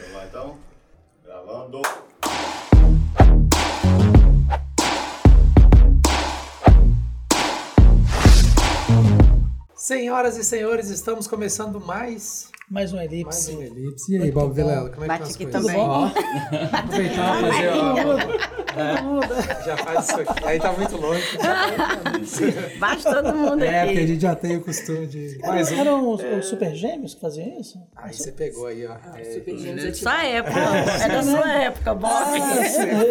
Vamos 0.00 0.12
lá 0.14 0.26
então? 0.26 0.58
Gravando. 1.24 1.82
Senhoras 9.74 10.36
e 10.36 10.44
senhores, 10.44 10.88
estamos 10.90 11.26
começando 11.26 11.80
mais, 11.80 12.48
Mais 12.70 12.92
um 12.92 12.96
mais 12.96 13.12
elipse. 13.12 13.52
um 13.54 13.62
Elipse. 13.62 14.12
E 14.16 14.22
aí, 14.22 14.30
Bob 14.32 14.52
Vilela, 14.54 14.90
como 14.90 15.04
é 15.04 15.18
que 15.18 15.18
Bate 15.18 15.30
estão 15.30 15.60
as 15.60 15.66
aqui 15.66 15.82
coisas? 15.84 16.12
também. 16.52 16.70
Aproveitar 16.72 17.40
fazer, 17.40 17.68
ó. 17.68 18.55
Já 19.64 19.76
faz 19.76 20.08
isso 20.08 20.20
aqui. 20.20 20.44
Aí 20.44 20.58
tá 20.60 20.72
muito 20.72 20.96
longe. 20.96 21.22
Bate 22.78 23.02
todo 23.02 23.34
mundo 23.34 23.64
É, 23.64 23.84
porque 23.84 23.98
a 23.98 24.02
aqui. 24.02 24.06
gente 24.06 24.20
já 24.22 24.34
tem 24.34 24.56
o 24.56 24.60
costume 24.60 25.06
de. 25.06 25.38
Mais 25.42 25.70
um. 25.72 25.80
Eram 25.80 26.08
os, 26.10 26.22
os 26.22 26.46
super 26.46 26.74
gêmeos 26.74 27.14
que 27.14 27.20
faziam 27.20 27.58
isso? 27.60 27.80
Aí 27.96 28.12
você 28.14 28.32
pegou 28.32 28.66
aí, 28.66 28.86
ó. 28.86 28.92
Ah, 28.92 29.20
É, 29.20 29.92
Sua 29.94 30.22
época, 30.24 30.58
é 31.04 31.08
da 31.08 31.22
sua 31.22 31.52
época, 31.54 31.94
Bob. 31.94 32.12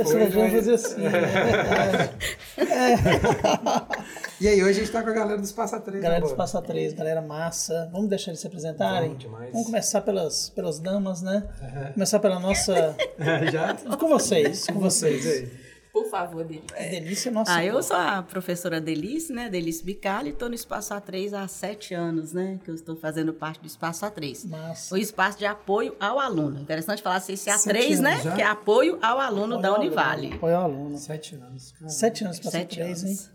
Os 0.04 0.10
super 0.10 0.32
gêmeos 0.32 0.54
faziam 0.54 0.76
assim. 0.76 1.02
né? 1.02 2.10
E 4.40 4.50
aí, 4.50 4.62
hoje 4.62 4.82
a 4.82 4.84
gente 4.84 4.92
tá 4.92 5.02
com 5.02 5.10
a 5.10 5.14
galera 5.14 5.38
do 5.38 5.46
Espaço 5.46 5.80
3. 5.80 6.04
Galera 6.04 6.20
do 6.20 6.26
né? 6.26 6.32
Espaço 6.32 6.62
3, 6.62 6.94
galera 6.94 7.22
massa. 7.22 7.90
Vamos 7.92 8.10
deixar 8.10 8.32
eles 8.32 8.42
se 8.42 8.48
apresentarem? 8.48 9.10
Vamos 9.10 9.24
demais. 9.24 9.52
Vamos 9.52 9.66
começar 9.68 10.02
pelas, 10.02 10.50
pelas 10.50 10.78
damas, 10.78 11.22
né? 11.22 11.48
Começar 11.94 12.20
pela 12.20 12.38
nossa. 12.38 12.96
Já? 13.50 13.74
Com 13.96 14.10
vocês, 14.10 14.68
com 14.68 14.80
vocês. 14.80 15.26
Aí. 15.26 15.66
Por 15.94 16.10
favor, 16.10 16.44
Deli. 16.44 16.62
É 16.74 16.90
delícia 16.90 17.32
nossa. 17.32 17.56
Ah, 17.56 17.64
eu 17.64 17.82
sou 17.82 17.96
a 17.96 18.22
professora 18.22 18.82
Delice, 18.82 19.32
né? 19.32 19.50
Delice 19.50 19.82
Bicalho, 19.82 20.28
e 20.28 20.32
estou 20.32 20.50
no 20.50 20.56
Espaço 20.56 20.94
A3 20.94 21.32
há 21.32 21.48
sete 21.48 21.94
anos, 21.94 22.34
né? 22.34 22.60
Que 22.66 22.70
eu 22.70 22.76
estou 22.76 22.98
fazendo 22.98 23.34
parte 23.34 23.62
do 23.62 23.68
Espaço 23.68 24.06
A3. 24.06 24.50
Massa. 24.50 24.94
O 24.94 24.98
espaço 24.98 25.38
de 25.38 25.46
apoio 25.46 25.96
ao 25.98 26.20
aluno. 26.20 26.60
Interessante 26.60 27.02
falar 27.02 27.16
assim, 27.16 27.32
esse 27.32 27.50
Sete 27.50 27.70
A3, 27.70 28.00
né? 28.02 28.22
já? 28.22 28.36
Que 28.36 28.42
é 28.42 28.46
apoio 28.46 29.00
ao 29.02 29.22
aluno 29.22 29.62
da 29.62 29.74
Univale. 29.74 30.34
Apoio 30.34 30.58
ao 30.58 30.64
aluno. 30.64 30.98
Sete 30.98 31.36
anos. 31.36 31.72
cara. 31.72 31.90
Sete 31.90 32.26
anos 32.26 32.36
Espaço 32.36 32.58
Sete 32.58 32.76
3, 32.76 33.04
hein? 33.06 33.35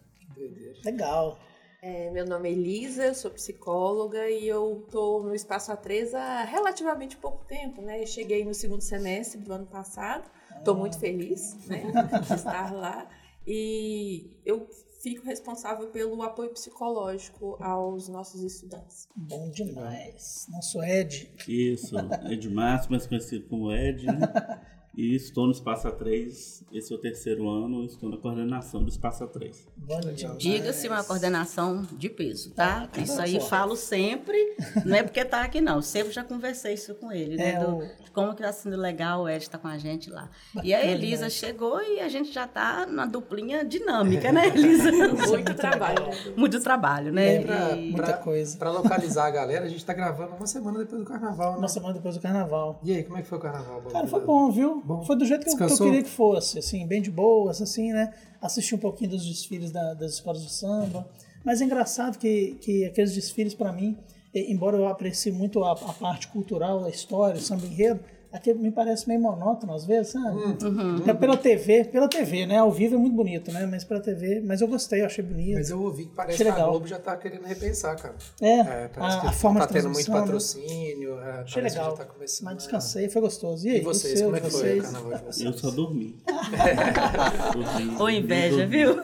Legal. 0.84 1.38
É, 1.82 2.10
meu 2.10 2.26
nome 2.26 2.50
é 2.50 2.52
Elisa, 2.52 3.14
sou 3.14 3.30
psicóloga 3.30 4.28
e 4.28 4.46
eu 4.46 4.86
tô 4.90 5.22
no 5.22 5.34
Espaço 5.34 5.72
A3 5.72 6.12
há 6.12 6.44
relativamente 6.44 7.16
pouco 7.16 7.42
tempo, 7.46 7.80
né? 7.80 8.02
Eu 8.02 8.06
cheguei 8.06 8.44
no 8.44 8.52
segundo 8.52 8.82
semestre 8.82 9.40
do 9.40 9.50
ano 9.50 9.66
passado, 9.66 10.30
tô 10.62 10.74
muito 10.74 10.98
feliz 10.98 11.56
né, 11.66 11.84
de 12.26 12.34
estar 12.34 12.70
lá 12.70 13.08
e 13.46 14.38
eu 14.44 14.68
fico 15.02 15.24
responsável 15.24 15.88
pelo 15.88 16.22
apoio 16.22 16.50
psicológico 16.50 17.56
aos 17.60 18.08
nossos 18.08 18.42
estudantes. 18.42 19.08
Bom 19.16 19.48
demais. 19.48 20.46
Nosso 20.50 20.82
Ed. 20.82 21.32
Isso, 21.48 21.96
Ed 22.30 22.50
Márcio, 22.50 22.90
mais 22.90 23.06
conhecido 23.06 23.46
como 23.48 23.72
Ed, 23.72 24.04
né? 24.06 24.20
E 24.96 25.14
estou 25.14 25.46
no 25.46 25.52
Espaço 25.52 25.86
A3, 25.88 26.64
esse 26.72 26.92
é 26.92 26.96
o 26.96 26.98
terceiro 26.98 27.48
ano, 27.48 27.84
estou 27.84 28.10
na 28.10 28.16
coordenação 28.16 28.82
do 28.82 28.88
Espaço 28.88 29.24
A3. 29.24 29.54
Bom 29.76 30.00
demais. 30.00 30.36
Diga-se 30.38 30.88
uma 30.88 31.04
coordenação 31.04 31.86
de 31.92 32.08
peso, 32.10 32.50
tá? 32.50 32.88
tá 32.88 33.00
Isso 33.00 33.20
aí 33.20 33.34
forte. 33.34 33.48
falo 33.48 33.76
sempre, 33.76 34.36
não 34.84 34.96
é 34.96 35.02
porque 35.04 35.24
tá 35.24 35.42
aqui 35.42 35.60
não, 35.60 35.80
sempre 35.80 36.12
já 36.12 36.24
conversei 36.24 36.74
isso 36.74 36.92
com 36.96 37.12
ele, 37.12 37.36
né? 37.36 37.52
É, 37.52 37.60
do- 37.64 37.76
o- 37.78 37.80
de 38.04 38.10
como 38.10 38.34
que 38.34 38.42
tá 38.42 38.52
sendo 38.52 38.76
legal 38.76 39.22
o 39.22 39.28
Ed 39.28 39.44
estar 39.44 39.58
com 39.58 39.68
a 39.68 39.78
gente 39.78 40.10
lá. 40.10 40.28
E 40.64 40.74
a 40.74 40.84
Elisa 40.84 41.30
chegou 41.30 41.80
e 41.80 42.00
a 42.00 42.08
gente 42.08 42.32
já 42.32 42.48
tá 42.48 42.84
na 42.84 43.06
duplinha 43.06 43.64
dinâmica, 43.64 44.32
né, 44.32 44.48
Elisa? 44.48 44.90
Muito 45.28 45.54
trabalho. 45.54 46.06
né? 46.08 46.12
Muito 46.36 46.60
trabalho, 46.60 47.12
né? 47.12 47.36
É, 47.36 47.40
Pra, 47.42 47.70
E- 47.76 47.90
Muita 47.92 48.02
pra- 48.02 48.16
coisa. 48.18 48.58
Pra 48.58 48.70
localizar 48.72 49.26
a 49.26 49.30
galera, 49.30 49.66
a 49.66 49.68
gente 49.68 49.84
tá 49.86 49.94
gravando 49.94 50.34
uma 50.34 50.46
semana 50.48 50.80
depois 50.80 51.00
do 51.00 51.06
carnaval, 51.08 51.52
né? 51.52 51.58
Uma 51.58 51.68
semana 51.68 51.94
depois 51.94 52.16
do 52.16 52.20
carnaval. 52.20 52.80
E 52.82 52.92
aí, 52.92 53.04
como 53.04 53.16
é 53.18 53.22
que 53.22 53.28
foi 53.28 53.38
o 53.38 53.40
carnaval, 53.40 53.80
Cara, 53.82 54.06
foi 54.08 54.20
bom, 54.20 54.50
viu? 54.50 54.79
Bom. 54.84 55.02
Foi 55.04 55.16
do 55.16 55.24
jeito 55.24 55.44
que 55.44 55.50
eu, 55.50 55.56
que 55.56 55.62
eu 55.62 55.68
queria 55.86 56.02
que 56.02 56.08
fosse, 56.10 56.58
assim, 56.58 56.86
bem 56.86 57.00
de 57.02 57.10
boas, 57.10 57.60
assim, 57.62 57.92
né? 57.92 58.12
Assisti 58.40 58.74
um 58.74 58.78
pouquinho 58.78 59.10
dos 59.10 59.26
desfiles 59.26 59.70
da- 59.70 59.94
das 59.94 60.14
escolas 60.14 60.42
de 60.42 60.50
samba. 60.52 61.08
Mas 61.44 61.60
é 61.60 61.64
engraçado 61.64 62.18
que, 62.18 62.56
que 62.60 62.84
aqueles 62.84 63.14
desfiles, 63.14 63.54
para 63.54 63.72
mim, 63.72 63.96
embora 64.34 64.76
eu 64.76 64.86
aprecie 64.88 65.32
muito 65.32 65.62
a, 65.64 65.72
a 65.72 65.92
parte 65.94 66.28
cultural, 66.28 66.84
a 66.84 66.90
história, 66.90 67.38
o 67.38 67.40
samba 67.42 67.66
enredo, 67.66 68.00
aquilo 68.32 68.58
me 68.60 68.70
parece 68.70 69.08
meio 69.08 69.20
monótono 69.20 69.74
às 69.74 69.84
vezes, 69.84 70.12
sabe? 70.12 70.36
Hum. 70.64 71.02
É 71.06 71.12
pela 71.14 71.36
TV, 71.36 71.84
pela 71.84 72.08
TV, 72.08 72.46
né? 72.46 72.58
Ao 72.58 72.70
vivo 72.70 72.94
é 72.94 72.98
muito 72.98 73.14
bonito, 73.16 73.50
né? 73.52 73.66
Mas 73.66 73.84
pela 73.84 74.00
TV, 74.00 74.40
mas 74.44 74.60
eu 74.60 74.68
gostei, 74.68 75.02
eu 75.02 75.06
achei 75.06 75.24
bonito. 75.24 75.54
Mas 75.56 75.70
eu 75.70 75.80
ouvi 75.82 76.04
que 76.06 76.14
parece 76.14 76.42
Achei 76.42 76.52
que 76.52 76.60
a. 76.60 76.64
Globo 76.64 76.86
já 76.86 76.98
tá 76.98 77.16
querendo 77.16 77.44
repensar, 77.44 77.96
cara. 77.96 78.14
É, 78.40 78.60
É, 78.60 78.88
parece 78.88 79.16
a, 79.16 79.20
que 79.20 79.26
a 79.26 79.32
forma 79.32 79.60
tá 79.60 79.66
de 79.66 79.72
tendo 79.74 79.90
muito 79.90 80.10
né? 80.10 80.20
patrocínio. 80.20 81.20
É, 81.20 81.40
Achei 81.42 81.62
legal. 81.62 81.90
Já 81.90 81.96
tá 81.96 82.04
começando 82.04 82.44
Mas 82.46 82.56
descansei, 82.58 83.08
foi 83.08 83.20
gostoso. 83.22 83.66
E 83.66 83.70
aí, 83.70 83.78
E 83.78 83.80
vocês, 83.82 84.18
seu, 84.18 84.26
como 84.26 84.36
é 84.36 84.40
que 84.40 84.50
foi 84.50 84.60
o 84.60 84.62
vocês? 84.62 84.82
carnaval 84.82 85.12
de 85.18 85.24
vocês? 85.24 85.46
Eu 85.46 85.52
só 85.58 85.70
dormi. 85.70 86.16
dormi 87.52 87.96
Ô, 88.02 88.08
inveja, 88.08 88.56
dormi. 88.56 88.66
viu? 88.68 88.96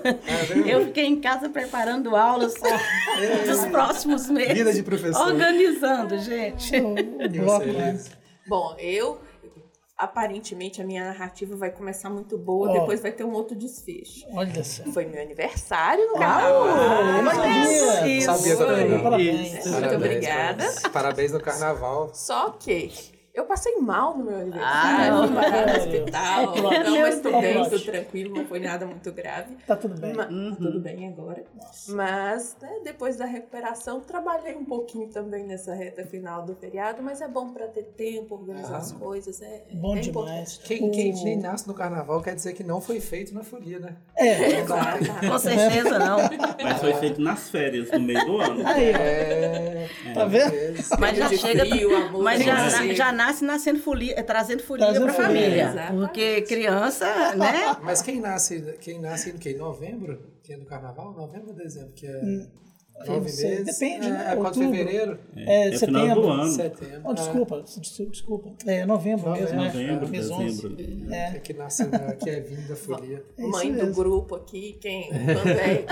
Eu 0.67 0.87
fiquei 0.87 1.07
em 1.07 1.21
casa 1.21 1.49
preparando 1.49 2.15
aulas 2.17 2.55
dos 2.55 3.65
próximos 3.67 4.29
meses. 4.29 4.55
Vida 4.55 4.73
de 4.73 4.83
professor. 4.83 5.27
Organizando, 5.27 6.19
gente. 6.19 6.77
O 6.81 6.95
E 7.23 7.29
bloco, 7.29 7.67
né? 7.67 7.99
Bom, 8.49 8.77
eu 8.79 9.21
aparentemente 9.97 10.83
a 10.83 10.85
minha 10.85 11.05
narrativa 11.05 11.57
vai 11.57 11.71
começar 11.71 12.11
muito 12.11 12.37
boa, 12.37 12.69
Ó. 12.69 12.73
depois 12.81 13.01
vai 13.01 13.13
ter 13.13 13.25
um 13.25 13.33
outro 13.33 13.57
desfecho. 13.57 14.27
Olha 14.33 14.63
só. 14.63 14.85
Foi 14.93 15.07
meu 15.07 15.21
aniversário 15.23 16.07
no 16.09 16.19
carnaval. 16.19 17.23
mas 17.23 17.37
sabia. 17.37 18.09
Isso. 18.09 18.27
Sabia 18.27 18.57
também. 18.57 19.03
Parabéns. 19.03 19.67
Muito 19.67 19.95
obrigada. 19.95 20.65
parabéns. 20.65 20.83
Parabéns 20.93 21.33
no 21.33 21.41
carnaval. 21.41 22.11
Só 22.15 22.51
que 22.51 23.16
eu 23.37 23.45
passei 23.45 23.77
mal 23.77 24.17
no 24.17 24.25
meu 24.25 24.35
Ah, 24.37 24.41
aniversário, 24.41 25.15
não. 25.15 25.27
fui 25.29 25.37
parar 25.37 25.67
no 25.67 25.77
hospital. 25.79 26.57
É. 26.77 26.85
Não, 26.85 27.01
mas 27.01 27.21
tô 27.21 27.29
É 27.29 27.41
bem, 27.41 27.71
tô 27.71 27.79
tranquilo, 27.79 28.35
não 28.37 28.47
foi 28.47 28.59
nada 28.59 28.87
muito 28.87 29.13
grave. 29.13 29.55
Tá 29.67 29.77
tudo 29.77 30.01
bem. 30.01 30.13
Ma- 30.15 30.25
tá 30.25 30.57
tudo 30.57 30.81
bem 30.81 31.09
agora. 31.09 31.45
Mas, 31.89 32.57
né, 32.61 32.71
depois 32.83 33.17
da 33.17 33.25
recuperação, 33.27 34.01
trabalhei 34.01 34.55
um 34.57 34.65
pouquinho 34.65 35.09
também 35.09 35.45
nessa 35.45 35.75
reta 35.75 36.05
final 36.05 36.45
do 36.45 36.55
feriado, 36.55 37.03
mas 37.03 37.21
é 37.21 37.29
bom 37.29 37.51
pra 37.51 37.67
ter 37.67 37.83
tempo, 37.97 38.35
organizar 38.35 38.79
as 38.79 38.93
coisas. 38.93 39.41
É, 39.43 39.63
Bom 39.73 39.97
é 39.97 40.01
demais. 40.01 40.59
Quem, 40.65 40.91
quem 40.91 41.13
nem 41.25 41.37
nasce 41.37 41.67
no 41.69 41.75
carnaval 41.75 42.23
quer 42.23 42.35
dizer 42.35 42.55
que 42.55 42.65
não 42.65 42.81
foi 42.81 43.01
feito 43.01 43.35
na 43.35 43.43
folia, 43.43 43.79
né? 43.79 43.97
É, 44.17 44.61
Exato. 44.61 45.05
Com 45.29 45.39
certeza 45.39 45.99
não. 45.99 46.19
Mas 46.63 46.79
foi 46.81 46.95
feito 46.95 47.21
nas 47.21 47.51
férias, 47.51 47.91
no 47.91 48.01
meio 48.01 48.25
do 48.25 48.41
ano. 48.41 48.67
aí, 48.67 48.93
ó. 48.93 48.99
É. 48.99 49.89
Tá 50.15 50.25
vendo? 50.25 50.53
Mas 50.99 51.17
já 51.19 51.29
chega. 51.29 51.67
frio, 51.67 51.95
amor, 51.97 52.23
mas 52.23 52.43
já, 52.43 52.69
já 52.95 53.13
nasce 53.13 53.26
nascendo 53.41 53.79
folia, 53.81 54.15
eh, 54.19 54.23
trazendo 54.23 54.63
folia 54.63 54.87
pra 54.87 54.95
folia, 55.01 55.13
família. 55.13 55.63
exatamente. 55.71 56.01
Porque 56.07 56.43
criança, 56.43 57.07
né? 57.37 57.77
Mas 57.83 58.03
quem 58.03 58.21
nasce, 58.21 58.77
quem 58.81 58.99
nasce 59.01 59.31
em 59.31 59.37
quê? 59.39 59.51
Em 59.51 59.59
novembro? 59.59 60.19
Que 60.43 60.53
é 60.53 60.57
no 60.57 60.65
carnaval? 60.65 61.13
Novembro 61.13 61.49
ou 61.49 61.55
dezembro? 61.55 61.93
Que 61.93 62.07
é 62.07 62.13
nove 63.07 63.21
não 63.21 63.29
sei. 63.29 63.51
meses? 63.51 63.79
Depende, 63.79 64.07
é, 64.07 64.11
né? 64.11 64.21
É 64.33 64.37
quase 64.37 64.59
Outubro. 64.61 64.71
fevereiro? 64.79 65.19
É, 65.37 65.69
É 65.69 65.79
final 65.79 66.03
do 66.03 66.07
setembro. 66.09 66.29
ano. 66.31 66.51
Setembro. 66.53 67.01
Oh, 67.05 67.15
desculpa, 67.15 67.61
des- 67.63 68.09
desculpa. 68.11 68.53
É 68.67 68.87
novembro, 68.87 69.31
mesmo, 69.33 69.57
né? 69.59 69.65
Novembro, 69.67 70.09
Mês 70.09 70.31
11. 70.31 70.69
dezembro. 70.77 71.15
É. 71.15 71.37
é 71.37 71.39
que 71.41 71.53
nasce, 71.53 71.85
que 72.23 72.31
é 72.31 72.41
vindo 72.41 72.67
da 72.69 72.77
folia. 72.77 73.23
É 73.37 73.43
Mãe 73.43 73.73
do 73.73 73.87
grupo 73.93 74.35
aqui, 74.37 74.79
quem 74.81 75.09
quando 75.11 75.49
é 75.59 75.85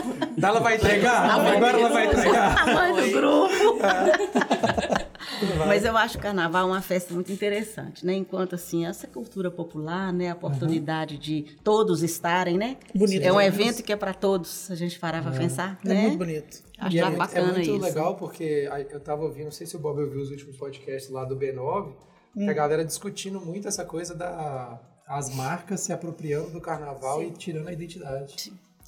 Ela 0.43 0.61
vai 0.61 0.77
entregar? 0.77 1.31
A 1.31 1.43
mãe 1.43 1.57
Agora 1.57 1.79
ela 1.79 1.89
vai 1.91 2.07
entregar. 2.07 2.59
A 2.69 2.73
mãe 2.75 3.11
do 3.11 3.11
grupo. 3.11 3.55
Mas 5.67 5.85
eu 5.85 5.97
acho 5.97 6.19
o 6.19 6.21
carnaval 6.21 6.67
uma 6.67 6.81
festa 6.81 7.13
muito 7.15 7.31
interessante, 7.33 8.05
né? 8.05 8.15
Enquanto 8.15 8.55
assim, 8.55 8.87
essa 8.87 9.07
cultura 9.07 9.51
popular, 9.51 10.13
né? 10.13 10.31
A 10.31 10.35
oportunidade 10.35 11.19
de 11.19 11.57
todos 11.63 12.03
estarem, 12.03 12.57
né? 12.59 12.77
Bonito, 12.95 13.23
É 13.25 13.33
um 13.33 13.37
né? 13.37 13.47
evento 13.47 13.83
que 13.83 13.93
é 13.93 13.97
para 13.97 14.15
todos, 14.15 14.71
a 14.71 14.75
gente 14.75 14.99
parar 14.99 15.23
para 15.23 15.33
pensar, 15.33 15.79
É 15.85 15.89
né? 15.89 16.03
muito 16.03 16.19
bonito. 16.19 16.63
Acho 16.79 16.97
é, 16.97 17.01
é 17.01 17.11
bacana 17.11 17.49
é 17.49 17.53
muito 17.53 17.71
isso. 17.71 17.81
legal 17.81 18.17
porque 18.17 18.69
a- 18.71 18.81
eu 18.81 19.01
tava 19.01 19.23
ouvindo, 19.25 19.45
não 19.45 19.53
sei 19.53 19.67
se 19.67 19.77
o 19.77 19.79
Bob 19.79 20.01
ouviu 20.01 20.21
os 20.21 20.31
últimos 20.31 20.57
podcasts 20.57 21.11
lá 21.11 21.25
do 21.25 21.37
B9, 21.37 21.93
que 22.37 22.51
a 22.51 22.53
galera 22.53 22.85
discutindo 22.85 23.41
muito 23.41 23.69
essa 23.69 23.85
coisa 23.85 24.15
da 24.15 24.81
as 25.07 25.35
marcas 25.35 25.81
se 25.81 25.93
apropriando 25.93 26.51
do 26.51 26.61
carnaval 26.63 27.23
e 27.23 27.31
tirando 27.31 27.69
a 27.69 27.73
identidade. 27.73 28.35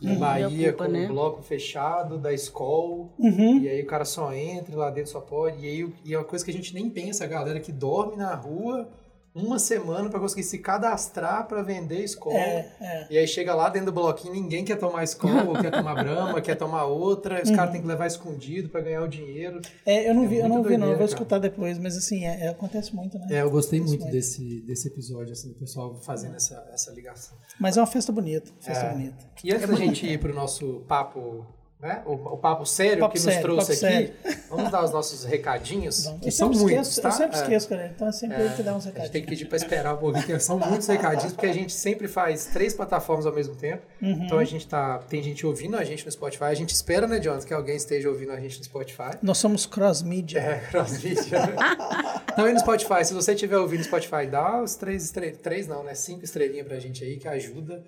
Na 0.02 0.14
Bahia, 0.14 0.48
preocupa, 0.50 0.84
com 0.87 0.93
né? 0.93 1.04
o 1.06 1.08
bloco 1.08 1.43
fechado, 1.43 2.19
da 2.19 2.32
escola, 2.32 3.08
Uhum. 3.19 3.58
e 3.60 3.69
aí 3.69 3.81
o 3.82 3.87
cara 3.87 4.04
só 4.04 4.32
entra 4.32 4.72
e 4.72 4.76
lá 4.76 4.90
dentro 4.90 5.10
só 5.10 5.20
pode. 5.20 5.64
E 5.64 5.69
aí 5.69 5.93
e 6.04 6.14
é 6.14 6.19
uma 6.19 6.25
coisa 6.25 6.44
que 6.44 6.50
a 6.50 6.54
gente 6.54 6.75
nem 6.75 6.90
pensa, 6.90 7.25
a 7.25 7.26
galera 7.26 7.58
que 7.60 7.72
dorme 7.72 8.16
na 8.16 8.34
rua 8.34 8.88
uma 9.36 9.58
semana 9.58 10.08
pra 10.08 10.18
conseguir 10.18 10.42
se 10.44 10.58
cadastrar 10.58 11.46
pra 11.46 11.62
vender 11.62 12.00
escola. 12.02 12.36
É, 12.38 12.72
é. 12.80 13.06
E 13.10 13.18
aí 13.18 13.28
chega 13.28 13.54
lá 13.54 13.68
dentro 13.68 13.86
do 13.86 13.92
bloquinho, 13.92 14.32
ninguém 14.32 14.64
quer 14.64 14.76
tomar 14.76 15.04
escola, 15.04 15.60
quer 15.60 15.70
tomar 15.70 15.94
brama, 16.02 16.40
quer 16.40 16.54
tomar 16.54 16.84
outra, 16.84 17.42
os 17.42 17.50
caras 17.50 17.70
têm 17.72 17.80
que 17.82 17.86
levar 17.86 18.06
escondido 18.06 18.68
pra 18.68 18.80
ganhar 18.80 19.02
o 19.02 19.08
dinheiro. 19.08 19.60
É, 19.84 20.08
eu 20.08 20.14
não 20.14 20.24
É 20.24 20.28
vi, 20.28 20.36
eu 20.38 20.48
não 20.48 20.62
vi, 20.62 20.70
não. 20.70 20.72
Eu 20.72 20.78
doideira, 20.78 20.96
vou 20.96 21.06
escutar 21.06 21.38
depois, 21.38 21.78
mas 21.78 21.96
assim, 21.96 22.24
é- 22.24 22.46
é- 22.46 22.48
acontece 22.48 22.94
muito, 22.94 23.18
né? 23.18 23.26
É, 23.30 23.42
eu 23.42 23.50
gostei 23.50 23.80
muito 23.80 24.00
muito. 24.00 24.12
desse, 24.12 24.60
desse 24.62 24.88
episódio, 24.88 25.32
assim, 25.32 25.48
do 25.48 25.54
pessoal 25.54 25.94
fazendo 26.00 26.36
essa, 26.36 26.66
essa 26.72 26.90
ligação. 26.92 27.36
Mas 27.60 27.76
é 27.76 27.80
uma 27.80 27.86
festa 27.86 28.10
bonita, 28.10 28.50
festa 28.60 28.86
É. 28.86 28.92
bonita. 28.92 29.16
E 29.44 29.52
antes 29.52 29.68
da 29.68 29.74
gente 29.74 30.06
ir 30.06 30.18
pro 30.18 30.34
nosso 30.34 30.84
papo 30.88 31.46
né? 31.81 32.02
O, 32.06 32.12
o 32.14 32.38
papo 32.38 32.64
sério 32.64 33.00
Papo 33.00 33.12
que 33.14 33.20
sério, 33.20 33.55
nos 33.55 33.67
trouxe 33.67 33.87
aqui. 33.87 34.12
Vamos 34.49 34.70
dar 34.70 34.82
os 34.82 34.90
nossos 34.93 35.25
recadinhos, 35.25 36.06
que 36.23 36.31
são 36.31 36.49
sempre 36.52 36.62
muitos, 36.73 36.88
esqueço, 36.88 37.02
tá? 37.02 37.08
eu 37.08 37.12
sempre 37.12 37.37
É. 37.37 37.40
esqueço, 37.43 37.69
cara. 37.69 37.93
Então 37.94 38.08
é 38.08 38.12
sempre 38.12 38.40
ele 38.43 38.55
que 38.55 38.62
dá 38.62 38.70
uns 38.75 38.76
A 38.76 38.81
gente 38.81 38.87
recadinhos. 38.87 39.11
tem 39.12 39.23
que 39.23 39.28
pedir 39.28 39.44
para 39.46 39.56
esperar 39.58 39.94
um 39.94 39.99
pouquinho, 39.99 40.25
porque 40.25 40.40
são 40.40 40.58
muitos 40.58 40.87
recadinhos, 40.87 41.32
porque 41.34 41.46
a 41.46 41.52
gente 41.52 41.73
sempre 41.75 42.08
faz 42.08 42.46
três 42.46 42.73
plataformas 42.73 43.26
ao 43.26 43.32
mesmo 43.34 43.55
tempo. 43.55 43.82
Uhum. 44.00 44.25
Então 44.25 44.38
a 44.38 44.44
gente 44.44 44.67
tá. 44.67 44.99
Tem 45.08 45.23
gente 45.23 45.46
ouvindo 45.46 45.76
a 45.76 45.84
gente 45.84 46.05
no 46.06 46.11
Spotify. 46.11 46.44
A 46.44 46.55
gente 46.55 46.70
espera, 46.70 47.06
né, 47.06 47.20
Jonathan, 47.20 47.46
que 47.46 47.55
alguém 47.55 47.76
esteja 47.76 48.08
ouvindo 48.08 48.32
a 48.32 48.40
gente 48.40 48.58
no 48.58 48.64
Spotify. 48.64 49.11
Nós 49.22 49.37
somos 49.38 49.67
cross-media. 49.67 50.38
É, 50.40 50.58
crossfit. 50.70 51.29
Também 52.34 52.55
no 52.55 52.61
Spotify. 52.61 53.05
Se 53.05 53.12
você 53.14 53.32
estiver 53.32 53.58
ouvindo 53.58 53.81
no 53.81 53.84
Spotify, 53.84 54.26
dá 54.31 54.62
os 54.62 54.75
três 54.76 55.05
estrelas. 55.05 55.38
Três 55.38 55.67
não, 55.67 55.84
né? 55.84 55.94
Cinco 55.94 56.25
estrelinhas 56.25 56.67
pra 56.67 56.79
gente 56.79 57.05
aí, 57.05 57.17
que 57.19 57.29
ajuda 57.29 57.82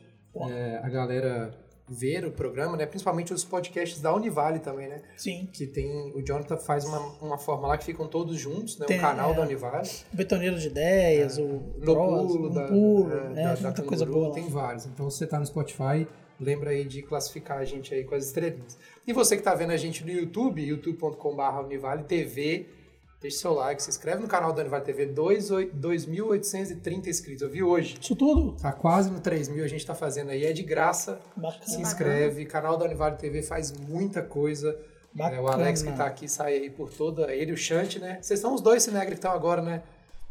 é, 0.50 0.80
a 0.82 0.88
galera 0.88 1.54
ver 1.88 2.24
o 2.24 2.30
programa, 2.30 2.76
né? 2.76 2.86
Principalmente 2.86 3.32
os 3.32 3.44
podcasts 3.44 4.00
da 4.00 4.14
Univale 4.14 4.58
também, 4.58 4.88
né? 4.88 5.02
Sim. 5.16 5.48
Que 5.52 5.66
tem. 5.66 6.12
O 6.14 6.22
Jonathan 6.22 6.56
faz 6.56 6.84
uma, 6.84 6.98
uma 7.20 7.38
forma 7.38 7.68
lá 7.68 7.78
que 7.78 7.84
ficam 7.84 8.06
todos 8.06 8.38
juntos, 8.38 8.78
né? 8.78 8.86
Tem, 8.86 8.98
o 8.98 9.00
canal 9.00 9.32
é. 9.32 9.34
da 9.34 9.42
Univale. 9.42 9.88
Betoneiro 10.12 10.58
de 10.58 10.66
ideias, 10.66 11.38
o 11.38 11.46
No 11.78 11.94
Bros, 11.94 12.32
pulo, 12.32 12.48
no 12.48 12.54
da, 12.54 12.66
pulo, 12.66 13.12
é, 13.12 13.28
né? 13.30 13.56
da, 13.56 13.70
da 13.70 13.82
coisa 13.82 14.04
boa. 14.04 14.32
Tem 14.32 14.48
vários. 14.48 14.86
Então, 14.86 15.10
se 15.10 15.18
você 15.18 15.26
tá 15.26 15.38
no 15.38 15.46
Spotify, 15.46 16.06
lembra 16.40 16.70
aí 16.70 16.84
de 16.84 17.02
classificar 17.02 17.58
a 17.58 17.64
gente 17.64 17.94
aí 17.94 18.04
com 18.04 18.14
as 18.14 18.26
estrelinhas. 18.26 18.78
E 19.06 19.12
você 19.12 19.36
que 19.36 19.42
tá 19.42 19.54
vendo 19.54 19.70
a 19.70 19.76
gente 19.76 20.04
no 20.04 20.10
YouTube, 20.10 20.62
youtube.com.br 20.62 21.60
Univale 21.64 22.04
TV, 22.04 22.66
deixe 23.20 23.38
seu 23.38 23.52
like, 23.52 23.82
se 23.82 23.90
inscreve 23.90 24.22
no 24.22 24.28
canal 24.28 24.52
da 24.52 24.60
Univale 24.60 24.84
TV, 24.84 25.06
dois 25.06 25.50
oi- 25.50 25.70
2.830 25.72 27.08
inscritos. 27.08 27.42
Eu 27.42 27.50
vi 27.50 27.62
hoje. 27.62 27.96
Isso 28.00 28.14
tudo? 28.14 28.52
Tá 28.60 28.72
quase 28.72 29.10
no 29.10 29.20
3 29.20 29.48
mil, 29.48 29.64
a 29.64 29.68
gente 29.68 29.84
tá 29.84 29.94
fazendo 29.94 30.30
aí, 30.30 30.44
é 30.44 30.52
de 30.52 30.62
graça. 30.62 31.20
Bacana. 31.36 31.64
Se 31.66 31.80
inscreve, 31.80 32.44
canal 32.46 32.76
da 32.76 32.84
Univale 32.84 33.16
TV 33.16 33.42
faz 33.42 33.72
muita 33.72 34.22
coisa. 34.22 34.78
Bacana. 35.12 35.36
É, 35.36 35.40
o 35.40 35.48
Alex 35.48 35.82
que 35.82 35.92
tá 35.92 36.06
aqui 36.06 36.28
sai 36.28 36.54
aí 36.54 36.70
por 36.70 36.90
toda. 36.90 37.32
Ele 37.34 37.50
e 37.50 37.54
o 37.54 37.56
Chante, 37.56 37.98
né? 37.98 38.18
Vocês 38.20 38.38
são 38.40 38.54
os 38.54 38.60
dois 38.60 38.82
Cinegre 38.82 39.08
que 39.08 39.14
estão 39.14 39.32
agora, 39.32 39.62
né? 39.62 39.82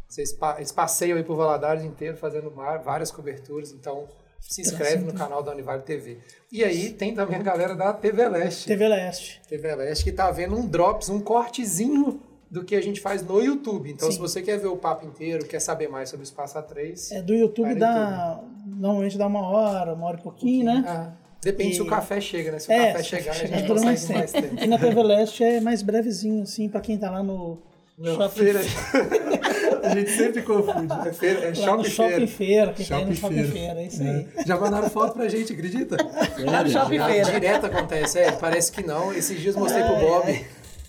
Vocês 0.07 0.31
pa- 0.31 0.55
eles 0.57 0.71
passeiam 0.71 1.17
aí 1.17 1.23
por 1.23 1.35
Valadares 1.35 1.83
inteiro 1.83 2.15
fazendo 2.15 2.49
mar- 2.51 2.77
várias 2.81 3.11
coberturas, 3.11 3.71
então 3.73 4.07
se 4.39 4.61
inscreve 4.61 5.03
no 5.03 5.13
canal 5.13 5.43
da 5.43 5.51
Univale 5.51 5.81
TV. 5.81 6.19
E 6.49 6.63
aí 6.63 6.91
tem 6.91 7.13
também 7.13 7.37
a 7.37 7.43
galera 7.43 7.75
da 7.75 7.91
TV 7.91 8.29
Leste. 8.29 8.67
TV 8.67 8.87
Leste. 8.87 9.41
TV 9.49 9.75
Leste 9.75 10.03
que 10.05 10.11
tá 10.13 10.31
vendo 10.31 10.55
um 10.55 10.65
drops, 10.65 11.09
um 11.09 11.19
cortezinho 11.19 12.21
do 12.49 12.63
que 12.63 12.75
a 12.75 12.81
gente 12.81 12.99
faz 13.01 13.21
no 13.21 13.41
YouTube. 13.41 13.89
Então, 13.91 14.07
Sim. 14.09 14.15
se 14.15 14.19
você 14.19 14.41
quer 14.41 14.57
ver 14.57 14.67
o 14.67 14.77
papo 14.77 15.05
inteiro, 15.05 15.45
quer 15.45 15.59
saber 15.59 15.87
mais 15.89 16.09
sobre 16.09 16.23
o 16.23 16.27
Espaço 16.27 16.57
A3, 16.57 17.11
É, 17.11 17.21
do 17.21 17.33
YouTube 17.33 17.75
dá. 17.75 18.39
Normalmente 18.65 19.17
dá 19.17 19.27
uma 19.27 19.41
hora, 19.47 19.93
uma 19.93 20.07
hora 20.07 20.17
e 20.19 20.21
pouquinho, 20.23 20.65
né? 20.65 20.83
ah, 20.87 21.09
depende 21.41 21.71
E- 21.71 21.75
se 21.75 21.81
o 21.81 21.85
café 21.87 22.19
chega, 22.21 22.51
né? 22.51 22.59
Se 22.59 22.69
o 22.69 22.71
É, 22.71 22.91
café 22.91 23.03
se 23.03 23.09
chegar, 23.09 23.31
a 23.31 23.35
gente 23.35 23.63
dura 23.63 23.81
mais 23.81 24.01
consegue 24.01 24.19
mais 24.19 24.31
tempo. 24.31 24.47
tempo. 24.49 24.63
E 24.63 24.67
na 24.67 24.77
TV 24.77 25.03
Leste 25.03 25.43
é 25.43 25.59
mais 25.61 25.81
brevezinho, 25.81 26.43
assim, 26.43 26.69
pra 26.69 26.79
quem 26.81 26.97
tá 26.97 27.09
lá 27.09 27.23
no 27.23 27.57
Não, 27.97 28.15
shopping. 28.15 28.39
feira. 28.43 28.59
a 29.83 29.89
gente 29.89 30.09
sempre 30.11 30.41
confunde. 30.43 30.93
É, 31.07 31.13
feira, 31.13 31.39
é 31.49 31.53
shopping, 31.55 31.83
shopping 31.89 32.09
feira. 32.09 32.27
feira, 32.27 32.73
quem 32.73 32.85
tá 32.85 32.95
aí 32.97 33.05
no 33.05 33.15
Shopping 33.15 33.35
shopping 33.37 33.51
feira. 33.51 33.51
feira, 33.75 33.81
é 33.81 33.85
isso 33.87 34.01
aí. 34.03 34.27
É. 34.37 34.45
Já 34.45 34.57
mandaram 34.57 34.89
foto 34.89 35.13
pra 35.13 35.27
gente, 35.27 35.53
acredita? 35.53 35.97
Lá 36.45 36.63
no 36.63 36.69
shopping 36.69 36.99
feira. 37.03 37.31
Direto 37.31 37.65
acontece, 37.65 38.19
é, 38.19 38.31
parece 38.33 38.71
que 38.71 38.85
não. 38.85 39.13
Esses 39.13 39.39
dias 39.39 39.55
mostrei 39.55 39.83
pro 39.83 39.95
Bob, 39.95 40.45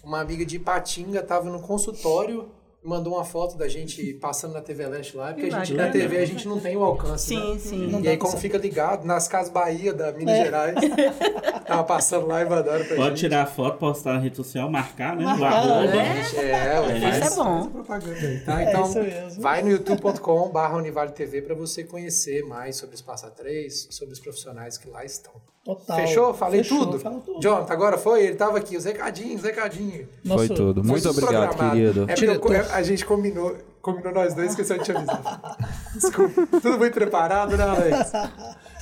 uma 0.09 0.21
amiga 0.21 0.43
de 0.43 0.59
Patinga 0.59 1.23
tava 1.23 1.51
no 1.51 1.61
consultório, 1.61 2.49
mandou 2.83 3.15
uma 3.15 3.25
foto 3.25 3.57
da 3.57 3.69
gente 3.69 4.15
passando 4.21 4.53
na 4.55 4.61
TV 4.61 4.87
Leste 4.87 5.17
lá, 5.17 5.33
porque 5.33 5.47
a 5.55 5.59
gente 5.65 5.75
na. 5.75 5.89
TV 5.91 6.19
a 6.19 6.25
gente 6.27 6.47
não 6.49 6.59
tem 6.61 6.77
o 6.77 6.83
alcance, 6.85 7.27
Sim, 7.29 7.53
né? 7.55 7.59
sim. 7.59 7.87
Não 7.89 8.01
E 8.01 8.09
aí, 8.09 8.17
como 8.17 8.37
fica 8.39 8.57
ligado, 8.59 9.05
nas 9.05 9.27
Casas 9.29 9.53
Bahia 9.53 9.93
da 9.93 10.13
Minas 10.13 10.37
Gerais, 10.39 10.75
tava 11.67 11.85
passando 11.85 12.27
lá 12.27 12.43
e 12.43 12.49
mandaram 12.49 12.85
pra 12.85 12.97
Pode 12.97 13.09
gente. 13.11 13.19
tirar 13.21 13.47
foto, 13.47 13.79
postar 13.79 14.15
na 14.15 14.19
rede 14.21 14.37
social, 14.37 14.71
marcar, 14.71 15.17
né? 15.17 15.25
Marcar, 15.25 15.53
arroba. 15.53 15.87
né? 15.87 16.23
É, 16.37 16.81
ué, 16.81 16.97
É, 16.97 17.01
faz, 17.01 17.17
isso 17.27 17.41
é 17.41 17.45
bom. 17.45 17.45
faz 17.45 17.67
a 17.67 17.71
propaganda 17.71 18.27
aí, 18.27 18.41
tá? 18.41 18.63
É 18.63 18.69
Então, 18.71 18.85
isso 18.89 18.99
mesmo. 19.01 19.43
vai 19.43 19.63
no 19.63 19.71
youtube.com 19.71 20.49
barra 20.51 20.77
Univale 20.77 21.13
TV 21.13 21.43
para 21.43 21.55
você 21.55 21.85
conhecer 21.85 22.45
mais 22.45 22.77
sobre 22.77 22.95
o 22.95 22.97
Espaço 22.97 23.27
A3, 23.27 23.71
sobre 23.91 24.13
os 24.15 24.21
profissionais 24.21 24.79
que 24.79 24.89
lá 24.89 25.05
estão. 25.05 25.33
Total. 25.65 25.97
Fechou? 25.99 26.33
Falei 26.33 26.63
Fechou, 26.63 26.87
tudo? 26.87 26.99
Fala 26.99 27.21
tudo. 27.21 27.41
Jonathan, 27.43 27.73
agora 27.75 27.99
foi? 27.99 28.25
Ele 28.25 28.37
tava 28.37 28.57
aqui, 28.57 28.75
os 28.75 28.87
recadinhos, 28.87 29.41
os 29.41 29.43
recadinhos. 29.43 30.07
Nosso- 30.25 30.47
Foi 30.47 30.57
tudo. 30.57 30.83
Muito 30.83 31.07
obrigado, 31.11 31.49
programado. 31.51 31.77
querido. 31.77 32.07
É 32.09 32.15
Diretor. 32.15 32.41
A 32.73 32.83
gente 32.83 33.05
combinou, 33.05 33.57
combinou 33.81 34.13
nós 34.13 34.35
dois, 34.35 34.51
esqueceu 34.51 34.79
de 34.79 34.85
te 34.85 34.93
avisar. 34.93 35.57
Desculpa. 35.95 36.47
Tudo 36.61 36.79
muito 36.79 36.95
preparado, 36.95 37.57
né, 37.57 37.65
Alex? 37.65 38.13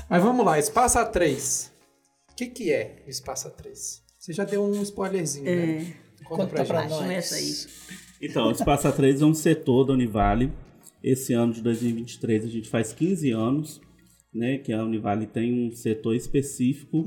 Mas 0.09 0.23
vamos 0.23 0.44
lá, 0.44 0.59
Espaço 0.59 0.99
A3. 0.99 1.71
O 2.31 2.35
que, 2.37 2.47
que 2.47 2.73
é 2.73 3.03
o 3.06 3.11
Espaço 3.11 3.49
A3? 3.49 3.75
Você 4.19 4.33
já 4.33 4.44
deu 4.44 4.62
um 4.65 4.83
spoilerzinho, 4.83 5.44
né? 5.44 5.94
Conta 6.25 6.43
Conta 6.43 6.47
pra 6.47 6.65
pra 6.65 6.81
gente. 6.83 6.91
nós. 6.91 7.00
Começa 7.00 7.35
aí. 7.37 7.53
Então, 8.21 8.49
o 8.49 8.50
Espaço 8.50 8.88
A3 8.88 9.23
é 9.23 9.25
um 9.25 9.35
setor 9.35 9.85
da 9.85 9.93
Univale. 9.93 10.53
Esse 11.03 11.32
ano 11.35 11.53
de 11.53 11.62
2023 11.62 12.44
a 12.44 12.49
gente 12.49 12.69
faz 12.69 12.93
15 12.93 13.31
anos, 13.31 13.81
né? 14.35 14.59
Que 14.59 14.73
a 14.73 14.82
Univale 14.82 15.27
tem 15.27 15.69
um 15.69 15.71
setor 15.71 16.15
específico 16.17 17.05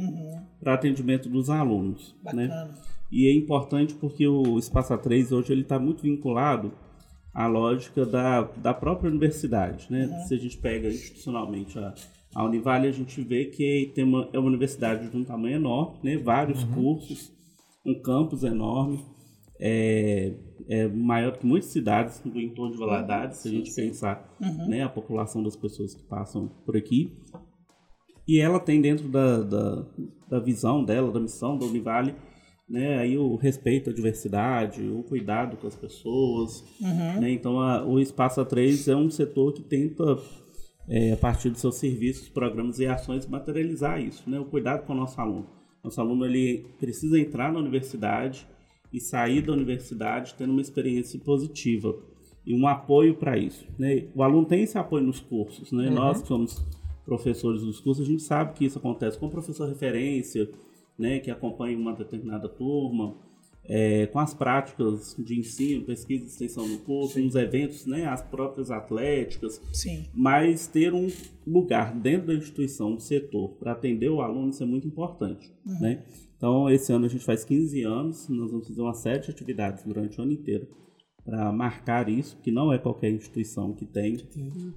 para 0.60 0.74
atendimento 0.76 1.28
dos 1.28 1.50
alunos, 1.50 2.16
né? 2.34 2.70
E 3.12 3.28
é 3.28 3.34
importante 3.36 3.94
porque 3.96 4.28
o 4.28 4.58
Espaço 4.58 4.94
A3 4.94 5.32
hoje 5.32 5.52
ele 5.52 5.62
está 5.62 5.80
muito 5.80 6.04
vinculado 6.04 6.72
à 7.34 7.48
lógica 7.48 8.06
da, 8.06 8.42
da 8.42 8.74
própria 8.74 9.10
universidade, 9.10 9.88
né? 9.90 10.08
Se 10.28 10.36
a 10.36 10.38
gente 10.38 10.58
pega 10.58 10.88
institucionalmente 10.88 11.78
a, 11.80 11.94
a 12.36 12.46
Univale, 12.46 12.88
a 12.88 12.92
gente 12.92 13.20
vê 13.22 13.46
que 13.46 13.92
tem 13.96 14.04
uma, 14.04 14.30
é 14.32 14.38
uma 14.38 14.48
universidade 14.48 15.10
de 15.10 15.18
um 15.18 15.24
tamanho 15.24 15.56
enorme, 15.56 15.98
né? 16.04 16.18
Vários 16.18 16.64
cursos, 16.66 17.32
um 17.86 18.00
campus 18.00 18.44
enorme, 18.44 19.04
é, 19.60 20.34
é 20.70 20.88
maior 20.88 21.38
que 21.38 21.46
muitas 21.46 21.70
cidades 21.70 22.22
do 22.24 22.40
entorno 22.40 22.74
de 22.74 22.80
Valadares, 22.80 23.38
se 23.38 23.50
a 23.50 23.52
gente 23.52 23.74
pensar 23.74 24.38
né, 24.68 24.84
a 24.84 24.90
população 24.90 25.44
das 25.44 25.56
pessoas 25.56 25.94
que 25.94 26.04
passam 26.04 26.48
por 26.66 26.78
aqui. 26.78 27.18
E 28.28 28.40
ela 28.40 28.60
tem 28.60 28.80
dentro 28.80 29.10
da, 29.10 29.42
da, 29.42 29.86
da 30.30 30.40
visão 30.40 30.86
dela, 30.86 31.12
da 31.12 31.20
missão 31.20 31.58
da 31.58 31.66
Univale, 31.66 32.16
né, 32.70 32.98
aí 33.00 33.18
o 33.18 33.36
respeito 33.36 33.90
à 33.90 33.94
diversidade, 33.94 34.82
o 34.82 35.02
cuidado 35.04 35.58
com 35.58 35.68
as 35.68 35.76
pessoas. 35.76 36.64
Né? 37.20 37.32
Então, 37.32 37.60
a- 37.60 37.84
o 37.86 38.00
Espaço 38.00 38.40
A3 38.42 38.88
é 38.92 38.96
um 38.96 39.10
setor 39.10 39.54
que 39.54 39.62
tenta, 39.64 40.18
é, 40.88 41.14
a 41.14 41.18
partir 41.18 41.50
dos 41.50 41.60
seus 41.62 41.76
serviços, 41.76 42.30
programas 42.30 42.78
e 42.80 42.86
ações, 42.86 43.26
materializar 43.28 44.00
isso, 44.02 44.30
né? 44.30 44.40
o 44.40 44.46
cuidado 44.46 44.86
com 44.86 44.94
o 44.94 44.96
nosso 44.96 45.20
aluno. 45.20 45.48
Nosso 45.84 46.00
aluno 46.00 46.26
ele 46.26 46.66
precisa 46.80 47.20
entrar 47.20 47.52
na 47.52 47.60
universidade 47.60 48.46
e 48.94 49.00
sair 49.00 49.42
da 49.42 49.54
universidade 49.54 50.36
tendo 50.38 50.52
uma 50.52 50.62
experiência 50.62 51.20
positiva 51.20 51.96
e 52.46 52.54
um 52.54 52.68
apoio 52.68 53.16
para 53.16 53.38
isso. 53.38 53.66
Né? 53.78 54.08
O 54.14 54.22
aluno 54.24 54.46
tem 54.46 54.62
esse 54.64 54.78
apoio 54.78 55.04
nos 55.06 55.20
cursos. 55.20 55.72
Né? 55.72 55.90
Nós 55.90 56.22
que 56.22 56.28
somos 56.28 56.66
professores 57.06 57.62
dos 57.62 57.80
cursos, 57.80 58.06
a 58.06 58.10
gente 58.12 58.22
sabe 58.24 58.54
que 58.54 58.66
isso 58.66 58.78
acontece 58.78 59.18
com 59.18 59.26
o 59.28 59.30
professor 59.32 59.68
referência, 59.68 60.48
né, 61.00 61.20
que 61.20 61.32
acompanha 61.32 61.78
uma 61.78 61.94
determinada 61.94 62.48
turma, 62.50 63.16
é, 63.70 64.08
com 64.08 64.18
as 64.18 64.34
práticas 64.34 65.16
de 65.20 65.40
ensino, 65.40 65.86
pesquisa 65.86 66.24
e 66.24 66.28
extensão 66.28 66.68
no 66.68 66.80
curso, 66.80 67.20
nos 67.20 67.36
eventos, 67.36 67.86
né, 67.86 68.06
as 68.08 68.22
próprias 68.22 68.72
atléticas, 68.72 69.62
Sim. 69.72 70.06
mas 70.14 70.66
ter 70.66 70.92
um 70.92 71.08
lugar 71.46 71.94
dentro 71.94 72.28
da 72.28 72.34
instituição, 72.34 72.94
um 72.94 73.00
setor, 73.00 73.50
para 73.60 73.74
atender 73.74 74.10
o 74.10 74.22
aluno, 74.22 74.50
isso 74.50 74.64
é 74.64 74.66
muito 74.66 74.88
importante. 74.88 75.54
Né? 75.64 76.04
Então, 76.36 76.68
esse 76.70 76.92
ano 76.92 77.06
a 77.06 77.10
gente 77.10 77.24
faz 77.24 77.44
15 77.44 77.84
anos, 77.84 78.28
nós 78.28 78.50
vamos 78.50 78.68
fazer 78.68 78.82
uma 78.82 78.94
série 78.94 79.20
de 79.20 79.30
atividades 79.30 79.84
durante 79.84 80.20
o 80.20 80.24
ano 80.24 80.32
inteiro 80.32 80.68
para 81.24 81.52
marcar 81.52 82.10
isso, 82.10 82.40
que 82.42 82.50
não 82.50 82.74
é 82.74 82.80
qualquer 82.80 83.12
instituição 83.12 83.74
que 83.74 83.86
tem 83.86 84.18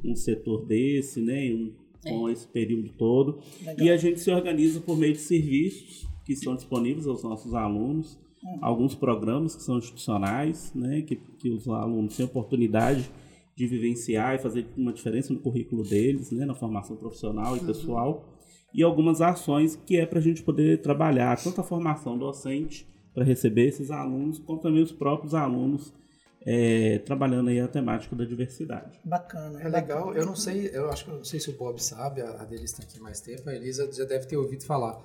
um 0.05 0.15
setor 0.15 0.67
desse, 0.67 1.23
né, 1.23 1.51
um, 1.55 1.73
com 2.07 2.29
esse 2.29 2.47
período 2.47 2.91
todo. 2.91 3.39
E 3.79 3.89
a 3.89 3.97
gente 3.97 4.21
se 4.21 4.31
organiza 4.31 4.81
por 4.81 4.99
meio 4.99 5.15
de 5.15 5.21
serviços 5.21 6.12
que 6.25 6.33
estão 6.33 6.55
disponíveis 6.55 7.07
aos 7.07 7.23
nossos 7.23 7.55
alunos, 7.55 8.19
alguns 8.61 8.95
programas 8.95 9.55
que 9.55 9.63
são 9.63 9.79
institucionais, 9.79 10.73
né, 10.75 11.03
que, 11.03 11.17
que 11.17 11.51
os 11.51 11.69
alunos 11.69 12.17
têm 12.17 12.27
oportunidade 12.27 13.11
de 13.57 13.67
vivenciar 13.67 14.35
e 14.35 14.39
fazer 14.39 14.67
uma 14.77 14.93
diferença 14.93 15.33
no 15.33 15.41
currículo 15.41 15.83
deles, 15.83 16.31
né, 16.33 16.45
na 16.45 16.55
formação 16.55 16.97
profissional 16.97 17.57
e 17.57 17.61
pessoal, 17.61 18.29
e 18.75 18.83
algumas 18.83 19.21
ações 19.21 19.77
que 19.77 19.97
é 19.97 20.07
para 20.07 20.19
a 20.19 20.23
gente 20.23 20.43
poder 20.43 20.81
trabalhar 20.81 21.37
tanto 21.43 21.61
a 21.61 21.65
formação 21.65 22.17
docente 22.17 22.87
para 23.15 23.25
receber 23.25 23.69
esses 23.69 23.91
alunos, 23.91 24.39
como 24.39 24.59
também 24.59 24.83
os 24.83 24.93
próprios 24.93 25.35
alunos 25.35 25.93
é, 26.45 26.99
trabalhando 27.01 27.51
aí 27.51 27.61
a 27.61 27.69
temática 27.69 28.17
da 28.17 28.25
diversidade. 28.25 28.99
Bacana. 29.05 29.61
É 29.63 29.69
legal, 29.69 30.15
eu 30.15 30.27
não 30.27 30.35
sei, 30.35 30.71
eu 30.73 30.91
acho 30.91 31.05
que 31.05 31.11
eu 31.11 31.17
não 31.17 31.25
sei 31.25 31.39
se 31.39 31.51
o 31.51 31.57
Bob 31.57 31.81
sabe, 31.81 32.21
a, 32.23 32.43
a 32.43 32.45
dele 32.45 32.65
está 32.65 32.83
aqui 32.83 32.99
mais 32.99 33.21
tempo, 33.21 33.49
a 33.49 33.55
Elisa 33.55 33.89
já 33.93 34.05
deve 34.05 34.27
ter 34.27 34.37
ouvido 34.37 34.65
falar. 34.65 35.01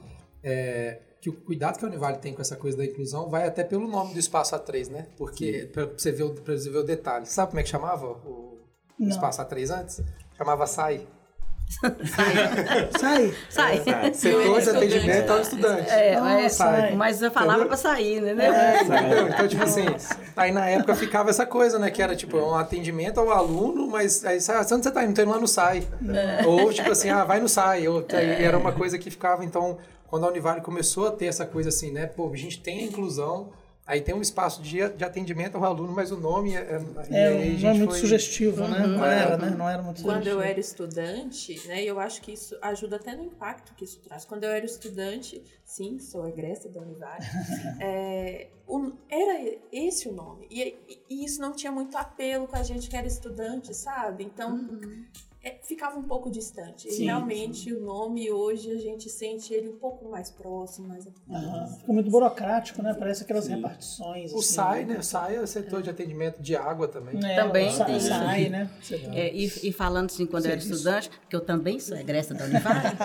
É, 0.49 0.99
que 1.19 1.29
o 1.29 1.33
cuidado 1.33 1.77
que 1.77 1.83
a 1.83 1.87
Univale 1.87 2.17
tem 2.19 2.33
com 2.33 2.41
essa 2.41 2.55
coisa 2.55 2.77
da 2.77 2.85
inclusão 2.85 3.29
vai 3.29 3.45
até 3.45 3.63
pelo 3.63 3.87
nome 3.87 4.13
do 4.13 4.19
espaço 4.19 4.55
A3, 4.55 4.89
né? 4.89 5.07
Porque, 5.17 5.69
pra 5.73 5.85
você, 5.85 6.11
ver 6.11 6.23
o, 6.23 6.29
pra 6.33 6.55
você 6.55 6.69
ver 6.69 6.77
o 6.77 6.83
detalhe. 6.83 7.25
Sabe 7.25 7.49
como 7.49 7.59
é 7.59 7.63
que 7.63 7.69
chamava 7.69 8.05
o, 8.07 8.59
Não. 8.97 9.09
espaço 9.09 9.41
A3 9.41 9.69
antes? 9.77 10.01
Chamava 10.37 10.65
SAI. 10.65 11.05
Sai. 12.97 13.33
Sai. 13.49 14.13
Setor 14.13 14.61
de 14.61 14.69
atendimento 14.69 15.29
ao 15.31 15.41
estudante. 15.41 15.89
É, 15.89 16.15
Ah, 16.15 16.21
mas, 16.21 16.53
sai. 16.53 16.95
mas 16.95 17.21
eu 17.21 17.29
falava 17.31 17.65
pra 17.65 17.75
sair, 17.75 18.21
né? 18.21 18.45
É, 18.45 18.83
entendeu? 18.83 19.27
Então, 19.27 19.47
tipo 19.49 19.63
assim, 19.63 19.85
aí 20.35 20.51
na 20.51 20.65
época 20.69 20.95
ficava 20.95 21.29
essa 21.29 21.45
coisa, 21.45 21.77
né? 21.77 21.91
Que 21.91 22.01
era 22.01 22.15
tipo 22.15 22.37
um 22.37 22.55
atendimento 22.55 23.19
ao 23.19 23.29
aluno, 23.31 23.87
mas 23.87 24.23
aí 24.23 24.39
sai, 24.39 24.61
onde 24.71 24.83
você 24.83 24.91
tá 24.91 25.03
indo? 25.03 25.13
Tô 25.13 25.21
indo 25.21 25.31
lá 25.31 25.39
no 25.39 25.47
SAI. 25.47 25.85
Ou 26.45 26.71
tipo 26.71 26.89
assim, 26.89 27.09
ah, 27.09 27.25
vai 27.25 27.39
no 27.41 27.49
SAI. 27.49 27.87
Ou, 27.87 28.05
era 28.09 28.57
uma 28.57 28.71
coisa 28.71 28.97
que 28.97 29.11
ficava, 29.11 29.43
então, 29.43 29.77
quando 30.07 30.25
a 30.25 30.29
Univale 30.29 30.61
começou 30.61 31.07
a 31.07 31.11
ter 31.11 31.25
essa 31.25 31.45
coisa 31.45 31.69
assim, 31.69 31.91
né? 31.91 32.05
Pô, 32.07 32.31
a 32.31 32.35
gente 32.35 32.59
tem 32.61 32.79
a 32.79 32.83
inclusão, 32.83 33.51
aí 33.85 34.01
tem 34.01 34.13
um 34.15 34.21
espaço 34.21 34.61
de, 34.61 34.87
de 34.89 35.03
atendimento 35.03 35.55
ao 35.57 35.63
aluno, 35.63 35.91
mas 35.93 36.11
o 36.11 36.17
nome 36.17 36.55
é. 36.55 36.59
é- 36.59 36.81
É, 37.09 37.57
não 37.61 37.69
é 37.69 37.73
muito 37.73 37.91
foi- 37.91 37.99
sugestivo, 37.99 38.67
né? 38.67 38.85
Não 38.87 39.05
era, 39.05 39.37
né? 39.37 39.49
Não 39.49 39.69
era 39.69 39.81
muito 39.81 40.01
Quando 40.01 40.17
sugestivo. 40.17 40.41
eu 40.41 40.41
era 40.41 40.59
estudante, 40.59 41.67
né, 41.67 41.83
eu 41.83 41.99
acho 41.99 42.21
que 42.21 42.31
isso 42.33 42.57
ajuda 42.61 42.95
até 42.97 43.15
no 43.15 43.23
impacto 43.23 43.73
que 43.75 43.83
isso 43.85 43.99
traz. 43.99 44.25
Quando 44.25 44.43
eu 44.43 44.49
era 44.51 44.65
estudante, 44.65 45.41
sim, 45.65 45.99
sou 45.99 46.27
egressa 46.27 46.67
da 46.69 46.81
Univale, 46.81 47.19
é, 47.81 48.47
o- 48.67 48.91
era 49.09 49.55
esse 49.71 50.07
o 50.09 50.13
nome. 50.13 50.47
E, 50.49 50.75
e 51.09 51.23
isso 51.25 51.39
não 51.41 51.51
tinha 51.53 51.71
muito 51.71 51.97
apelo 51.97 52.47
com 52.47 52.55
a 52.55 52.63
gente 52.63 52.89
que 52.89 52.95
era 52.95 53.07
estudante, 53.07 53.73
sabe? 53.73 54.23
Então, 54.23 54.57
é, 54.57 55.26
ficava 55.63 55.97
um 55.97 56.03
pouco 56.03 56.29
distante. 56.29 56.89
Sim, 56.91 57.03
e 57.03 57.05
realmente 57.05 57.73
o 57.73 57.81
nome 57.81 58.31
hoje 58.31 58.71
a 58.71 58.77
gente 58.77 59.09
sente 59.09 59.53
ele 59.53 59.69
um 59.69 59.77
pouco 59.77 60.09
mais 60.09 60.29
próximo, 60.31 60.87
mais. 60.87 61.05
Ficou 61.79 61.93
muito 61.93 62.09
burocrático, 62.09 62.81
né? 62.81 62.93
Parece 62.97 63.23
aquelas 63.23 63.45
Sim. 63.45 63.55
repartições. 63.55 64.31
O 64.33 64.39
assim, 64.39 64.53
SAI, 64.53 64.85
né? 64.85 64.97
O 64.99 65.03
SAI 65.03 65.35
é 65.35 65.41
o 65.41 65.47
setor 65.47 65.81
de 65.81 65.89
atendimento 65.89 66.41
de 66.41 66.55
água 66.55 66.87
também. 66.87 67.19
É, 67.23 67.35
Também 67.35 67.67
o 67.67 67.71
SAI, 67.71 67.85
tem. 67.87 67.99
SAI, 67.99 68.49
né? 68.49 68.69
Tá- 68.87 68.95
É, 69.15 69.33
e, 69.33 69.45
e 69.63 69.71
falando 69.71 70.05
assim, 70.05 70.25
quando 70.25 70.45
eu 70.45 70.51
era 70.51 70.59
estudante, 70.59 71.09
porque 71.09 71.35
eu 71.35 71.41
também 71.41 71.79
sou 71.79 71.95
egressa 71.97 72.33
da 72.33 72.45
Univale, 72.45 72.97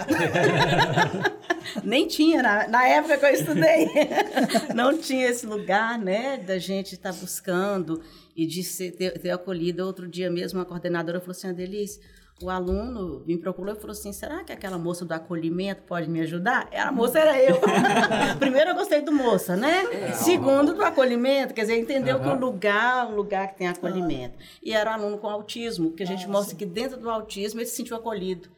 nem 1.85 2.07
tinha, 2.07 2.43
na, 2.43 2.69
na 2.69 2.87
época 2.87 3.19
que 3.19 3.25
eu 3.27 3.31
estudei, 3.31 3.89
não 4.75 4.97
tinha 4.99 5.29
esse 5.29 5.47
lugar, 5.47 5.99
né, 5.99 6.39
da 6.39 6.59
gente 6.59 6.95
estar 6.95 7.13
buscando 7.13 8.01
e 8.37 8.47
de 8.47 8.63
ser, 8.63 8.93
ter, 8.93 9.19
ter 9.19 9.31
acolhido. 9.31 9.85
Outro 9.87 10.09
dia 10.09 10.31
mesmo, 10.31 10.59
uma 10.59 10.65
coordenadora 10.65 11.21
falou 11.21 11.33
assim, 11.33 11.49
Adelice, 11.49 12.01
o 12.41 12.51
aluno 12.51 13.23
me 13.27 13.39
procurou 13.39 13.75
e 13.75 13.77
falou 13.77 13.93
assim, 13.93 14.13
será 14.13 14.43
que 14.43 14.53
aquela 14.53 14.79
moça 14.79 15.05
do 15.05 15.13
acolhimento 15.13 15.83
pode 15.83 16.09
me 16.11 16.21
ajudar? 16.21 16.69
A 16.73 16.91
moça 16.91 17.19
era 17.19 17.41
eu. 17.41 17.61
Primeiro 18.39 18.71
eu 18.71 18.75
gostei 18.75 19.01
do 19.01 19.13
moça, 19.13 19.57
né? 19.57 20.13
Segundo 20.15 20.75
do 20.75 20.85
acolhimento, 20.85 21.55
quer 21.55 21.63
dizer, 21.63 21.79
entendeu 21.79 22.21
que 22.21 22.29
o 22.29 22.35
lugar, 22.35 23.07
um 23.07 23.15
lugar 23.15 23.49
que 23.49 23.59
tem 23.59 23.69
acolhimento. 23.69 24.37
E 24.63 24.73
era 24.73 24.91
um 24.91 24.95
aluno 24.95 25.19
com 25.19 25.29
autismo, 25.29 25.93
que 25.93 26.03
a 26.03 26.07
gente 26.07 26.29
mostra 26.29 26.57
que 26.57 26.67
dentro 26.67 26.99
do 26.99 27.09
autismo 27.09 27.61
ele 27.61 27.67
se 27.67 27.77
sentiu 27.77 27.97
acolhido, 27.97 28.49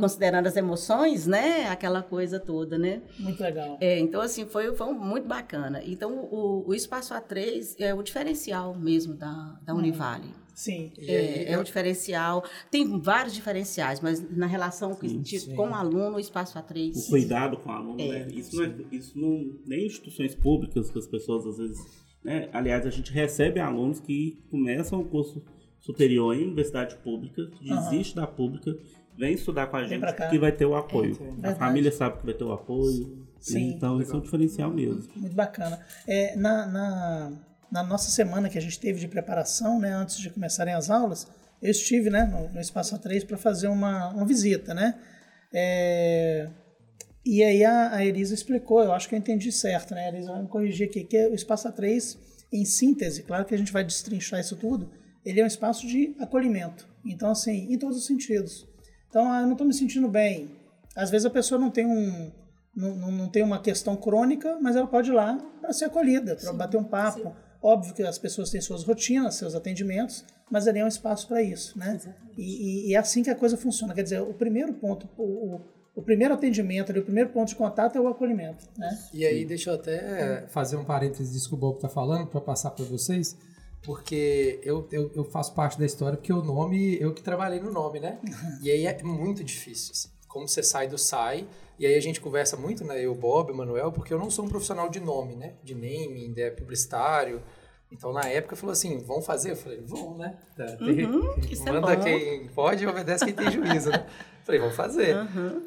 considerando 0.00 0.46
as 0.46 0.56
emoções, 0.56 1.26
né? 1.26 1.68
Aquela 1.68 2.02
coisa 2.02 2.40
toda, 2.40 2.78
né? 2.78 3.02
Muito 3.18 3.42
legal. 3.42 3.76
É, 3.80 3.98
então, 3.98 4.20
assim, 4.20 4.46
foi, 4.46 4.74
foi 4.74 4.92
muito 4.92 5.28
bacana. 5.28 5.82
Então, 5.84 6.12
o, 6.30 6.64
o 6.66 6.74
Espaço 6.74 7.14
A3 7.14 7.76
é 7.78 7.94
o 7.94 8.02
diferencial 8.02 8.74
mesmo 8.74 9.14
da, 9.14 9.58
da 9.62 9.74
Univale. 9.74 10.45
Sim. 10.56 10.90
É, 10.98 11.52
é 11.52 11.58
o 11.58 11.62
diferencial. 11.62 12.42
Tem 12.70 12.98
vários 12.98 13.34
diferenciais, 13.34 14.00
mas 14.00 14.20
na 14.34 14.46
relação 14.46 14.94
que- 14.94 15.06
de- 15.18 15.54
com 15.54 15.68
o 15.68 15.74
aluno, 15.74 16.16
o 16.16 16.18
Espaço 16.20 16.58
o 16.58 16.62
A3. 16.62 17.08
cuidado 17.10 17.58
com 17.58 17.68
o 17.68 17.72
aluno, 17.72 18.00
É, 18.00 18.24
né? 18.24 18.28
Isso 18.32 18.56
não, 18.56 18.64
é, 18.64 18.74
isso 18.90 19.18
não 19.20 19.58
nem 19.66 19.86
instituições 19.86 20.34
públicas 20.34 20.90
que 20.90 20.98
as 20.98 21.06
pessoas 21.06 21.46
às 21.46 21.58
vezes, 21.58 21.78
né? 22.24 22.48
Aliás, 22.54 22.86
a 22.86 22.90
gente 22.90 23.12
recebe 23.12 23.60
alunos 23.60 24.00
que 24.00 24.42
começam 24.50 24.98
o 24.98 25.04
curso 25.04 25.44
superior 25.78 26.34
em 26.34 26.44
universidade 26.44 26.96
pública, 26.96 27.42
desiste 27.60 28.16
da 28.16 28.26
pública, 28.26 28.74
vem 29.16 29.34
estudar 29.34 29.66
com 29.66 29.76
a 29.76 29.84
gente 29.84 30.04
que 30.30 30.38
vai 30.38 30.52
ter 30.52 30.64
o 30.64 30.74
apoio. 30.74 31.16
É, 31.42 31.48
a 31.50 31.54
família 31.54 31.92
sabe 31.92 32.18
que 32.18 32.24
vai 32.24 32.34
ter 32.34 32.44
o 32.44 32.52
apoio. 32.52 33.26
Sim. 33.38 33.74
Então, 33.74 34.00
isso 34.00 34.12
é 34.12 34.16
um 34.16 34.20
diferencial 34.22 34.70
mesmo. 34.72 35.04
Muito 35.14 35.36
bacana. 35.36 35.78
É, 36.08 36.34
na, 36.34 36.66
na, 36.66 37.32
na 37.70 37.82
nossa 37.82 38.10
semana 38.10 38.48
que 38.48 38.58
a 38.58 38.60
gente 38.60 38.78
teve 38.78 39.00
de 39.00 39.08
preparação, 39.08 39.78
né, 39.78 39.92
antes 39.92 40.18
de 40.18 40.30
começarem 40.30 40.74
as 40.74 40.90
aulas, 40.90 41.26
eu 41.60 41.70
estive 41.70 42.10
né, 42.10 42.24
no, 42.24 42.48
no 42.48 42.60
Espaço 42.60 42.96
A3 42.96 43.26
para 43.26 43.36
fazer 43.36 43.68
uma, 43.68 44.10
uma 44.10 44.26
visita, 44.26 44.74
né? 44.74 44.94
É, 45.52 46.48
e 47.24 47.42
aí 47.42 47.64
a, 47.64 47.94
a 47.94 48.04
Elisa 48.04 48.34
explicou, 48.34 48.82
eu 48.82 48.92
acho 48.92 49.08
que 49.08 49.14
eu 49.14 49.18
entendi 49.18 49.50
certo, 49.50 49.94
né? 49.94 50.06
A 50.06 50.08
Elisa 50.08 50.32
vai 50.32 50.42
me 50.42 50.48
corrigir 50.48 50.88
aqui, 50.88 51.02
que 51.02 51.26
o 51.26 51.34
Espaço 51.34 51.68
A3, 51.68 52.16
em 52.52 52.64
síntese, 52.64 53.22
claro 53.22 53.44
que 53.44 53.54
a 53.54 53.58
gente 53.58 53.72
vai 53.72 53.82
destrinchar 53.82 54.38
isso 54.38 54.56
tudo, 54.56 54.90
ele 55.24 55.40
é 55.40 55.44
um 55.44 55.48
espaço 55.48 55.86
de 55.86 56.14
acolhimento. 56.20 56.86
Então, 57.04 57.30
assim, 57.30 57.72
em 57.72 57.78
todos 57.78 57.96
os 57.96 58.06
sentidos. 58.06 58.68
Então, 59.08 59.30
ah, 59.30 59.40
eu 59.40 59.46
não 59.46 59.52
estou 59.52 59.66
me 59.66 59.74
sentindo 59.74 60.08
bem. 60.08 60.50
Às 60.94 61.10
vezes 61.10 61.26
a 61.26 61.30
pessoa 61.30 61.60
não 61.60 61.70
tem 61.70 61.86
um, 61.86 62.30
não, 62.76 62.94
não, 62.94 63.10
não 63.10 63.28
tem 63.28 63.42
uma 63.42 63.60
questão 63.60 63.96
crônica, 63.96 64.58
mas 64.60 64.76
ela 64.76 64.86
pode 64.86 65.10
ir 65.10 65.14
lá 65.14 65.36
para 65.60 65.72
ser 65.72 65.86
acolhida, 65.86 66.36
para 66.36 66.52
bater 66.52 66.76
um 66.76 66.84
papo. 66.84 67.34
Óbvio 67.62 67.94
que 67.94 68.02
as 68.02 68.18
pessoas 68.18 68.50
têm 68.50 68.60
suas 68.60 68.84
rotinas, 68.84 69.34
seus 69.36 69.54
atendimentos, 69.54 70.24
mas 70.50 70.66
ali 70.68 70.78
é 70.78 70.84
um 70.84 70.88
espaço 70.88 71.26
para 71.26 71.42
isso, 71.42 71.78
né? 71.78 71.98
E, 72.36 72.86
e- 72.86 72.90
e 72.90 72.94
é 72.94 72.98
assim 72.98 73.22
que 73.22 73.30
a 73.30 73.34
coisa 73.34 73.56
funciona. 73.56 73.94
Quer 73.94 74.02
dizer, 74.02 74.20
o 74.22 74.32
primeiro 74.34 74.72
ponto, 74.74 75.08
o, 75.18 75.60
o, 75.94 76.02
primeiro 76.02 76.34
atendimento, 76.34 76.90
ali, 76.92 77.00
o 77.00 77.04
primeiro 77.04 77.30
ponto 77.30 77.48
de 77.48 77.56
contato 77.56 77.96
é 77.96 78.00
o 78.00 78.06
acolhimento, 78.08 78.64
né? 78.78 78.88
E 79.12 79.24
aí, 79.26 79.44
deixa 79.44 79.70
eu 79.70 79.74
até 79.74 80.46
fazer 80.48 80.76
um 80.76 80.84
parênteses 80.84 81.32
disso 81.32 81.48
que 81.48 81.54
o 81.54 81.58
Bob 81.58 81.78
tá 81.80 81.88
falando, 81.88 82.26
para 82.28 82.40
passar 82.40 82.70
para 82.70 82.84
vocês, 82.84 83.36
porque 83.82 84.60
eu, 84.62 84.86
eu, 84.92 85.10
eu 85.14 85.24
faço 85.24 85.54
parte 85.54 85.78
da 85.78 85.86
história, 85.86 86.16
porque 86.18 86.32
o 86.32 86.42
nome, 86.42 86.96
eu 87.00 87.12
que 87.14 87.22
trabalhei 87.22 87.60
no 87.60 87.72
nome, 87.72 88.00
né? 88.00 88.18
E 88.62 88.70
aí 88.70 88.86
é 88.86 89.02
muito 89.02 89.42
difícil. 89.44 89.92
assim. 89.92 90.08
Como 90.36 90.46
você 90.46 90.62
sai 90.62 90.86
do 90.86 90.98
SAI, 90.98 91.46
e 91.78 91.86
aí 91.86 91.94
a 91.94 92.00
gente 92.00 92.20
conversa 92.20 92.58
muito, 92.58 92.84
né? 92.84 93.00
Eu, 93.02 93.14
Bob, 93.14 93.50
o 93.52 93.56
Manuel, 93.56 93.90
porque 93.90 94.12
eu 94.12 94.18
não 94.18 94.30
sou 94.30 94.44
um 94.44 94.48
profissional 94.48 94.90
de 94.90 95.00
nome, 95.00 95.34
né? 95.34 95.54
De 95.64 95.74
naming, 95.74 96.30
de 96.30 96.50
publicitário. 96.50 97.40
Então, 97.90 98.12
na 98.12 98.26
época, 98.28 98.54
falou 98.54 98.72
assim, 98.74 98.98
vão 98.98 99.22
fazer? 99.22 99.52
Eu 99.52 99.56
falei, 99.56 99.80
vão, 99.80 100.18
né? 100.18 100.36
Tá, 100.54 100.66
tem- 100.76 101.08
isso 101.50 101.66
é 101.66 101.72
Manda 101.72 101.96
bom. 101.96 102.02
quem 102.04 102.48
pode 102.48 102.84
e 102.84 102.86
obedece 102.86 103.24
quem 103.24 103.32
tem 103.32 103.50
juízo, 103.50 103.88
né? 103.90 104.04
Falei, 104.44 104.60
vamos 104.60 104.76
fazer. 104.76 105.16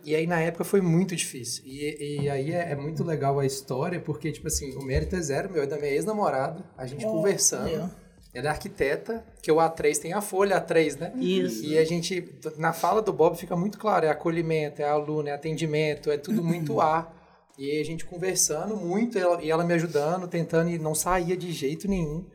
E 0.06 0.16
aí, 0.16 0.28
na 0.28 0.40
época, 0.40 0.64
foi 0.64 0.80
muito 0.82 1.16
difícil. 1.16 1.64
E, 1.66 2.22
e 2.22 2.30
aí 2.30 2.52
é, 2.54 2.72
é 2.72 2.76
muito 2.76 3.04
legal 3.04 3.40
a 3.40 3.46
história, 3.46 4.00
porque, 4.00 4.32
tipo 4.32 4.48
assim, 4.48 4.74
o 4.78 4.82
mérito 4.84 5.16
é 5.16 5.22
zero 5.22 5.52
meu, 5.52 5.64
é 5.64 5.66
da 5.68 5.78
minha 5.78 5.92
ex-namorada, 5.92 6.64
a 6.78 6.86
gente 6.86 7.06
Oh, 7.06 7.12
conversando. 7.12 7.66
legal. 7.66 7.90
Ela 8.34 8.48
é 8.48 8.50
arquiteta, 8.50 9.26
que 9.42 9.52
o 9.52 9.56
A3 9.56 9.98
tem 9.98 10.14
a 10.14 10.22
folha 10.22 10.62
A3, 10.62 11.00
né? 11.00 11.14
Isso. 11.16 11.66
E 11.66 11.78
a 11.78 11.84
gente, 11.84 12.36
na 12.58 12.72
fala 12.72 13.02
do 13.02 13.12
Bob, 13.12 13.36
fica 13.36 13.56
muito 13.56 13.78
claro: 13.78 14.06
é 14.06 14.10
acolhimento, 14.10 14.82
é 14.82 14.86
aluno, 14.86 15.30
é 15.30 15.32
atendimento, 15.32 16.12
é 16.12 16.18
tudo 16.18 16.44
muito 16.44 16.80
A. 16.80 17.12
E 17.58 17.82
a 17.82 17.84
gente 17.84 18.06
conversando 18.06 18.78
muito, 18.78 19.18
e 19.18 19.22
ela, 19.22 19.44
e 19.44 19.52
ela 19.52 19.66
me 19.66 19.74
ajudando, 19.74 20.28
tentando, 20.28 20.70
e 20.70 20.78
não 20.78 20.96
saía 20.96 21.36
de 21.36 21.52
jeito 21.52 21.90
nenhum, 21.90 22.26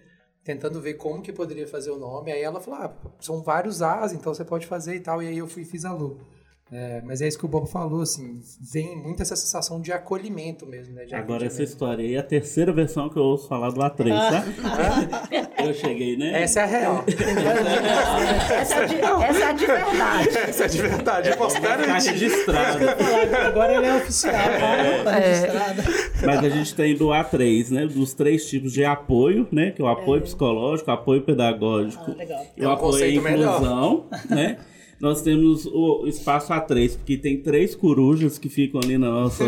tentando 0.43 0.81
ver 0.83 0.95
como 0.95 1.23
que 1.23 1.33
poderia 1.33 1.67
fazer 1.67 1.91
o 1.93 1.99
nome. 1.99 2.33
Aí 2.33 2.43
ela 2.43 2.61
falou: 2.61 2.81
ah, 2.81 2.95
são 3.21 3.43
vários 3.43 3.81
As, 3.81 4.13
então 4.13 4.35
você 4.35 4.45
pode 4.45 4.67
fazer 4.67 4.97
e 4.97 5.01
tal. 5.01 5.23
E 5.23 5.29
aí 5.29 5.39
eu 5.39 5.47
fui 5.47 5.63
e 5.63 5.65
fiz 5.65 5.85
a 5.85 5.93
Lu. 5.93 6.21
É, 6.73 7.03
mas 7.05 7.21
é 7.21 7.29
isso 7.29 7.39
que 7.39 7.45
o 7.45 7.49
Bob 7.49 7.69
falou, 7.69 8.01
assim, 8.01 8.41
vem 8.73 8.97
muito 8.97 9.21
essa 9.23 9.37
sensação 9.37 9.81
de 9.81 9.93
acolhimento 9.93 10.67
mesmo, 10.67 10.95
né? 10.95 11.05
de 11.05 11.15
Agora, 11.15 11.45
essa 11.47 11.63
história 11.63 12.03
aí 12.05 12.15
é 12.15 12.19
a 12.19 12.23
terceira 12.23 12.73
versão 12.73 13.09
que 13.11 13.17
eu 13.19 13.23
ouço 13.23 13.47
falar 13.47 13.71
do 13.71 13.81
A3, 13.81 14.09
tá? 14.09 14.45
eu 15.63 15.75
cheguei, 15.75 16.17
né? 16.17 16.43
Essa 16.43 16.61
é 16.61 16.63
a 16.63 16.67
real. 16.67 17.05
Essa 17.07 18.75
é 18.77 18.87
de, 18.87 18.95
essa 18.97 19.45
é 19.45 19.47
a 19.47 19.53
de 19.53 19.67
verdade. 19.67 20.29
Essa 20.39 20.65
é 20.65 20.69
de 20.69 20.83
verdade, 20.83 21.29
eu 21.31 21.37
posso 21.37 21.61
garantir. 21.61 22.11
registrado. 22.11 22.79
Agora 23.47 23.75
ele 23.77 23.87
é 23.87 23.95
oficial, 23.97 24.33
tá 25.05 25.11
registrado. 25.13 25.83
Mas 26.25 26.39
a 26.45 26.49
gente 26.49 26.75
tem 26.75 26.97
do 26.97 27.09
A3, 27.09 27.71
né? 27.71 27.87
Dos 27.87 28.15
três 28.15 28.47
tipos 28.49 28.73
de 28.73 28.85
apoio, 28.85 29.47
né? 29.53 29.71
Que 29.71 29.83
é 29.83 29.85
o 29.85 29.89
apoio 29.89 30.23
psicológico, 30.23 30.91
o 30.91 30.95
apoio 30.95 31.23
pedagógico 31.23 32.11
Ah, 32.11 32.15
legal. 32.17 32.47
e 32.57 32.63
É 32.65 32.67
o 32.67 32.71
apoio 32.71 32.89
à 32.89 32.93
conceito 32.93 33.23
melhor. 33.23 33.55
inclusão, 33.57 34.07
né? 34.31 34.59
Nós 35.05 35.21
temos 35.21 35.67
o 35.67 36.07
espaço 36.07 36.51
A3, 36.51 36.97
porque 36.97 37.19
tem 37.19 37.37
três 37.37 37.75
corujas 37.75 38.39
que 38.39 38.49
ficam 38.49 38.81
ali 38.83 38.97
na 38.97 39.11
nossa, 39.11 39.45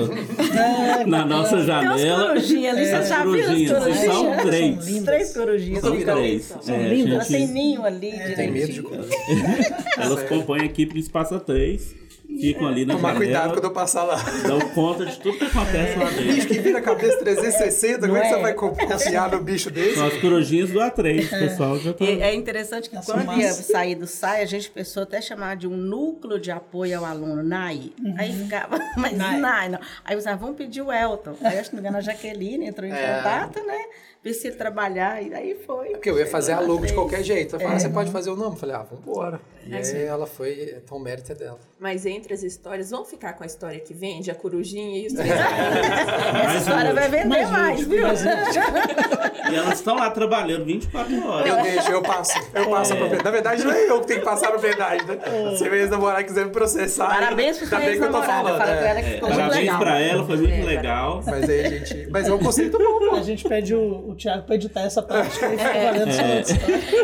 na 1.06 1.24
nossa 1.24 1.48
Tem 1.56 1.58
umas 1.58 1.66
janela. 1.66 2.26
corujinhas 2.28 2.76
ali, 2.76 2.82
As 2.90 3.06
você 3.06 3.08
já 3.08 3.22
viu 3.24 3.34
as 3.34 3.40
corujinhas, 3.46 3.70
são 3.70 4.36
três. 4.46 4.84
São. 4.84 5.04
Três 5.04 5.32
corujinhas. 5.34 5.80
São 5.80 5.92
ali. 5.94 6.04
três. 6.04 6.54
São 6.60 6.74
É, 6.74 6.88
lindas. 6.88 7.12
Elas 7.14 7.28
têm 7.28 7.40
gente- 7.40 7.52
ninho 7.52 7.84
ali. 7.84 8.10
Tem 8.36 8.50
medo 8.52 8.66
de 8.66 8.82
direitinho. 8.82 8.82
coisa. 8.84 9.08
Elas 9.98 10.22
compõem 10.24 10.60
a 10.60 10.64
equipe 10.66 10.92
do 10.92 10.98
Espaço 11.00 11.34
A3. 11.34 11.80
Ficam 12.26 12.66
ali 12.66 12.84
na 12.84 12.94
Tomar 12.94 13.14
janela, 13.14 13.24
cuidado 13.24 13.52
quando 13.54 13.64
eu 13.64 13.70
passar 13.72 14.04
lá. 14.04 14.16
dão 14.46 14.60
conta 14.70 15.06
de 15.06 15.18
tudo 15.18 15.38
que 15.38 15.44
acontece 15.44 15.98
lá 15.98 16.04
Bicho 16.06 16.22
dentro. 16.24 16.48
que 16.48 16.58
vira 16.60 16.78
a 16.78 16.82
cabeça 16.82 17.18
360, 17.18 18.00
como 18.06 18.16
é 18.16 18.20
que 18.20 18.24
Não 18.26 18.32
você 18.34 18.38
é? 18.38 18.42
vai 18.42 18.54
co- 18.54 18.70
confiar 18.72 19.30
no 19.30 19.40
bicho 19.42 19.70
desse? 19.70 19.94
São 19.96 20.06
as 20.06 20.16
corujinhas 20.18 20.70
do 20.70 20.78
A3, 20.78 21.26
o 21.26 21.30
pessoal 21.38 21.78
já 21.78 21.92
tá... 21.92 22.04
É 22.04 22.34
interessante 22.34 22.90
que 22.90 22.96
quando 23.04 23.32
ia 23.38 23.52
sair 23.52 23.94
do 23.94 24.06
SAI, 24.06 24.42
a 24.42 24.46
gente 24.46 24.70
pensou 24.70 25.02
até 25.04 25.20
chamar 25.20 25.56
de 25.56 25.66
um 25.66 25.76
núcleo 25.76 26.38
de 26.38 26.50
apoio 26.50 26.98
ao 26.98 27.04
aluno, 27.04 27.42
NAI. 27.42 27.92
Aí 28.18 28.32
ficava, 28.32 28.78
mas 28.96 29.12
NAI. 29.16 29.38
NAI. 29.40 29.68
não. 29.68 29.78
Aí 30.04 30.16
os 30.16 30.26
ah, 30.26 30.34
vamos 30.36 30.56
pedir 30.56 30.82
o 30.82 30.92
Elton. 30.92 31.34
Aí, 31.42 31.58
acho 31.58 31.70
que 31.70 31.76
não 31.76 31.82
me 31.82 31.88
engano, 31.88 31.98
a 31.98 32.02
Jaqueline 32.02 32.66
entrou 32.66 32.86
em 32.88 32.92
É. 32.92 33.16
contato, 33.16 33.64
né? 33.66 33.78
Precisa 34.22 34.56
trabalhar, 34.56 35.22
e 35.22 35.32
aí 35.32 35.54
foi. 35.66 35.90
Porque 35.90 36.10
eu 36.10 36.18
ia 36.18 36.26
fazer 36.26 36.52
a 36.52 36.60
logo 36.60 36.84
de 36.84 36.92
qualquer 36.92 37.22
jeito. 37.22 37.54
Eu 37.54 37.60
falei, 37.60 37.74
É. 37.74 37.76
ah, 37.76 37.80
você 37.80 37.88
pode 37.88 38.10
fazer 38.10 38.30
o 38.30 38.36
nome? 38.36 38.56
Eu 38.56 38.58
falei, 38.58 38.74
ah, 38.74 38.82
vambora. 38.90 39.40
E 39.68 39.74
aí 39.74 40.02
ela 40.04 40.26
foi, 40.26 40.74
então 40.84 40.96
o 40.98 41.00
mérito 41.00 41.32
é 41.32 41.34
dela. 41.34 41.58
Mas 41.78 42.06
entre 42.06 42.32
as 42.32 42.42
histórias, 42.42 42.90
vamos 42.90 43.08
ficar 43.10 43.32
com 43.34 43.42
a 43.42 43.46
história 43.46 43.78
que 43.80 43.92
vende, 43.92 44.30
a 44.30 44.34
corujinha 44.34 44.98
e 45.02 45.06
os 45.08 45.12
três 45.14 45.30
Essa 45.30 46.56
história 46.58 46.94
vai 46.94 47.08
vender 47.08 47.26
Mais 47.26 47.50
mais, 47.50 47.80
útil, 47.80 47.90
viu? 47.90 48.02
mais. 48.06 48.20
E 49.48 49.54
elas 49.54 49.74
estão 49.74 49.94
lá 49.94 50.10
trabalhando 50.10 50.64
24 50.64 51.28
horas. 51.28 51.46
Eu 51.46 51.62
deixo, 51.62 51.90
eu 51.92 52.02
passo. 52.02 52.32
Eu 52.52 52.68
passo 52.68 52.92
a 52.94 52.96
propriedade. 52.96 53.24
Na 53.24 53.30
verdade, 53.30 53.64
não 53.64 53.70
é 53.70 53.88
eu 53.88 54.00
que 54.00 54.06
tenho 54.08 54.18
que 54.18 54.24
passar 54.24 54.48
a 54.48 54.50
propriedade, 54.50 55.04
né? 55.06 55.18
Se 55.56 55.62
minha 55.70 55.82
ex-namorada 55.82 56.24
quiser 56.24 56.46
me 56.46 56.50
processar. 56.50 57.06
Parabéns 57.06 57.56
pro 57.58 57.66
seu 57.68 57.78
bem 57.78 57.90
que 57.96 58.04
eu 58.04 58.10
tô 58.10 58.18
ex-namorado. 58.18 58.48
falando. 58.48 58.58
Fala 58.58 58.70
é. 58.72 58.78
com 58.80 58.84
ela 58.86 59.02
que 59.02 59.10
ficou 59.10 59.28
muito 59.28 59.38
Parabéns 59.40 59.60
legal. 59.60 59.78
pra 59.78 60.00
ela, 60.00 60.26
foi 60.26 60.36
muito 60.36 60.52
É, 60.52 60.62
legal. 60.64 61.22
Mas 61.24 61.48
aí, 61.48 61.68
gente. 61.78 62.08
Mas 62.10 62.26
é 62.28 62.32
um 62.34 62.38
conceito 62.40 62.76
bom, 62.76 62.98
pô. 63.08 63.14
A 63.14 63.22
gente 63.22 63.48
pede 63.48 63.72
o, 63.72 64.08
o 64.10 64.14
Thiago 64.16 64.42
para 64.46 64.54
editar 64.56 64.80
essa 64.80 65.00
parte, 65.02 65.38
que 65.38 65.44
aí 65.44 65.56
fica 65.58 65.72
valendo 65.72 66.12
só 66.12 66.22
a 66.22 66.36
edição. 66.36 66.58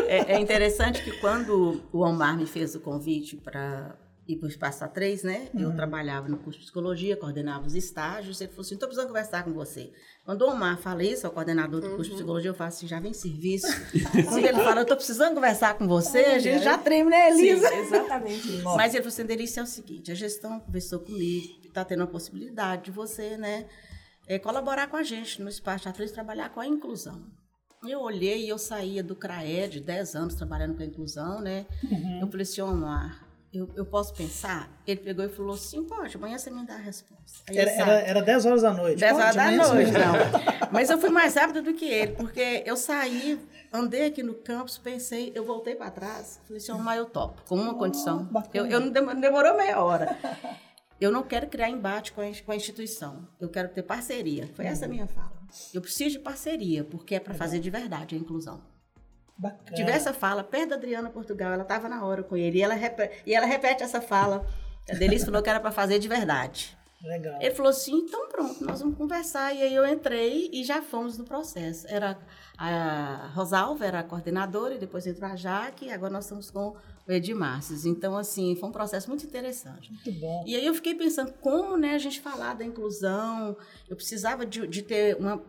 É, 0.09 0.33
é 0.33 0.39
interessante 0.39 1.01
que 1.01 1.11
quando 1.21 1.81
o 1.93 2.01
Omar 2.01 2.35
me 2.37 2.45
fez 2.53 2.75
o 2.75 2.79
convite 2.79 3.35
para 3.35 3.97
ir 4.27 4.37
para 4.37 4.45
o 4.45 4.49
Espaço 4.49 4.85
A3, 4.85 5.23
né? 5.23 5.49
Eu 5.53 5.75
trabalhava 5.75 6.29
no 6.29 6.37
curso 6.37 6.59
de 6.59 6.65
psicologia, 6.65 7.17
coordenava 7.17 7.65
os 7.65 7.75
estágios. 7.75 8.39
Ele 8.39 8.49
falou 8.51 8.61
assim: 8.61 8.75
estou 8.75 8.87
precisando 8.87 9.07
conversar 9.07 9.43
com 9.43 9.51
você. 9.51 9.91
Quando 10.23 10.43
o 10.43 10.49
Omar 10.49 10.77
fala 10.77 11.03
isso, 11.03 11.25
é 11.25 11.29
o 11.29 11.31
coordenador 11.31 11.81
do 11.81 11.89
curso 11.95 12.11
de 12.11 12.15
psicologia, 12.15 12.51
eu 12.51 12.53
falo 12.53 12.69
assim: 12.69 12.87
já 12.87 12.99
vem 12.99 13.13
serviço. 13.13 13.67
Se 13.91 14.39
ele 14.39 14.53
fala, 14.53 14.79
eu 14.79 14.83
estou 14.83 14.95
precisando 14.95 15.35
conversar 15.35 15.77
com 15.77 15.87
você, 15.87 16.19
a 16.19 16.39
gente 16.39 16.63
já 16.63 16.77
treme, 16.77 17.09
né, 17.09 17.31
Sim, 17.33 17.47
Elisa? 17.47 17.75
exatamente 17.75 18.47
isso. 18.47 18.63
Mas 18.63 18.93
ele 18.93 19.03
falou 19.03 19.13
assim, 19.13 19.25
Delícia, 19.25 19.59
é 19.59 19.63
o 19.63 19.67
seguinte, 19.67 20.11
a 20.11 20.15
gestão 20.15 20.59
conversou 20.59 20.99
comigo, 20.99 21.59
está 21.65 21.83
tendo 21.83 22.03
a 22.03 22.07
possibilidade 22.07 22.85
de 22.85 22.91
você, 22.91 23.35
né, 23.35 23.65
eh, 24.27 24.39
colaborar 24.39 24.87
com 24.87 24.95
a 24.95 25.03
gente 25.03 25.41
no 25.41 25.49
Espaço 25.49 25.89
Atriz, 25.89 26.11
trabalhar 26.11 26.49
com 26.49 26.61
a 26.61 26.67
inclusão. 26.67 27.25
Eu 27.87 28.01
olhei 28.01 28.45
e 28.45 28.49
eu 28.49 28.57
saía 28.57 29.03
do 29.03 29.15
CRAED, 29.15 29.79
10 29.81 30.15
anos 30.15 30.35
trabalhando 30.35 30.75
com 30.75 30.83
a 30.83 30.85
inclusão, 30.85 31.41
né, 31.41 31.65
eu 32.21 32.27
falei 32.27 32.43
assim, 32.43 32.61
Omar, 32.61 33.25
eu, 33.53 33.69
eu 33.75 33.85
posso 33.85 34.13
pensar? 34.15 34.69
Ele 34.87 34.99
pegou 35.01 35.23
e 35.25 35.29
falou 35.29 35.53
assim, 35.53 35.83
pode, 35.83 36.15
amanhã 36.17 36.37
você 36.37 36.49
me 36.49 36.65
dá 36.65 36.73
a 36.75 36.77
resposta. 36.77 37.43
Aí 37.49 37.57
Era, 37.57 37.71
era, 37.71 37.91
era 38.01 38.21
10 38.21 38.45
horas 38.45 38.61
da 38.63 38.73
noite. 38.73 38.99
10 38.99 39.13
horas 39.15 39.35
da 39.35 39.51
noite, 39.51 39.91
não. 39.91 40.13
Mas 40.71 40.89
eu 40.89 40.97
fui 40.97 41.09
mais 41.09 41.35
rápida 41.35 41.61
do 41.61 41.73
que 41.73 41.85
ele, 41.85 42.13
porque 42.13 42.63
eu 42.65 42.75
saí, 42.75 43.39
andei 43.71 44.07
aqui 44.07 44.23
no 44.23 44.33
campus, 44.33 44.77
pensei, 44.77 45.31
eu 45.35 45.43
voltei 45.45 45.75
para 45.75 45.91
trás, 45.91 46.39
falei 46.45 46.57
assim, 46.61 46.71
Omar, 46.71 46.97
eu 46.97 47.05
topo, 47.05 47.41
com 47.47 47.55
uma 47.55 47.75
condição. 47.75 48.23
bacana. 48.25 48.51
Eu, 48.53 48.65
eu 48.65 48.79
não 48.79 48.89
demo- 48.89 49.13
demorou 49.13 49.55
meia 49.55 49.79
hora. 49.83 50.17
Eu 50.99 51.11
não 51.11 51.21
quero 51.21 51.47
criar 51.47 51.69
embate 51.69 52.11
com 52.13 52.21
a, 52.21 52.27
ins- 52.27 52.39
com 52.41 52.51
a 52.51 52.55
instituição. 52.55 53.27
Eu 53.39 53.49
quero 53.49 53.67
ter 53.69 53.83
parceria. 53.83 54.47
Foi 54.55 54.65
essa 54.65 54.85
a 54.85 54.87
minha 54.87 55.05
fala. 55.05 55.42
Eu 55.73 55.81
preciso 55.81 56.17
de 56.17 56.19
parceria, 56.19 56.83
porque 56.83 57.15
é 57.15 57.19
para 57.19 57.33
fazer 57.33 57.59
de 57.59 57.69
verdade 57.69 58.15
a 58.15 58.17
inclusão. 58.17 58.61
Bacana. 59.37 59.75
Tive 59.75 59.91
essa 59.91 60.13
fala 60.13 60.43
perto 60.43 60.69
da 60.69 60.75
Adriana 60.75 61.09
Portugal, 61.09 61.51
ela 61.51 61.63
estava 61.63 61.89
na 61.89 62.05
hora 62.05 62.23
com 62.23 62.37
ele, 62.37 62.59
e 62.59 62.61
ela, 62.61 62.75
e 63.25 63.33
ela 63.33 63.45
repete 63.45 63.83
essa 63.83 64.01
fala. 64.01 64.45
A 64.89 64.93
Delícia 64.95 65.25
falou 65.25 65.41
que 65.41 65.49
era 65.49 65.59
para 65.59 65.71
fazer 65.71 65.99
de 65.99 66.07
verdade. 66.07 66.77
Legal. 67.03 67.37
Ele 67.41 67.53
falou 67.53 67.69
assim, 67.69 67.97
então 67.97 68.29
pronto, 68.29 68.63
nós 68.63 68.79
vamos 68.79 68.97
conversar. 68.97 69.53
E 69.53 69.61
aí 69.61 69.75
eu 69.75 69.85
entrei 69.85 70.49
e 70.53 70.63
já 70.63 70.81
fomos 70.81 71.17
no 71.17 71.25
processo. 71.25 71.85
Era 71.89 72.17
a 72.57 73.29
Rosalva, 73.35 73.85
era 73.85 73.99
a 73.99 74.03
coordenadora, 74.03 74.75
e 74.75 74.79
depois 74.79 75.05
entrou 75.05 75.29
a 75.29 75.35
Jaque, 75.35 75.85
e 75.85 75.91
agora 75.91 76.13
nós 76.13 76.23
estamos 76.23 76.49
com 76.49 76.77
o 77.05 77.11
Edmarces. 77.11 77.85
Então, 77.85 78.15
assim, 78.15 78.55
foi 78.55 78.69
um 78.69 78.71
processo 78.71 79.09
muito 79.09 79.25
interessante. 79.25 79.91
Muito 79.91 80.11
bom. 80.13 80.45
E 80.47 80.55
aí 80.55 80.65
eu 80.65 80.73
fiquei 80.73 80.95
pensando 80.95 81.33
como 81.41 81.75
né, 81.75 81.93
a 81.95 81.97
gente 81.97 82.21
falar 82.21 82.53
da 82.53 82.63
inclusão, 82.63 83.57
eu 83.89 83.97
precisava 83.97 84.45
de, 84.45 84.65
de 84.65 84.81
ter 84.81 85.17
uma, 85.17 85.41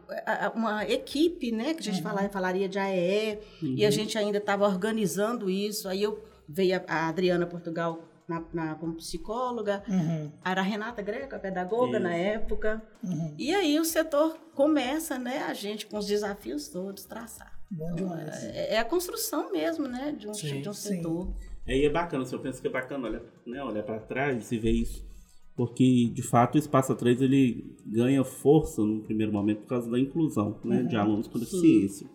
uma 0.56 0.84
equipe, 0.88 1.52
né? 1.52 1.72
Que 1.72 1.80
a 1.80 1.92
gente 1.92 2.02
falar, 2.02 2.28
falaria 2.30 2.68
de 2.68 2.80
AE, 2.80 3.38
e 3.62 3.86
a 3.86 3.90
gente 3.90 4.18
ainda 4.18 4.38
estava 4.38 4.66
organizando 4.66 5.48
isso. 5.48 5.88
Aí 5.88 6.02
eu 6.02 6.24
veio 6.48 6.76
a, 6.76 6.82
a 6.88 7.08
Adriana 7.08 7.46
Portugal 7.46 8.02
na, 8.28 8.42
na- 8.52 8.74
como 8.76 8.94
psicóloga, 8.94 9.82
Uhum. 9.88 10.30
era 10.44 10.60
a 10.60 10.64
Renata 10.64 11.02
Greco, 11.02 11.34
a 11.34 11.38
pedagoga 11.38 11.98
na 11.98 12.16
Isso. 12.18 12.28
época. 12.38 12.82
Uhum. 13.02 13.34
E 13.38 13.54
aí 13.54 13.78
o 13.78 13.84
setor 13.84 14.36
começa, 14.54 15.18
né, 15.18 15.38
a 15.44 15.54
gente 15.54 15.86
com 15.86 15.98
os 15.98 16.06
desafios 16.06 16.68
todos 16.68 17.04
traçar. 17.04 17.52
Demais. 17.70 18.44
É, 18.44 18.74
é 18.74 18.78
a 18.78 18.84
construção 18.84 19.50
mesmo, 19.50 19.86
né, 19.88 20.14
de 20.16 20.28
um, 20.28 20.34
Sim, 20.34 20.60
de 20.60 20.68
um 20.68 20.72
sim. 20.72 20.96
setor. 20.96 21.28
É, 21.66 21.76
e 21.76 21.84
é 21.86 21.90
bacana, 21.90 22.24
eu 22.30 22.38
penso 22.38 22.60
que 22.60 22.68
é 22.68 22.70
bacana 22.70 23.08
olhar, 23.08 23.22
né, 23.46 23.62
olhar 23.64 23.82
para 23.82 23.98
trás 23.98 24.52
e 24.52 24.58
ver 24.58 24.70
isso. 24.72 25.04
Porque, 25.56 26.10
de 26.12 26.22
fato, 26.22 26.56
o 26.56 26.58
Espaço 26.58 26.94
3 26.96 27.20
ele 27.22 27.76
ganha 27.86 28.24
força 28.24 28.82
no 28.82 29.02
primeiro 29.02 29.32
momento 29.32 29.60
por 29.60 29.68
causa 29.68 29.88
da 29.90 29.98
inclusão 29.98 30.58
né, 30.64 30.82
de 30.82 30.96
alunos 30.96 31.28
com 31.28 31.38
deficiência. 31.38 32.08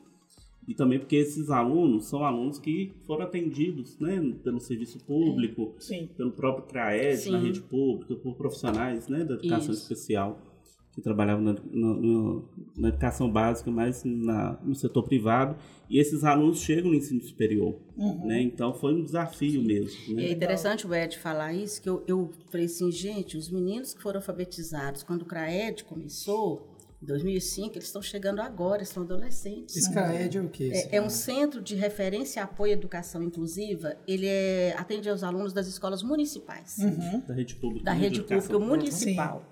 E 0.69 0.75
também 0.75 0.99
porque 0.99 1.15
esses 1.15 1.49
alunos 1.49 2.05
são 2.05 2.23
alunos 2.23 2.59
que 2.59 2.93
foram 3.07 3.23
atendidos 3.25 3.97
né, 3.99 4.21
pelo 4.43 4.59
serviço 4.59 5.03
público, 5.03 5.73
Sim. 5.79 6.07
pelo 6.15 6.31
próprio 6.31 6.67
CRAED, 6.67 7.31
na 7.31 7.39
Sim. 7.39 7.45
rede 7.47 7.61
pública, 7.61 8.15
por 8.15 8.35
profissionais 8.35 9.07
né, 9.07 9.23
da 9.23 9.33
educação 9.33 9.73
Isso. 9.73 9.81
especial 9.81 10.39
que 10.93 11.01
trabalhavam 11.01 11.43
na, 11.43 11.53
na- 11.53 11.95
na- 11.95 12.41
na 12.77 12.87
educação 12.89 13.31
básica, 13.31 13.71
mas 13.71 14.03
na- 14.03 14.59
no 14.63 14.75
setor 14.75 15.03
privado. 15.03 15.55
E 15.89 15.97
esses 15.99 16.23
alunos 16.23 16.59
chegam 16.61 16.91
no 16.91 16.95
ensino 16.97 17.21
superior. 17.23 17.75
Né? 18.25 18.41
Então 18.41 18.71
foi 18.73 18.93
um 18.93 19.03
desafio 19.03 19.63
mesmo. 19.63 19.97
E 20.09 20.13
Né? 20.13 20.25
é 20.25 20.31
interessante 20.31 20.85
o 20.85 20.93
Ed 20.93 21.17
falar 21.17 21.51
isso, 21.53 21.81
que 21.81 21.89
eu, 21.89 22.03
eu 22.07 22.29
falei 22.49 22.67
assim, 22.67 22.91
gente, 22.91 23.37
os 23.37 23.49
meninos 23.49 23.93
que 23.93 24.01
foram 24.03 24.19
alfabetizados 24.19 25.01
quando 25.01 25.23
o 25.23 25.25
CRAED 25.25 25.83
começou, 25.85 26.67
2005, 27.01 27.75
eles 27.75 27.85
estão 27.85 28.01
chegando 28.01 28.41
agora, 28.41 28.83
são 28.83 29.03
adolescentes. 29.03 29.75
Esse 29.75 29.93
CAED 29.93 30.37
é 30.37 30.41
o 30.41 30.49
quê? 30.49 30.71
É, 30.73 30.97
é 30.97 31.01
um 31.01 31.09
centro 31.09 31.61
de 31.61 31.75
referência 31.75 32.39
e 32.39 32.43
apoio 32.43 32.71
à 32.71 32.73
educação 32.73 33.23
inclusiva. 33.23 33.95
Ele 34.05 34.27
é, 34.27 34.75
atende 34.77 35.09
aos 35.09 35.23
alunos 35.23 35.53
das 35.53 35.67
escolas 35.67 36.03
municipais, 36.03 36.77
Da 37.25 37.33
rede 37.33 37.55
pública. 37.55 37.85
da 37.85 37.93
né, 37.93 37.97
de 37.97 38.03
rede 38.03 38.21
pública 38.21 38.59
municipal. 38.59 39.45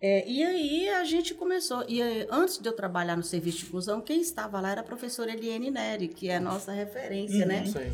É, 0.00 0.28
e 0.28 0.44
aí 0.44 0.88
a 0.90 1.02
gente 1.02 1.34
começou. 1.34 1.84
E 1.88 2.00
eh, 2.00 2.28
antes 2.30 2.58
de 2.58 2.68
eu 2.68 2.72
trabalhar 2.72 3.16
no 3.16 3.22
serviço 3.24 3.58
de 3.58 3.66
inclusão, 3.66 4.00
quem 4.00 4.20
estava 4.20 4.60
lá 4.60 4.70
era 4.70 4.80
a 4.80 4.84
professora 4.84 5.32
Eliane 5.32 5.72
Neri, 5.72 6.06
que 6.06 6.28
é 6.28 6.36
a 6.36 6.40
nossa 6.40 6.70
referência, 6.70 7.44
né? 7.44 7.60
Não 7.60 7.72
sei. 7.72 7.92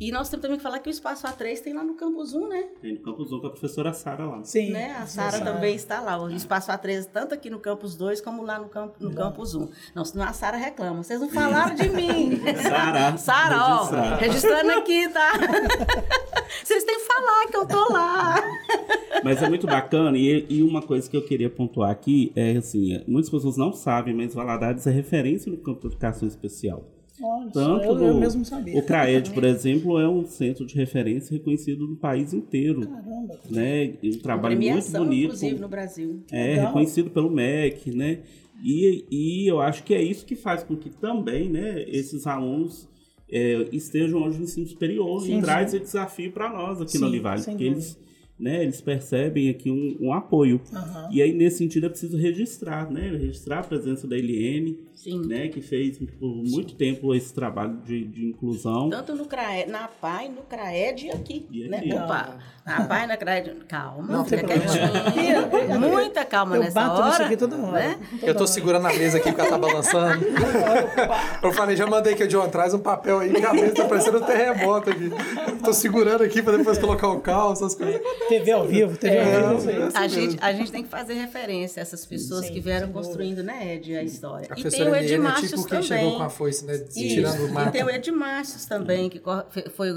E 0.00 0.10
nós 0.10 0.28
temos 0.28 0.42
também 0.42 0.56
que 0.56 0.62
falar 0.64 0.80
que 0.80 0.88
o 0.88 0.90
Espaço 0.90 1.24
A3 1.28 1.60
tem 1.60 1.72
lá 1.72 1.84
no 1.84 1.94
Campus 1.94 2.34
1, 2.34 2.48
né? 2.48 2.64
Tem 2.82 2.94
no 2.94 3.00
Campus 3.00 3.30
1 3.30 3.40
com 3.40 3.46
a 3.46 3.50
professora 3.50 3.92
Sara 3.92 4.26
lá. 4.26 4.42
Sim. 4.42 4.72
né? 4.72 4.96
A 4.98 5.06
Sara 5.06 5.40
também 5.40 5.76
está 5.76 6.00
lá. 6.00 6.20
O 6.20 6.28
Espaço 6.28 6.72
A13, 6.72 7.06
tanto 7.12 7.34
aqui 7.34 7.48
no 7.48 7.60
Campus 7.60 7.94
2 7.94 8.20
como 8.20 8.42
lá 8.42 8.58
no, 8.58 8.68
campo, 8.68 8.96
no 8.98 9.14
Campus 9.14 9.54
1. 9.54 9.68
Não, 9.94 10.04
senão 10.04 10.24
a 10.24 10.32
Sara 10.32 10.56
reclama. 10.56 11.04
Vocês 11.04 11.20
não 11.20 11.28
falaram 11.28 11.76
de 11.76 11.88
mim. 11.88 12.40
Sara. 12.60 13.16
Sara, 13.16 13.56
ó, 13.64 14.16
registrando 14.16 14.72
aqui, 14.72 15.08
tá? 15.08 15.32
Vocês 16.62 16.84
têm 16.84 16.96
que 16.98 17.04
falar 17.04 17.46
que 17.50 17.56
eu 17.56 17.66
tô 17.66 17.92
lá. 17.92 18.42
Mas 19.22 19.42
é 19.42 19.48
muito 19.48 19.66
bacana, 19.66 20.16
e, 20.18 20.44
e 20.48 20.62
uma 20.62 20.82
coisa 20.82 21.08
que 21.08 21.16
eu 21.16 21.22
queria 21.24 21.48
pontuar 21.50 21.90
aqui 21.90 22.32
é 22.36 22.56
assim, 22.56 23.00
muitas 23.06 23.30
pessoas 23.30 23.56
não 23.56 23.72
sabem, 23.72 24.14
mas 24.14 24.34
Valadares 24.34 24.86
é 24.86 24.90
referência 24.90 25.50
no 25.50 25.58
campo 25.58 25.80
de 25.82 25.86
educação 25.88 26.26
especial. 26.28 26.84
Olha, 27.22 27.50
Tanto 27.52 27.84
eu, 27.84 27.98
eu 27.98 28.14
no- 28.14 28.20
mesmo 28.20 28.44
sabia. 28.44 28.76
O 28.76 28.82
CRAED, 28.82 29.30
por 29.30 29.44
exemplo, 29.44 30.00
é 30.00 30.08
um 30.08 30.26
centro 30.26 30.66
de 30.66 30.74
referência 30.74 31.32
reconhecido 31.32 31.86
no 31.86 31.94
país 31.96 32.32
inteiro. 32.34 32.80
Caramba. 32.80 33.38
Né? 33.48 33.94
Um 34.02 34.18
trabalho 34.18 34.60
muito 34.60 34.90
bonito. 34.90 35.24
inclusive, 35.26 35.60
no 35.60 35.68
Brasil. 35.68 36.24
É, 36.32 36.46
Legal. 36.48 36.66
reconhecido 36.66 37.10
pelo 37.10 37.30
MEC, 37.30 37.92
né? 37.92 38.18
E, 38.64 39.04
e 39.10 39.46
eu 39.50 39.60
acho 39.60 39.84
que 39.84 39.94
é 39.94 40.02
isso 40.02 40.26
que 40.26 40.34
faz 40.34 40.64
com 40.64 40.74
que 40.76 40.90
também, 40.90 41.48
né, 41.48 41.84
esses 41.86 42.26
alunos 42.26 42.88
é, 43.34 43.68
estejam 43.72 44.22
hoje 44.22 44.38
no 44.38 44.44
ensino 44.44 44.64
superior 44.64 45.20
Sim, 45.20 45.38
e 45.38 45.42
traz 45.42 45.74
esse 45.74 45.82
desafio 45.82 46.30
para 46.30 46.48
nós 46.52 46.80
aqui 46.80 46.94
no 46.98 47.06
Sim, 47.06 47.12
Univale, 47.12 47.42
sem 47.42 47.54
porque 47.54 47.64
eles, 47.64 47.98
né, 48.38 48.62
eles 48.64 48.80
percebem 48.80 49.48
aqui 49.48 49.70
um, 49.70 49.96
um 50.08 50.12
apoio. 50.12 50.60
Aham. 50.72 51.08
E 51.10 51.22
aí, 51.22 51.32
nesse 51.32 51.58
sentido, 51.58 51.86
é 51.86 51.88
preciso 51.88 52.16
registrar, 52.16 52.90
né? 52.90 53.10
Registrar 53.10 53.60
a 53.60 53.62
presença 53.62 54.08
da 54.08 54.16
Eliane, 54.16 54.76
Sim. 54.92 55.24
né? 55.26 55.46
Que 55.48 55.60
fez 55.62 55.98
por 55.98 56.34
muito 56.44 56.74
tempo 56.74 57.14
esse 57.14 57.32
trabalho 57.32 57.76
de, 57.86 58.04
de 58.04 58.26
inclusão. 58.26 58.90
Tanto 58.90 59.14
no 59.14 59.24
CRAED, 59.26 59.70
na 59.70 59.86
PAI, 59.86 60.28
no 60.30 60.42
CRAED 60.42 61.06
e 61.06 61.10
aqui. 61.12 61.46
E 61.50 61.68
né? 61.68 61.82
Opa, 61.94 62.36
na 62.66 62.84
PAI, 62.84 63.06
na 63.06 63.16
CRAED. 63.16 63.52
Calma, 63.68 64.12
Não 64.12 64.24
fica 64.24 64.42
quietinho. 64.44 65.78
Muita 65.90 66.24
calma 66.24 66.56
Eu 66.56 66.62
nessa 66.62 66.74
bato 66.80 66.96
hora. 67.00 67.06
nisso 67.10 67.22
aqui 67.22 67.36
toda 67.36 67.56
hora. 67.56 67.72
Né? 67.88 67.98
Toda 68.18 68.26
Eu 68.26 68.34
tô 68.34 68.40
hora. 68.40 68.46
segurando 68.52 68.86
a 68.86 68.92
mesa 68.92 69.18
aqui 69.18 69.28
porque 69.28 69.40
ela 69.42 69.50
tá 69.50 69.58
balançando. 69.58 70.24
Eu 71.42 71.52
falei, 71.52 71.76
já 71.76 71.86
mandei 71.86 72.14
que 72.14 72.24
o 72.24 72.28
John 72.28 72.48
traz 72.48 72.74
um 72.74 72.78
papel 72.80 73.20
aí, 73.20 73.32
que 73.32 73.44
a 73.44 73.52
mesa 73.54 73.74
tá 73.74 73.84
parecendo 73.84 74.18
um 74.18 74.22
terremoto 74.22 74.90
aqui. 74.90 75.10
Tô 75.62 75.72
segurando 75.72 76.22
aqui 76.24 76.42
pra 76.42 76.56
depois 76.56 76.78
colocar 76.78 77.08
o 77.08 77.20
cal, 77.20 77.52
essas 77.52 77.74
coisas. 77.74 78.00
TV 78.28 78.50
ao 78.50 78.66
vivo, 78.66 78.96
TV 78.96 79.14
É, 79.16 79.40
ao 79.40 79.58
vivo. 79.58 79.70
é. 79.82 79.90
A 79.94 80.08
gente, 80.08 80.36
a 80.40 80.52
gente 80.52 80.70
tem 80.72 80.82
que 80.82 80.88
fazer 80.88 81.14
referência 81.14 81.80
a 81.80 81.82
essas 81.82 82.04
pessoas 82.06 82.46
Sim, 82.46 82.52
que 82.52 82.60
vieram 82.60 82.90
construindo, 82.92 83.42
né, 83.42 83.74
Ed, 83.76 83.96
a 83.96 84.02
história. 84.02 84.48
A 84.50 84.58
E 84.58 84.64
tem 84.64 84.82
o 84.88 84.94
Eliane 84.94 85.26
é 85.26 85.34
tipo 85.48 85.56
quem 85.56 85.64
também. 85.64 85.82
chegou 85.82 86.16
com 86.16 86.22
a 86.22 86.30
foice, 86.30 86.64
né? 86.64 86.74
Isso. 86.74 86.92
Tirando 86.92 87.40
o 87.44 87.48
E 87.48 87.52
mapa. 87.52 87.70
tem 87.70 87.84
o 87.84 87.90
Edmárcios 87.90 88.64
também, 88.66 89.08
que 89.08 89.20
foi, 89.74 89.90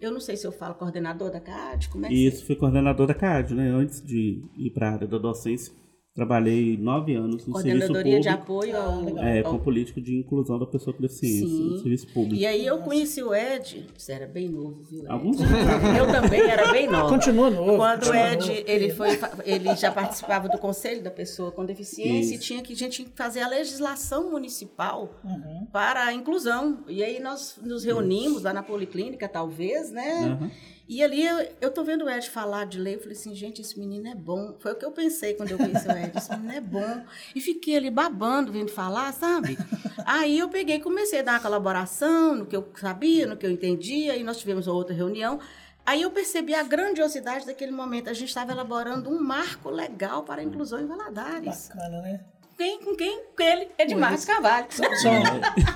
eu 0.00 0.10
não 0.12 0.20
sei 0.20 0.36
se 0.36 0.46
eu 0.46 0.52
falo 0.52 0.74
coordenador 0.74 1.30
da 1.30 1.40
CAD, 1.40 1.88
como 1.88 2.06
é 2.06 2.08
que 2.08 2.26
Isso, 2.26 2.44
fui 2.44 2.56
coordenador 2.56 3.06
da 3.06 3.14
CAD, 3.14 3.54
né? 3.54 3.68
Antes 3.70 4.02
de 4.02 4.42
ir 4.56 4.70
para 4.70 4.88
a 4.90 4.92
área 4.94 5.06
da 5.06 5.18
docência, 5.18 5.72
trabalhei 6.14 6.76
nove 6.76 7.14
anos 7.16 7.44
no 7.44 7.58
serviço 7.58 7.88
Coordenadoria 7.88 8.20
de 8.20 8.28
público, 8.28 8.42
apoio 8.42 8.76
ao, 8.76 9.18
é, 9.18 9.38
ao- 9.42 9.50
com 9.52 9.58
político 9.58 10.00
de 10.00 10.16
inclusão 10.16 10.58
da 10.60 10.66
pessoa 10.66 10.94
com 10.94 11.02
deficiência, 11.02 11.48
Sim. 11.48 11.70
no 11.70 11.78
serviço 11.78 12.06
público. 12.14 12.36
E 12.36 12.46
aí 12.46 12.64
eu 12.64 12.78
conheci 12.78 13.20
o 13.20 13.34
Ed, 13.34 13.86
você 13.96 14.12
era 14.12 14.26
bem 14.26 14.48
novo, 14.48 14.80
viu? 14.88 15.00
Ed? 15.00 15.10
Alguns 15.10 15.38
Eu 15.40 16.06
também 16.06 16.40
era 16.40 16.70
bem 16.70 16.88
nova. 16.88 17.08
Continua 17.14 17.50
novo. 17.50 17.76
Quando 17.76 18.04
o 18.06 18.14
Ed, 18.14 18.46
novo. 18.48 18.62
ele, 18.64 18.90
foi, 18.90 19.08
ele 19.44 19.74
já 19.74 19.90
participava 19.90 20.48
do 20.48 20.58
Conselho 20.58 21.02
da 21.02 21.10
Pessoa 21.10 21.50
com 21.50 21.64
Deficiência 21.64 22.34
Isso. 22.34 22.34
e 22.34 22.38
tinha 22.46 22.62
que, 22.62 22.72
a 22.72 22.76
gente 22.76 22.92
tinha 22.92 23.08
que 23.08 23.16
fazer 23.16 23.40
a 23.40 23.48
legislação 23.48 24.30
municipal 24.30 25.20
Uhum. 25.24 25.66
para 25.72 26.04
a 26.04 26.12
inclusão. 26.12 26.84
E 26.88 27.02
aí 27.02 27.18
nós 27.18 27.58
nos 27.60 27.82
reunimos 27.82 28.42
lá 28.44 28.52
na 28.52 28.62
Policlínica, 28.62 29.28
talvez, 29.28 29.90
né? 29.90 30.38
Aham. 30.40 30.50
E 30.86 31.02
ali 31.02 31.24
eu, 31.24 31.48
eu 31.60 31.70
tô 31.70 31.82
vendo 31.82 32.04
o 32.04 32.10
Ed 32.10 32.28
falar 32.28 32.66
de 32.66 32.78
lei, 32.78 32.96
eu 32.96 33.00
falei 33.00 33.16
assim, 33.16 33.34
gente, 33.34 33.60
esse 33.62 33.78
menino 33.78 34.06
é 34.08 34.14
bom. 34.14 34.54
Foi 34.58 34.72
o 34.72 34.74
que 34.74 34.84
eu 34.84 34.92
pensei 34.92 35.34
quando 35.34 35.50
eu 35.50 35.58
conheci 35.58 35.88
o 35.88 35.92
Ed, 35.92 36.16
esse 36.16 36.30
menino 36.30 36.52
é 36.52 36.60
bom. 36.60 37.04
E 37.34 37.40
fiquei 37.40 37.76
ali 37.76 37.90
babando, 37.90 38.52
vendo 38.52 38.70
falar, 38.70 39.12
sabe? 39.12 39.56
Aí 40.04 40.38
eu 40.38 40.48
peguei 40.48 40.80
comecei 40.80 41.20
a 41.20 41.22
dar 41.22 41.32
uma 41.32 41.40
colaboração 41.40 42.34
no 42.34 42.46
que 42.46 42.54
eu 42.54 42.70
sabia, 42.76 43.26
no 43.26 43.36
que 43.36 43.46
eu 43.46 43.50
entendia, 43.50 44.16
e 44.16 44.22
nós 44.22 44.38
tivemos 44.38 44.66
outra 44.66 44.94
reunião. 44.94 45.40
Aí 45.86 46.02
eu 46.02 46.10
percebi 46.10 46.54
a 46.54 46.62
grandiosidade 46.62 47.46
daquele 47.46 47.72
momento. 47.72 48.08
A 48.08 48.14
gente 48.14 48.28
estava 48.28 48.52
elaborando 48.52 49.10
um 49.10 49.20
marco 49.20 49.70
legal 49.70 50.22
para 50.22 50.40
a 50.40 50.44
inclusão 50.44 50.80
em 50.80 50.86
Valadares. 50.86 51.68
Bacana, 51.68 52.00
né? 52.02 52.24
Quem, 52.56 52.78
com 52.80 52.94
quem? 52.96 53.20
Com 53.36 53.42
ele, 53.42 53.68
Edmar 53.78 54.16
Carvalho. 54.24 54.66
Só, 54.70 54.84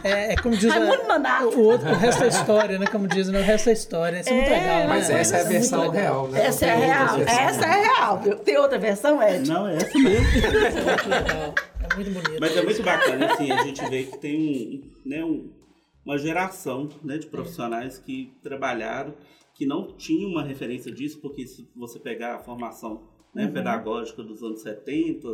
é, 0.04 0.32
é 0.32 0.36
como 0.36 0.56
diz 0.56 0.70
a- 0.70 0.78
o, 1.44 1.62
outro, 1.64 1.88
o 1.90 1.94
resto 1.94 2.22
é 2.24 2.28
história, 2.28 2.78
né? 2.78 2.86
Como 2.86 3.08
dizem, 3.08 3.32
né? 3.34 3.40
o 3.40 3.42
resto 3.42 3.68
é 3.68 3.72
história. 3.72 4.20
Isso 4.20 4.28
é, 4.28 4.34
muito 4.34 4.50
legal. 4.50 4.78
né? 4.78 4.86
Mas 4.86 5.10
essa 5.10 5.36
é 5.36 5.38
a 5.38 5.42
Isso 5.42 5.50
versão 5.52 5.90
real, 5.90 6.28
né? 6.28 6.46
Essa 6.46 6.66
é 6.66 6.74
real. 6.76 7.20
Essa 7.20 7.64
é 7.66 7.68
a 7.68 7.76
real. 7.82 8.18
Tem 8.44 8.56
outra 8.58 8.78
versão, 8.78 9.22
Ed? 9.22 9.48
Não, 9.48 9.66
é 9.66 9.76
essa 9.76 9.98
mesmo. 9.98 10.26
Muito 10.28 11.08
legal. 11.08 11.54
É 11.90 11.94
muito 11.94 12.10
bonito. 12.10 12.40
Mas 12.40 12.56
é 12.56 12.62
muito 12.62 12.82
bacana, 12.82 13.32
assim, 13.32 13.50
a 13.50 13.62
gente 13.64 13.84
vê 13.88 14.04
que 14.04 14.18
tem 14.18 14.36
um, 15.04 15.08
né, 15.08 15.24
um- 15.24 15.50
uma 16.04 16.18
geração 16.18 16.88
né, 17.02 17.18
de 17.18 17.26
profissionais 17.26 17.98
que 17.98 18.32
trabalharam, 18.42 19.14
que 19.54 19.66
não 19.66 19.96
tinham 19.96 20.30
uma 20.30 20.42
referência 20.44 20.92
disso, 20.92 21.18
porque 21.20 21.46
se 21.46 21.68
você 21.76 21.98
pegar 21.98 22.36
a 22.36 22.38
formação 22.38 23.02
né, 23.34 23.44
Uhum. 23.46 23.52
pedagógica 23.52 24.22
dos 24.22 24.42
anos 24.42 24.62
70, 24.62 25.28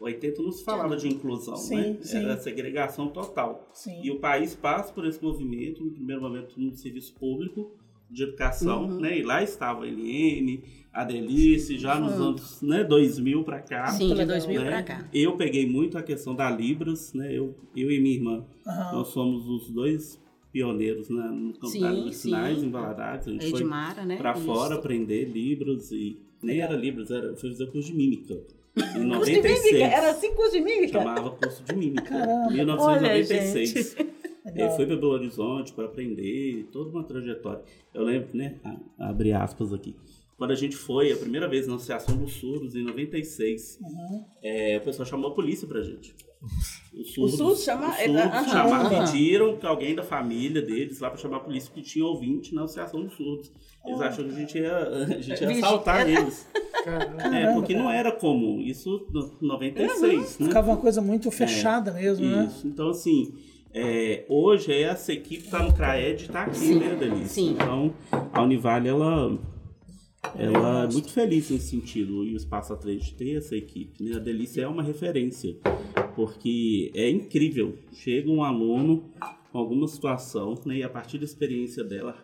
80, 0.00 0.42
não 0.42 0.52
se 0.52 0.62
falava 0.64 0.96
de 0.96 1.08
inclusão, 1.08 1.56
Sim, 1.56 1.76
né? 1.76 1.96
sim. 2.02 2.18
Era 2.18 2.36
segregação 2.38 3.08
total. 3.08 3.68
Sim. 3.72 4.00
E 4.02 4.10
o 4.10 4.18
país 4.18 4.54
passa 4.54 4.92
por 4.92 5.06
esse 5.06 5.22
movimento, 5.22 5.82
no 5.84 5.90
primeiro 5.90 6.20
momento 6.20 6.58
no 6.60 6.74
serviço 6.74 7.14
público 7.14 7.72
de 8.10 8.22
educação, 8.22 8.84
Uhum. 8.84 9.00
né? 9.00 9.18
E 9.18 9.22
lá 9.22 9.42
estava 9.42 9.84
a 9.84 9.88
Eliane, 9.88 10.62
a 10.92 11.02
Delice, 11.02 11.76
já 11.78 11.98
nos 11.98 12.12
anos 12.12 12.62
né, 12.62 12.84
2000 12.84 13.42
para 13.42 13.60
cá. 13.60 13.86
Sim, 13.88 14.08
de 14.08 14.14
legal. 14.14 14.38
2000 14.38 14.60
né? 14.62 14.68
pra 14.68 14.82
cá. 14.82 15.08
Eu 15.12 15.36
peguei 15.36 15.66
muito 15.68 15.98
a 15.98 16.02
questão 16.02 16.34
da 16.34 16.48
Libras, 16.50 17.12
né? 17.14 17.36
Eu, 17.36 17.54
eu 17.74 17.90
e 17.90 18.00
minha 18.00 18.14
irmã, 18.14 18.44
Aham. 18.66 18.92
nós 18.98 19.08
somos 19.08 19.48
os 19.48 19.70
dois 19.70 20.20
pioneiros 20.52 21.10
né, 21.10 21.22
no 21.28 21.52
campo 21.54 21.80
das 21.80 21.94
medicinais 21.98 22.60
sim. 22.60 22.66
em 22.66 22.70
Valadares. 22.70 23.26
A 23.28 23.30
gente 23.30 23.46
Edmara, 23.46 24.04
né? 24.04 24.14
foi 24.14 24.22
para 24.22 24.32
Isso. 24.36 24.46
fora 24.46 24.74
aprender 24.76 25.24
Libras 25.24 25.90
e 25.90 26.16
nem 26.42 26.60
era 26.60 26.74
Libras, 26.76 27.10
era, 27.10 27.26
eu 27.26 27.36
fazer 27.36 27.66
curso 27.70 27.90
de 27.90 27.94
mímica. 27.96 28.38
Em 28.76 28.82
Curso 28.82 28.98
de 28.98 29.04
96. 29.06 29.62
mímica? 29.64 29.84
Era 29.86 30.10
assim 30.10 30.34
curso 30.34 30.52
de 30.52 30.60
mímica? 30.60 30.98
Chamava 30.98 31.30
curso 31.30 31.62
de 31.64 31.74
mímica. 31.74 32.02
Caramba. 32.02 32.50
1996. 32.50 33.96
Legal. 34.44 34.68
Eu 34.68 34.76
fui 34.76 34.86
para 34.86 34.96
Belo 34.96 35.12
Horizonte 35.12 35.72
para 35.72 35.86
aprender 35.86 36.68
toda 36.72 36.90
uma 36.90 37.02
trajetória. 37.04 37.62
Eu 37.92 38.02
lembro, 38.04 38.28
né? 38.34 38.56
a- 38.64 39.08
Abrir 39.08 39.32
aspas 39.32 39.72
aqui. 39.72 39.96
Quando 40.36 40.50
a 40.50 40.54
gente 40.54 40.76
foi 40.76 41.10
a 41.10 41.16
primeira 41.16 41.48
vez 41.48 41.66
na 41.66 41.74
Associação 41.76 42.16
dos 42.18 42.34
Surdos, 42.34 42.74
em 42.76 42.82
96, 42.84 43.78
Uhum. 43.80 44.24
é, 44.42 44.76
o 44.76 44.82
pessoal 44.82 45.06
chamou 45.06 45.30
a 45.30 45.34
polícia 45.34 45.66
pra 45.66 45.82
gente. 45.82 46.14
Os 46.94 47.14
surdos, 47.14 47.36
surdos 47.38 47.64
chama- 47.64 47.88
os 47.88 47.96
surdos 47.96 48.20
aham, 48.20 48.48
chamaram, 48.48 48.90
pediram 49.06 49.56
que 49.56 49.66
alguém 49.66 49.94
da 49.94 50.02
família 50.02 50.60
deles 50.60 51.00
lá 51.00 51.08
para 51.08 51.18
chamar 51.18 51.38
a 51.38 51.40
polícia, 51.40 51.70
porque 51.72 51.88
tinha 51.88 52.04
ouvinte 52.04 52.54
na 52.54 52.64
Associação 52.64 53.02
dos 53.02 53.14
Surdos. 53.14 53.50
Eles 53.84 54.00
acham 54.00 54.24
que 54.28 54.34
a 54.34 54.38
gente 54.38 54.58
ia, 54.58 54.76
a 55.16 55.20
gente 55.20 55.42
ia 55.42 55.50
assaltar 55.50 56.08
eles. 56.08 56.46
Caramba. 56.86 57.36
É, 57.36 57.52
porque 57.52 57.74
não 57.74 57.90
era 57.90 58.12
comum. 58.12 58.60
Isso 58.60 59.08
em 59.42 59.46
96, 59.46 60.38
né? 60.38 60.46
Ficava 60.46 60.70
uma 60.70 60.76
coisa 60.76 61.02
muito 61.02 61.28
fechada 61.32 61.92
mesmo, 61.92 62.24
né? 62.24 62.46
Isso. 62.46 62.64
Então, 62.64 62.90
assim, 62.90 63.34
é, 63.74 64.24
hoje 64.28 64.72
essa 64.72 65.12
equipe 65.12 65.44
está 65.44 65.60
no 65.64 65.72
CRAED 65.72 66.22
e 66.22 66.26
está 66.26 66.44
aqui, 66.44 66.56
Sim, 66.56 66.78
né, 66.78 66.94
Denise? 66.94 67.28
sim. 67.28 67.50
Então, 67.50 67.92
a 68.32 68.40
Univale, 68.40 68.88
ela, 68.88 69.36
ela 70.38 70.84
é 70.84 70.92
muito 70.92 71.10
feliz 71.10 71.50
nesse 71.50 71.70
sentido, 71.70 72.24
e 72.24 72.34
o 72.34 72.36
Espaço 72.36 72.72
A3 72.72 72.98
de 72.98 73.14
ter 73.14 73.36
essa 73.36 73.56
equipe. 73.56 74.04
Né? 74.04 74.14
A 74.14 74.20
Delícia 74.20 74.62
é 74.62 74.68
uma 74.68 74.84
referência, 74.84 75.56
porque 76.14 76.92
é 76.94 77.10
incrível. 77.10 77.76
Chega 77.92 78.30
um 78.30 78.44
aluno 78.44 79.10
com 79.50 79.58
alguma 79.58 79.88
situação, 79.88 80.54
né, 80.64 80.76
e 80.76 80.82
a 80.84 80.88
partir 80.88 81.18
da 81.18 81.24
experiência 81.24 81.82
dela, 81.82 82.14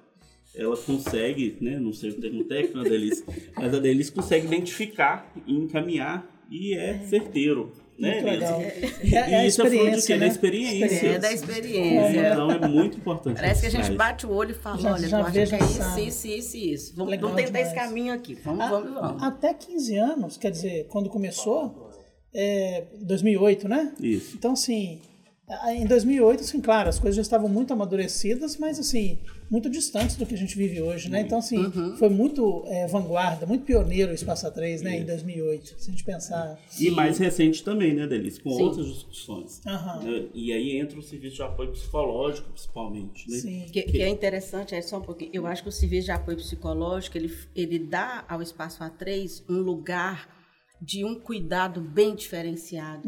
ela 0.54 0.76
consegue, 0.76 1.56
né, 1.60 1.78
não 1.78 1.92
sei 1.92 2.10
o 2.10 2.20
termo 2.20 2.44
técnico 2.44 2.78
da 2.82 2.84
Delícia, 2.84 3.24
mas 3.56 3.72
a 3.74 3.78
Delícia 3.78 4.12
consegue 4.14 4.46
identificar 4.46 5.32
e 5.46 5.54
encaminhar, 5.54 6.26
e 6.50 6.74
é 6.74 6.98
certeiro. 7.08 7.72
Né, 7.98 8.14
Muito 8.14 8.24
legal. 8.24 8.60
Elisa? 8.60 9.16
É, 9.16 9.16
é 9.16 9.34
a 9.36 9.44
E 9.44 9.48
isso 9.48 9.62
é 9.62 9.70
fruto 9.70 9.90
de 10.00 10.06
quê? 10.06 10.12
Da 10.14 10.18
né? 10.20 10.26
experiência. 10.28 11.06
É 11.06 11.18
da 11.18 11.32
experiência. 11.32 12.30
Então 12.32 12.50
é 12.50 12.68
muito 12.68 12.96
importante. 12.96 13.36
Parece 13.36 13.60
que 13.60 13.66
a 13.66 13.70
gente 13.70 13.84
Traz. 13.84 13.96
bate 13.96 14.26
o 14.26 14.30
olho 14.32 14.50
e 14.50 14.54
fala, 14.54 14.78
Já- 14.78 14.92
olha, 14.94 15.08
já 15.08 15.18
tu 15.20 15.26
acha 15.26 15.32
que 15.32 15.54
é 15.54 15.58
isso, 15.58 15.98
isso, 16.00 16.26
isso 16.28 16.56
e 16.56 16.72
isso. 16.72 16.96
Vamos, 16.96 17.10
Legal 17.10 17.30
vamos 17.30 17.44
tentar 17.44 17.58
demais. 17.58 17.66
esse 17.78 17.88
caminho 17.88 18.12
aqui. 18.14 18.34
Vamos, 18.44 18.60
A- 18.60 18.68
vamos, 18.68 18.92
vamos. 18.94 19.22
Até 19.22 19.54
15 19.54 19.96
anos, 19.96 20.36
quer 20.36 20.50
dizer, 20.50 20.86
quando 20.88 21.08
começou, 21.10 21.90
é, 22.34 22.86
2008, 23.02 23.68
né? 23.68 23.92
Isso. 24.00 24.36
Então, 24.36 24.52
assim, 24.52 25.00
a- 25.48 25.72
em 25.74 25.86
2008, 25.86 26.40
assim, 26.40 26.60
claro, 26.60 26.88
as 26.88 26.98
coisas 26.98 27.14
já 27.16 27.22
estavam 27.22 27.48
muito 27.48 27.72
amadurecidas, 27.72 28.56
mas, 28.56 28.78
assim, 28.80 29.18
muito 29.52 29.68
distantes 29.68 30.16
do 30.16 30.24
que 30.24 30.32
a 30.34 30.38
gente 30.38 30.56
vive 30.56 30.80
hoje, 30.80 31.10
né? 31.10 31.20
Então, 31.20 31.38
assim, 31.38 31.58
Uhum. 31.58 31.94
foi 31.98 32.08
muito 32.08 32.64
é, 32.66 32.86
vanguarda, 32.86 33.44
muito 33.44 33.66
pioneiro 33.66 34.10
o 34.10 34.14
Espaço 34.14 34.46
A3, 34.46 34.80
né? 34.80 35.00
Em 35.00 35.04
2008, 35.04 35.74
se 35.78 35.90
a 35.90 35.92
gente 35.92 36.02
pensar... 36.02 36.58
E 36.80 36.90
mais 36.90 37.18
recente 37.18 37.62
também, 37.62 37.92
né, 37.92 38.06
Delícia? 38.06 38.42
Com 38.42 38.48
Sim. 38.56 38.62
outras 38.62 38.86
discussões. 38.86 39.60
Né? 39.62 40.24
E 40.32 40.54
aí 40.54 40.78
entra 40.78 40.98
o 40.98 41.02
serviço 41.02 41.36
de 41.36 41.42
apoio 41.42 41.70
psicológico, 41.70 42.48
principalmente. 42.48 43.30
Né? 43.30 43.36
Sim. 43.36 43.66
Que, 43.70 43.82
que 43.82 44.00
é 44.00 44.08
interessante, 44.08 44.74
é 44.74 44.80
só 44.80 44.96
um 44.96 45.02
pouquinho. 45.02 45.30
Eu 45.34 45.46
acho 45.46 45.62
que 45.62 45.68
o 45.68 45.72
serviço 45.72 46.06
de 46.06 46.12
apoio 46.12 46.38
psicológico 46.38 47.18
ele, 47.18 47.36
ele 47.54 47.78
dá 47.78 48.24
ao 48.26 48.40
espaço 48.40 48.82
A3 48.82 49.42
um 49.50 49.58
lugar 49.58 50.28
de 50.80 51.04
um 51.04 51.14
cuidado 51.14 51.82
bem 51.82 52.14
diferenciado. 52.14 53.06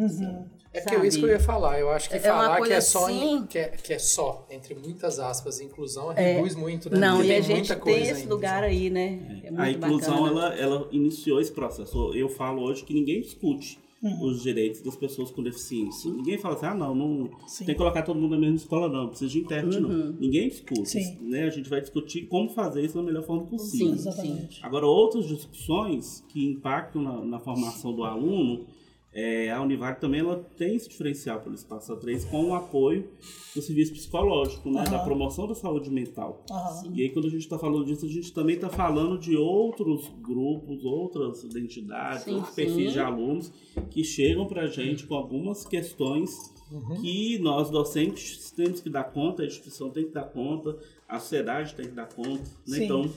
É 0.75 0.81
que 0.81 0.95
é 0.95 1.07
isso 1.07 1.19
que 1.19 1.25
eu 1.25 1.29
ia 1.31 1.39
falar. 1.41 1.79
Eu 1.79 1.89
acho 1.91 2.09
que 2.11 2.17
É 2.17 2.33
uma 2.33 2.43
falar 2.45 2.61
que 2.63 2.73
é, 2.73 2.81
só 2.81 3.09
em- 3.09 3.17
assim- 3.37 3.47
que, 3.47 3.59
é, 3.59 3.69
que 3.69 3.93
é 3.93 3.99
só, 3.99 4.47
entre 4.51 4.75
muitas 4.75 5.19
aspas, 5.19 5.61
inclusão 5.61 6.13
É. 6.13 6.35
reduz 6.35 6.55
muito, 6.57 6.91
né? 6.91 6.99
Não, 6.99 7.17
Porque 7.19 7.31
e 7.31 7.35
a 7.37 7.41
gente 7.41 7.75
tem 7.77 8.03
esse 8.03 8.23
ainda. 8.23 8.35
lugar 8.35 8.65
aí, 8.65 8.91
né? 8.91 9.41
É 9.45 9.51
muito 9.51 9.61
a 9.63 9.71
inclusão, 9.71 10.23
bacana. 10.25 10.41
ela, 10.47 10.55
ela 10.57 10.89
iniciou 10.91 11.41
esse 11.41 11.53
processo. 11.53 12.13
Eu 12.15 12.29
falo 12.29 12.63
hoje 12.63 12.85
que 12.85 12.93
ninguém 12.93 13.21
discute 13.21 13.79
os 14.21 14.43
direitos 14.43 14.83
das 14.83 14.95
pessoas 14.97 15.31
com 15.31 15.43
deficiência. 15.43 16.11
Ninguém 16.13 16.37
fala 16.37 16.57
assim, 16.57 16.67
ah, 16.67 16.75
não, 16.75 16.95
não 16.95 17.31
Sim. 17.47 17.65
tem 17.65 17.75
que 17.75 17.79
colocar 17.79 18.03
todo 18.03 18.21
mundo 18.21 18.33
na 18.33 18.39
mesma 18.39 18.57
escola, 18.57 18.87
não. 18.87 19.09
Precisa 19.09 19.31
de 19.31 19.39
intérprete, 19.39 19.79
Uhum. 19.79 19.89
não. 19.89 20.13
Ninguém 20.21 20.49
discute. 20.49 20.87
Sim. 20.91 21.19
Né? 21.23 21.45
A 21.45 21.51
gente 21.51 21.71
vai 21.71 21.81
discutir 21.81 22.27
como 22.27 22.51
fazer 22.51 22.85
isso 22.85 22.95
da 22.97 23.03
melhor 23.03 23.23
forma 23.25 23.47
possível. 23.47 23.87
Sim, 23.89 23.95
Exatamente. 23.95 24.61
Agora, 24.63 24.85
outras 24.87 25.27
discussões 25.27 26.23
que 26.29 26.45
impactam 26.45 27.01
na, 27.01 27.25
na 27.25 27.39
formação 27.41 27.95
do 27.95 28.05
aluno, 28.05 28.67
é, 29.15 29.51
a 29.53 29.63
Univag 29.63 30.01
também 30.01 30.21
ela 30.21 30.45
tem 30.57 30.75
esse 30.75 30.89
diferencial 30.89 31.41
pelo 31.41 31.55
Espaço 31.55 31.95
A3 31.95 32.29
com 32.29 32.47
o 32.47 32.55
apoio 32.55 33.09
do 33.55 33.63
serviço 33.63 33.93
psicológico, 33.93 34.69
né, 34.71 34.83
da 34.85 34.99
promoção 34.99 35.47
da 35.47 35.55
saúde 35.55 35.89
mental. 35.89 36.45
Aham. 36.51 36.93
E 36.93 37.03
aí, 37.03 37.11
quando 37.11 37.27
a 37.27 37.31
gente 37.31 37.43
está 37.43 37.57
falando 37.57 37.85
disso, 37.85 38.05
a 38.05 38.09
gente 38.09 38.33
também 38.33 38.57
está 38.57 38.69
falando 38.69 39.17
de 39.17 39.37
outros 39.37 40.11
grupos, 40.21 40.85
outras 40.85 41.45
identidades, 41.45 42.25
Sim, 42.25 42.35
outros 42.35 42.55
perfis 42.57 42.87
sim. 42.89 42.93
de 42.93 42.99
alunos 42.99 43.53
que 43.91 44.03
chegam 44.03 44.47
para 44.47 44.63
a 44.63 44.67
gente 44.67 45.07
com 45.07 45.15
algumas 45.15 45.65
questões 45.65 46.53
Uhum. 46.73 47.01
que 47.01 47.39
nós, 47.39 47.71
docentes, 47.71 48.51
temos 48.51 48.81
que 48.81 48.89
dar 48.91 49.05
conta, 49.05 49.43
a 49.43 49.47
instituição 49.47 49.91
tem 49.91 50.07
que 50.07 50.13
dar 50.13 50.25
conta, 50.25 50.77
a 51.09 51.21
sociedade 51.21 51.75
tem 51.75 51.87
que 51.87 51.93
dar 51.93 52.09
conta. 52.09 52.43
Né? 52.67 52.79
Sim. 52.79 52.85
Então, 52.85 53.11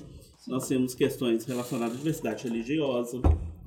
nós 0.48 0.68
temos 0.68 0.94
questões 0.94 1.46
relacionadas 1.46 1.96
à 1.96 1.98
diversidade 1.98 2.44
religiosa, 2.48 3.20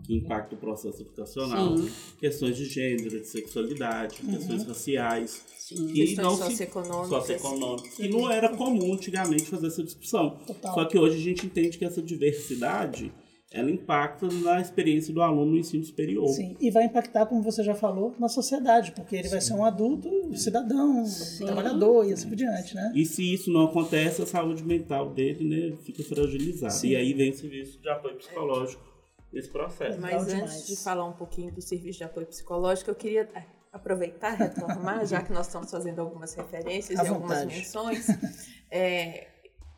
que 0.02 0.14
impactam 0.16 0.56
o 0.56 0.60
processo 0.60 1.02
educacional, 1.02 1.76
Sim. 1.76 1.90
questões 2.18 2.56
de 2.56 2.64
gênero, 2.66 3.20
de 3.20 3.26
sexualidade, 3.26 4.16
questões 4.16 4.64
raciais, 4.64 5.42
Sim. 5.58 5.86
que 5.86 5.92
Questões 6.06 6.26
não 6.26 6.36
se 6.36 6.42
socioeconômicas. 6.42 7.08
socioeconômicas, 7.08 7.94
que 7.94 8.08
não 8.08 8.30
era 8.30 8.48
comum 8.50 8.94
antigamente 8.94 9.44
fazer 9.44 9.68
essa 9.68 9.82
discussão. 9.82 10.38
Total. 10.46 10.74
Só 10.74 10.84
que 10.84 10.98
hoje 10.98 11.16
a 11.16 11.20
gente 11.20 11.46
entende 11.46 11.78
que 11.78 11.84
essa 11.84 12.02
diversidade 12.02 13.12
ela 13.52 13.68
impacta 13.68 14.28
na 14.28 14.60
experiência 14.60 15.12
do 15.12 15.20
aluno 15.20 15.52
no 15.52 15.58
ensino 15.58 15.82
superior. 15.82 16.28
Sim, 16.28 16.56
e 16.60 16.70
vai 16.70 16.84
impactar, 16.84 17.26
como 17.26 17.42
você 17.42 17.64
já 17.64 17.74
falou, 17.74 18.14
na 18.16 18.28
sociedade, 18.28 18.92
porque 18.92 19.16
ele 19.16 19.28
vai 19.28 19.40
ser 19.40 19.54
um 19.54 19.64
adulto, 19.64 20.08
cidadão, 20.36 21.04
trabalhador 21.38 22.08
e 22.08 22.12
assim 22.12 22.28
por 22.28 22.36
diante, 22.36 22.76
né? 22.76 22.92
E 22.94 23.04
se 23.04 23.34
isso 23.34 23.50
não 23.50 23.64
acontece, 23.64 24.22
a 24.22 24.26
saúde 24.26 24.62
mental 24.62 25.10
dele 25.10 25.44
né, 25.44 25.76
fica 25.82 26.02
fragilizada. 26.04 26.86
E 26.86 26.94
aí 26.94 27.12
vem 27.12 27.30
o 27.30 27.36
serviço 27.36 27.80
de 27.80 27.88
apoio 27.88 28.14
psicológico 28.16 28.89
nesse 29.32 29.48
processo. 29.50 30.00
Mas 30.00 30.26
Legal 30.26 30.42
antes 30.44 30.64
demais. 30.64 30.66
de 30.66 30.76
falar 30.76 31.04
um 31.06 31.12
pouquinho 31.12 31.52
do 31.52 31.60
serviço 31.62 31.98
de 31.98 32.04
apoio 32.04 32.26
psicológico, 32.26 32.90
eu 32.90 32.94
queria 32.94 33.28
eh, 33.34 33.44
aproveitar, 33.72 34.30
retomar, 34.34 35.06
já 35.06 35.22
que 35.22 35.32
nós 35.32 35.46
estamos 35.46 35.70
fazendo 35.70 36.00
algumas 36.00 36.34
referências 36.34 36.98
À 36.98 37.04
e 37.04 37.08
algumas 37.08 37.38
vontade. 37.40 37.56
menções. 37.56 38.06
É, 38.72 39.26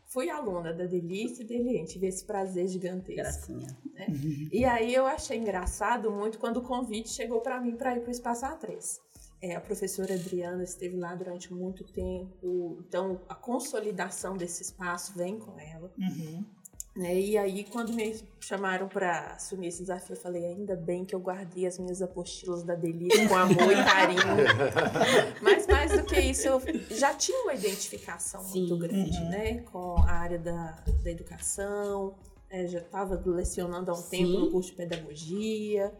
fui 0.05 0.29
aluna 0.29 0.71
da 0.71 0.85
Delícia 0.85 1.41
e 1.41 1.47
dele, 1.47 1.83
tive 1.85 2.05
esse 2.05 2.23
prazer 2.23 2.67
gigantesco. 2.67 3.15
Gracinha. 3.53 3.75
né? 3.95 4.05
E 4.51 4.63
aí 4.65 4.93
eu 4.93 5.07
achei 5.07 5.39
engraçado 5.39 6.11
muito 6.11 6.37
quando 6.37 6.57
o 6.57 6.61
convite 6.61 7.09
chegou 7.09 7.41
para 7.41 7.59
mim 7.59 7.75
para 7.75 7.95
ir 7.97 8.01
para 8.01 8.09
o 8.09 8.11
Espaço 8.11 8.45
A3. 8.45 8.99
É, 9.41 9.55
a 9.55 9.59
professora 9.61 10.13
Adriana 10.13 10.63
esteve 10.63 10.95
lá 10.95 11.15
durante 11.15 11.51
muito 11.51 11.83
tempo, 11.91 12.83
então 12.87 13.19
a 13.27 13.33
consolidação 13.33 14.37
desse 14.37 14.61
espaço 14.61 15.13
vem 15.17 15.39
com 15.39 15.59
ela. 15.59 15.91
Uhum. 15.97 16.45
Né? 16.95 17.19
E 17.19 17.37
aí, 17.37 17.63
quando 17.63 17.91
me 17.91 18.15
chamaram 18.39 18.87
para 18.87 19.33
assumir 19.33 19.67
esse 19.67 19.81
desafio, 19.81 20.15
eu 20.15 20.19
falei: 20.21 20.45
ainda 20.45 20.75
bem 20.75 21.03
que 21.03 21.15
eu 21.15 21.19
guardei 21.19 21.65
as 21.65 21.79
minhas 21.79 22.01
apostilas 22.01 22.63
da 22.63 22.75
Delícia 22.75 23.27
com 23.27 23.35
amor 23.35 23.71
e 23.71 23.83
carinho. 23.83 24.21
Mas 25.41 25.65
mais 25.65 25.91
do 25.91 26.03
que 26.03 26.19
isso, 26.19 26.47
eu 26.47 26.61
já 26.91 27.13
tinha 27.13 27.39
uma 27.43 27.53
identificação 27.55 28.43
Sim. 28.43 28.59
muito 28.59 28.77
grande 28.77 29.17
Uhum. 29.17 29.29
né? 29.29 29.59
com 29.71 29.95
a 29.99 30.11
área 30.11 30.37
da, 30.37 30.83
da 31.03 31.09
educação, 31.09 32.13
é, 32.49 32.67
já 32.67 32.79
estava 32.79 33.19
lecionando 33.25 33.89
há 33.89 33.93
um 33.95 34.01
tempo 34.03 34.27
Sim. 34.27 34.39
no 34.39 34.51
curso 34.51 34.69
de 34.69 34.75
pedagogia. 34.75 35.91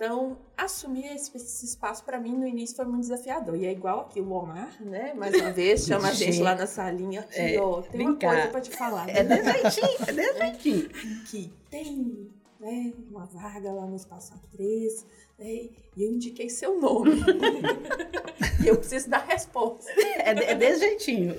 Então, 0.00 0.38
assumir 0.56 1.06
esse, 1.12 1.36
esse 1.36 1.66
espaço 1.66 2.04
para 2.04 2.20
mim 2.20 2.32
no 2.38 2.46
início 2.46 2.76
foi 2.76 2.84
muito 2.84 3.00
desafiador. 3.00 3.56
E 3.56 3.66
é 3.66 3.72
igual 3.72 4.02
aqui 4.02 4.20
o 4.20 4.30
Omar, 4.30 4.76
né? 4.80 5.12
Mais 5.12 5.34
uma 5.34 5.50
vez, 5.50 5.86
chama 5.86 6.10
a 6.10 6.12
gente 6.12 6.40
lá 6.40 6.54
na 6.54 6.68
salinha. 6.68 7.22
Aqui, 7.22 7.56
É, 7.56 7.60
ó, 7.60 7.82
tem 7.82 8.02
uma 8.06 8.16
cá. 8.16 8.28
coisa 8.32 8.48
para 8.48 8.60
te 8.60 8.70
falar. 8.70 9.08
É 9.10 9.24
desse 9.24 9.50
jeitinho, 9.50 9.96
é 10.06 10.38
jeitinho. 10.38 10.88
que 11.26 11.52
tem 11.68 12.30
né, 12.60 12.92
uma 13.10 13.26
vaga 13.26 13.72
lá 13.72 13.86
no 13.86 13.96
Espaço 13.96 14.32
A3, 14.34 15.04
né, 15.36 15.68
e 15.96 16.04
eu 16.04 16.12
indiquei 16.12 16.48
seu 16.48 16.78
nome. 16.80 17.10
e 18.64 18.68
eu 18.68 18.76
preciso 18.76 19.10
dar 19.10 19.26
resposta. 19.26 19.90
É, 20.00 20.30
é 20.30 20.54
desse 20.54 20.78
jeitinho. 20.78 21.34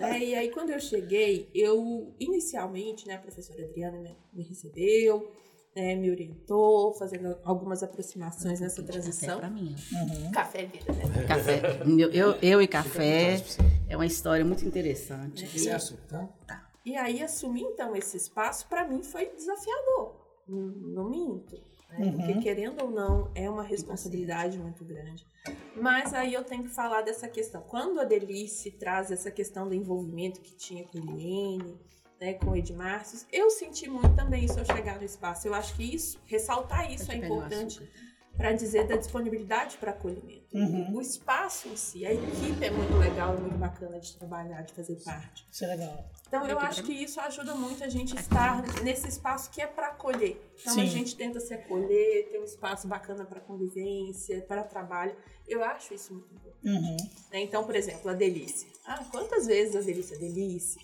né? 0.00 0.18
E 0.18 0.34
aí, 0.34 0.50
quando 0.50 0.70
eu 0.70 0.80
cheguei, 0.80 1.48
eu, 1.54 2.12
inicialmente, 2.18 3.06
né, 3.06 3.14
a 3.14 3.18
professora 3.18 3.62
Adriana 3.62 3.98
me, 4.00 4.16
me 4.32 4.42
recebeu, 4.42 5.30
né, 5.74 5.94
me 5.94 6.10
orientou, 6.10 6.92
fazendo 6.94 7.36
algumas 7.44 7.82
aproximações 7.82 8.60
nessa 8.60 8.82
Café 8.82 8.92
transição. 8.92 9.38
pra 9.38 9.50
mim. 9.50 9.74
Uhum. 9.92 10.32
Café 10.32 10.62
é 10.62 10.66
vida, 10.66 10.92
né? 10.92 11.24
Café. 11.28 11.62
Eu, 11.86 12.10
eu, 12.10 12.38
eu 12.42 12.62
e 12.62 12.66
café 12.66 13.42
é 13.88 13.96
uma 13.96 14.06
história 14.06 14.44
muito 14.44 14.64
interessante. 14.64 15.68
É 15.68 15.72
assunto, 15.72 16.02
tá? 16.08 16.28
E 16.84 16.96
aí, 16.96 17.22
assumir, 17.22 17.62
então, 17.62 17.94
esse 17.94 18.16
espaço, 18.16 18.66
para 18.68 18.86
mim, 18.88 19.02
foi 19.02 19.26
desafiador. 19.26 20.16
Não, 20.48 21.08
minto. 21.08 21.60
Né? 21.90 22.12
Porque, 22.12 22.40
querendo 22.40 22.84
ou 22.84 22.90
não, 22.90 23.30
é 23.34 23.48
uma 23.48 23.62
responsabilidade 23.62 24.58
muito 24.58 24.84
grande. 24.84 25.26
Mas 25.76 26.12
aí 26.14 26.34
eu 26.34 26.44
tenho 26.44 26.64
que 26.64 26.70
falar 26.70 27.02
dessa 27.02 27.28
questão. 27.28 27.62
Quando 27.62 28.00
a 28.00 28.04
Delice 28.04 28.70
traz 28.72 29.10
essa 29.10 29.30
questão 29.30 29.68
do 29.68 29.74
envolvimento 29.74 30.40
que 30.40 30.54
tinha 30.54 30.84
com 30.84 30.98
a 30.98 31.00
Eliane, 31.00 31.78
né, 32.20 32.34
com 32.34 32.50
o 32.50 32.56
Edmárcio, 32.56 33.26
eu 33.32 33.50
senti 33.50 33.88
muito 33.88 34.14
também 34.14 34.44
isso 34.44 34.58
ao 34.58 34.64
chegar 34.64 34.98
no 34.98 35.04
espaço. 35.04 35.48
Eu 35.48 35.54
acho 35.54 35.74
que 35.74 35.82
isso, 35.82 36.20
ressaltar 36.26 36.92
isso 36.92 37.10
é 37.10 37.16
importante 37.16 37.80
para 38.36 38.52
dizer 38.52 38.86
da 38.86 38.96
disponibilidade 38.96 39.76
para 39.76 39.90
acolhimento. 39.90 40.56
Uhum. 40.56 40.96
O 40.96 41.00
espaço 41.00 41.68
em 41.68 41.76
si, 41.76 42.06
a 42.06 42.12
equipe 42.12 42.64
é 42.64 42.70
muito 42.70 42.96
legal, 42.96 43.34
é 43.34 43.40
muito 43.40 43.58
bacana 43.58 44.00
de 44.00 44.16
trabalhar, 44.16 44.62
de 44.62 44.72
fazer 44.72 44.96
parte. 45.04 45.46
Isso 45.50 45.64
é 45.64 45.68
legal. 45.68 46.10
Então, 46.26 46.46
eu 46.46 46.58
acho 46.58 46.82
pra 46.82 46.86
que 46.86 46.92
isso 46.92 47.20
ajuda 47.20 47.54
muito 47.54 47.84
a 47.84 47.88
gente 47.88 48.16
estar 48.16 48.62
nesse 48.82 49.08
espaço 49.08 49.50
que 49.50 49.60
é 49.60 49.66
para 49.66 49.88
acolher. 49.88 50.40
Então, 50.58 50.74
Sim. 50.74 50.82
a 50.82 50.86
gente 50.86 51.16
tenta 51.16 51.38
se 51.38 51.52
acolher, 51.52 52.28
ter 52.30 52.38
um 52.38 52.44
espaço 52.44 52.88
bacana 52.88 53.24
para 53.24 53.40
convivência, 53.40 54.40
para 54.42 54.62
trabalho. 54.62 55.14
Eu 55.50 55.64
acho 55.64 55.92
isso 55.92 56.14
muito 56.14 56.32
importante. 56.32 56.50
Uhum. 56.62 56.96
né? 57.32 57.40
Então, 57.40 57.64
por 57.64 57.74
exemplo, 57.74 58.08
a 58.10 58.14
Delícia. 58.14 58.68
Ah, 58.86 59.04
quantas 59.10 59.46
vezes 59.46 59.74
a 59.74 59.80
Delícia? 59.80 60.16
Delícia. 60.18 60.80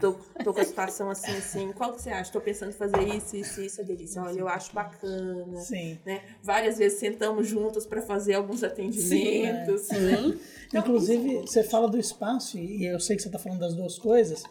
Tô, 0.00 0.12
tô 0.44 0.54
com 0.54 0.60
a 0.60 0.64
situação 0.64 1.10
assim, 1.10 1.36
assim. 1.36 1.72
Qual 1.72 1.92
que 1.92 2.02
você 2.02 2.10
acha? 2.10 2.30
Tô 2.30 2.40
pensando 2.40 2.70
em 2.70 2.74
fazer 2.74 3.02
isso, 3.02 3.36
isso, 3.36 3.60
isso, 3.60 3.80
a 3.80 3.84
Delícia. 3.84 4.22
Olha, 4.22 4.38
eu 4.38 4.48
acho 4.48 4.72
bacana. 4.72 5.60
Sim. 5.60 5.98
Né? 6.04 6.22
Várias 6.42 6.78
vezes 6.78 6.98
sentamos 6.98 7.48
juntos 7.48 7.84
para 7.86 8.00
fazer 8.02 8.34
alguns 8.34 8.62
atendimentos. 8.62 9.82
Sim. 9.82 10.38
Então, 10.68 10.80
Inclusive, 10.80 11.38
você 11.42 11.62
fala 11.62 11.88
do 11.88 11.98
espaço, 11.98 12.58
e 12.58 12.84
eu 12.86 13.00
sei 13.00 13.16
que 13.16 13.22
você 13.22 13.28
está 13.28 13.38
falando 13.38 13.60
das 13.60 13.74
duas 13.74 13.98
coisas, 13.98 14.42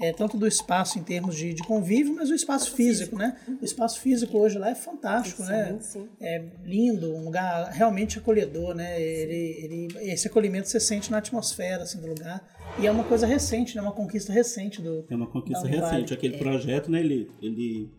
é, 0.00 0.12
tanto 0.12 0.38
do 0.38 0.46
espaço 0.46 0.98
em 0.98 1.02
termos 1.02 1.36
de, 1.36 1.52
de 1.52 1.62
convívio, 1.62 2.14
mas 2.14 2.30
o 2.30 2.34
espaço 2.34 2.74
físico, 2.74 3.16
né? 3.16 3.36
O 3.60 3.64
espaço 3.64 4.00
físico 4.00 4.38
hoje 4.38 4.58
lá 4.58 4.70
é 4.70 4.74
fantástico, 4.74 5.42
né? 5.42 5.78
Sim, 5.80 6.00
sim. 6.00 6.08
É 6.20 6.42
lindo, 6.64 7.14
um 7.14 7.24
lugar 7.24 7.70
realmente 7.70 8.18
acolhedor, 8.18 8.74
né? 8.74 9.00
Ele, 9.00 9.64
ele, 9.64 10.10
esse 10.10 10.26
acolhimento 10.28 10.68
você 10.68 10.80
sente 10.80 11.10
na 11.10 11.18
atmosfera 11.18 11.82
assim, 11.82 12.00
do 12.00 12.06
lugar. 12.06 12.42
E 12.78 12.86
é 12.86 12.90
uma 12.90 13.04
coisa 13.04 13.26
recente, 13.26 13.76
né? 13.76 13.82
Uma 13.82 13.92
conquista 13.92 14.32
recente 14.32 14.80
do. 14.80 15.04
É 15.10 15.14
uma 15.14 15.26
conquista 15.26 15.66
recente. 15.68 16.14
Aquele 16.14 16.38
projeto, 16.38 16.90
né, 16.90 17.00
ele, 17.00 17.30
ele, 17.42 17.90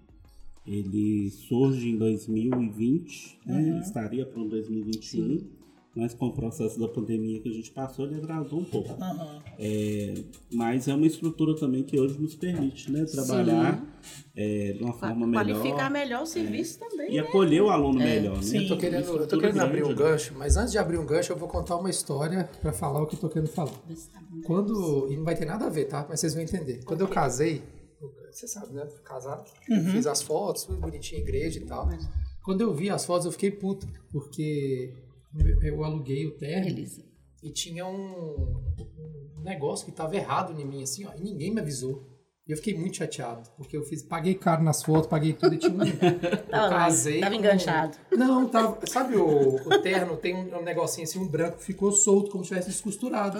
ele 0.65 1.29
surge 1.47 1.87
em 1.89 1.97
2020, 1.97 3.39
né, 3.45 3.53
Uhum. 3.53 3.67
ele 3.67 3.79
estaria 3.79 4.25
para 4.25 4.41
um 4.41 4.47
2021, 4.47 5.47
mas 5.95 6.13
com 6.13 6.27
o 6.27 6.33
processo 6.33 6.79
da 6.79 6.87
pandemia 6.87 7.41
que 7.41 7.49
a 7.49 7.53
gente 7.53 7.71
passou, 7.71 8.05
ele 8.05 8.15
atrasou 8.15 8.59
um 8.59 8.63
pouco. 8.63 8.91
Aham. 8.93 9.41
É, 9.59 10.13
mas 10.51 10.87
é 10.87 10.93
uma 10.93 11.05
estrutura 11.05 11.55
também 11.55 11.83
que 11.83 11.99
hoje 11.99 12.19
nos 12.19 12.35
permite 12.35 12.91
né, 12.91 13.05
trabalhar 13.05 13.83
é, 14.35 14.73
de 14.73 14.83
uma 14.83 14.93
forma 14.93 15.29
Qualificar 15.31 15.89
melhor 15.89 16.11
melhor 16.11 16.23
o 16.23 16.25
serviço 16.25 16.79
também. 16.79 17.13
e 17.13 17.19
acolher 17.19 17.61
o 17.61 17.69
aluno 17.69 17.99
melhor. 17.99 18.37
Né? 18.37 18.41
sim. 18.41 18.63
Eu 18.63 18.67
tô 18.69 18.77
querendo, 18.77 19.05
eu 19.05 19.27
tô 19.27 19.37
querendo 19.37 19.59
abrir 19.59 19.83
um 19.83 19.93
grande. 19.93 20.03
gancho, 20.03 20.33
mas 20.37 20.57
antes 20.57 20.71
de 20.71 20.77
abrir 20.77 20.97
um 20.97 21.05
gancho, 21.05 21.31
eu 21.31 21.37
vou 21.37 21.47
contar 21.47 21.75
uma 21.75 21.89
história 21.89 22.49
pra 22.61 22.71
falar 22.73 23.01
o 23.01 23.07
que 23.07 23.15
eu 23.15 23.19
tô 23.19 23.29
querendo 23.29 23.49
falar. 23.49 23.73
Quando. 24.45 25.11
E 25.11 25.17
não 25.17 25.23
vai 25.23 25.35
ter 25.35 25.45
nada 25.45 25.65
a 25.65 25.69
ver, 25.69 25.85
tá? 25.85 26.05
Mas 26.09 26.19
vocês 26.19 26.33
vão 26.33 26.43
entender. 26.43 26.83
Quando 26.85 27.01
eu 27.01 27.07
casei, 27.07 27.61
você 28.31 28.47
sabe, 28.47 28.73
né? 28.73 28.87
Casado, 29.03 29.49
fiz 29.91 30.07
as 30.07 30.21
fotos, 30.21 30.63
fui 30.63 30.77
bonitinho 30.77 31.21
igreja 31.21 31.59
e 31.59 31.65
tal. 31.65 31.89
Quando 32.43 32.61
eu 32.61 32.73
vi 32.73 32.89
as 32.89 33.05
fotos, 33.05 33.25
eu 33.25 33.31
fiquei 33.31 33.51
puto, 33.51 33.87
porque 34.11 34.93
eu 35.63 35.83
aluguei 35.83 36.25
o 36.27 36.37
terno 36.37 36.67
Elisa. 36.67 37.03
e 37.43 37.51
tinha 37.51 37.85
um, 37.85 38.61
um 39.37 39.41
negócio 39.43 39.85
que 39.85 39.91
tava 39.91 40.15
errado 40.15 40.59
em 40.59 40.65
mim, 40.65 40.83
assim, 40.83 41.05
ó, 41.05 41.11
e 41.15 41.21
ninguém 41.21 41.53
me 41.53 41.61
avisou. 41.61 42.09
E 42.47 42.51
eu 42.51 42.57
fiquei 42.57 42.75
muito 42.77 42.97
chateado, 42.97 43.47
porque 43.55 43.77
eu 43.77 43.83
fiz, 43.83 44.01
paguei 44.01 44.33
caro 44.33 44.63
nas 44.63 44.81
fotos, 44.83 45.07
paguei 45.07 45.31
tudo 45.31 45.53
e 45.53 45.57
tinha 45.59 45.71
um. 45.71 45.83
eu 45.85 46.37
Tava 46.49 46.69
lá, 46.69 46.87
tava 46.89 47.29
com- 47.29 47.33
enganchado. 47.35 47.97
Não, 48.11 48.49
tava. 48.49 48.79
Sabe 48.87 49.15
o, 49.15 49.55
o 49.55 49.79
terno 49.81 50.17
tem 50.17 50.35
um, 50.35 50.57
um 50.57 50.63
negocinho 50.63 51.03
assim, 51.03 51.19
um 51.19 51.27
branco 51.27 51.57
que 51.59 51.63
ficou 51.63 51.91
solto, 51.91 52.31
como 52.31 52.43
se 52.43 52.49
tivesse 52.49 52.69
descosturado. 52.69 53.37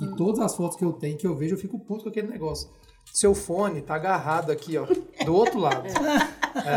E 0.00 0.16
todas 0.16 0.40
as 0.40 0.54
fotos 0.56 0.76
que 0.76 0.84
eu 0.84 0.92
tenho, 0.92 1.16
que 1.16 1.26
eu 1.26 1.36
vejo, 1.36 1.54
eu 1.54 1.58
fico 1.58 1.78
puto 1.78 2.02
com 2.02 2.08
aquele 2.08 2.26
negócio. 2.26 2.68
Seu 3.14 3.34
fone 3.36 3.80
tá 3.82 3.94
agarrado 3.94 4.50
aqui, 4.50 4.76
ó, 4.76 4.84
do 5.24 5.32
outro 5.34 5.58
lado. 5.60 5.84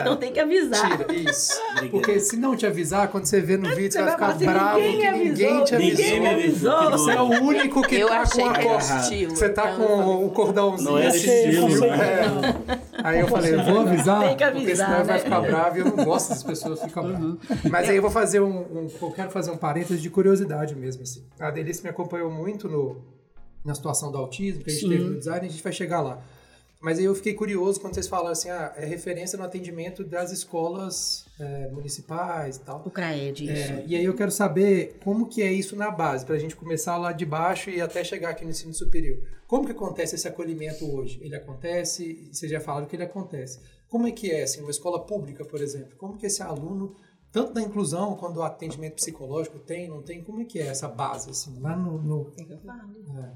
Então 0.02 0.16
tem 0.18 0.32
que 0.32 0.40
avisar. 0.40 0.98
Tira, 0.98 1.14
isso. 1.14 1.60
Porque 1.92 2.20
se 2.20 2.38
não 2.38 2.56
te 2.56 2.66
avisar, 2.66 3.08
quando 3.10 3.26
você 3.26 3.42
vê 3.42 3.58
no 3.58 3.70
vídeo, 3.76 3.92
você 3.92 4.00
vai 4.02 4.06
vai 4.06 4.14
ficar 4.14 4.28
assim, 4.28 4.46
bravo 4.46 4.80
ninguém 4.80 5.00
que 5.00 5.12
me 5.12 5.26
ninguém 5.30 5.48
avisou, 5.48 5.64
te 5.66 5.76
avisou. 5.76 5.98
Ninguém 6.06 6.20
me 6.20 6.28
avisou. 6.30 6.92
Você 6.92 7.12
é 7.12 7.22
o 7.22 7.26
único 7.44 7.82
que 7.82 7.96
Eu 7.96 8.08
tá 8.08 8.22
achei 8.22 8.44
com 8.44 8.50
a 8.74 8.78
estilo. 8.78 9.36
Você 9.36 9.50
tá 9.50 9.72
então 9.74 9.88
com 9.88 10.26
o 10.26 10.30
cordãozinho 10.32 10.92
Não 10.92 10.98
era 10.98 11.08
assim. 11.10 11.18
estilo, 11.20 11.70
Você- 11.70 11.88
né? 11.88 11.98
É. 12.70 12.94
Aí 13.04 13.20
eu 13.20 13.28
falei, 13.28 13.54
eu 13.56 13.64
vou 13.64 13.80
avisar, 13.82 14.20
Tem 14.22 14.38
que 14.38 14.46
porque 14.46 14.58
avisar, 14.60 14.86
senão 14.88 15.00
ele 15.00 15.08
vai 15.08 15.18
né? 15.18 15.24
ficar 15.24 15.42
bravo 15.42 15.78
e 15.78 15.80
eu 15.82 15.86
não 15.86 16.06
gosto 16.06 16.30
das 16.30 16.44
pessoas 16.44 16.82
ficam 16.84 17.04
bravas. 17.04 17.36
Mas 17.70 17.90
aí 17.90 17.96
eu 17.96 18.02
vou 18.02 18.12
fazer 18.12 18.40
um, 18.42 18.60
um- 18.60 18.88
Eu 19.02 19.12
quero 19.12 19.30
fazer 19.32 19.52
um 19.52 19.58
parênteses 19.58 20.02
de 20.02 20.10
curiosidade 20.10 20.76
mesmo. 20.76 21.04
Assim. 21.04 21.24
A 21.40 21.52
Delícia 21.52 21.84
me 21.84 21.90
acompanhou 21.90 22.32
muito 22.32 22.70
no, 22.70 22.98
na 23.66 23.74
situação 23.76 24.12
do 24.12 24.18
autismo, 24.18 24.64
que 24.64 24.70
a 24.70 24.74
gente 24.74 24.84
Sim. 24.84 24.90
teve 24.90 25.04
no 25.04 25.18
design, 25.18 25.46
a 25.46 25.50
gente 25.50 25.64
vai 25.64 25.74
chegar 25.74 26.02
lá. 26.02 26.20
Mas 26.84 27.00
aí 27.00 27.06
eu 27.06 27.16
fiquei 27.16 27.34
curioso 27.34 27.80
quando 27.80 27.94
vocês 27.94 28.10
falaram 28.10 28.34
assim, 28.34 28.50
ah, 28.50 28.74
é 28.76 28.86
referência 28.86 29.38
no 29.38 29.46
atendimento 29.46 30.04
das 30.04 30.34
escolas 30.34 31.26
é, 31.40 31.70
municipais 31.70 32.58
e 32.58 32.60
tal. 32.60 32.84
O 32.86 32.92
CRAED, 32.92 33.46
isso. 33.46 33.72
É, 33.72 33.86
e 33.88 33.96
aí 33.96 34.04
eu 34.04 34.14
quero 34.14 34.30
saber 34.30 34.98
como 35.02 35.30
que 35.30 35.42
é 35.42 35.50
isso 35.50 35.78
na 35.78 35.90
base, 35.90 36.26
para 36.26 36.36
a 36.36 36.38
gente 36.38 36.58
começar 36.58 36.98
lá 36.98 37.14
de 37.14 37.26
baixo 37.26 37.70
e 37.70 37.80
até 37.80 38.04
chegar 38.04 38.32
aqui 38.32 38.44
no 38.44 38.52
ensino 38.52 38.74
superior. 38.74 39.18
Como 39.48 39.66
que 39.66 39.72
acontece 39.72 40.16
esse 40.16 40.28
acolhimento 40.28 40.86
hoje? 40.94 41.20
Ele 41.22 41.38
acontece, 41.38 42.28
vocês 42.30 42.52
já 42.52 42.60
falaram 42.60 42.86
que 42.86 42.98
ele 42.98 43.04
acontece. 43.04 43.62
Como 43.88 44.06
é 44.06 44.12
que 44.12 44.30
é, 44.30 44.44
assim, 44.44 44.60
uma 44.60 44.72
escola 44.72 45.06
pública, 45.06 45.46
por 45.46 45.62
exemplo? 45.62 45.96
Como 45.98 46.18
que 46.18 46.26
esse 46.26 46.44
aluno, 46.44 46.98
tanto 47.34 47.52
da 47.52 47.62
inclusão 47.62 48.16
quanto 48.16 48.36
do 48.36 48.44
atendimento 48.44 48.94
psicológico, 48.94 49.58
tem, 49.58 49.90
não 49.90 50.04
tem? 50.04 50.24
Como 50.24 50.40
é 50.42 50.46
que 50.46 50.60
é 50.60 50.68
essa 50.68 50.88
base, 50.88 51.32
assim, 51.32 51.60
lá 51.60 51.76
no... 51.76 52.00
no- 52.02 52.32
É, 52.38 52.44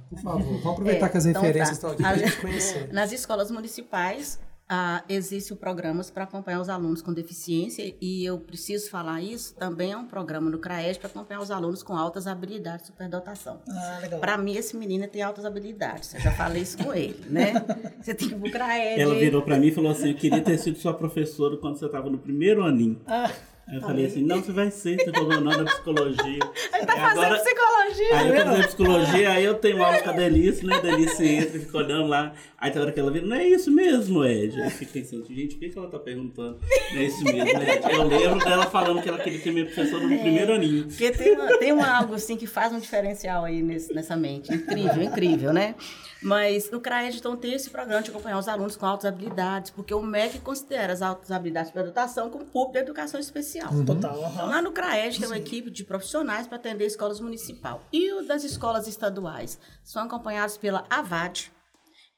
por 0.07 0.19
favor, 0.19 0.43
vamos 0.45 0.65
aproveitar 0.67 1.07
É, 1.07 1.09
que 1.09 1.17
as 1.17 1.25
então 1.25 1.41
referências 1.41 1.79
tá. 1.79 1.89
estão 1.89 1.89
aqui 1.91 2.03
para 2.03 2.11
a 2.11 2.17
gente 2.29 2.39
conhecer. 2.41 2.87
Nas 2.93 3.11
escolas 3.11 3.49
municipais, 3.49 4.39
ah, 4.69 5.01
existem 5.09 5.57
programas 5.57 6.11
para 6.11 6.25
acompanhar 6.25 6.59
os 6.61 6.69
alunos 6.69 7.01
com 7.01 7.11
deficiência 7.11 7.95
e 7.99 8.23
eu 8.23 8.37
preciso 8.37 8.89
falar 8.91 9.19
isso, 9.21 9.55
também 9.55 9.93
é 9.93 9.97
um 9.97 10.05
programa 10.05 10.47
no 10.51 10.59
CRAES 10.59 10.97
para 10.97 11.07
acompanhar 11.07 11.39
os 11.41 11.49
alunos 11.49 11.81
com 11.81 11.95
altas 11.95 12.27
habilidades 12.27 12.81
de 12.81 12.87
superdotação. 12.91 13.61
Ah, 13.67 13.99
legal. 14.01 14.19
Para 14.19 14.37
mim, 14.37 14.55
esse 14.57 14.75
menino 14.77 15.07
tem 15.07 15.23
altas 15.23 15.43
habilidades. 15.43 16.13
Eu 16.13 16.19
já 16.19 16.31
falei 16.33 16.61
isso 16.61 16.77
com 16.77 16.93
ele, 16.93 17.17
né? 17.29 17.53
Você 17.99 18.13
tem 18.13 18.27
que 18.27 18.35
ir 18.35 18.39
pro 18.39 18.51
CRAED. 18.51 19.01
Ela 19.01 19.15
virou 19.15 19.41
pra 19.41 19.57
mim 19.57 19.67
e 19.67 19.71
falou 19.71 19.89
assim: 19.89 20.09
Eu 20.11 20.15
queria 20.17 20.41
ter 20.43 20.57
sido 20.59 20.77
sua 20.77 20.93
professora 20.93 21.57
quando 21.57 21.77
você 21.79 21.85
estava 21.87 22.09
no 22.09 22.17
primeiro 22.19 22.63
aninho. 22.63 23.01
Ah, 23.07 23.31
eu 23.73 23.81
falei 23.81 24.05
assim: 24.05 24.23
Não, 24.23 24.41
você 24.41 24.51
vai 24.51 24.71
ser, 24.71 24.95
você 24.97 25.11
tá 25.11 25.21
nome 25.21 25.57
da 25.57 25.65
psicologia. 25.65 26.39
Ele 26.73 26.85
tá 26.85 26.95
fazendo 26.95 27.23
agora- 27.25 27.39
psicologia. 27.39 28.17
Aí 28.17 28.27
eu 28.29 28.35
tô 28.35 28.43
fazendo 28.45 28.65
psicologia, 28.65 29.29
aí 29.31 29.43
eu 29.45 29.53
tenho 29.55 29.83
aula 29.83 30.01
com 30.01 30.09
a 30.09 30.13
Delice, 30.13 30.65
né? 30.65 30.79
Delice 30.81 31.25
entra 31.27 31.57
e 31.57 31.59
fica 31.61 31.77
olhando 31.77 32.07
lá. 32.07 32.33
Aí 32.57 32.71
tem 32.71 32.81
hora 32.81 32.91
que 32.91 32.99
ela 32.99 33.11
vira, 33.11 33.25
não 33.25 33.35
é 33.35 33.47
isso 33.47 33.69
mesmo, 33.71 34.23
Ed? 34.25 34.55
Aí 34.59 34.65
eu 34.67 34.71
fico 34.71 34.91
pensando, 34.93 35.25
gente, 35.27 35.55
por 35.55 35.59
que, 35.59 35.69
que 35.69 35.77
ela 35.77 35.89
tá 35.89 35.99
perguntando? 35.99 36.59
Não 36.91 36.99
é 36.99 37.03
isso 37.03 37.23
mesmo, 37.23 37.49
Ed? 37.49 37.81
Eu 37.91 38.03
lembro 38.07 38.39
dela 38.45 38.65
falando 38.67 39.01
que 39.01 39.09
ela 39.09 39.19
queria 39.19 39.39
ter 39.39 39.51
minha 39.51 39.65
professora 39.65 40.03
no 40.07 40.17
primeiro 40.19 40.53
aninho. 40.53 40.85
Porque 40.85 41.11
tem, 41.11 41.33
uma- 41.33 41.57
tem 41.57 41.73
um 41.73 41.83
algo 41.83 42.13
assim 42.15 42.35
que 42.35 42.47
faz 42.47 42.71
um 42.73 42.79
diferencial 42.79 43.43
aí 43.45 43.61
nesse- 43.61 43.93
nessa 43.93 44.15
mente. 44.15 44.53
Incrível, 44.53 45.03
incrível, 45.03 45.53
né? 45.53 45.75
Mas 46.21 46.71
no 46.71 46.79
CRAED, 46.79 47.17
então, 47.17 47.35
tem 47.35 47.53
esse 47.53 47.69
programa 47.69 48.01
de 48.01 48.09
acompanhar 48.09 48.39
os 48.39 48.47
alunos 48.47 48.75
com 48.75 48.85
altas 48.85 49.05
habilidades, 49.05 49.71
porque 49.71 49.93
o 49.93 50.01
MEC 50.01 50.39
considera 50.39 50.93
as 50.93 51.01
altas 51.01 51.31
habilidades 51.31 51.71
para 51.71 51.83
dotação 51.83 52.29
como 52.29 52.45
público 52.45 52.73
de 52.73 52.79
educação 52.79 53.19
especial. 53.19 53.69
total. 53.85 54.17
Então, 54.17 54.25
aham. 54.25 54.45
lá 54.45 54.61
no 54.61 54.71
CRAED 54.71 55.19
tem 55.19 55.27
uma 55.27 55.37
equipe 55.37 55.69
de 55.69 55.83
profissionais 55.83 56.47
para 56.47 56.57
atender 56.57 56.85
escolas 56.85 57.19
municipais. 57.19 57.81
E 57.91 58.11
o 58.13 58.25
das 58.25 58.43
escolas 58.43 58.87
estaduais 58.87 59.59
são 59.83 60.03
acompanhados 60.03 60.57
pela 60.57 60.85
AVAD 60.89 61.51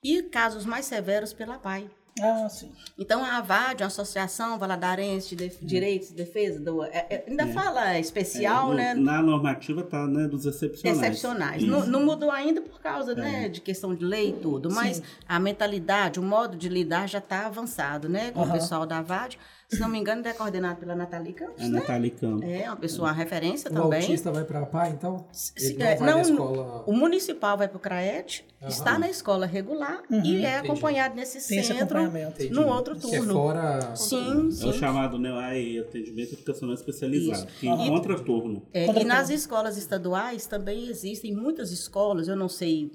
e, 0.04 0.24
casos 0.24 0.66
mais 0.66 0.86
severos, 0.86 1.34
pela 1.34 1.58
PAI. 1.58 1.90
Ah, 2.22 2.48
sim. 2.50 2.72
Então, 2.98 3.24
a 3.24 3.38
AVAD, 3.38 3.84
a 3.84 3.88
Associação 3.88 4.58
Valadarense 4.60 5.30
de 5.30 5.36
Def- 5.36 5.58
Direitos 5.62 6.10
e 6.10 6.14
Defesa, 6.14 6.60
do, 6.60 6.84
é- 6.84 7.06
é- 7.10 7.24
ainda 7.28 7.48
fala 7.48 7.98
especial, 8.00 8.74
É, 8.74 8.76
né? 8.76 8.94
Na 8.94 9.22
normativa 9.22 9.84
tá, 9.84 10.06
né, 10.08 10.28
dos 10.28 10.46
excepcionais. 10.46 10.98
excepcionais. 11.02 11.64
Não, 11.64 11.86
não 11.86 12.06
mudou 12.06 12.32
ainda 12.32 12.62
por 12.62 12.80
causa 12.82 13.14
né, 13.16 13.48
de 13.50 13.62
questão 13.62 13.94
de 13.96 14.04
lei 14.04 14.30
e 14.30 14.34
tudo, 14.34 14.70
mas 14.72 15.02
a 15.28 15.40
mentalidade, 15.40 16.20
o 16.20 16.24
modo 16.24 16.58
de 16.58 16.70
lidar 16.70 17.08
já 17.08 17.20
está 17.20 17.46
avançado, 17.46 18.08
né? 18.10 18.32
Com 18.32 18.40
o 18.42 18.44
Aham. 18.44 18.54
pessoal 18.54 18.86
da 18.86 19.02
VAD. 19.02 19.38
Se 19.72 19.80
não 19.80 19.88
me 19.88 20.00
engano, 20.00 20.28
é 20.28 20.34
coordenado 20.34 20.80
pela 20.80 20.96
Nathalie 20.96 21.32
Campos, 21.34 21.64
A 21.64 21.68
né? 21.70 21.80
Natália 21.80 22.10
Campos. 22.10 22.42
É, 22.50 22.68
uma 22.68 22.76
pessoa, 22.76 23.08
uma 23.10 23.14
referência 23.14 23.70
O 23.70 23.74
também. 23.76 24.00
autista 24.02 24.32
vai 24.32 24.44
para 24.44 24.62
a 24.62 24.66
PAI, 24.66 24.90
então? 24.90 25.28
Se- 25.32 25.54
Ele 25.58 25.84
é, 25.84 25.92
não 25.92 25.98
vai 26.00 26.08
na 26.08 26.12
não, 26.16 26.22
escola... 26.22 26.84
O 26.88 26.94
municipal 26.94 27.56
vai 27.56 27.68
para 27.68 27.78
o 27.78 27.80
CRAET, 27.80 28.44
está 28.68 28.98
na 28.98 29.08
escola 29.08 29.46
regular 29.46 30.02
e 30.24 30.44
é 30.44 30.58
acompanhado 30.58 31.16
nesse 31.16 31.38
Uhum. 31.38 31.44
Tem 31.48 31.64
centro 31.64 32.00
acompanhamento. 32.00 32.42
Entendi. 32.42 32.54
no 32.54 32.68
outro 32.68 32.96
Que 32.96 33.14
é 33.16 33.18
turno. 33.20 33.34
fora... 33.34 33.96
Sim, 33.96 34.28
É 34.42 34.44
o 34.44 34.52
sim. 34.52 34.74
chamado 34.74 35.20
né, 35.20 35.32
AI, 35.32 35.78
atendimento 35.78 36.34
educacional 36.34 36.74
especializado, 36.74 37.38
Isso. 37.48 37.60
que 37.60 37.68
encontra 37.68 38.20
turno. 38.20 38.64
É, 38.74 38.88
e 39.00 39.04
nas 39.04 39.30
escolas 39.30 39.78
estaduais 39.78 40.48
também 40.48 40.88
existem 40.88 41.32
muitas 41.36 41.72
escolas, 41.72 42.28
eu 42.28 42.36
não 42.36 42.50
sei 42.50 42.92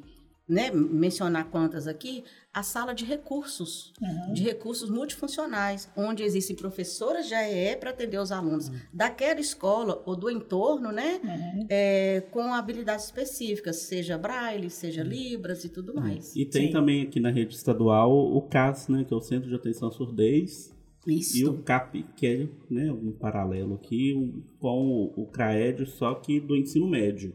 né, 0.49 0.71
mencionar 0.71 1.49
quantas 1.51 1.87
aqui, 1.87 2.23
a 2.53 2.63
sala 2.63 2.95
de 2.95 3.05
recursos, 3.05 3.93
de 4.33 4.43
recursos 4.43 4.91
multifuncionais, 4.91 5.89
onde 5.97 6.23
existem 6.23 6.55
professoras 6.55 7.27
de 7.27 7.35
AEE 7.35 7.77
para 7.77 7.91
atender 7.91 8.19
os 8.19 8.31
alunos 8.31 8.71
daquela 8.93 9.41
escola 9.41 10.03
ou 10.07 10.15
do 10.15 10.31
entorno, 10.31 10.93
né, 10.93 11.21
é, 11.69 12.21
com 12.31 12.53
habilidades 12.53 13.07
específicas, 13.07 13.77
seja 13.77 14.19
braille, 14.19 14.69
seja 14.71 15.03
libras 15.03 15.65
e 15.65 15.69
tudo 15.69 15.95
mais. 15.95 16.37
E 16.37 16.45
tem 16.45 16.67
Sim. 16.67 16.73
também 16.73 17.03
aqui 17.03 17.19
na 17.21 17.31
rede 17.31 17.55
estadual 17.55 18.13
o 18.15 18.43
CAS, 18.43 18.89
né, 18.89 19.03
que 19.05 19.13
é 19.15 19.17
o 19.17 19.21
Centro 19.21 19.49
de 19.49 19.55
Atenção 19.57 19.89
à 19.89 19.91
Surdez, 19.93 20.73
Isso. 21.07 21.37
e 21.39 21.45
o 21.47 21.59
CAP, 21.63 22.05
que 22.17 22.27
é 22.27 22.49
né, 22.71 22.93
um 22.93 23.13
paralelo 23.13 23.75
aqui 23.75 24.15
um- 24.15 24.43
com 24.61 25.11
o, 25.17 25.23
o 25.23 25.27
CRAED, 25.27 25.87
só 25.87 26.15
que 26.15 26.39
do 26.41 26.55
ensino 26.57 26.89
médio. 26.89 27.35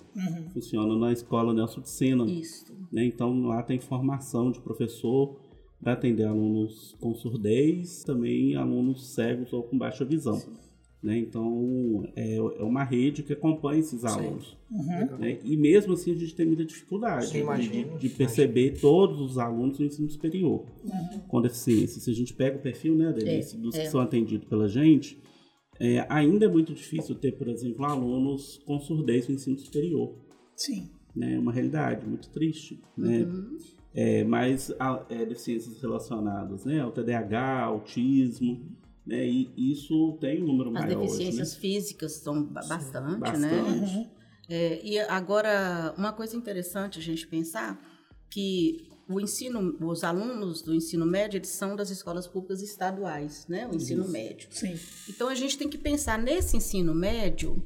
Funciona 0.53 0.97
na 0.97 1.11
escola 1.11 1.53
Nelson 1.53 1.81
de 1.81 1.89
Sena. 1.89 2.25
Isso. 2.25 2.68
Né? 2.91 3.05
Então 3.05 3.41
lá 3.47 3.61
tem 3.63 3.79
formação 3.79 4.51
de 4.51 4.59
professor 4.59 5.39
para 5.81 5.93
atender 5.93 6.25
alunos 6.25 6.95
com 6.99 7.13
surdez, 7.15 8.03
também 8.03 8.55
alunos 8.55 9.13
cegos 9.13 9.53
ou 9.53 9.63
com 9.63 9.77
baixa 9.77 10.03
visão. 10.03 10.41
Né? 11.01 11.17
Então 11.17 12.03
é, 12.13 12.35
é 12.35 12.63
uma 12.63 12.83
rede 12.83 13.23
que 13.23 13.31
acompanha 13.31 13.79
esses 13.79 14.03
alunos. 14.03 14.57
né? 15.17 15.39
E 15.45 15.55
mesmo 15.55 15.93
assim 15.93 16.11
a 16.11 16.15
gente 16.15 16.35
tem 16.35 16.45
muita 16.45 16.65
dificuldade 16.65 17.27
Sim, 17.27 17.31
de- 17.33 17.39
imagino, 17.39 17.97
de, 17.97 18.09
de 18.09 18.15
perceber 18.15 18.77
todos 18.81 19.21
os 19.21 19.37
alunos 19.37 19.79
no 19.79 19.85
ensino 19.85 20.09
superior 20.09 20.65
com 21.29 21.41
deficiência. 21.41 22.01
Se 22.01 22.11
a 22.11 22.13
gente 22.13 22.33
pega 22.33 22.57
o 22.57 22.61
perfil 22.61 22.95
né, 22.95 23.13
Denise, 23.13 23.57
dos 23.57 23.75
que 23.77 23.87
são 23.87 24.01
atendidos 24.01 24.49
pela 24.49 24.67
gente, 24.67 25.17
é, 25.79 26.05
ainda 26.09 26.43
é 26.45 26.49
muito 26.49 26.73
difícil 26.73 27.15
ter, 27.15 27.31
por 27.31 27.47
exemplo, 27.47 27.85
alunos 27.85 28.57
com 28.65 28.77
surdez 28.81 29.25
no 29.29 29.35
ensino 29.35 29.57
superior 29.57 30.17
Sim. 30.53 30.89
Né, 31.15 31.35
é 31.35 31.39
uma 31.39 31.51
realidade 31.51 32.05
muito 32.05 32.29
triste, 32.29 32.79
né? 32.97 33.27
É, 33.93 34.23
mas 34.23 34.71
a, 34.79 35.03
é, 35.09 35.25
deficiências 35.25 35.81
relacionadas, 35.81 36.63
né, 36.65 36.79
ao 36.79 36.91
TDAH, 36.91 37.63
autismo, 37.63 38.61
né, 39.05 39.27
e 39.27 39.49
isso 39.57 40.17
tem 40.21 40.43
um 40.43 40.45
número 40.47 40.69
As 40.77 40.85
maior 40.85 41.01
deficiências 41.01 41.49
hoje, 41.49 41.55
né? 41.55 41.61
físicas 41.61 42.11
são 42.13 42.43
ba- 42.43 42.61
bastante, 42.67 43.19
Bastante. 43.19 43.41
né? 43.41 44.09
É, 44.47 44.79
e 44.85 44.99
agora, 44.99 45.93
uma 45.97 46.11
coisa 46.13 46.35
interessante 46.35 46.99
a 46.99 47.01
gente 47.01 47.27
pensar 47.27 47.79
que 48.29 48.87
o 49.07 49.19
ensino, 49.19 49.75
os 49.81 50.03
alunos 50.03 50.61
do 50.61 50.73
ensino 50.73 51.05
médio, 51.05 51.37
eles 51.37 51.49
são 51.49 51.75
das 51.75 51.89
escolas 51.89 52.27
públicas 52.27 52.61
estaduais, 52.61 53.47
né? 53.47 53.67
O 53.67 53.75
ensino 53.75 54.07
médio. 54.07 54.47
Sim. 54.51 54.75
Então, 55.07 55.27
a 55.29 55.33
gente 55.35 55.57
tem 55.57 55.67
que 55.67 55.77
pensar 55.79 56.17
nesse 56.19 56.55
ensino 56.57 56.93
médio, 56.93 57.59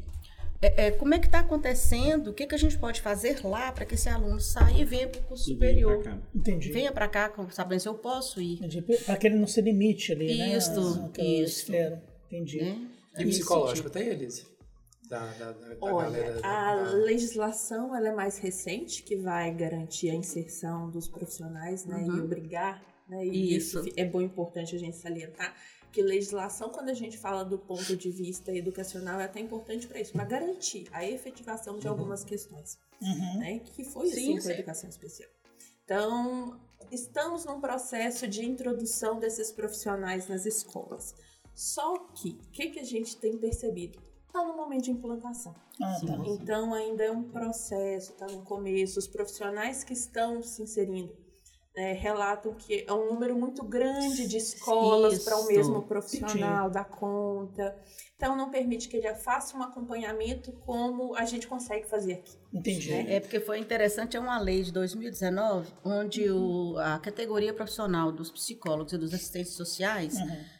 é, 0.67 0.88
é, 0.88 0.91
como 0.91 1.13
é 1.13 1.19
que 1.19 1.26
está 1.26 1.39
acontecendo, 1.39 2.30
o 2.30 2.34
que, 2.34 2.45
que 2.47 2.56
a 2.56 2.58
gente 2.58 2.78
pode 2.78 3.02
fazer 3.02 3.45
lá 3.45 3.71
para 3.71 3.86
que 3.86 3.95
esse 3.95 4.08
aluno 4.10 4.39
saia 4.39 4.82
e 4.82 4.86
venha 4.86 5.08
para 5.08 5.19
o 5.21 5.23
curso 5.23 5.45
superior. 5.45 6.02
pra. 6.02 6.17
Entendi. 6.34 6.71
Venha 6.71 6.91
para 6.91 7.08
cá, 7.08 7.30
com- 7.30 7.49
sabendo 7.49 7.80
se 7.80 7.88
eu 7.89 7.95
posso 7.95 8.41
ir. 8.41 8.56
Entendi. 8.58 8.82
Para 8.82 9.17
que 9.17 9.28
ele 9.28 9.36
não 9.38 9.47
se 9.47 9.62
limite 9.62 10.12
ali, 10.12 10.38
né? 10.38 10.58
Isso, 10.58 10.69
Aquela 11.06 11.28
isso. 11.28 11.60
esfera. 11.62 12.04
Entendi. 12.28 12.62
Né? 12.62 12.88
E 13.19 13.26
psicológico 13.26 13.89
tem, 13.89 14.08
Elise? 14.08 14.45
Da, 15.10 15.26
da, 15.34 15.52
da, 15.52 15.76
Olha, 15.82 16.39
a 16.43 16.76
da- 16.76 16.91
legislação 16.93 17.95
ela 17.95 18.08
é 18.08 18.13
mais 18.15 18.38
recente, 18.39 19.04
que 19.04 19.15
vai 19.17 19.54
garantir 19.54 20.10
a 20.10 20.15
inserção 20.15 20.89
dos 20.89 21.08
profissionais 21.08 21.86
né, 21.86 22.04
e 22.08 22.10
obrigar. 22.19 22.82
Né, 23.08 23.26
e 23.26 23.56
Isso. 23.56 23.80
isso 23.86 23.93
é 23.97 24.06
bom 24.06 24.21
e 24.21 24.26
importante 24.26 24.76
a 24.76 24.80
gente 24.80 24.95
salientar 24.95 25.54
que 25.93 26.01
legislação, 26.01 26.69
quando 26.69 26.89
a 26.89 26.93
gente 26.93 27.17
fala 27.17 27.45
do 27.45 27.60
ponto 27.60 27.95
de 27.95 28.10
vista 28.10 28.51
educacional, 28.51 29.21
é 29.21 29.25
até 29.25 29.39
importante 29.39 29.86
para 29.86 30.01
isso, 30.01 30.12
para 30.12 30.25
garantir 30.25 30.89
a 30.91 31.06
efetivação 31.06 31.77
de 31.77 31.88
algumas 31.88 32.23
questões, 32.23 32.79
né, 33.38 33.60
que 33.60 33.84
foi 33.84 34.08
Sim, 34.08 34.38
assim 34.38 34.41
com 34.41 34.49
a 34.49 34.53
educação 34.53 34.89
especial. 34.89 35.29
Então, 35.86 36.60
estamos 36.91 37.45
num 37.45 37.62
processo 37.62 38.27
de 38.27 38.43
introdução 38.43 39.19
desses 39.19 39.51
profissionais 39.51 40.27
nas 40.27 40.47
escolas. 40.47 41.13
Só 41.53 41.99
que, 42.15 42.39
o 42.47 42.49
que, 42.51 42.71
que 42.71 42.79
a 42.79 42.84
gente 42.84 43.15
tem 43.17 43.38
percebido? 43.38 44.01
Está 44.25 44.43
no 44.43 44.58
momento 44.58 44.86
de 44.86 44.91
implantação. 44.91 45.53
Ah, 45.79 45.99
tá. 46.03 46.17
Então 46.25 46.73
ainda 46.73 47.03
é 47.03 47.12
um 47.12 47.21
processo, 47.21 48.13
está 48.13 48.25
no 48.25 48.41
começo. 48.41 48.97
Os 48.97 49.06
profissionais 49.06 49.84
que 49.84 49.93
estão 49.93 50.41
se 50.41 50.63
inserindo 50.63 51.15
né, 51.75 51.93
relatam 51.93 52.53
que 52.53 52.86
é 52.88 52.93
um 52.93 53.09
número 53.09 53.36
muito 53.36 53.63
grande 53.63 54.27
de 54.27 54.38
escolas 54.38 55.23
para 55.23 55.38
o 55.38 55.47
mesmo 55.47 55.81
profissional 55.81 56.69
dar 56.69 56.86
conta. 56.86 57.75
Então 58.15 58.36
não 58.38 58.51
permite 58.51 58.88
que 58.88 58.97
ele 58.97 59.13
faça 59.15 59.57
um 59.57 59.63
acompanhamento 59.63 60.51
como 60.65 61.15
a 61.15 61.25
gente 61.25 61.47
consegue 61.47 61.88
fazer 61.88 62.13
aqui. 62.13 62.38
Entendi. 62.53 62.91
né? 62.91 63.15
É 63.15 63.19
porque 63.19 63.39
foi 63.39 63.57
interessante, 63.57 64.15
é 64.15 64.19
uma 64.19 64.39
lei 64.39 64.62
de 64.62 64.71
2019, 64.71 65.73
onde 65.83 66.29
o, 66.29 66.77
a 66.77 66.99
categoria 66.99 67.53
profissional 67.53 68.12
dos 68.12 68.31
psicólogos 68.31 68.93
e 68.93 68.97
dos 68.97 69.13
assistentes 69.13 69.53
sociais, 69.53 70.15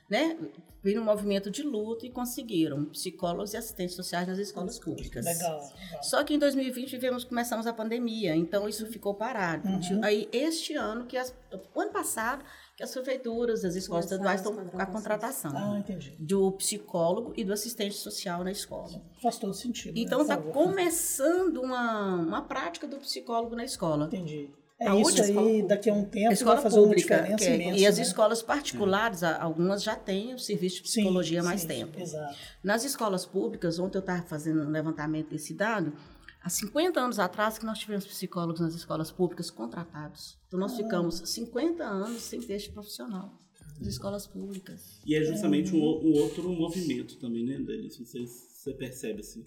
né, 0.10 0.38
veio 0.84 1.02
um 1.02 1.06
movimento 1.06 1.50
de 1.50 1.64
luta 1.64 2.06
e 2.06 2.10
conseguiram 2.12 2.84
psicólogos 2.86 3.54
e 3.54 3.58
assistentes 3.58 3.96
sociais 3.96 4.28
nas 4.28 4.38
escolas 4.38 4.78
públicas. 4.78 5.24
Legal. 5.26 5.60
legal. 5.82 6.04
Só 6.04 6.24
que 6.24 6.34
em 6.34 6.40
2020 6.40 6.92
vivemos, 6.92 7.24
começamos 7.24 7.66
a 7.66 7.72
pandemia, 7.74 8.36
então 8.36 8.68
isso 8.68 8.86
ficou 8.88 9.14
parado. 9.14 9.68
Aí 10.04 10.28
este 10.32 10.74
ano, 10.76 11.06
que 11.06 11.16
as- 11.18 11.34
o 11.74 11.80
ano 11.80 11.92
passado, 11.92 12.44
que 12.76 12.84
as 12.84 12.92
prefeituras, 12.92 13.64
as 13.64 13.76
escolas 13.76 14.06
Começaram 14.08 14.34
estaduais 14.34 14.42
estão 14.42 14.72
com 14.78 14.82
a 14.82 14.86
contratação 14.86 15.52
Ah, 15.56 15.84
do 16.20 16.52
psicólogo 16.54 17.32
e 17.38 17.44
do 17.46 17.54
assistente 17.54 17.96
social 17.96 18.44
na 18.44 18.52
escola. 18.52 19.02
Faz 19.22 19.38
todo 19.38 19.54
sentido. 19.54 19.98
Então 19.98 20.18
né? 20.20 20.24
está 20.24 20.38
Por 20.38 20.52
favor. 20.54 20.66
começando 20.70 21.58
uma, 21.62 22.16
uma 22.16 22.42
prática 22.42 22.88
do 22.88 22.98
psicólogo 22.98 23.56
na 23.56 23.64
escola. 23.64 24.06
Entendi. 24.08 24.50
É 24.84 24.90
A 24.90 24.96
isso 25.00 25.22
aí, 25.24 25.64
daqui 25.68 25.90
a 25.90 25.94
um 25.94 26.06
tempo 26.06 26.30
A 26.30 26.34
escola 26.34 26.56
vai 26.56 26.64
fazer 26.64 26.80
uma 26.80 26.88
pública, 26.88 27.16
diferença 27.18 27.38
que 27.38 27.44
é- 27.52 27.56
imensa. 27.56 27.80
e 27.80 27.86
as 27.86 27.98
né? 27.98 28.04
escolas 28.04 28.42
particulares, 28.42 29.24
a- 29.24 29.42
algumas 29.42 29.82
já 29.84 29.96
têm 29.96 30.34
o 30.34 30.40
serviço 30.40 30.84
de 30.84 30.90
Sim, 30.90 31.02
psicologia 31.02 31.42
há 31.42 31.44
mais 31.44 31.62
sim, 31.62 31.68
tempo. 31.68 32.00
Exato. 32.00 32.36
Nas 32.64 32.84
escolas 32.84 33.26
públicas, 33.26 33.80
ontem 33.80 33.98
eu 33.98 34.02
estava 34.02 34.22
fazendo 34.24 34.62
um 34.64 34.70
levantamento 34.70 35.30
desse 35.30 35.54
dado, 35.54 35.94
há 36.42 36.50
50 36.50 37.00
anos 37.00 37.20
atrás 37.20 37.58
que 37.58 37.66
nós 37.66 37.80
tivemos 37.80 38.06
psicólogos 38.06 38.60
nas 38.62 38.74
escolas 38.76 39.12
públicas 39.12 39.50
contratados. 39.50 40.38
Então 40.48 40.60
nós 40.60 40.76
ficamos 40.76 41.22
50 41.26 41.84
anos 41.84 42.22
sem 42.22 42.42
ter 42.42 42.54
este 42.54 42.72
profissional 42.72 43.40
nas 43.80 43.88
escolas 43.88 44.28
públicas. 44.28 45.00
E 45.06 45.16
é 45.16 45.24
justamente 45.24 45.76
um, 45.76 45.80
o- 45.82 46.06
um 46.10 46.22
outro 46.22 46.50
movimento 46.52 47.18
também, 47.18 47.46
né, 47.46 47.58
sei 47.90 48.28
se 48.28 48.48
você 48.54 48.74
percebe 48.74 49.20
assim. 49.22 49.44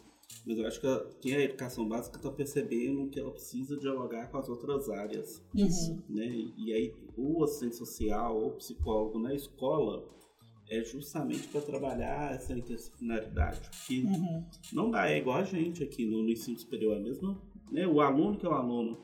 Mas 0.47 0.59
eu 0.59 0.66
acho 0.66 0.81
que 0.81 0.87
a, 0.87 1.05
que 1.20 1.35
a 1.35 1.41
educação 1.41 1.89
básica 1.89 2.16
está 2.16 2.31
percebendo 2.31 3.09
que 3.11 3.18
ela 3.18 3.31
precisa 3.33 3.77
dialogar 3.77 4.29
com 4.31 4.39
as 4.39 4.49
outras 4.49 4.89
áreas. 4.89 5.43
Isso. 5.55 6.03
Né? 6.09 6.27
E 6.57 6.72
aí 6.72 6.95
o 7.16 7.43
assistente 7.45 7.77
social 7.77 8.41
ou 8.41 8.53
psicólogo 8.53 9.18
na 9.18 9.35
escola 9.35 10.05
é 10.68 10.83
justamente 10.83 11.47
para 11.49 11.61
trabalhar 11.61 12.35
essa 12.35 12.53
interdisciplinaridade. 12.53 13.61
Porque 13.70 14.03
Uhum. 14.03 14.45
não 14.72 14.91
dá, 14.91 15.09
é 15.11 15.18
igual 15.18 15.39
a 15.39 15.45
gente 15.45 15.83
aqui 15.83 16.05
no, 16.07 16.22
no 16.22 16.31
ensino 16.31 16.59
superior, 16.59 16.97
é 16.97 17.01
mesmo, 17.01 17.41
né? 17.70 17.87
O 17.87 18.01
aluno 18.01 18.37
que 18.39 18.47
é 18.47 18.49
o 18.49 18.53
aluno 18.53 18.99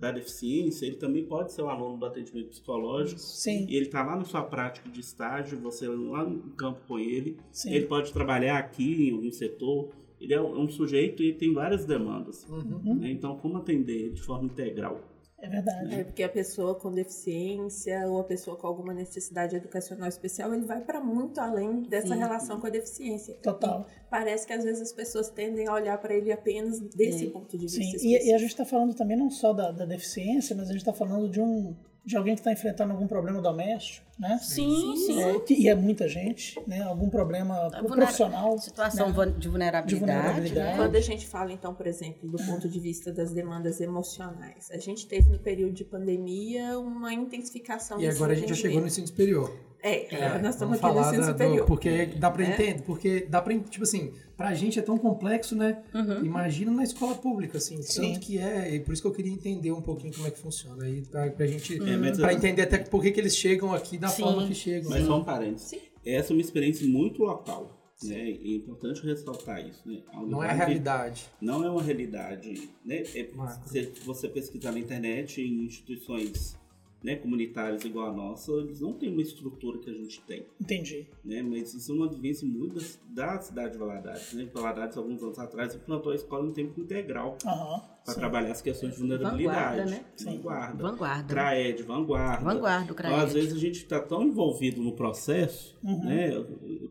da 0.00 0.12
deficiência, 0.12 0.84
ele 0.84 0.96
também 0.96 1.24
pode 1.26 1.52
ser 1.52 1.62
o 1.62 1.68
aluno 1.68 1.96
do 1.98 2.04
atendimento 2.06 2.50
psicológico. 2.50 3.18
Sim, 3.20 3.66
E 3.68 3.76
ele 3.76 3.86
está 3.86 4.04
lá 4.04 4.14
na 4.16 4.24
sua 4.24 4.42
prática 4.42 4.88
de 4.90 5.00
estágio, 5.00 5.58
você 5.60 5.88
lá 5.88 6.24
no 6.24 6.50
campo 6.54 6.80
com 6.86 6.98
ele. 6.98 7.38
sim. 7.50 7.72
Ele 7.72 7.86
pode 7.86 8.12
trabalhar 8.12 8.58
aqui 8.58 9.08
em 9.08 9.12
algum 9.14 9.30
setor. 9.32 9.94
Ele 10.20 10.34
é 10.34 10.40
um 10.40 10.68
sujeito 10.68 11.22
e 11.22 11.32
tem 11.34 11.52
várias 11.52 11.84
demandas. 11.84 12.44
Uhum. 12.48 12.94
né? 12.96 13.10
Então, 13.10 13.36
como 13.38 13.58
atender 13.58 13.92
ele 13.92 14.12
de 14.14 14.22
forma 14.22 14.46
integral? 14.46 15.00
É 15.38 15.48
verdade. 15.48 15.94
É 15.94 16.02
porque 16.04 16.22
a 16.22 16.28
pessoa 16.30 16.74
com 16.74 16.90
deficiência 16.90 18.08
ou 18.08 18.18
a 18.20 18.24
pessoa 18.24 18.56
com 18.56 18.66
alguma 18.66 18.94
necessidade 18.94 19.54
educacional 19.54 20.08
especial, 20.08 20.54
ele 20.54 20.64
vai 20.64 20.80
para 20.80 20.98
muito 20.98 21.38
além 21.38 21.82
dessa 21.82 22.14
Sim. 22.14 22.18
relação 22.18 22.58
com 22.58 22.66
a 22.66 22.70
deficiência. 22.70 23.34
Total. 23.42 23.86
E 23.88 24.10
parece 24.10 24.46
que 24.46 24.52
às 24.54 24.64
vezes 24.64 24.80
as 24.80 24.92
pessoas 24.92 25.28
tendem 25.28 25.66
a 25.68 25.74
olhar 25.74 25.98
para 25.98 26.14
ele 26.14 26.32
apenas 26.32 26.80
desse 26.80 27.26
É. 27.26 27.30
ponto 27.30 27.56
de 27.56 27.66
vista. 27.66 27.98
Sim, 27.98 28.08
e, 28.08 28.28
e 28.30 28.32
a 28.32 28.38
gente 28.38 28.48
está 28.50 28.64
falando 28.64 28.94
também 28.94 29.16
não 29.16 29.30
só 29.30 29.52
da, 29.52 29.70
da 29.70 29.84
deficiência, 29.84 30.56
mas 30.56 30.68
a 30.68 30.72
gente 30.72 30.80
está 30.80 30.94
falando 30.94 31.28
de 31.28 31.40
um 31.40 31.76
de 32.06 32.16
alguém 32.16 32.34
que 32.34 32.40
está 32.40 32.52
enfrentando 32.52 32.92
algum 32.92 33.08
problema 33.08 33.42
doméstico, 33.42 34.06
né? 34.16 34.38
Sim, 34.40 34.94
sim. 34.96 35.20
É, 35.20 35.42
e 35.50 35.68
é 35.68 35.74
muita 35.74 36.06
gente, 36.06 36.56
né? 36.64 36.80
Algum 36.82 37.10
problema 37.10 37.68
vulnera- 37.68 37.84
profissional. 37.96 38.56
Situação 38.58 39.12
né? 39.12 39.34
de 39.36 39.48
vulnerabilidade, 39.48 39.88
De 39.88 39.96
vulnerabilidade. 39.96 40.70
né? 40.70 40.76
Quando 40.76 40.94
a 40.94 41.00
gente 41.00 41.26
fala, 41.26 41.52
então, 41.52 41.74
por 41.74 41.86
exemplo, 41.88 42.28
do 42.30 42.38
ponto 42.38 42.68
de 42.68 42.78
vista 42.78 43.12
das 43.12 43.32
demandas 43.32 43.80
emocionais, 43.80 44.70
a 44.70 44.78
gente 44.78 45.08
teve 45.08 45.28
no 45.28 45.40
período 45.40 45.72
de 45.72 45.84
pandemia 45.84 46.78
uma 46.78 47.12
intensificação 47.12 48.00
E 48.00 48.06
agora 48.08 48.34
a 48.34 48.36
gente 48.36 48.50
já 48.50 48.54
chegou 48.54 48.80
no 48.80 48.86
ensino 48.86 49.08
superior. 49.08 49.52
É, 49.82 50.14
É, 50.14 50.38
nós 50.40 50.54
estamos 50.54 50.82
aqui 50.82 50.94
no 50.94 51.00
ensino 51.00 51.20
da- 51.20 51.26
do- 51.26 51.32
superior. 51.32 51.66
porque 51.66 52.06
dá 52.06 52.30
pra 52.30 52.44
É. 52.44 52.50
entender, 52.50 52.82
porque 52.82 53.20
dá 53.28 53.40
pra, 53.40 53.56
tipo 53.58 53.84
assim, 53.84 54.12
pra 54.36 54.52
gente 54.54 54.78
é 54.78 54.82
tão 54.82 54.98
complexo, 54.98 55.54
né? 55.54 55.82
Imagina 56.24 56.70
na 56.72 56.82
escola 56.82 57.14
pública, 57.14 57.58
assim, 57.58 57.80
Sim. 57.82 58.12
tanto 58.14 58.20
que 58.20 58.38
é, 58.38 58.74
e 58.74 58.80
por 58.80 58.92
isso 58.92 59.02
que 59.02 59.08
eu 59.08 59.12
queria 59.12 59.32
entender 59.32 59.70
um 59.72 59.82
pouquinho 59.82 60.12
como 60.14 60.26
é 60.26 60.30
que 60.30 60.38
funciona 60.38 60.84
aí, 60.84 61.02
pra, 61.02 61.30
pra 61.30 61.46
gente, 61.46 61.74
É, 61.80 61.96
mas 61.96 62.18
pra 62.18 62.32
entender 62.34 62.62
até 62.62 62.78
por 62.78 63.00
que 63.02 63.10
que 63.12 63.20
eles 63.20 63.36
chegam 63.36 63.72
aqui 63.72 63.96
da 63.98 64.08
Sim. 64.08 64.22
forma 64.22 64.46
que 64.46 64.54
chegam. 64.54 64.90
Mas 64.90 65.00
né? 65.02 65.06
só 65.06 65.18
um 65.18 65.24
parênteses. 65.24 65.68
Sim. 65.68 65.80
Essa 66.04 66.32
é 66.32 66.34
uma 66.36 66.40
experiência 66.42 66.86
muito 66.86 67.22
local. 67.22 67.72
Né? 68.04 68.28
E 68.42 68.52
é 68.52 68.56
importante 68.58 69.02
ressaltar 69.06 69.66
isso. 69.66 69.88
Né? 69.88 70.02
A 70.12 70.20
Não 70.20 70.44
é 70.44 70.52
realidade. 70.52 71.24
Não 71.40 71.64
é 71.64 71.70
uma 71.70 71.82
realidade. 71.82 72.68
Né? 72.84 72.98
É, 73.14 73.26
se 73.64 73.90
você 74.04 74.28
pesquisar 74.28 74.72
na 74.72 74.78
internet 74.78 75.40
em 75.40 75.64
instituições 75.64 76.58
né, 77.02 77.14
comunitárias 77.16 77.84
igual 77.84 78.10
a 78.10 78.12
nossa, 78.12 78.50
eles 78.52 78.80
não 78.80 78.92
têm 78.92 79.12
uma 79.12 79.22
estrutura 79.22 79.78
que 79.78 79.88
a 79.88 79.92
gente 79.92 80.20
tem. 80.22 80.46
Entendi. 80.60 81.06
né? 81.24 81.42
Mas 81.42 81.72
isso 81.74 81.92
é 81.92 81.94
uma 81.94 82.08
vivência 82.08 82.46
muito 82.48 82.80
da, 83.10 83.34
da 83.34 83.40
cidade 83.40 83.72
de 83.72 83.78
Valadares. 83.78 84.32
Né? 84.32 84.48
Valadares, 84.52 84.96
alguns 84.96 85.22
anos 85.22 85.38
atrás, 85.38 85.74
implantou 85.74 86.10
a 86.12 86.14
escola 86.14 86.48
em 86.48 86.52
tempo 86.52 86.80
integral 86.80 87.36
Aham. 87.46 87.80
para 88.04 88.14
sim. 88.14 88.20
trabalhar 88.20 88.50
as 88.50 88.62
questões 88.62 88.94
de 88.94 88.98
vulnerabilidade. 88.98 89.82
Vanguarda, 89.82 89.84
né? 89.90 90.04
Vanguarda. 90.24 90.82
Vanguarda. 90.82 91.28
CRAED, 91.34 91.82
vanguarda. 91.84 92.44
Vanguarda, 92.44 92.80
o 92.80 92.94
Então, 92.94 92.96
CRAED. 92.96 93.24
às 93.24 93.32
vezes 93.34 93.52
a 93.52 93.58
gente 93.58 93.76
está 93.76 94.00
tão 94.00 94.22
envolvido 94.24 94.82
no 94.82 94.92
processo, 94.92 95.76
Uhum. 95.84 96.04
né? 96.04 96.30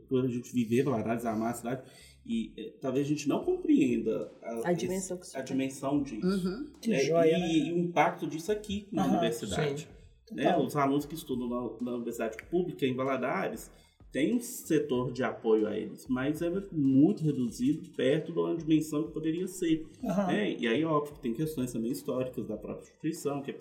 Por 0.07 0.23
a 0.23 0.27
gente 0.27 0.53
viver 0.53 0.83
Valadares, 0.83 1.25
amar 1.25 1.51
a 1.51 1.55
cidade, 1.55 1.81
e 2.25 2.53
eh, 2.57 2.73
talvez 2.81 3.05
a 3.05 3.09
gente 3.09 3.27
não 3.29 3.43
compreenda 3.43 4.31
A 4.63 4.73
dimensão 4.73 5.15
que 5.17 5.25
isso 5.27 5.37
a 5.37 5.41
dimensão 5.41 6.01
disso. 6.01 6.25
Uhum. 6.25 6.67
Que 6.81 6.89
né? 6.89 6.99
joia, 7.01 7.37
e, 7.37 7.39
né? 7.39 7.49
e 7.69 7.73
o 7.73 7.77
impacto 7.79 8.25
disso 8.25 8.51
aqui 8.51 8.87
na 8.91 9.03
Aham, 9.03 9.11
universidade. 9.11 9.87
Né? 10.31 10.57
Os 10.57 10.75
alunos 10.75 11.05
que 11.05 11.15
estudam 11.15 11.47
na, 11.47 11.61
na 11.81 11.95
universidade 11.95 12.37
pública 12.49 12.85
em 12.85 12.95
Valadares 12.95 13.71
tem 14.11 14.33
um 14.33 14.39
setor 14.39 15.11
de 15.11 15.23
apoio 15.23 15.67
a 15.67 15.77
eles, 15.77 16.07
mas 16.07 16.41
é 16.41 16.49
muito 16.71 17.21
reduzido 17.21 17.89
perto 17.89 18.31
da 18.31 18.53
dimensão 18.55 19.03
que 19.03 19.11
poderia 19.11 19.45
ser. 19.45 19.85
Aham. 20.01 20.27
né? 20.27 20.55
E 20.57 20.67
aí, 20.69 20.85
óbvio, 20.85 21.15
que 21.15 21.19
tem 21.19 21.33
questões 21.33 21.73
também 21.73 21.91
históricas 21.91 22.47
da 22.47 22.55
própria 22.55 22.83
instituição, 22.83 23.41
que 23.41 23.51
é, 23.51 23.57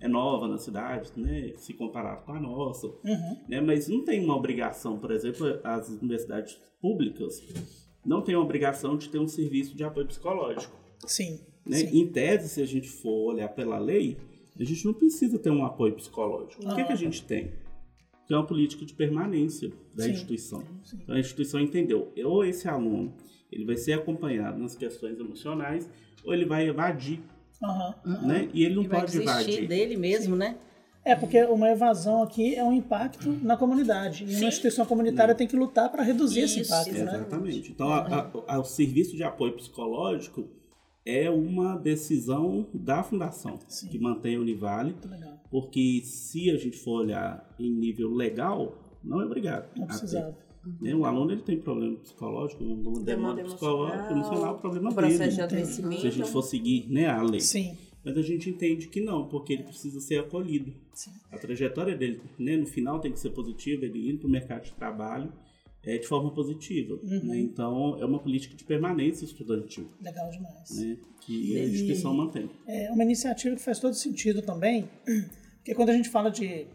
é 0.00 0.08
nova 0.08 0.48
na 0.48 0.58
cidade, 0.58 1.12
né? 1.16 1.52
se 1.56 1.72
comparado 1.72 2.24
com 2.24 2.32
a 2.32 2.40
nossa. 2.40 2.88
Uhum. 2.88 3.36
Né? 3.48 3.60
Mas 3.60 3.86
não 3.86 4.04
tem 4.04 4.24
uma 4.24 4.36
obrigação, 4.36 4.98
por 4.98 5.12
exemplo, 5.12 5.46
as 5.62 5.88
universidades 5.88 6.58
públicas 6.80 7.40
não 8.04 8.22
têm 8.22 8.34
uma 8.34 8.44
obrigação 8.44 8.96
de 8.96 9.08
ter 9.08 9.20
um 9.20 9.28
serviço 9.28 9.76
de 9.76 9.84
apoio 9.84 10.08
psicológico. 10.08 10.76
Sim. 11.06 11.38
Né? 11.64 11.76
sim. 11.76 12.00
Em 12.00 12.08
tese, 12.08 12.48
se 12.48 12.60
a 12.60 12.66
gente 12.66 12.88
for 12.88 13.34
olhar 13.34 13.48
pela 13.50 13.78
lei, 13.78 14.18
a 14.58 14.64
gente 14.64 14.84
não 14.84 14.92
precisa 14.92 15.38
ter 15.38 15.50
um 15.50 15.64
apoio 15.64 15.94
psicológico. 15.94 16.62
O 16.64 16.74
que, 16.74 16.80
Ah. 16.80 16.84
que 16.84 16.92
a 16.92 16.96
gente 16.96 17.22
tem? 17.24 17.52
Que 18.26 18.34
é 18.34 18.36
uma 18.36 18.46
política 18.46 18.84
de 18.84 18.94
permanência 18.94 19.72
da 19.94 20.04
Sim. 20.04 20.10
instituição. 20.12 20.62
Sim. 20.84 20.98
Então 21.02 21.14
a 21.14 21.20
instituição 21.20 21.60
entendeu, 21.60 22.12
ou 22.24 22.44
esse 22.44 22.68
aluno 22.68 23.12
ele 23.50 23.64
vai 23.64 23.76
ser 23.76 23.92
acompanhado 23.94 24.58
nas 24.58 24.74
questões 24.74 25.18
emocionais, 25.18 25.88
ou 26.24 26.32
ele 26.32 26.44
vai 26.46 26.66
evadir, 26.68 27.20
Aham. 27.62 27.94
né? 28.26 28.48
E 28.54 28.64
ele 28.64 28.74
não 28.76 28.82
E 28.84 28.88
vai 28.88 29.00
pode 29.00 29.12
desistir 29.12 29.50
evadir. 29.50 29.68
dele 29.68 29.96
mesmo, 29.96 30.36
né? 30.36 30.56
É, 31.04 31.16
porque 31.16 31.42
uma 31.44 31.68
evasão 31.68 32.22
aqui 32.22 32.54
é 32.54 32.62
um 32.62 32.72
impacto 32.72 33.28
na 33.42 33.56
comunidade. 33.56 34.22
E 34.24 34.28
Sim. 34.34 34.42
uma 34.44 34.48
instituição 34.48 34.86
comunitária 34.86 35.34
tem 35.34 35.48
que 35.48 35.56
lutar 35.56 35.90
para 35.90 36.00
reduzir 36.02 36.40
esse 36.42 36.60
Isso, 36.60 36.72
impacto, 36.72 36.92
né? 36.92 37.00
Exatamente. 37.16 37.72
Então, 37.72 37.88
a- 37.90 38.06
a- 38.46 38.54
a- 38.54 38.58
o 38.60 38.64
serviço 38.64 39.16
de 39.16 39.24
apoio 39.24 39.52
psicológico 39.54 40.48
é 41.04 41.28
uma 41.30 41.76
decisão 41.76 42.66
da 42.72 43.02
fundação 43.02 43.58
Sim. 43.66 43.88
que 43.88 43.98
mantém 43.98 44.36
a 44.36 44.40
Univale, 44.40 44.94
porque 45.50 46.00
se 46.04 46.50
a 46.50 46.56
gente 46.56 46.78
for 46.78 47.02
olhar 47.02 47.54
em 47.58 47.70
nível 47.70 48.10
legal, 48.12 48.78
não 49.02 49.20
é 49.20 49.24
obrigado. 49.24 49.68
Não 49.76 49.86
precisava. 49.86 50.36
Né? 50.80 50.94
O 50.94 51.04
aluno 51.04 51.32
ele 51.32 51.42
tem 51.42 51.58
problema 51.58 51.96
psicológico, 51.96 52.62
demanda, 52.62 53.00
Demanda 53.00 53.42
psicológica, 53.42 54.12
emocional, 54.12 54.58
problema 54.58 54.90
O 54.90 54.94
processo 54.94 55.18
dele. 55.18 55.30
de 55.30 55.34
Se 55.34 55.40
a 55.40 55.44
adoecimento. 55.44 56.00
gente 56.02 56.30
for 56.30 56.42
seguir 56.42 56.86
né, 56.88 57.06
a 57.06 57.20
lei. 57.20 57.40
Sim. 57.40 57.76
Mas 58.04 58.16
a 58.16 58.22
gente 58.22 58.50
entende 58.50 58.88
que 58.88 59.00
não, 59.00 59.28
porque 59.28 59.52
ele 59.52 59.62
precisa 59.64 60.00
ser 60.00 60.18
acolhido. 60.18 60.72
Sim. 60.92 61.10
A 61.30 61.38
trajetória 61.38 61.96
dele, 61.96 62.20
né, 62.38 62.56
no 62.56 62.66
final, 62.66 63.00
tem 63.00 63.12
que 63.12 63.18
ser 63.18 63.30
positiva, 63.30 63.84
ele 63.84 64.10
ir 64.10 64.18
para 64.18 64.26
o 64.28 64.30
mercado 64.30 64.64
de 64.64 64.72
trabalho 64.72 65.32
é, 65.84 65.98
de 65.98 66.06
forma 66.06 66.32
positiva. 66.34 66.94
Uhum. 67.02 67.24
né? 67.24 67.38
Então, 67.40 67.98
é 68.00 68.04
uma 68.04 68.18
política 68.18 68.54
de 68.56 68.64
permanência 68.64 69.24
estudantil 69.24 69.90
Legal 70.00 70.30
demais. 70.30 70.70
né, 70.70 70.96
que 71.20 71.56
a 71.56 71.60
E- 71.64 71.70
instituição 71.70 72.14
mantém. 72.14 72.50
É 72.66 72.90
uma 72.90 73.02
iniciativa 73.02 73.54
que 73.56 73.62
faz 73.62 73.78
todo 73.78 73.94
sentido 73.94 74.42
também, 74.42 74.88
porque 75.58 75.74
quando 75.74 75.90
a 75.90 75.94
gente 75.96 76.08
fala 76.08 76.30
de 76.30 76.66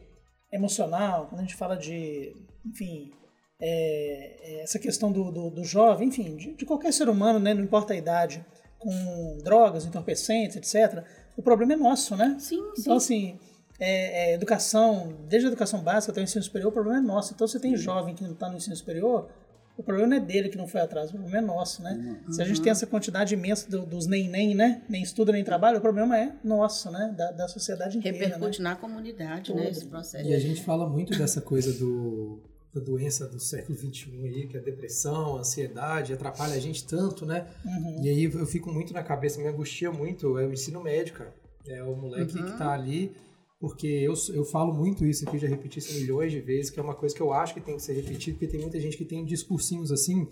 emocional, 0.51 1.27
quando 1.27 1.39
a 1.39 1.43
gente 1.43 1.55
fala 1.55 1.75
de, 1.75 2.33
enfim, 2.65 3.11
é, 3.59 4.59
é, 4.59 4.63
essa 4.63 4.79
questão 4.79 5.11
do, 5.11 5.31
do, 5.31 5.49
do 5.49 5.63
jovem, 5.63 6.07
enfim, 6.09 6.35
de, 6.35 6.53
de 6.53 6.65
qualquer 6.65 6.93
ser 6.93 7.09
humano, 7.09 7.39
né, 7.39 7.53
não 7.53 7.63
importa 7.63 7.93
a 7.93 7.97
idade, 7.97 8.45
com 8.79 9.37
drogas, 9.43 9.85
entorpecentes, 9.85 10.55
etc., 10.55 11.03
o 11.35 11.41
problema 11.41 11.73
é 11.73 11.75
nosso, 11.75 12.15
né? 12.15 12.35
Sim, 12.39 12.55
sim. 12.75 12.81
Então, 12.81 12.95
assim, 12.95 13.39
é, 13.79 14.31
é, 14.31 14.33
educação, 14.33 15.13
desde 15.27 15.47
a 15.47 15.51
educação 15.51 15.81
básica 15.81 16.11
até 16.11 16.21
o 16.21 16.23
ensino 16.23 16.43
superior, 16.43 16.69
o 16.69 16.73
problema 16.73 16.97
é 16.99 17.01
nosso. 17.01 17.33
Então, 17.33 17.47
você 17.47 17.59
tem 17.59 17.75
jovem 17.75 18.15
que 18.15 18.23
não 18.23 18.31
está 18.31 18.49
no 18.49 18.57
ensino 18.57 18.75
superior, 18.75 19.29
o 19.77 19.83
problema 19.83 20.09
não 20.09 20.17
é 20.17 20.19
dele 20.19 20.49
que 20.49 20.57
não 20.57 20.67
foi 20.67 20.81
atrás, 20.81 21.09
o 21.11 21.13
problema 21.13 21.37
é 21.37 21.41
nosso, 21.41 21.83
né? 21.83 22.19
Se 22.31 22.41
a 22.41 22.45
gente 22.45 22.59
tem 22.59 22.71
essa 22.71 22.87
quantidade 22.87 23.35
imensa 23.35 23.69
do- 23.69 23.85
dos 23.85 24.07
nem-nem, 24.07 24.55
né? 24.55 24.81
Nem 24.89 25.03
estuda, 25.03 25.31
nem 25.31 25.43
trabalha, 25.43 25.77
o 25.77 25.81
problema 25.81 26.17
é 26.17 26.33
nosso, 26.43 26.89
né? 26.89 27.13
Da, 27.15 27.31
da 27.31 27.47
sociedade 27.47 27.95
inteira, 27.99 28.17
né? 28.17 28.23
Repercute 28.25 28.59
na 28.59 28.75
comunidade, 28.75 29.53
né? 29.53 29.61
Tudo. 29.65 29.69
Esse 29.71 29.85
processo. 29.85 30.27
E 30.27 30.33
a 30.33 30.39
gente 30.39 30.63
fala 30.63 30.89
muito 30.89 31.15
dessa 31.15 31.41
coisa 31.41 31.71
do, 31.73 32.39
da 32.73 32.81
doença 32.81 33.27
do 33.27 33.39
século 33.39 33.77
XXI 33.77 34.09
aí, 34.23 34.47
que 34.47 34.57
é 34.57 34.59
a 34.59 34.63
depressão, 34.63 35.35
a 35.37 35.41
ansiedade, 35.41 36.11
atrapalha 36.11 36.55
a 36.55 36.59
gente 36.59 36.83
tanto, 36.83 37.23
né? 37.23 37.45
Uhum. 37.63 38.03
E 38.03 38.09
aí 38.09 38.23
eu 38.23 38.47
fico 38.47 38.73
muito 38.73 38.91
na 38.93 39.03
cabeça, 39.03 39.39
me 39.39 39.45
angustia 39.47 39.91
muito, 39.91 40.39
é 40.39 40.45
o 40.47 40.51
ensino 40.51 40.81
médio, 40.81 41.13
cara. 41.13 41.31
É 41.67 41.83
o 41.83 41.95
moleque 41.95 42.33
que 42.33 42.57
tá 42.57 42.71
ali, 42.73 43.15
porque 43.59 43.87
eu, 43.87 44.13
eu 44.33 44.45
falo 44.45 44.73
muito 44.73 45.05
isso 45.05 45.27
aqui, 45.27 45.37
já 45.37 45.47
repeti 45.47 45.79
isso 45.79 45.93
milhões 45.93 46.31
de 46.31 46.39
vezes, 46.39 46.69
que 46.69 46.79
é 46.79 46.83
uma 46.83 46.95
coisa 46.95 47.15
que 47.15 47.21
eu 47.21 47.33
acho 47.33 47.53
que 47.53 47.61
tem 47.61 47.75
que 47.75 47.81
ser 47.81 47.93
repetido, 47.93 48.37
porque 48.37 48.51
tem 48.51 48.61
muita 48.61 48.79
gente 48.79 48.97
que 48.97 49.05
tem 49.05 49.25
discursinhos 49.25 49.91
assim, 49.91 50.27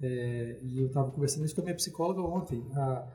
é, 0.00 0.58
e 0.62 0.78
eu 0.78 0.86
estava 0.86 1.10
conversando 1.10 1.44
isso 1.44 1.54
com 1.54 1.60
a 1.60 1.64
minha 1.64 1.76
psicóloga 1.76 2.20
ontem. 2.20 2.62
A, 2.74 3.06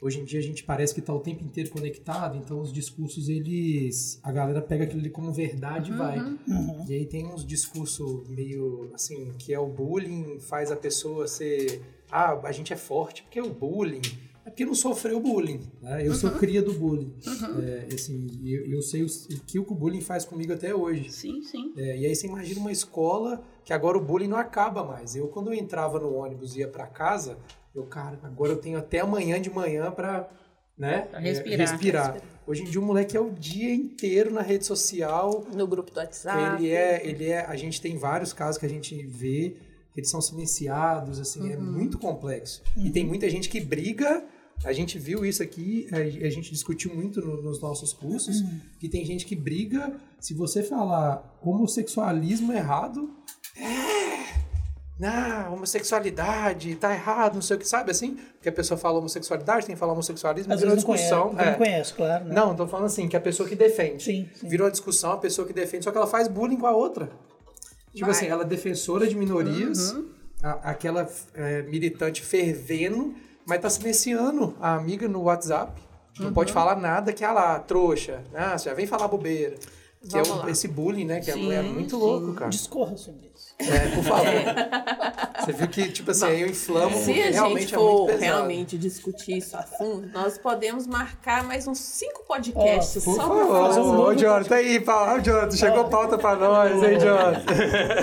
hoje 0.00 0.20
em 0.20 0.24
dia 0.24 0.38
a 0.38 0.42
gente 0.42 0.64
parece 0.64 0.94
que 0.94 1.00
está 1.00 1.12
o 1.12 1.20
tempo 1.20 1.44
inteiro 1.44 1.70
conectado, 1.70 2.36
então 2.36 2.60
os 2.60 2.72
discursos, 2.72 3.28
eles. 3.28 4.18
A 4.22 4.32
galera 4.32 4.62
pega 4.62 4.84
aquilo 4.84 5.00
ali 5.00 5.10
como 5.10 5.32
verdade 5.32 5.90
e 5.90 5.94
vai. 5.94 6.18
Uhum. 6.18 6.84
E 6.88 6.94
aí 6.94 7.06
tem 7.06 7.26
uns 7.26 7.44
discursos 7.44 8.28
meio 8.28 8.90
assim, 8.94 9.32
que 9.38 9.52
é 9.52 9.58
o 9.58 9.66
bullying 9.66 10.40
faz 10.40 10.70
a 10.70 10.76
pessoa 10.76 11.26
ser. 11.26 11.82
Ah, 12.10 12.40
a 12.44 12.52
gente 12.52 12.72
é 12.72 12.76
forte 12.76 13.22
porque 13.22 13.40
o 13.40 13.52
bullying. 13.52 14.02
É 14.44 14.50
porque 14.50 14.64
não 14.64 14.74
sofreu 14.74 15.20
bullying. 15.20 15.60
Né? 15.82 16.06
Eu 16.06 16.14
sou 16.14 16.30
cria 16.32 16.62
do 16.62 16.72
bullying. 16.72 17.14
É, 17.62 17.94
assim, 17.94 18.40
eu, 18.44 18.66
eu 18.66 18.82
sei 18.82 19.02
o, 19.02 19.06
o 19.06 19.40
que 19.46 19.58
o 19.58 19.64
bullying 19.74 20.00
faz 20.00 20.24
comigo 20.24 20.52
até 20.52 20.74
hoje. 20.74 21.10
Sim, 21.10 21.42
sim. 21.42 21.72
É, 21.76 21.98
e 21.98 22.06
aí 22.06 22.14
você 22.14 22.26
imagina 22.26 22.60
uma 22.60 22.72
escola 22.72 23.42
que 23.64 23.72
agora 23.72 23.98
o 23.98 24.00
bullying 24.00 24.28
não 24.28 24.38
acaba 24.38 24.82
mais. 24.82 25.14
Eu, 25.14 25.28
quando 25.28 25.52
eu 25.52 25.54
entrava 25.54 25.98
no 25.98 26.14
ônibus 26.14 26.56
e 26.56 26.60
ia 26.60 26.68
para 26.68 26.86
casa, 26.86 27.38
eu, 27.74 27.84
cara, 27.84 28.18
agora 28.22 28.52
eu 28.52 28.56
tenho 28.56 28.78
até 28.78 29.00
amanhã 29.00 29.40
de 29.40 29.50
manhã 29.50 29.90
para 29.90 30.28
né, 30.76 31.02
Pra 31.02 31.20
é, 31.20 31.22
respirar. 31.22 31.58
respirar. 31.58 32.22
Hoje 32.46 32.62
em 32.62 32.64
dia 32.64 32.80
o 32.80 32.84
moleque 32.84 33.14
é 33.14 33.20
o 33.20 33.30
dia 33.30 33.72
inteiro 33.74 34.32
na 34.32 34.40
rede 34.40 34.64
social. 34.64 35.44
No 35.54 35.66
grupo 35.66 35.92
do 35.92 35.98
WhatsApp. 35.98 36.62
Ele 36.62 36.72
é, 36.72 37.06
ele 37.06 37.26
é, 37.28 37.44
a 37.44 37.54
gente 37.54 37.80
tem 37.80 37.98
vários 37.98 38.32
casos 38.32 38.56
que 38.58 38.64
a 38.64 38.68
gente 38.68 38.96
vê 39.06 39.56
eles 39.96 40.08
são 40.10 40.20
silenciados, 40.20 41.18
assim, 41.18 41.52
é 41.52 41.56
muito 41.56 41.98
complexo. 41.98 42.62
E 42.76 42.90
tem 42.90 43.04
muita 43.04 43.28
gente 43.28 43.48
que 43.48 43.60
briga. 43.60 44.24
A 44.64 44.72
gente 44.74 44.98
viu 44.98 45.24
isso 45.24 45.42
aqui, 45.42 45.88
a 45.90 45.96
a 46.26 46.30
gente 46.30 46.50
discutiu 46.52 46.94
muito 46.94 47.20
no- 47.22 47.40
nos 47.42 47.60
nossos 47.62 47.92
cursos, 47.94 48.42
que 48.78 48.88
tem 48.90 49.04
gente 49.06 49.24
que 49.24 49.34
briga, 49.34 49.94
se 50.20 50.34
você 50.34 50.62
falar 50.62 51.38
homossexualismo 51.42 52.52
errado, 52.52 53.10
é, 53.56 54.20
não, 54.98 55.54
homossexualidade, 55.54 56.74
tá 56.74 56.92
errado, 56.92 57.36
não 57.36 57.40
sei 57.42 57.56
o 57.56 57.58
que, 57.58 57.66
sabe 57.66 57.90
assim? 57.90 58.16
Porque 58.34 58.50
a 58.50 58.52
pessoa 58.52 58.76
fala 58.76 58.98
homossexualidade, 58.98 59.64
tem 59.64 59.74
que 59.74 59.78
falar 59.80 59.94
homossexualismo, 59.94 60.52
Às 60.52 60.60
virou 60.60 60.74
vezes 60.74 60.84
não 60.86 60.94
conhece, 60.94 61.08
discussão. 61.08 61.32
não 61.32 61.40
é. 61.42 61.54
conhece, 61.54 61.94
claro. 61.94 62.24
Né? 62.26 62.34
Não, 62.34 62.54
tô 62.54 62.66
falando 62.66 62.86
assim, 62.86 63.08
que 63.08 63.16
a 63.16 63.20
pessoa 63.20 63.48
que 63.48 63.56
defende. 63.56 64.02
Sim, 64.02 64.28
sim. 64.34 64.46
Virou 64.46 64.66
a 64.66 64.70
discussão, 64.70 65.12
a 65.12 65.16
pessoa 65.16 65.46
que 65.46 65.54
defende, 65.54 65.84
só 65.84 65.90
que 65.90 65.96
ela 65.96 66.06
faz 66.06 66.28
bullying 66.28 66.58
com 66.58 66.66
a 66.66 66.72
outra. 66.76 67.10
Tipo 67.92 68.06
Vai. 68.06 68.10
assim, 68.14 68.26
ela 68.26 68.42
é 68.42 68.46
defensora 68.46 69.06
de 69.06 69.16
minorias, 69.16 69.92
Uhum. 69.92 70.08
a- 70.42 70.70
aquela 70.70 71.08
é, 71.34 71.62
militante 71.62 72.22
fervendo, 72.22 73.14
mas 73.46 73.60
tá 73.60 73.68
silenciando 73.70 74.54
a 74.60 74.74
amiga 74.74 75.08
no 75.08 75.22
WhatsApp. 75.22 75.80
Não 76.18 76.28
Uhum. 76.28 76.32
pode 76.34 76.52
falar 76.52 76.76
nada 76.76 77.12
que, 77.12 77.24
ah 77.24 77.32
lá, 77.32 77.58
trouxa, 77.58 78.22
ah, 78.34 78.56
já 78.56 78.74
vem 78.74 78.86
falar 78.86 79.08
bobeira. 79.08 79.56
Que 80.08 80.16
é 80.16 80.22
Vamos 80.22 80.30
o- 80.30 80.42
lá. 80.46 80.50
esse 80.50 80.66
bullying, 80.68 81.04
né? 81.04 81.20
Que 81.20 81.30
é- 81.30 81.34
Sim, 81.34 81.52
é, 81.52 81.62
muito 81.62 81.90
sim. 81.90 81.96
louco, 81.96 82.32
cara. 82.34 82.50
Discorra 82.50 82.96
sobre. 82.96 83.29
É, 83.60 83.94
por 83.94 84.04
favor. 84.04 85.40
Você 85.40 85.52
viu 85.52 85.68
que, 85.68 85.88
tipo 85.92 86.10
assim, 86.10 86.26
aí 86.26 86.40
eu 86.42 86.48
inflamo 86.48 86.96
Se 86.96 87.04
porque 87.06 87.20
a 87.20 87.30
realmente 87.30 87.60
gente 87.62 87.74
é 87.74 87.78
muito 87.78 87.94
for 87.98 88.06
pesado. 88.06 88.22
realmente 88.22 88.78
discutir 88.78 89.38
isso 89.38 89.56
a 89.56 89.62
fundo, 89.62 90.08
nós 90.12 90.38
podemos 90.38 90.86
marcar 90.86 91.44
mais 91.44 91.66
uns 91.66 91.78
cinco 91.78 92.24
podcasts 92.26 93.04
Por 93.04 93.16
só 93.16 93.26
pra 93.28 93.36
favor, 93.38 93.72
falar 93.72 93.80
ô, 93.80 94.06
ô, 94.08 94.14
Jonathan, 94.14 94.54
aí, 94.54 94.84
fala, 94.84 95.14
ô, 95.14 95.20
Jonathan, 95.20 95.56
chegou 95.56 95.84
pauta 95.88 96.18
pra 96.18 96.36
nós, 96.36 96.82
hein, 96.82 96.98
Jonathan? 96.98 97.54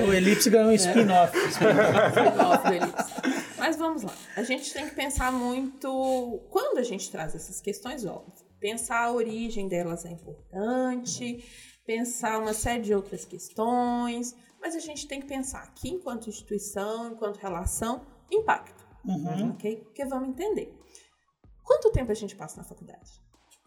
O 0.08 0.14
Elipse 0.14 0.50
ganhou 0.50 0.70
um 0.70 0.74
spin-off. 0.74 1.38
spin-off 1.50 2.68
do 2.68 2.74
Elipse. 2.74 3.48
Mas 3.58 3.76
vamos 3.78 4.04
lá. 4.04 4.14
A 4.36 4.44
gente 4.44 4.72
tem 4.74 4.88
que 4.88 4.96
pensar 4.96 5.32
muito. 5.32 6.40
Quando 6.50 6.78
a 6.78 6.84
gente 6.84 7.10
traz 7.12 7.36
essas 7.36 7.60
questões, 7.60 8.06
óbvio, 8.06 8.32
pensar 8.60 9.00
a 9.06 9.12
origem 9.12 9.68
delas 9.68 10.06
é 10.06 10.10
importante, 10.10 11.44
pensar 11.86 12.38
uma 12.40 12.54
série 12.54 12.84
de 12.84 12.94
outras 12.94 13.26
questões, 13.26 14.36
mas 14.62 14.76
a 14.76 14.80
gente 14.80 15.08
tem 15.08 15.20
que 15.22 15.28
pensar 15.28 15.64
aqui, 15.64 15.90
enquanto 15.90 16.30
instituição, 16.30 17.12
enquanto 17.12 17.38
relação, 17.38 18.02
impacto. 18.32 18.86
Uhum. 19.06 19.52
Ok? 19.52 19.78
Porque 19.84 20.06
vamos 20.06 20.30
entender. 20.30 20.74
Quanto 21.64 21.92
tempo 21.92 22.12
a 22.12 22.16
gente 22.16 22.36
passa 22.36 22.58
na 22.58 22.64
faculdade? 22.64 23.22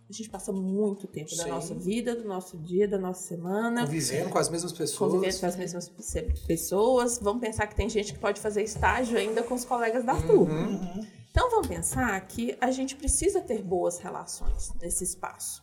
A 0.08 0.12
gente 0.12 0.28
passa 0.28 0.50
muito 0.52 1.06
tempo 1.06 1.30
da 1.36 1.44
Sim. 1.44 1.50
nossa 1.50 1.72
vida, 1.74 2.16
do 2.16 2.26
nosso 2.26 2.58
dia, 2.58 2.88
da 2.88 2.98
nossa 2.98 3.22
semana 3.28 3.82
Convivendo 3.86 4.28
com 4.30 4.38
as 4.38 4.48
mesmas 4.48 4.72
pessoas. 4.72 5.12
convivendo 5.12 5.38
com 5.38 5.46
as 5.46 5.56
mesmas 5.56 5.88
pe- 5.88 6.34
pessoas. 6.48 7.18
Vamos 7.22 7.40
pensar 7.40 7.68
que 7.68 7.76
tem 7.76 7.88
gente 7.88 8.12
que 8.12 8.18
pode 8.18 8.40
fazer 8.40 8.62
estágio 8.64 9.16
ainda 9.16 9.42
com 9.44 9.54
os 9.54 9.64
colegas 9.64 10.04
da 10.04 10.20
turma. 10.20 10.52
Uhum. 10.66 11.06
Então 11.30 11.48
vamos 11.50 11.68
pensar 11.68 12.20
que 12.26 12.58
a 12.60 12.72
gente 12.72 12.96
precisa 12.96 13.40
ter 13.40 13.62
boas 13.62 13.98
relações 14.00 14.72
nesse 14.82 15.04
espaço. 15.04 15.62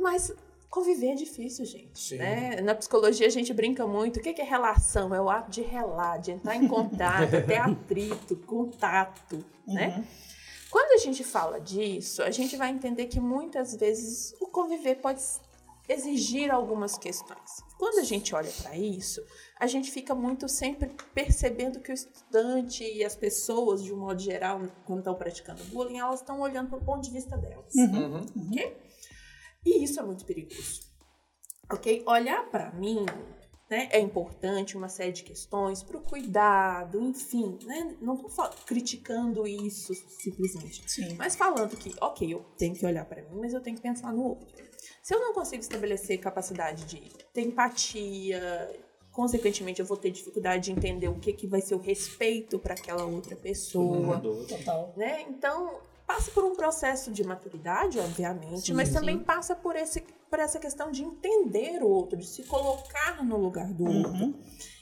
Mas 0.00 0.32
conviver 0.74 1.12
é 1.12 1.14
difícil, 1.14 1.64
gente. 1.64 1.96
Sim. 1.96 2.16
né? 2.16 2.60
Na 2.60 2.74
psicologia 2.74 3.28
a 3.28 3.30
gente 3.30 3.54
brinca 3.54 3.86
muito. 3.86 4.18
O 4.18 4.20
que 4.20 4.40
é 4.40 4.44
relação? 4.44 5.14
É 5.14 5.20
o 5.20 5.30
ato 5.30 5.48
de 5.48 5.62
relar, 5.62 6.18
de 6.18 6.32
entrar 6.32 6.56
em 6.56 6.66
contato, 6.66 7.30
ter 7.46 7.58
atrito, 7.58 8.34
contato, 8.38 9.44
né? 9.64 10.04
Quando 10.68 10.90
a 10.94 10.96
gente 10.96 11.22
fala 11.22 11.60
disso, 11.60 12.24
a 12.24 12.30
gente 12.32 12.56
vai 12.56 12.70
entender 12.70 13.06
que 13.06 13.20
muitas 13.20 13.76
vezes 13.76 14.34
o 14.40 14.48
conviver 14.48 14.96
pode 14.96 15.22
exigir 15.88 16.50
algumas 16.50 16.98
questões. 16.98 17.62
Quando 17.78 18.00
a 18.00 18.02
gente 18.02 18.34
olha 18.34 18.50
para 18.60 18.76
isso, 18.76 19.22
a 19.60 19.68
gente 19.68 19.92
fica 19.92 20.12
muito 20.12 20.48
sempre 20.48 20.90
percebendo 21.14 21.78
que 21.78 21.92
o 21.92 21.94
estudante 21.94 22.82
e 22.82 23.04
as 23.04 23.14
pessoas, 23.14 23.84
de 23.84 23.92
um 23.92 23.98
modo 23.98 24.20
geral, 24.20 24.60
quando 24.84 25.00
estão 25.00 25.14
praticando 25.14 25.62
bullying, 25.66 25.98
elas 25.98 26.18
estão 26.18 26.40
olhando 26.40 26.70
para 26.70 26.78
o 26.78 26.84
ponto 26.84 27.02
de 27.02 27.10
vista 27.12 27.36
delas. 27.36 27.72
Uhum. 27.76 28.26
ok? 28.48 28.76
E 29.64 29.82
isso 29.82 30.00
é 30.00 30.02
muito 30.02 30.24
perigoso. 30.24 30.82
Ok? 31.70 32.04
Olhar 32.06 32.48
para 32.50 32.70
mim 32.72 33.06
né, 33.70 33.88
é 33.90 33.98
importante, 33.98 34.76
uma 34.76 34.88
série 34.88 35.12
de 35.12 35.22
questões, 35.22 35.82
para 35.82 35.96
o 35.96 36.00
cuidado, 36.00 37.00
enfim. 37.00 37.58
Né? 37.64 37.96
Não 38.00 38.14
estou 38.14 38.48
criticando 38.66 39.46
isso 39.46 39.94
simplesmente. 39.94 40.82
Sim. 40.86 41.14
Mas 41.16 41.34
falando 41.34 41.76
que, 41.76 41.94
ok, 42.00 42.32
eu 42.32 42.44
tenho 42.58 42.74
que 42.74 42.84
olhar 42.84 43.04
para 43.04 43.22
mim, 43.22 43.40
mas 43.40 43.54
eu 43.54 43.60
tenho 43.60 43.76
que 43.76 43.82
pensar 43.82 44.12
no 44.12 44.22
outro. 44.22 44.46
Se 45.02 45.14
eu 45.14 45.20
não 45.20 45.32
consigo 45.32 45.62
estabelecer 45.62 46.18
capacidade 46.18 46.84
de 46.84 47.10
ter 47.32 47.42
empatia, 47.42 48.70
consequentemente 49.12 49.80
eu 49.80 49.86
vou 49.86 49.96
ter 49.96 50.10
dificuldade 50.10 50.64
de 50.64 50.72
entender 50.72 51.08
o 51.08 51.18
que, 51.18 51.32
que 51.32 51.46
vai 51.46 51.60
ser 51.60 51.74
o 51.74 51.78
respeito 51.78 52.58
para 52.58 52.74
aquela 52.74 53.04
outra 53.04 53.36
pessoa 53.36 54.20
Total. 54.48 54.92
né? 54.96 55.22
Então, 55.22 55.80
passa 56.06 56.30
por 56.30 56.44
um 56.44 56.54
processo 56.54 57.10
de 57.10 57.24
maturidade, 57.24 57.98
obviamente, 57.98 58.72
mas 58.72 58.92
também 58.92 59.18
passa 59.18 59.54
por, 59.54 59.74
esse, 59.76 60.02
por 60.30 60.38
essa 60.38 60.58
questão 60.58 60.90
de 60.90 61.02
entender 61.02 61.82
o 61.82 61.88
outro, 61.88 62.18
de 62.18 62.26
se 62.26 62.44
colocar 62.44 63.24
no 63.24 63.36
lugar 63.36 63.72
do 63.72 63.84
outro. 63.84 64.34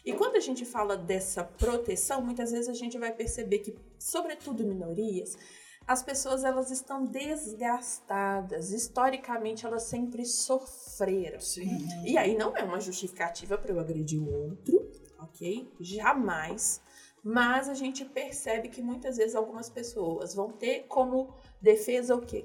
E 0.04 0.12
quando 0.12 0.36
a 0.36 0.40
gente 0.40 0.64
fala 0.64 0.96
dessa 0.96 1.44
proteção, 1.44 2.20
muitas 2.20 2.50
vezes 2.50 2.68
a 2.68 2.74
gente 2.74 2.98
vai 2.98 3.12
perceber 3.12 3.58
que, 3.58 3.74
sobretudo 3.98 4.64
minorias, 4.64 5.38
as 5.86 6.02
pessoas 6.02 6.44
elas 6.44 6.70
estão 6.70 7.04
desgastadas. 7.04 8.72
Historicamente, 8.72 9.64
elas 9.64 9.84
sempre 9.84 10.24
sofreram. 10.24 11.40
Sim. 11.40 11.86
E 12.04 12.16
aí 12.16 12.36
não 12.36 12.56
é 12.56 12.62
uma 12.64 12.80
justificativa 12.80 13.56
para 13.56 13.72
eu 13.72 13.80
agredir 13.80 14.20
o 14.20 14.30
outro, 14.30 14.90
ok? 15.18 15.72
Jamais. 15.80 16.80
Mas 17.24 17.68
a 17.68 17.74
gente 17.74 18.04
percebe 18.04 18.68
que 18.68 18.82
muitas 18.82 19.16
vezes 19.16 19.34
algumas 19.36 19.68
pessoas 19.70 20.34
vão 20.34 20.50
ter 20.50 20.86
como 20.88 21.30
defesa 21.60 22.14
o 22.16 22.20
quê? 22.20 22.44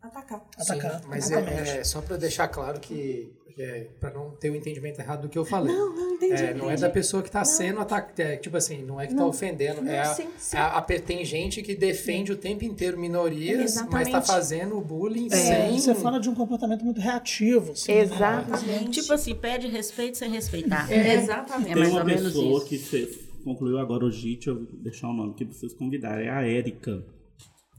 Atacar. 0.00 0.44
Atacar. 0.58 1.00
Sim, 1.00 1.06
mas 1.08 1.30
é, 1.30 1.78
é 1.78 1.84
só 1.84 2.00
para 2.00 2.16
deixar 2.16 2.48
claro 2.48 2.80
que, 2.80 3.32
é, 3.56 3.86
para 4.00 4.10
não 4.10 4.32
ter 4.32 4.50
o 4.50 4.56
entendimento 4.56 4.98
errado 5.00 5.22
do 5.22 5.28
que 5.28 5.38
eu 5.38 5.44
falei. 5.44 5.72
Não, 5.72 5.94
não 5.94 6.14
entendi. 6.14 6.42
É, 6.42 6.54
não 6.54 6.64
é 6.64 6.72
entendi. 6.72 6.80
da 6.82 6.90
pessoa 6.90 7.22
que 7.22 7.28
está 7.28 7.44
sendo 7.44 7.78
atacada. 7.80 8.36
tipo 8.36 8.56
assim, 8.56 8.82
não 8.82 9.00
é 9.00 9.06
que 9.06 9.12
está 9.12 9.24
ofendendo. 9.24 9.80
Não, 9.82 9.92
é 9.92 10.00
a, 10.00 10.06
sim, 10.06 10.28
sim. 10.38 10.56
a- 10.56 10.76
a 10.76 10.82
pe- 10.82 10.98
tem 10.98 11.24
gente 11.24 11.62
que 11.62 11.76
defende 11.76 12.32
o 12.32 12.36
tempo 12.36 12.64
inteiro 12.64 12.98
minorias, 12.98 13.76
mas 13.90 14.08
está 14.08 14.20
fazendo 14.20 14.80
bullying 14.80 15.28
É, 15.30 15.36
sem. 15.36 15.78
Você 15.78 15.94
fala 15.94 16.18
de 16.18 16.28
um 16.28 16.34
comportamento 16.34 16.84
muito 16.84 17.00
reativo. 17.00 17.70
Assim, 17.72 17.92
né? 17.94 18.00
Exatamente. 18.00 19.00
Tipo 19.02 19.12
assim, 19.12 19.34
pede 19.36 19.68
respeito 19.68 20.18
sem 20.18 20.30
respeitar. 20.30 20.90
Exatamente. 20.92 21.70
É 21.70 21.74
Tem 21.74 21.82
mais 21.82 21.92
uma 21.92 22.00
ou 22.00 22.06
menos 22.06 22.22
pessoa 22.32 22.56
isso. 22.58 22.66
que 22.66 22.78
fez, 22.78 23.16
concluiu 23.42 23.78
agora 23.78 24.04
o 24.04 24.10
JIT, 24.10 24.48
eu 24.48 24.54
vou 24.56 24.66
deixar 24.80 25.08
o 25.08 25.12
nome 25.12 25.32
aqui 25.32 25.44
para 25.44 25.54
vocês 25.54 25.74
convidarem, 25.74 26.26
é 26.26 26.30
a 26.30 26.42
Érica. 26.42 27.04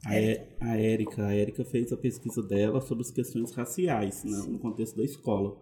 A, 0.05 0.15
Érica, 0.75 1.25
a 1.25 1.33
Érica 1.33 1.63
fez 1.63 1.93
a 1.93 1.97
pesquisa 1.97 2.43
dela 2.43 2.81
sobre 2.81 3.03
as 3.03 3.11
questões 3.11 3.51
raciais 3.51 4.25
né, 4.25 4.37
no 4.49 4.59
contexto 4.59 4.97
da 4.97 5.03
escola. 5.03 5.57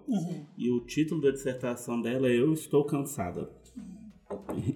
E 0.58 0.72
o 0.72 0.80
título 0.82 1.22
da 1.22 1.30
dissertação 1.30 2.02
dela 2.02 2.28
é 2.28 2.40
Eu 2.40 2.52
Estou 2.52 2.84
Cansada, 2.84 3.52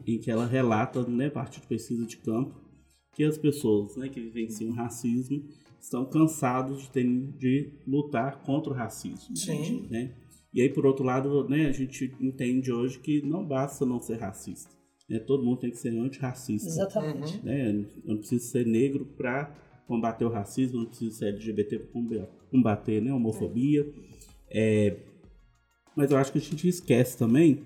em 0.06 0.20
que 0.20 0.30
ela 0.30 0.46
relata, 0.46 1.04
né, 1.08 1.28
a 1.28 1.32
partir 1.32 1.62
de 1.62 1.68
pesquisa 1.68 2.06
de 2.06 2.18
campo, 2.18 2.62
que 3.14 3.24
as 3.24 3.38
pessoas 3.38 3.96
né, 3.96 4.08
que 4.08 4.22
vivenciam 4.22 4.72
racismo 4.72 5.44
estão 5.82 6.06
cansados 6.06 6.84
de, 6.84 6.90
terem, 6.92 7.32
de 7.38 7.72
lutar 7.88 8.44
contra 8.44 8.72
o 8.72 8.76
racismo. 8.76 9.36
Sim. 9.36 9.88
Né? 9.90 10.14
E 10.54 10.62
aí, 10.62 10.70
por 10.70 10.86
outro 10.86 11.04
lado, 11.04 11.48
né, 11.50 11.68
a 11.68 11.72
gente 11.72 12.16
entende 12.20 12.72
hoje 12.72 13.00
que 13.00 13.22
não 13.22 13.44
basta 13.44 13.86
não 13.86 14.00
ser 14.00 14.20
racista. 14.20 14.75
Né? 15.10 15.20
Todo 15.20 15.43
mundo 15.43 15.60
tem 15.60 15.70
que 15.72 15.78
ser 15.78 15.89
antirracista. 15.97 16.68
Exatamente. 16.68 17.43
Né? 17.43 17.70
Eu 17.70 17.86
não 18.06 18.18
preciso 18.18 18.45
ser 18.45 18.66
negro 18.66 19.06
para 19.18 19.53
combater 19.88 20.26
o 20.26 20.30
racismo, 20.30 20.80
não 20.80 20.86
preciso 20.86 21.12
ser 21.16 21.28
LGBT 21.28 21.80
para 21.80 22.28
combater 22.51 23.01
né, 23.01 23.12
a 23.12 23.16
homofobia. 23.16 23.86
É, 24.49 24.97
mas 25.95 26.12
eu 26.12 26.18
acho 26.18 26.32
que 26.32 26.38
a 26.38 26.41
gente 26.41 26.68
esquece 26.68 27.18
também 27.18 27.64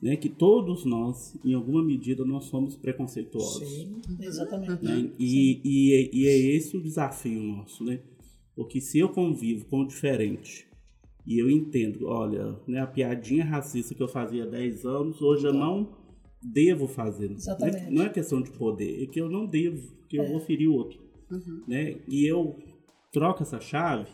né, 0.00 0.16
que 0.16 0.28
todos 0.28 0.84
nós, 0.84 1.36
em 1.44 1.52
alguma 1.52 1.84
medida, 1.84 2.24
nós 2.24 2.44
somos 2.44 2.76
preconceituosos. 2.76 3.68
Sim. 3.68 4.00
Exatamente. 4.18 4.82
né? 4.82 5.10
E, 5.18 5.60
e, 5.62 5.94
é- 5.94 6.10
e 6.14 6.26
é 6.26 6.56
esse 6.56 6.76
o 6.76 6.82
desafio 6.82 7.42
nosso, 7.42 7.84
né? 7.84 8.00
Porque 8.56 8.80
se 8.80 8.98
eu 8.98 9.08
convivo 9.10 9.66
com 9.66 9.80
o 9.82 9.86
diferente 9.86 10.66
e 11.26 11.38
eu 11.38 11.50
entendo, 11.50 12.06
olha, 12.06 12.56
né, 12.66 12.80
a 12.80 12.86
piadinha 12.86 13.44
racista 13.44 13.94
que 13.94 14.02
eu 14.02 14.08
fazia 14.08 14.44
há 14.44 14.46
10 14.46 14.84
anos, 14.84 15.20
hoje 15.20 15.46
eu 15.46 15.52
não 15.52 15.94
devo 16.42 16.86
fazer. 16.86 17.28
né? 17.28 17.34
Exatamente. 17.36 17.90
Não 17.90 18.04
é 18.04 18.08
questão 18.08 18.40
de 18.40 18.50
poder, 18.50 19.02
é 19.02 19.06
que 19.06 19.20
eu 19.20 19.28
não 19.28 19.46
devo, 19.46 19.90
que 20.08 20.16
eu 20.18 20.26
vou 20.26 20.40
ferir 20.40 20.68
o 20.68 20.74
outro. 20.74 20.98
Né? 21.66 21.96
E 22.08 22.26
eu 22.26 22.56
troco 23.12 23.42
essa 23.42 23.60
chave, 23.60 24.06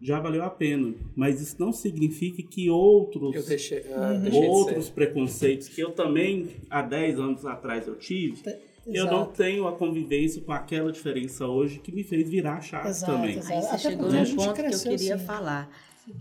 já 0.00 0.18
valeu 0.20 0.44
a 0.44 0.50
pena. 0.50 0.94
Mas 1.16 1.40
isso 1.40 1.56
não 1.58 1.72
significa 1.72 2.42
que 2.42 2.68
outros 2.70 3.34
Eu 3.34 3.42
deixei, 3.44 3.84
ah, 3.92 4.12
deixei 4.14 4.40
de 4.40 4.46
outros 4.46 4.90
preconceitos 4.90 5.68
que 5.68 5.80
eu 5.80 5.90
também 5.92 6.48
há 6.68 6.82
10 6.82 7.18
anos 7.20 7.46
atrás 7.46 7.86
eu 7.86 7.96
tive, 7.96 8.42
eu 8.86 9.06
não 9.06 9.26
tenho 9.26 9.66
a 9.68 9.72
convivência 9.76 10.42
com 10.42 10.52
aquela 10.52 10.90
diferença 10.90 11.46
hoje 11.46 11.78
que 11.78 11.92
me 11.92 12.02
fez 12.02 12.28
virar 12.28 12.54
a 12.56 12.60
chave 12.60 12.88
Exato, 12.88 13.12
também. 13.12 13.38
exato. 13.38 13.52
Aí 13.52 13.60
você 13.60 13.68
Até 13.68 13.78
chegou 13.78 14.10
gente 14.10 14.34
ponto 14.34 14.54
que 14.54 14.60
eu 14.74 14.80
queria 14.80 15.14
assim. 15.14 15.24
falar. 15.24 15.70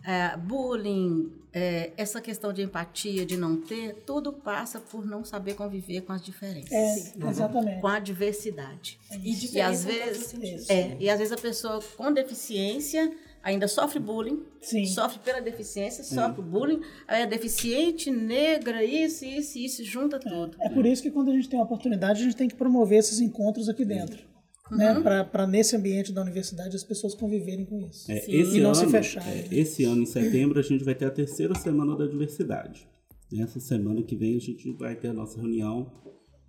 É, 0.06 0.38
bullying, 0.38 1.32
é, 1.54 1.92
essa 1.98 2.22
questão 2.22 2.54
de 2.54 2.62
empatia, 2.62 3.26
de 3.26 3.38
não 3.38 3.58
ter, 3.58 3.96
tudo 4.06 4.32
passa 4.32 4.80
por 4.80 5.06
não 5.06 5.26
saber 5.26 5.56
conviver 5.56 6.02
com 6.02 6.14
as 6.14 6.24
diferenças. 6.24 6.72
É, 6.72 7.14
exatamente. 7.30 7.82
Com 7.82 7.88
a 7.88 8.00
diversidade. 8.00 9.00
E 9.12 9.32
E 9.32 9.36
diferença 9.36 9.70
às 9.70 9.86
vezes, 9.86 10.70
é, 10.70 10.98
e 11.00 11.10
às 11.10 11.20
vezes 11.20 11.34
a 11.34 11.38
pessoa 11.38 11.80
com 11.98 12.12
deficiência 12.12 13.12
ainda 13.44 13.68
sofre 13.68 14.00
bullying, 14.00 14.44
Sim. 14.62 14.86
sofre 14.86 15.20
pela 15.20 15.42
deficiência, 15.42 16.04
sofre 16.04 16.42
bullying, 16.42 16.82
aí 17.08 17.24
é 17.24 17.26
deficiente, 17.26 18.12
negra, 18.12 18.84
isso, 18.84 19.26
isso, 19.26 19.58
isso, 19.58 19.84
junta 19.84 20.20
tudo. 20.20 20.56
É 20.62 20.70
por 20.70 20.86
isso 20.86 21.02
que 21.02 21.10
quando 21.10 21.32
a 21.32 21.34
gente 21.34 21.50
tem 21.50 21.60
a 21.60 21.64
oportunidade, 21.64 22.22
a 22.22 22.24
gente 22.24 22.36
tem 22.36 22.48
que 22.48 22.56
promover 22.56 23.00
esses 23.00 23.20
encontros 23.20 23.68
aqui 23.68 23.84
dentro. 23.84 24.31
Né? 24.72 25.00
Para 25.24 25.46
nesse 25.46 25.76
ambiente 25.76 26.12
da 26.12 26.22
universidade 26.22 26.76
as 26.76 26.84
pessoas 26.84 27.14
conviverem 27.14 27.66
com 27.66 27.88
isso. 27.88 28.12
É, 28.12 28.24
E 28.30 28.60
não 28.60 28.72
ano, 28.72 28.76
se 28.76 28.88
fecharem, 28.88 29.32
é, 29.32 29.36
né? 29.44 29.48
esse 29.52 29.84
ano, 29.84 30.02
em 30.02 30.06
setembro, 30.06 30.60
a 30.60 30.64
gente 30.64 30.84
vai 30.84 30.96
ter 30.96 31.06
a 31.06 31.12
terceira 31.12 31.54
semana 31.56 31.96
da 31.96 32.08
diversidade. 32.08 32.88
Nessa 33.32 33.60
semana 33.60 34.02
que 34.02 34.16
vem, 34.16 34.36
a 34.36 34.40
gente 34.40 34.72
vai 34.74 34.96
ter 34.96 35.10
a 35.10 35.14
nossa 35.14 35.40
reunião 35.40 35.92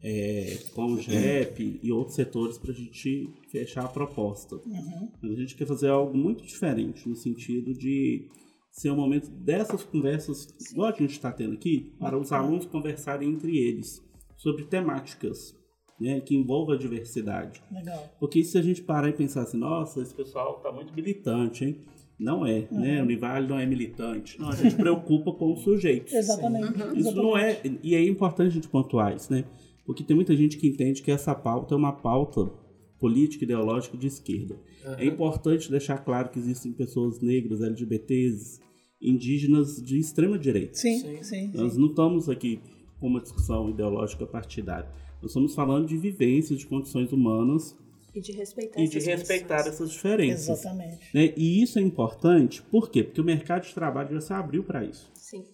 é, 0.02 0.58
com 0.74 0.86
o 0.86 1.00
GEP 1.00 1.80
e 1.82 1.92
outros 1.92 2.16
setores 2.16 2.58
para 2.58 2.72
a 2.72 2.74
gente 2.74 3.28
fechar 3.50 3.84
a 3.84 3.88
proposta. 3.88 4.60
Mas 5.22 5.32
a 5.32 5.36
gente 5.36 5.54
quer 5.54 5.66
fazer 5.66 5.88
algo 5.88 6.16
muito 6.16 6.44
diferente, 6.44 7.08
no 7.08 7.14
sentido 7.14 7.72
de 7.72 8.28
ser 8.70 8.90
um 8.90 8.96
momento 8.96 9.30
dessas 9.30 9.84
conversas, 9.84 10.48
igual 10.70 10.88
a 10.88 10.96
gente 10.96 11.12
está 11.12 11.30
tendo 11.30 11.54
aqui, 11.54 11.92
para 11.98 12.18
os 12.18 12.32
alunos 12.32 12.66
conversarem 12.66 13.28
entre 13.28 13.56
eles 13.58 14.02
sobre 14.36 14.64
temáticas 14.64 15.54
né, 16.00 16.20
que 16.20 16.34
envolvam 16.34 16.74
a 16.74 16.78
diversidade. 16.78 17.62
Legal. 17.70 18.12
Porque 18.18 18.42
se 18.44 18.58
a 18.58 18.62
gente 18.62 18.82
parar 18.82 19.08
e 19.08 19.12
pensar 19.12 19.42
assim, 19.42 19.58
nossa, 19.58 20.00
esse 20.00 20.14
pessoal 20.14 20.60
tá 20.60 20.72
muito 20.72 20.94
militante, 20.94 21.64
hein? 21.64 21.76
Não 22.18 22.46
é, 22.46 22.68
né? 22.70 22.96
Uhum. 22.96 23.00
O 23.00 23.02
Univale 23.04 23.48
não 23.48 23.58
é 23.58 23.66
militante. 23.66 24.38
Não, 24.38 24.50
a 24.50 24.54
gente 24.54 24.76
preocupa 24.76 25.32
com 25.32 25.52
os 25.52 25.62
sujeitos. 25.62 26.12
Exatamente. 26.12 26.98
Isso 26.98 27.14
não 27.16 27.36
é, 27.36 27.60
e 27.82 27.94
é 27.94 28.04
importante 28.06 28.48
a 28.48 28.54
gente 28.54 28.68
pontuar 28.68 29.16
isso, 29.16 29.32
né? 29.32 29.44
Porque 29.84 30.04
tem 30.04 30.14
muita 30.14 30.36
gente 30.36 30.56
que 30.56 30.68
entende 30.68 31.02
que 31.02 31.10
essa 31.10 31.34
pauta 31.34 31.74
é 31.74 31.76
uma 31.76 31.92
pauta 31.92 32.50
política 33.00 33.44
ideológica 33.44 33.96
de 33.96 34.06
esquerda. 34.06 34.56
É 34.96 35.04
importante 35.04 35.68
deixar 35.68 35.98
claro 35.98 36.28
que 36.28 36.38
existem 36.38 36.72
pessoas 36.72 37.20
negras, 37.20 37.60
LGBTs, 37.60 38.60
indígenas 39.00 39.82
de 39.82 39.98
extrema 39.98 40.38
direita. 40.38 40.74
Sim, 40.74 41.00
Sim. 41.00 41.22
sim. 41.22 41.50
Nós 41.52 41.76
não 41.76 41.88
estamos 41.88 42.28
aqui 42.28 42.60
com 43.00 43.08
uma 43.08 43.20
discussão 43.20 43.68
ideológica 43.68 44.24
partidária. 44.24 44.88
Nós 45.22 45.30
estamos 45.30 45.54
falando 45.54 45.86
de 45.86 45.96
vivências, 45.96 46.58
de 46.58 46.66
condições 46.66 47.12
humanas 47.12 47.76
E 48.14 48.20
de 48.20 48.32
respeitar 48.32 48.80
e 48.80 48.88
de 48.88 48.98
essas 48.98 49.06
respeitar 49.20 49.56
condições. 49.62 49.74
essas 49.74 49.90
diferenças. 49.92 50.48
Exatamente. 50.60 50.98
né? 51.14 51.32
E 51.36 51.62
isso 51.62 51.78
é 51.78 51.82
importante, 51.82 52.60
por 52.62 52.90
quê? 52.90 53.02
Porque 53.04 53.20
o 53.20 53.24
mercado 53.24 53.66
de 53.66 53.72
trabalho 53.72 54.12
já 54.14 54.20
se 54.20 54.32
abriu 54.32 54.64
para 54.64 54.84
isso. 54.84 55.10
Sim. 55.14 55.44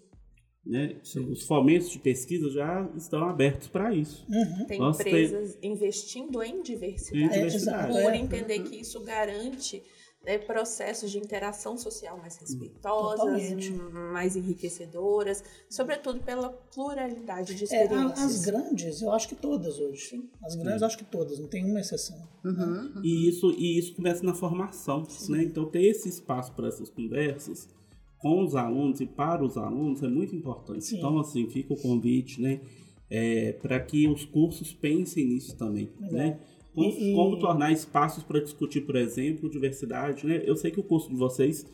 Né? 0.66 0.96
Os 1.30 1.44
fomentos 1.44 1.88
de 1.90 1.98
pesquisa 1.98 2.50
já 2.50 2.90
estão 2.96 3.26
abertos 3.28 3.68
para 3.68 3.94
isso. 3.94 4.26
Tem 4.66 4.78
Nossa, 4.78 5.02
tem- 5.04 5.12
empresas 5.24 5.56
investindo 5.62 6.42
em 6.42 6.56
Em 6.58 6.62
diversidade. 6.62 7.32
diversidade. 7.32 7.92
por 7.92 8.12
É. 8.12 8.16
entender 8.16 8.58
que 8.64 8.76
isso 8.80 9.00
garante 9.02 9.82
né, 10.24 10.36
processos 10.36 11.10
de 11.10 11.18
interação 11.18 11.78
social 11.78 12.18
mais 12.18 12.36
respeitosas, 12.36 13.20
Totalmente. 13.20 13.68
m- 13.68 14.12
mais 14.12 14.36
enriquecedoras, 14.36 15.42
sobretudo 15.70 16.20
pela 16.20 16.50
pluralidade 16.50 17.54
de 17.54 17.62
É, 17.62 17.84
experiências. 17.84 18.18
as 18.20 18.44
grandes, 18.44 19.00
eu 19.02 19.12
acho 19.12 19.28
que 19.28 19.36
todas 19.36 19.78
hoje. 19.78 20.28
As 20.42 20.54
grandes, 20.56 20.80
eu 20.82 20.86
acho 20.86 20.98
que 20.98 21.04
todas, 21.04 21.38
não 21.38 21.48
tem 21.48 21.64
uma 21.64 21.80
exceção. 21.80 22.16
E 23.02 23.28
isso, 23.28 23.50
e 23.52 23.78
isso 23.78 23.94
começa 23.94 24.24
na 24.24 24.34
formação. 24.34 25.06
Né? 25.28 25.44
Então, 25.44 25.64
ter 25.66 25.82
esse 25.84 26.08
espaço 26.08 26.52
para 26.52 26.68
essas 26.68 26.90
conversas 26.90 27.68
com 28.18 28.42
os 28.44 28.54
alunos 28.56 29.00
e 29.00 29.06
para 29.06 29.44
os 29.44 29.56
alunos 29.56 30.02
é 30.02 30.08
muito 30.08 30.34
importante. 30.34 30.84
Sim. 30.84 30.98
Então, 30.98 31.18
assim, 31.20 31.48
fica 31.48 31.72
o 31.72 31.76
convite 31.80 32.40
né? 32.40 32.60
para 33.62 33.78
que 33.80 34.08
os 34.08 34.24
cursos 34.24 34.72
pensem 34.72 35.26
nisso 35.26 35.56
também. 35.56 35.90
Né? 36.00 36.38
Como, 36.78 36.98
E- 36.98 37.14
como 37.14 37.38
tornar 37.38 37.72
espaços 37.72 38.22
para 38.22 38.40
discutir, 38.40 38.82
por 38.82 38.96
exemplo, 38.96 39.48
diversidade. 39.50 40.26
Né? 40.26 40.42
Eu 40.44 40.56
sei 40.56 40.70
que 40.70 40.80
o 40.80 40.82
curso 40.82 41.08
de 41.08 41.16
vocês 41.16 41.66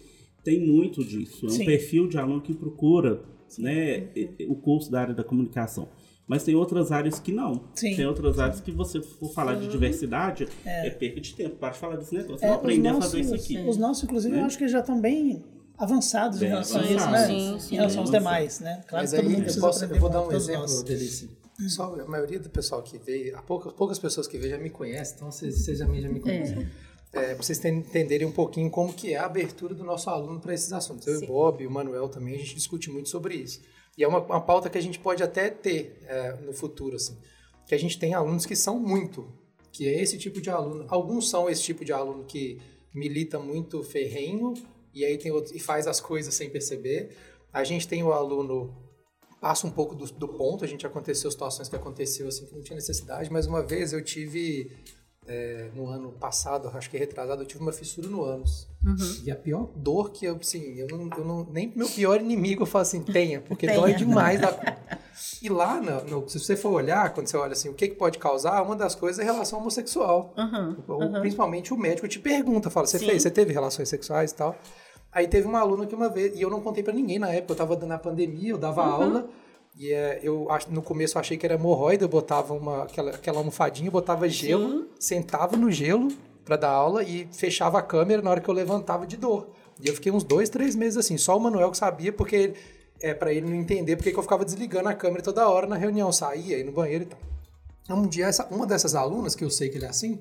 tem 0.43 0.67
muito 0.67 1.05
disso. 1.05 1.47
É 1.47 1.49
um 1.49 1.53
Sim. 1.53 1.65
perfil 1.65 2.09
de 2.09 2.19
aluno 2.19 2.41
que 2.41 2.55
procura 2.55 3.23
né, 3.59 4.09
e- 4.17 4.31
e- 4.41 4.47
o 4.47 4.55
curso 4.57 4.91
da 4.91 5.01
área 5.01 5.15
da 5.15 5.23
comunicação. 5.23 5.89
Mas 6.27 6.43
tem 6.43 6.55
outras 6.55 6.91
áreas 6.91 7.21
que 7.21 7.31
não. 7.31 7.65
Sim. 7.75 7.95
Tem 7.95 8.07
outras 8.07 8.39
áreas 8.39 8.61
que 8.61 8.71
você 8.73 9.01
for 9.01 9.31
falar 9.33 9.55
de 9.57 9.69
diversidade, 9.69 10.49
é. 10.65 10.89
perca 10.91 11.21
de 11.21 11.35
tempo. 11.35 11.57
Para 11.57 11.71
de 11.73 11.79
falar 11.79 11.97
desse 11.97 12.15
negócio. 12.15 12.45
É, 12.45 12.49
não 12.49 12.55
os 12.57 12.61
aprender 12.61 12.89
a 12.89 12.93
nossos- 12.95 13.11
fazer 13.13 13.21
isso 13.21 13.35
aqui. 13.35 13.59
Os 13.69 13.77
nossos, 13.77 14.03
inclusive, 14.05 14.35
Né? 14.35 14.41
eu 14.41 14.47
acho 14.47 14.57
que 14.59 14.67
já 14.67 14.81
estão 14.81 14.99
bem 15.01 15.45
avançados 15.77 16.39
Bem 16.39 16.49
em 16.49 16.51
relação 16.53 16.81
a 16.81 16.85
isso, 16.85 17.11
né? 17.11 17.27
Sim, 17.27 17.57
sim, 17.61 17.75
em 17.75 17.77
relação 17.79 18.01
aos 18.01 18.11
demais, 18.11 18.61
né? 18.61 18.83
Claro 18.89 19.03
Mas 19.05 19.11
que 19.11 19.17
todo 19.19 19.27
aí 19.29 19.33
mundo 19.37 19.49
eu, 19.51 19.61
posso, 19.61 19.85
eu 19.85 20.01
vou 20.01 20.09
dar 20.11 20.23
um 20.27 20.33
exemplo. 20.33 20.83
Delice. 20.85 21.31
Só 21.69 21.95
a 22.01 22.05
maioria 22.07 22.41
do 22.41 22.51
pessoal 22.51 22.83
que 22.83 22.99
veio, 22.99 23.41
poucas, 23.43 23.73
poucas 23.73 23.99
pessoas 23.99 24.27
que 24.27 24.37
veio 24.37 24.51
já 24.51 24.59
me 24.59 24.71
conhecem, 24.71 25.15
então 25.17 25.31
vocês, 25.31 25.65
vocês 25.65 25.79
já, 25.79 25.87
me, 25.87 26.01
já 26.01 26.09
me 26.09 26.21
conhecem. 26.21 26.69
É, 27.13 27.33
pra 27.35 27.43
vocês 27.45 27.59
ten- 27.61 27.77
entenderem 27.79 28.27
um 28.27 28.33
pouquinho 28.33 28.69
como 28.69 28.93
que 28.93 29.13
é 29.13 29.17
a 29.17 29.25
abertura 29.27 29.73
do 29.73 29.85
nosso 29.85 30.11
aluno 30.11 30.41
para 30.41 30.53
esses 30.53 30.73
assuntos. 30.73 31.07
Eu 31.07 31.15
e 31.15 31.19
Sim. 31.19 31.25
o 31.27 31.29
Bob 31.29 31.63
e 31.63 31.67
o 31.67 31.71
Manuel 31.71 32.09
também, 32.09 32.35
a 32.35 32.39
gente 32.39 32.57
discute 32.57 32.91
muito 32.91 33.09
sobre 33.09 33.37
isso. 33.37 33.61
E 33.97 34.03
é 34.03 34.09
uma, 34.09 34.19
uma 34.19 34.41
pauta 34.41 34.69
que 34.69 34.77
a 34.77 34.81
gente 34.81 34.99
pode 34.99 35.23
até 35.23 35.49
ter 35.49 36.01
é, 36.09 36.33
no 36.45 36.53
futuro, 36.53 36.97
assim. 36.97 37.17
Que 37.69 37.75
a 37.75 37.79
gente 37.79 37.99
tem 38.01 38.15
alunos 38.15 38.45
que 38.45 38.57
são 38.57 38.81
muito, 38.81 39.33
que 39.71 39.87
é 39.87 40.03
esse 40.03 40.19
tipo 40.19 40.41
de 40.41 40.51
aluno. 40.51 40.87
Alguns 40.89 41.31
são 41.31 41.49
esse 41.49 41.63
tipo 41.63 41.85
de 41.85 41.93
aluno 41.93 42.25
que 42.25 42.61
milita 42.93 43.39
muito 43.39 43.83
ferrenho 43.85 44.53
e 44.93 45.05
aí 45.05 45.17
tem 45.17 45.31
outro, 45.31 45.55
e 45.57 45.61
faz 45.61 45.87
as 45.87 46.01
coisas 46.01 46.35
sem 46.35 46.51
perceber. 46.51 47.17
A 47.53 47.63
gente 47.63 47.87
tem 47.87 48.03
o 48.03 48.13
aluno 48.13 48.75
passa 49.45 49.67
um 49.67 49.71
pouco 49.71 49.95
do, 49.95 50.07
do 50.07 50.27
ponto, 50.27 50.65
a 50.65 50.67
gente 50.67 50.87
aconteceu 50.87 51.31
situações 51.31 51.69
que 51.69 51.77
aconteceu 51.77 52.27
assim 52.29 52.47
que 52.47 52.55
não 52.55 52.63
tinha 52.63 52.77
necessidade, 52.77 53.31
mas 53.31 53.47
uma 53.47 53.63
vez 53.63 53.93
eu 53.93 54.03
tive 54.03 54.71
é, 55.27 55.71
no 55.75 55.87
ano 55.87 56.13
passado, 56.13 56.69
acho 56.75 56.89
que 56.91 56.97
retrasado, 56.97 57.43
eu 57.43 57.47
tive 57.47 57.61
uma 57.63 57.73
fissura 57.73 58.09
no 58.09 58.25
ânus. 58.25 58.67
E 59.23 59.31
a 59.31 59.37
pior 59.37 59.71
dor 59.77 60.13
que 60.13 60.25
eu, 60.25 60.37
assim, 60.37 60.63
eu 60.79 60.87
não, 60.89 61.11
eu 61.19 61.25
não 61.25 61.45
nem 61.51 61.71
meu 61.77 61.89
pior 61.89 62.21
inimigo 62.21 62.63
eu 62.63 62.67
falo 62.67 62.83
assim, 62.83 63.03
tenha, 63.03 63.41
porque 63.43 63.67
Tenha. 63.67 63.79
dói 63.81 63.93
demais 64.05 64.41
da. 64.41 64.51
E 65.43 65.49
lá, 65.51 65.81
no, 65.81 66.05
no- 66.23 66.29
se 66.29 66.39
você 66.41 66.57
for 66.57 66.71
olhar, 66.73 67.13
quando 67.15 67.27
você 67.27 67.37
olha 67.37 67.53
assim, 67.53 67.69
o 67.69 67.75
que, 67.75 67.89
que 67.89 67.95
pode 67.97 68.19
causar, 68.19 68.63
uma 68.63 68.75
das 68.77 68.95
coisas 68.95 69.19
é 69.19 69.25
relação 69.25 69.59
homossexual. 69.59 70.35
O- 70.89 71.21
Principalmente 71.21 71.73
o 71.73 71.77
médico 71.79 72.09
te 72.09 72.19
pergunta, 72.19 72.69
fala, 72.71 72.87
você 72.87 72.99
Sim. 72.99 73.07
fez, 73.07 73.23
você 73.23 73.31
teve 73.31 73.53
relações 73.53 73.89
sexuais 73.89 74.31
e 74.33 74.35
tal? 74.35 74.57
Aí 75.15 75.29
teve 75.29 75.47
uma 75.47 75.61
aluna 75.61 75.87
que 75.87 75.95
uma 75.95 76.09
vez, 76.09 76.37
e 76.37 76.43
eu 76.43 76.51
não 76.51 76.61
contei 76.61 76.83
pra 76.83 76.93
ninguém 76.93 77.19
na 77.19 77.29
época, 77.31 77.53
eu 77.53 77.57
tava 77.57 77.77
dando 77.77 77.93
a 77.93 77.99
pandemia, 77.99 78.51
eu 78.51 78.59
dava 78.59 78.83
aula, 78.85 79.29
e 79.77 79.93
é, 79.93 80.19
eu 80.23 80.49
no 80.71 80.83
começo 80.83 81.17
eu 81.17 81.21
achei 81.21 81.37
que 81.37 81.47
era 81.47 81.55
hemorroida, 81.55 82.05
eu 82.05 82.09
botava 82.09 82.53
uma, 82.53 82.83
aquela, 82.83 83.11
aquela 83.13 83.39
almofadinha, 83.39 83.89
eu 83.89 83.93
botava 83.93 84.29
gelo, 84.29 84.89
sentava 84.99 85.57
no 85.57 85.71
gelo 85.71 86.09
pra 86.45 86.57
dar 86.57 86.71
aula 86.71 87.03
e 87.05 87.29
fechava 87.33 87.79
a 87.79 87.83
câmera 87.83 88.21
na 88.21 88.31
hora 88.31 88.41
que 88.41 88.49
eu 88.49 88.55
levantava 88.55 89.07
de 89.07 89.17
dor. 89.17 89.49
E 89.81 89.89
eu 89.89 89.95
fiquei 89.95 90.11
uns 90.13 90.25
dois, 90.25 90.49
três 90.49 90.75
meses 90.75 90.97
assim, 90.97 91.17
só 91.17 91.37
o 91.37 91.41
Manuel 91.41 91.71
que 91.71 91.77
sabia, 91.79 92.13
porque 92.13 92.35
ele- 92.37 92.55
é 93.01 93.13
para 93.15 93.33
ele 93.33 93.47
não 93.49 93.55
entender 93.57 93.97
porque 93.97 94.11
que 94.13 94.19
eu 94.19 94.23
ficava 94.23 94.45
desligando 94.45 94.89
a 94.89 94.95
câmera 94.95 95.23
toda 95.23 95.49
hora 95.49 95.67
na 95.67 95.77
reunião, 95.77 96.11
saía 96.13 96.57
aí 96.57 96.65
no 96.65 96.73
banheiro 96.73 97.05
e 97.05 97.07
tal. 97.07 97.19
Então, 97.85 97.99
um 97.99 98.07
dia, 98.07 98.27
essa, 98.27 98.47
uma 98.51 98.67
dessas 98.67 98.95
alunas, 98.95 99.35
que 99.35 99.45
eu 99.45 99.51
sei 99.51 99.69
que 99.69 99.77
ele 99.77 99.85
é 99.85 99.89
assim, 99.89 100.21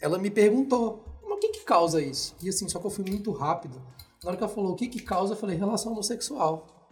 ela 0.00 0.16
me 0.18 0.30
perguntou, 0.30 1.04
mas 1.22 1.32
o 1.32 1.40
que 1.40 1.48
que 1.48 1.60
causa 1.64 2.00
isso? 2.00 2.36
E 2.42 2.48
assim, 2.48 2.68
só 2.68 2.78
que 2.78 2.86
eu 2.86 2.90
fui 2.90 3.04
muito 3.08 3.32
rápido. 3.32 3.80
Na 4.24 4.30
hora 4.30 4.36
que 4.38 4.42
ela 4.42 4.52
falou 4.52 4.72
o 4.72 4.74
que 4.74 4.88
que 4.88 5.02
causa, 5.02 5.34
eu 5.34 5.36
falei, 5.36 5.54
relação 5.56 5.92
homossexual. 5.92 6.90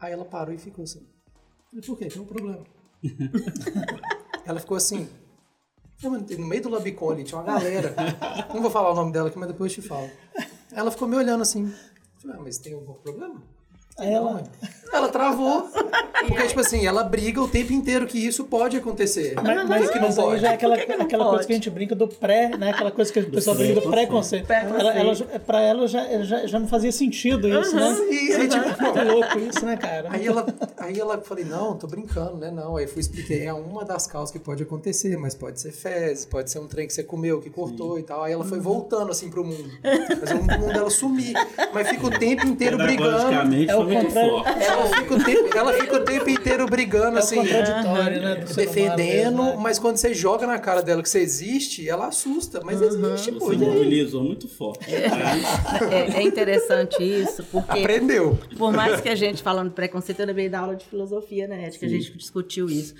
Aí 0.00 0.12
ela 0.12 0.24
parou 0.24 0.54
e 0.54 0.58
ficou 0.58 0.82
assim. 0.82 1.06
Falei, 1.70 1.84
por 1.84 1.98
quê? 1.98 2.08
Qual 2.08 2.20
é 2.20 2.22
o 2.22 2.26
problema? 2.26 2.64
ela 4.46 4.58
ficou 4.58 4.76
assim. 4.76 5.06
"Não, 6.02 6.10
mas 6.12 6.38
No 6.38 6.46
meio 6.46 6.62
do 6.62 6.70
Labicon 6.70 7.10
ali 7.10 7.22
tinha 7.24 7.38
uma 7.38 7.46
galera. 7.46 7.94
Não 8.52 8.62
vou 8.62 8.70
falar 8.70 8.90
o 8.92 8.94
nome 8.94 9.12
dela 9.12 9.28
aqui, 9.28 9.38
mas 9.38 9.48
depois 9.48 9.76
eu 9.76 9.82
te 9.82 9.88
falo. 9.88 10.10
Ela 10.72 10.90
ficou 10.90 11.06
me 11.06 11.16
olhando 11.16 11.42
assim. 11.42 11.70
falei, 12.18 12.36
ah, 12.38 12.40
mas 12.42 12.56
tem 12.58 12.72
algum 12.72 12.94
problema? 12.94 13.42
Aí 13.98 14.12
ela, 14.12 14.42
Ela 14.94 15.08
travou. 15.08 15.68
Porque, 16.28 16.46
tipo 16.46 16.60
assim, 16.60 16.86
ela 16.86 17.02
briga 17.02 17.42
o 17.42 17.48
tempo 17.48 17.72
inteiro 17.72 18.06
que 18.06 18.16
isso 18.16 18.44
pode 18.44 18.76
acontecer. 18.76 19.34
mas, 19.42 19.68
mas, 19.68 19.90
que 19.90 19.98
não 19.98 20.06
mas 20.06 20.14
pode? 20.14 20.40
já 20.40 20.52
é 20.52 20.54
aquela, 20.54 20.76
que 20.76 20.92
aquela 20.92 21.30
coisa 21.30 21.46
que 21.46 21.52
a 21.52 21.56
gente 21.56 21.68
brinca 21.68 21.96
do 21.96 22.06
pré, 22.06 22.56
né? 22.56 22.70
Aquela 22.70 22.92
coisa 22.92 23.12
que 23.12 23.18
o 23.18 23.30
pessoal 23.30 23.56
brinca 23.56 23.80
do. 23.80 23.90
Preconceito. 23.90 24.50
Ela, 24.50 24.92
ela, 24.94 25.14
pra 25.44 25.60
ela 25.60 25.88
já, 25.88 26.22
já, 26.22 26.46
já 26.46 26.58
não 26.60 26.68
fazia 26.68 26.92
sentido 26.92 27.48
isso, 27.48 27.74
né? 27.74 27.94
Sim, 27.94 28.32
aí, 28.32 28.48
tipo, 28.48 28.82
Muito 28.82 29.12
louco 29.12 29.38
isso, 29.40 29.66
né, 29.66 29.76
cara? 29.76 30.08
Aí 30.10 30.26
ela, 30.26 30.46
aí 30.78 30.98
ela 30.98 31.20
falei, 31.20 31.44
não, 31.44 31.76
tô 31.76 31.86
brincando, 31.88 32.36
né? 32.36 32.50
Não. 32.50 32.76
Aí 32.76 32.86
fui 32.86 33.00
expliquei, 33.00 33.46
é 33.46 33.52
uma 33.52 33.84
das 33.84 34.06
causas 34.06 34.30
que 34.30 34.38
pode 34.38 34.62
acontecer, 34.62 35.16
mas 35.16 35.34
pode 35.34 35.60
ser 35.60 35.72
fezes, 35.72 36.24
pode 36.24 36.50
ser 36.50 36.60
um 36.60 36.68
trem 36.68 36.86
que 36.86 36.92
você 36.92 37.02
comeu, 37.02 37.40
que 37.40 37.50
cortou 37.50 37.98
e 37.98 38.02
tal. 38.02 38.22
Aí 38.22 38.32
ela 38.32 38.44
foi 38.44 38.60
voltando 38.60 39.10
assim 39.10 39.28
pro 39.28 39.44
mundo. 39.44 39.70
Mas 39.82 40.30
o 40.30 40.36
mundo 40.36 40.72
dela 40.72 40.90
sumir. 40.90 41.34
Mas 41.72 41.88
fica 41.88 42.06
o 42.06 42.10
tempo 42.10 42.46
inteiro 42.46 42.76
brigando. 42.78 43.34
É 43.68 43.76
o 43.76 43.83
foi 43.84 43.94
muito 43.94 44.10
forte. 44.12 44.64
Ela 44.64 44.86
fica, 44.96 45.14
o 45.14 45.24
tempo, 45.24 45.58
ela 45.58 45.72
fica 45.74 45.96
o 45.96 46.00
tempo 46.00 46.30
inteiro 46.30 46.66
brigando, 46.66 47.16
É 47.16 47.20
assim. 47.20 47.36
contraditório, 47.36 48.20
né? 48.22 48.44
Defendendo, 48.54 48.96
mesmo, 48.96 49.42
né? 49.44 49.56
mas 49.60 49.78
quando 49.78 49.96
você 49.96 50.12
joga 50.14 50.46
na 50.46 50.58
cara 50.58 50.82
dela 50.82 51.02
que 51.02 51.08
você 51.08 51.20
existe, 51.20 51.88
ela 51.88 52.06
assusta. 52.08 52.60
Mas 52.64 52.80
existe, 52.80 53.32
pô. 53.32 53.46
Você 53.46 53.52
aí? 53.52 53.58
mobilizou 53.58 54.22
muito 54.22 54.48
forte. 54.48 54.90
né? 54.90 55.00
É, 55.90 56.18
é 56.18 56.22
interessante 56.22 57.02
isso, 57.02 57.44
porque 57.50 57.80
Aprendeu. 57.80 58.38
por 58.56 58.72
mais 58.72 59.00
que 59.00 59.08
a 59.08 59.14
gente 59.14 59.42
falando 59.42 59.70
preconceito, 59.70 60.20
eu 60.20 60.26
lembrei 60.26 60.48
da 60.48 60.60
aula 60.60 60.76
de 60.76 60.84
filosofia, 60.84 61.46
né, 61.46 61.66
Ed, 61.66 61.78
que 61.78 61.84
a 61.84 61.88
gente 61.88 62.16
discutiu 62.16 62.68
isso. 62.68 62.94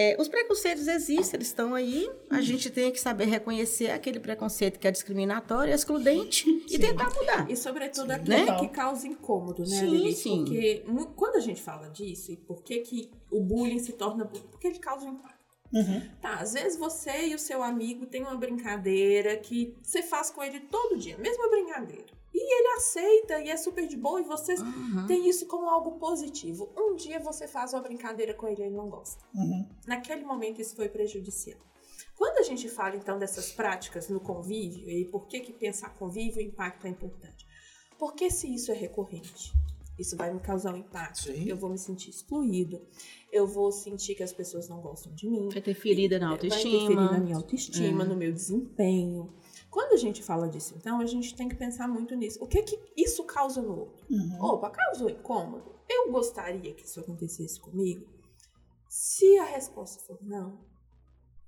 É, 0.00 0.16
os 0.16 0.28
preconceitos 0.28 0.86
existem, 0.86 1.34
eles 1.38 1.48
estão 1.48 1.74
aí. 1.74 2.08
A 2.30 2.40
gente 2.40 2.70
tem 2.70 2.92
que 2.92 3.00
saber 3.00 3.24
reconhecer 3.24 3.90
aquele 3.90 4.20
preconceito 4.20 4.78
que 4.78 4.86
é 4.86 4.92
discriminatório, 4.92 5.74
excludente 5.74 6.48
e 6.70 6.78
tentar 6.78 7.12
mudar. 7.12 7.50
E 7.50 7.56
sobretudo 7.56 8.12
aquele 8.12 8.44
Né? 8.44 8.58
que 8.60 8.68
causa 8.68 9.08
incômodo, 9.08 9.62
né, 9.62 9.80
Sim, 9.80 9.86
Lili? 9.86 10.12
sim. 10.14 10.44
Porque 10.44 10.84
quando 11.16 11.34
a 11.34 11.40
gente 11.40 11.60
fala 11.60 11.88
disso, 11.88 12.30
e 12.30 12.36
por 12.36 12.62
que, 12.62 12.78
que 12.78 13.10
o 13.28 13.40
bullying 13.42 13.80
se 13.80 13.92
torna 13.94 14.24
bullying? 14.24 14.46
Porque 14.52 14.68
ele 14.68 14.78
causa 14.78 15.04
um 15.04 15.14
impacto. 15.14 15.36
Uhum. 15.72 16.00
Tá, 16.22 16.36
às 16.36 16.52
vezes 16.52 16.78
você 16.78 17.26
e 17.26 17.34
o 17.34 17.38
seu 17.38 17.60
amigo 17.60 18.06
têm 18.06 18.22
uma 18.22 18.36
brincadeira 18.36 19.36
que 19.36 19.74
você 19.82 20.00
faz 20.00 20.30
com 20.30 20.44
ele 20.44 20.60
todo 20.60 20.96
dia, 20.96 21.18
mesma 21.18 21.48
brincadeira. 21.50 22.06
E 22.32 22.54
ele 22.60 22.68
aceita 22.76 23.40
e 23.40 23.48
é 23.50 23.56
super 23.56 23.86
de 23.86 23.96
boa 23.96 24.20
e 24.20 24.24
vocês 24.24 24.60
têm 25.06 25.28
isso 25.28 25.46
como 25.46 25.68
algo 25.68 25.92
positivo. 25.98 26.70
Um 26.76 26.94
dia 26.94 27.18
você 27.18 27.48
faz 27.48 27.72
uma 27.72 27.82
brincadeira 27.82 28.34
com 28.34 28.46
ele 28.46 28.62
e 28.62 28.66
ele 28.66 28.76
não 28.76 28.88
gosta. 28.88 29.24
Uhum. 29.34 29.66
Naquele 29.86 30.24
momento 30.24 30.60
isso 30.60 30.76
foi 30.76 30.88
prejudicial. 30.88 31.58
Quando 32.16 32.38
a 32.38 32.42
gente 32.42 32.68
fala 32.68 32.96
então 32.96 33.18
dessas 33.18 33.52
práticas 33.52 34.08
no 34.08 34.20
convívio 34.20 34.88
e 34.90 35.04
por 35.04 35.26
que 35.26 35.40
que 35.40 35.52
pensar 35.52 35.90
convívio 35.94 36.40
e 36.40 36.46
impacto 36.46 36.86
é 36.86 36.90
importante? 36.90 37.46
Porque 37.98 38.30
se 38.30 38.52
isso 38.52 38.70
é 38.70 38.74
recorrente, 38.74 39.52
isso 39.98 40.16
vai 40.16 40.32
me 40.32 40.40
causar 40.40 40.74
um 40.74 40.76
impacto. 40.76 41.22
Sim. 41.22 41.48
Eu 41.48 41.56
vou 41.56 41.70
me 41.70 41.78
sentir 41.78 42.10
excluído, 42.10 42.80
eu 43.32 43.46
vou 43.46 43.72
sentir 43.72 44.14
que 44.14 44.22
as 44.22 44.32
pessoas 44.32 44.68
não 44.68 44.80
gostam 44.80 45.12
de 45.14 45.28
mim, 45.28 45.48
Vai 45.48 45.60
ter 45.62 45.74
ferida 45.74 46.18
na 46.18 46.28
vai 46.28 46.36
interferir 46.36 46.74
autoestima. 46.76 47.12
na 47.12 47.18
minha 47.18 47.36
autoestima, 47.36 48.04
no 48.04 48.16
meu 48.16 48.32
desempenho. 48.32 49.32
Quando 49.78 49.92
a 49.92 49.96
gente 49.96 50.24
fala 50.24 50.48
disso, 50.48 50.74
então, 50.76 51.00
a 51.00 51.06
gente 51.06 51.36
tem 51.36 51.48
que 51.48 51.54
pensar 51.54 51.86
muito 51.86 52.16
nisso. 52.16 52.42
O 52.42 52.48
que 52.48 52.62
que 52.62 52.76
isso 52.96 53.22
causa 53.24 53.62
no 53.62 53.78
outro? 53.78 54.04
Uhum. 54.10 54.36
Opa, 54.40 54.70
causou 54.70 55.08
incômodo? 55.08 55.72
Eu 55.88 56.10
gostaria 56.10 56.74
que 56.74 56.84
isso 56.84 56.98
acontecesse 56.98 57.60
comigo? 57.60 58.04
Se 58.88 59.38
a 59.38 59.44
resposta 59.44 60.02
for 60.02 60.18
não, 60.20 60.58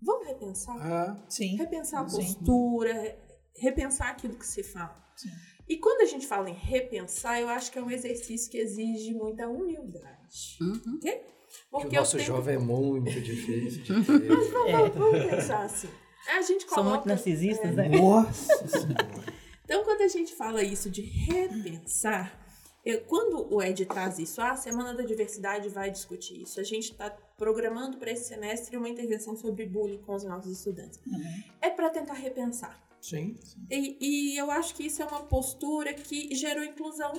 vamos 0.00 0.28
repensar. 0.28 0.76
Ah, 0.80 1.24
Sim. 1.28 1.56
Repensar 1.56 2.04
a 2.04 2.08
Sim. 2.08 2.18
postura, 2.18 3.18
repensar 3.56 4.10
aquilo 4.10 4.36
que 4.36 4.46
se 4.46 4.62
fala. 4.62 4.96
Sim. 5.16 5.28
E 5.68 5.76
quando 5.78 6.02
a 6.02 6.06
gente 6.06 6.24
fala 6.24 6.48
em 6.48 6.54
repensar, 6.54 7.40
eu 7.40 7.48
acho 7.48 7.72
que 7.72 7.80
é 7.80 7.82
um 7.82 7.90
exercício 7.90 8.48
que 8.48 8.58
exige 8.58 9.12
muita 9.12 9.48
humildade. 9.48 10.56
Uhum. 10.60 11.00
Porque 11.68 11.96
o 11.96 11.98
nosso 12.00 12.16
que- 12.16 12.22
jovem 12.22 12.54
é 12.54 12.58
muito 12.58 13.10
difícil 13.20 13.82
de 13.82 14.04
ter. 14.06 14.28
Vamos, 14.52 14.94
vamos 14.94 15.24
pensar 15.30 15.64
assim. 15.64 15.88
A 16.28 16.42
gente 16.42 16.68
São 16.68 16.82
muito 16.84 16.92
coloca... 16.92 17.08
narcisistas, 17.08 17.74
né? 17.74 17.88
Nossa 17.88 18.68
Senhora. 18.68 19.08
Então, 19.64 19.84
quando 19.84 20.02
a 20.02 20.08
gente 20.08 20.34
fala 20.34 20.62
isso 20.62 20.90
de 20.90 21.00
repensar, 21.02 22.38
eu- 22.84 23.00
quando 23.02 23.52
o 23.54 23.62
Ed 23.62 23.84
traz 23.86 24.18
isso, 24.18 24.40
ah, 24.40 24.50
a 24.52 24.56
Semana 24.56 24.94
da 24.94 25.02
Diversidade 25.04 25.68
vai 25.68 25.90
discutir 25.90 26.42
isso. 26.42 26.60
A 26.60 26.64
gente 26.64 26.90
está 26.92 27.10
programando 27.36 27.96
para 27.98 28.10
esse 28.10 28.24
semestre 28.24 28.76
uma 28.76 28.88
intervenção 28.88 29.36
sobre 29.36 29.64
bullying 29.66 29.98
com 30.02 30.14
os 30.14 30.24
nossos 30.24 30.50
estudantes. 30.52 30.98
É 31.60 31.70
para 31.70 31.88
tentar 31.90 32.14
repensar. 32.14 32.78
Sim. 33.00 33.38
E, 33.70 33.96
e 34.34 34.36
eu 34.38 34.50
acho 34.50 34.74
que 34.74 34.84
isso 34.86 35.02
é 35.02 35.06
uma 35.06 35.22
postura 35.22 35.94
que 35.94 36.34
gerou 36.34 36.62
inclusão. 36.64 37.12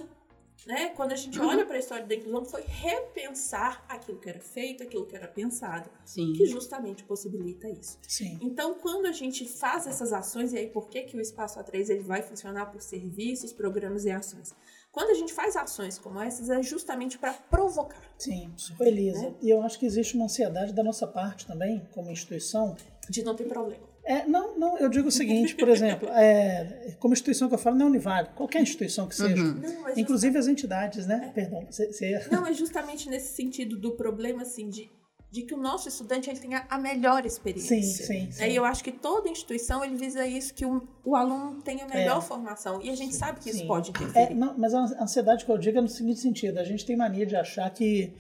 Né? 0.66 0.90
Quando 0.90 1.12
a 1.12 1.16
gente 1.16 1.40
Uhum. 1.40 1.48
olha 1.48 1.66
para 1.66 1.76
a 1.76 1.80
história 1.80 2.06
da 2.06 2.14
inclusão, 2.14 2.46
foi 2.46 2.62
repensar 2.62 3.84
aquilo 3.90 4.20
que 4.20 4.30
era 4.30 4.40
feito, 4.40 4.84
aquilo 4.84 5.06
que 5.06 5.16
era 5.16 5.28
pensado, 5.28 5.90
Sim. 6.06 6.34
que 6.34 6.46
justamente 6.46 7.04
possibilita 7.04 7.68
isso. 7.68 7.98
Sim. 8.08 8.38
Então, 8.42 8.76
quando 8.76 9.08
a 9.08 9.12
gente 9.12 9.48
faz 9.48 9.88
essas 9.88 10.14
ações, 10.14 10.54
e 10.54 10.58
aí 10.58 10.68
por 10.68 10.88
que, 10.88 11.02
que 11.04 11.18
o 11.18 11.22
Espaço 11.22 11.60
A3 11.60 11.90
ele 11.90 12.02
vai 12.04 12.22
funcionar 12.22 12.68
por 12.68 12.82
serviços, 12.82 13.52
programas 13.52 14.06
e 14.06 14.12
ações? 14.12 14.54
Quando 14.92 15.10
a 15.10 15.14
gente 15.14 15.34
faz 15.34 15.56
ações 15.56 15.98
como 15.98 16.20
essas, 16.20 16.50
é 16.50 16.62
justamente 16.62 17.18
para 17.18 17.34
provocar. 17.34 18.02
Sim. 18.18 18.54
Ô, 18.80 18.84
Elisa, 18.84 19.30
Né? 19.30 19.36
e 19.42 19.50
eu 19.50 19.62
acho 19.64 19.80
que 19.80 19.86
existe 19.86 20.16
uma 20.16 20.26
ansiedade 20.26 20.74
da 20.74 20.84
nossa 20.84 21.08
parte 21.08 21.48
também, 21.48 21.88
como 21.94 22.12
instituição, 22.12 22.76
De 23.10 23.24
não 23.24 23.36
ter 23.36 23.46
problema. 23.46 23.90
É, 24.04 24.26
não, 24.26 24.58
não, 24.58 24.78
eu 24.78 24.90
digo 24.90 25.10
o 25.10 25.12
seguinte, 25.12 25.56
por 25.56 25.70
exemplo, 25.70 26.10
é, 26.10 26.96
como 27.00 27.14
instituição 27.14 27.48
que 27.48 27.54
eu 27.54 27.60
falo, 27.60 27.76
não 27.76 27.86
é 27.88 27.90
Univale, 27.90 28.30
qualquer 28.36 28.62
instituição 28.62 29.08
que 29.08 29.16
seja, 29.16 29.36
Não, 29.36 29.82
mas 29.82 29.98
inclusive 29.98 30.38
as 30.38 30.48
entidades, 30.48 31.06
né? 31.06 31.32
Perdão, 31.34 31.66
você, 31.70 31.88
você- 31.92 32.28
Não, 32.32 32.46
é 32.46 32.54
justamente 32.54 33.10
nesse 33.10 33.34
sentido 33.36 33.78
do 33.78 33.92
problema, 33.92 34.42
assim, 34.42 34.70
de, 34.70 34.90
de 35.30 35.44
que 35.44 35.54
o 35.54 35.58
nosso 35.58 35.88
estudante 35.88 36.30
ele 36.30 36.40
tenha 36.40 36.66
a 36.70 36.78
melhor 36.80 37.26
experiência. 37.26 37.78
Sim, 37.78 37.84
sim, 37.84 38.32
sim. 38.32 38.44
E 38.44 38.56
eu 38.56 38.66
acho 38.66 38.84
que 38.84 38.92
toda 38.92 39.30
instituição 39.30 39.84
ele 39.86 39.96
visa 39.96 40.26
isso, 40.26 40.54
que 40.54 40.66
o, 40.66 40.88
o 41.06 41.16
aluno 41.16 41.62
tenha 41.62 41.86
a 41.86 41.88
melhor 41.88 42.22
formação. 42.22 42.82
E 42.82 42.90
a 42.90 42.96
gente 42.96 43.16
sabe 43.16 43.40
que 43.40 43.50
isso 43.50 43.60
sim. 43.60 43.68
pode 43.68 43.92
interferir. 43.92 44.32
É, 44.32 44.34
não, 44.34 44.58
mas 44.58 44.74
a 44.74 45.04
ansiedade 45.04 45.46
que 45.46 45.52
eu 45.52 45.58
digo 45.58 45.78
é 45.78 45.82
no 45.82 45.88
seguinte 45.88 46.20
sentido: 46.20 46.58
a 46.58 46.64
gente 46.64 46.86
tem 46.86 46.98
mania 46.98 47.26
de 47.26 47.36
achar 47.36 47.70
que 47.70 48.12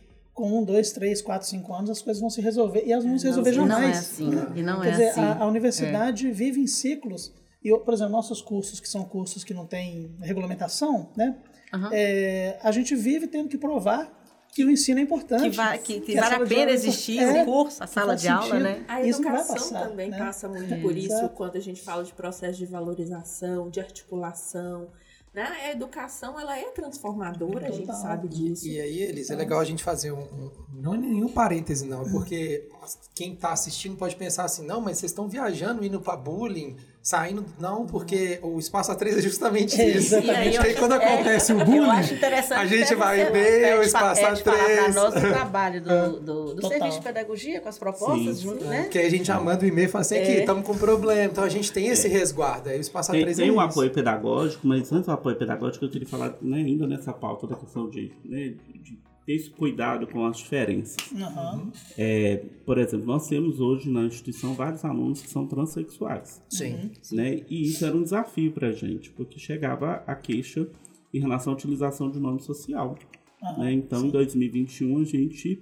com 0.42 0.60
um, 0.60 0.64
dois, 0.64 0.92
três, 0.92 1.22
quatro, 1.22 1.48
cinco 1.48 1.74
anos 1.74 1.90
as 1.90 2.02
coisas 2.02 2.20
vão 2.20 2.30
se 2.30 2.42
resolver 2.42 2.84
e 2.86 2.92
elas 2.92 3.04
não 3.06 3.12
vão 3.12 3.20
se 3.20 3.28
resolver 3.28 3.54
E 3.54 3.58
não 3.58 3.68
jamais. 3.68 3.96
é 3.96 4.00
assim. 4.00 4.30
E 4.56 4.64
não 4.64 4.82
Quer 4.82 4.88
é 4.88 4.92
dizer, 4.92 5.10
assim. 5.10 5.22
a, 5.22 5.38
a 5.40 5.46
universidade 5.46 6.32
vive 6.32 6.60
em 6.60 6.68
ciclos. 6.68 7.34
E, 7.64 7.70
por 7.78 7.94
exemplo, 7.94 8.12
nossos 8.12 8.42
cursos, 8.42 8.80
que 8.80 8.90
são 8.90 9.04
cursos 9.04 9.44
que 9.44 9.54
não 9.54 9.68
têm 9.68 10.16
regulamentação, 10.20 11.10
né? 11.16 11.38
Aham. 11.72 11.90
É, 11.94 12.58
a 12.64 12.72
gente 12.72 12.96
vive 12.96 13.28
tendo 13.28 13.48
que 13.48 13.58
provar 13.58 14.12
que 14.54 14.66
o 14.66 14.70
ensino 14.72 15.00
é 15.00 15.04
importante. 15.04 15.44
Que, 15.52 15.56
vai, 15.56 15.78
que, 15.78 16.00
que 16.02 16.12
que 16.14 16.18
a 16.18 16.22
vale 16.24 16.36
a 16.36 16.38
de 16.40 16.50
pena 16.50 16.62
aula 16.62 16.72
é 16.72 16.74
existir 16.74 17.14
importante. 17.22 17.42
o 17.42 17.46
curso, 17.46 17.82
a 17.82 17.86
É, 17.86 17.88
sala 17.88 18.16
de 18.16 18.28
aula, 18.28 18.44
sentido. 18.48 18.64
né? 18.64 18.84
A 18.88 19.02
Isso 19.04 19.22
educação 19.22 19.56
passar, 19.56 19.88
também 19.90 20.10
né? 20.10 20.18
passa 20.18 20.50
muito 20.50 20.76
por 20.82 20.98
isso, 20.98 21.30
quando 21.30 21.56
a 21.56 21.60
gente 21.62 21.82
fala 21.82 22.04
de 22.04 22.12
processo 22.14 22.58
de 22.58 22.66
valorização, 22.66 23.70
de 23.70 23.80
articulação. 23.80 24.90
Né? 25.34 25.44
A 25.44 25.72
educação 25.72 26.38
ela 26.38 26.58
é 26.58 26.64
transformadora, 26.72 27.68
a 27.68 27.72
gente 27.72 27.88
sabe 27.96 28.28
disso. 28.28 28.68
E 28.68 28.82
aí, 28.82 29.02
Elis, 29.02 29.30
é 29.30 29.36
legal 29.36 29.60
a 29.60 29.64
gente 29.64 29.82
fazer 29.84 30.12
um, 30.12 30.20
um- 30.20 30.52
não 30.74 30.94
é 30.94 30.98
nenhum 30.98 31.30
parêntese 31.30 31.86
não, 31.86 32.04
porque 32.12 32.68
quem 33.16 33.34
tá 33.36 33.54
assistindo 33.54 33.96
pode 33.96 34.16
pensar 34.18 34.44
assim, 34.44 34.66
não, 34.66 34.82
mas 34.82 34.98
vocês 34.98 35.12
estão 35.12 35.30
viajando, 35.30 35.86
indo 35.86 36.02
pra 36.02 36.18
bullying, 36.18 36.76
saindo, 37.04 37.44
não, 37.60 37.86
porque 37.88 38.40
o 38.44 38.60
Espaço 38.60 38.92
A3 38.92 39.18
é 39.18 39.22
justamente 39.22 39.80
É, 39.82 39.90
isso. 39.90 40.16
exatamente. 40.16 40.56
E 40.56 40.58
aí, 40.60 40.72
eu- 40.74 40.78
quando 40.78 40.94
é, 40.94 40.96
acontece 40.98 41.52
o 41.54 41.60
Eu 41.60 41.66
bullying, 41.66 41.90
a 41.90 42.66
gente 42.68 42.96
vai 42.96 43.32
ver 43.32 43.62
é 43.64 43.80
o 43.80 43.82
Espaço 43.82 44.22
é 44.22 44.34
de 44.34 44.44
falar 44.44 44.58
pra 44.58 44.86
A3. 44.88 44.94
nós 44.94 45.16
o 45.16 45.20
trabalho 45.28 45.82
do, 45.82 46.20
do, 46.20 46.20
do 46.20 46.56
Total. 46.62 46.70
serviço 46.70 46.98
de 47.00 47.04
pedagogia 47.04 47.60
com 47.60 47.70
as 47.70 47.78
propostas 47.80 48.38
Sim. 48.38 48.44
junto, 48.44 48.64
né? 48.66 48.70
né? 48.70 48.82
Porque 48.84 49.00
aí 49.00 49.08
a 49.08 49.10
gente 49.10 49.26
já 49.26 49.40
manda 49.40 49.64
o 49.64 49.68
e-mail 49.68 49.88
e 49.88 49.92
fala 49.92 50.02
assim, 50.04 50.18
aqui, 50.18 50.32
É. 50.32 50.40
estamos 50.42 50.66
com 50.66 50.78
problema, 50.78 51.24
então 51.24 51.44
a 51.44 51.50
gente 51.50 51.72
tem 51.72 51.88
esse 51.88 52.08
resguardo, 52.08 52.70
aí 52.70 52.78
o 52.78 52.82
Espaço 52.82 53.12
Tem, 53.12 53.26
A3 53.26 53.36
tem 53.36 53.48
é 53.48 53.52
um 53.52 53.56
isso. 53.56 53.62
apoio 53.64 53.90
pedagógico, 53.92 54.68
mas 54.68 54.92
antes 54.92 55.08
do 55.08 55.12
apoio 55.12 55.36
pedagógico, 55.36 55.86
eu 55.86 55.90
queria 55.90 56.08
falar 56.08 56.36
né, 56.42 56.58
ainda 56.58 56.86
nessa 56.86 57.12
pauta 57.12 57.48
da 57.48 57.56
questão 57.56 57.90
de, 57.90 58.12
né, 58.24 58.54
de 58.76 59.00
ter 59.26 59.34
esse 59.34 59.50
cuidado 59.52 60.08
com 60.08 60.26
as 60.26 60.38
diferenças. 60.38 60.98
Aham. 61.16 61.72
É, 61.98 62.38
por 62.66 62.78
exemplo, 62.78 63.06
nós 63.06 63.28
temos 63.28 63.60
hoje 63.60 63.90
na 63.90 64.04
instituição 64.04 64.54
vários 64.54 64.84
alunos 64.84 65.22
que 65.22 65.30
são 65.30 65.46
transexuais. 65.48 66.42
Sim. 66.50 66.92
Né? 67.12 67.44
E 67.50 67.64
isso 67.64 67.86
era 67.86 67.96
um 67.96 68.02
desafio 68.04 68.52
para 68.52 68.70
a 68.70 68.72
gente, 68.72 69.12
porque 69.12 69.38
chegava 69.40 70.04
a 70.08 70.16
queixa 70.16 70.68
em 71.14 71.20
relação 71.20 71.54
à 71.54 71.56
utilização 71.56 72.10
de 72.10 72.20
nome 72.20 72.42
social. 72.42 72.98
Aham, 73.44 73.58
né? 73.64 73.74
Então, 73.74 74.06
em 74.06 74.10
2021, 74.10 74.98
a 75.00 75.04
gente 75.04 75.62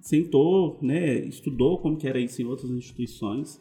sentou, 0.00 0.78
né, 0.80 1.18
estudou 1.26 1.78
como 1.78 1.96
que 1.96 2.08
era 2.08 2.18
isso 2.18 2.40
em 2.40 2.46
outras 2.46 2.70
instituições 2.70 3.60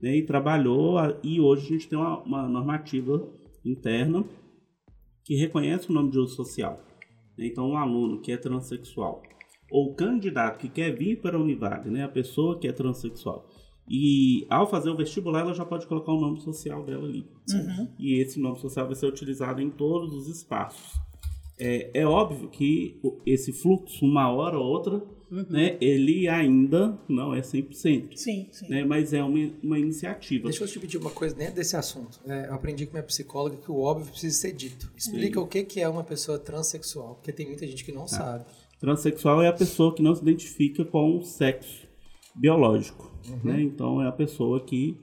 né, 0.00 0.16
e 0.16 0.22
trabalhou. 0.22 0.98
a- 0.98 1.18
E 1.22 1.40
hoje 1.40 1.66
a 1.66 1.68
gente 1.70 1.88
tem 1.88 1.98
uma, 1.98 2.20
uma 2.22 2.48
normativa 2.48 3.28
interna 3.64 4.24
que 5.24 5.34
reconhece 5.36 5.90
o 5.90 5.92
nome 5.92 6.10
de 6.10 6.18
uso 6.18 6.34
social. 6.34 6.80
Então, 7.46 7.70
um 7.70 7.76
aluno 7.76 8.20
que 8.20 8.32
é 8.32 8.36
transexual 8.36 9.22
ou 9.70 9.90
o 9.90 9.94
candidato 9.94 10.58
que 10.58 10.68
quer 10.68 10.94
vir 10.94 11.20
para 11.20 11.36
a 11.36 11.40
Univale, 11.40 11.88
né, 11.88 12.04
a 12.04 12.08
pessoa 12.08 12.58
que 12.58 12.68
é 12.68 12.72
transexual, 12.72 13.48
e 13.88 14.46
ao 14.50 14.68
fazer 14.68 14.90
o 14.90 14.96
vestibular, 14.96 15.40
ela 15.40 15.54
já 15.54 15.64
pode 15.64 15.86
colocar 15.86 16.12
o 16.12 16.20
nome 16.20 16.40
social 16.40 16.84
dela 16.84 17.06
ali. 17.06 17.26
Uhum. 17.50 17.88
E 17.98 18.20
esse 18.20 18.38
nome 18.38 18.58
social 18.58 18.86
vai 18.86 18.94
ser 18.94 19.06
utilizado 19.06 19.60
em 19.60 19.70
todos 19.70 20.14
os 20.14 20.28
espaços. 20.28 21.00
é, 21.58 21.90
é 21.94 22.06
óbvio 22.06 22.48
que 22.48 23.00
esse 23.26 23.52
fluxo, 23.52 24.04
uma 24.04 24.30
hora 24.30 24.58
ou 24.58 24.64
outra, 24.64 25.02
né, 25.48 25.78
ele 25.80 26.28
ainda 26.28 26.98
não 27.08 27.34
é 27.34 27.40
100%. 27.40 28.16
Sim, 28.16 28.48
sim. 28.52 28.68
Né, 28.68 28.84
mas 28.84 29.14
é 29.14 29.22
uma, 29.22 29.50
uma 29.62 29.78
iniciativa. 29.78 30.44
Deixa 30.44 30.64
eu 30.64 30.68
te 30.68 30.78
pedir 30.78 30.98
uma 30.98 31.10
coisa 31.10 31.34
dentro 31.34 31.54
desse 31.54 31.74
assunto. 31.74 32.20
É, 32.26 32.48
eu 32.48 32.54
aprendi 32.54 32.84
com 32.86 32.92
minha 32.92 33.02
psicóloga 33.02 33.56
que 33.56 33.70
o 33.70 33.80
óbvio 33.80 34.10
precisa 34.10 34.36
ser 34.36 34.52
dito. 34.52 34.92
Explica 34.96 35.40
o 35.40 35.46
que 35.46 35.64
que 35.64 35.80
é 35.80 35.88
uma 35.88 36.04
pessoa 36.04 36.38
transexual, 36.38 37.14
porque 37.14 37.32
tem 37.32 37.46
muita 37.46 37.66
gente 37.66 37.84
que 37.84 37.92
não 37.92 38.06
sabe. 38.06 38.44
Transsexual 38.78 39.40
é 39.40 39.48
a 39.48 39.52
pessoa 39.52 39.94
que 39.94 40.02
não 40.02 40.14
se 40.14 40.20
identifica 40.22 40.84
com 40.84 41.16
o 41.16 41.22
sexo 41.22 41.88
biológico. 42.34 43.10
Né? 43.42 43.62
Então 43.62 44.02
é 44.02 44.08
a 44.08 44.12
pessoa 44.12 44.64
que 44.64 44.98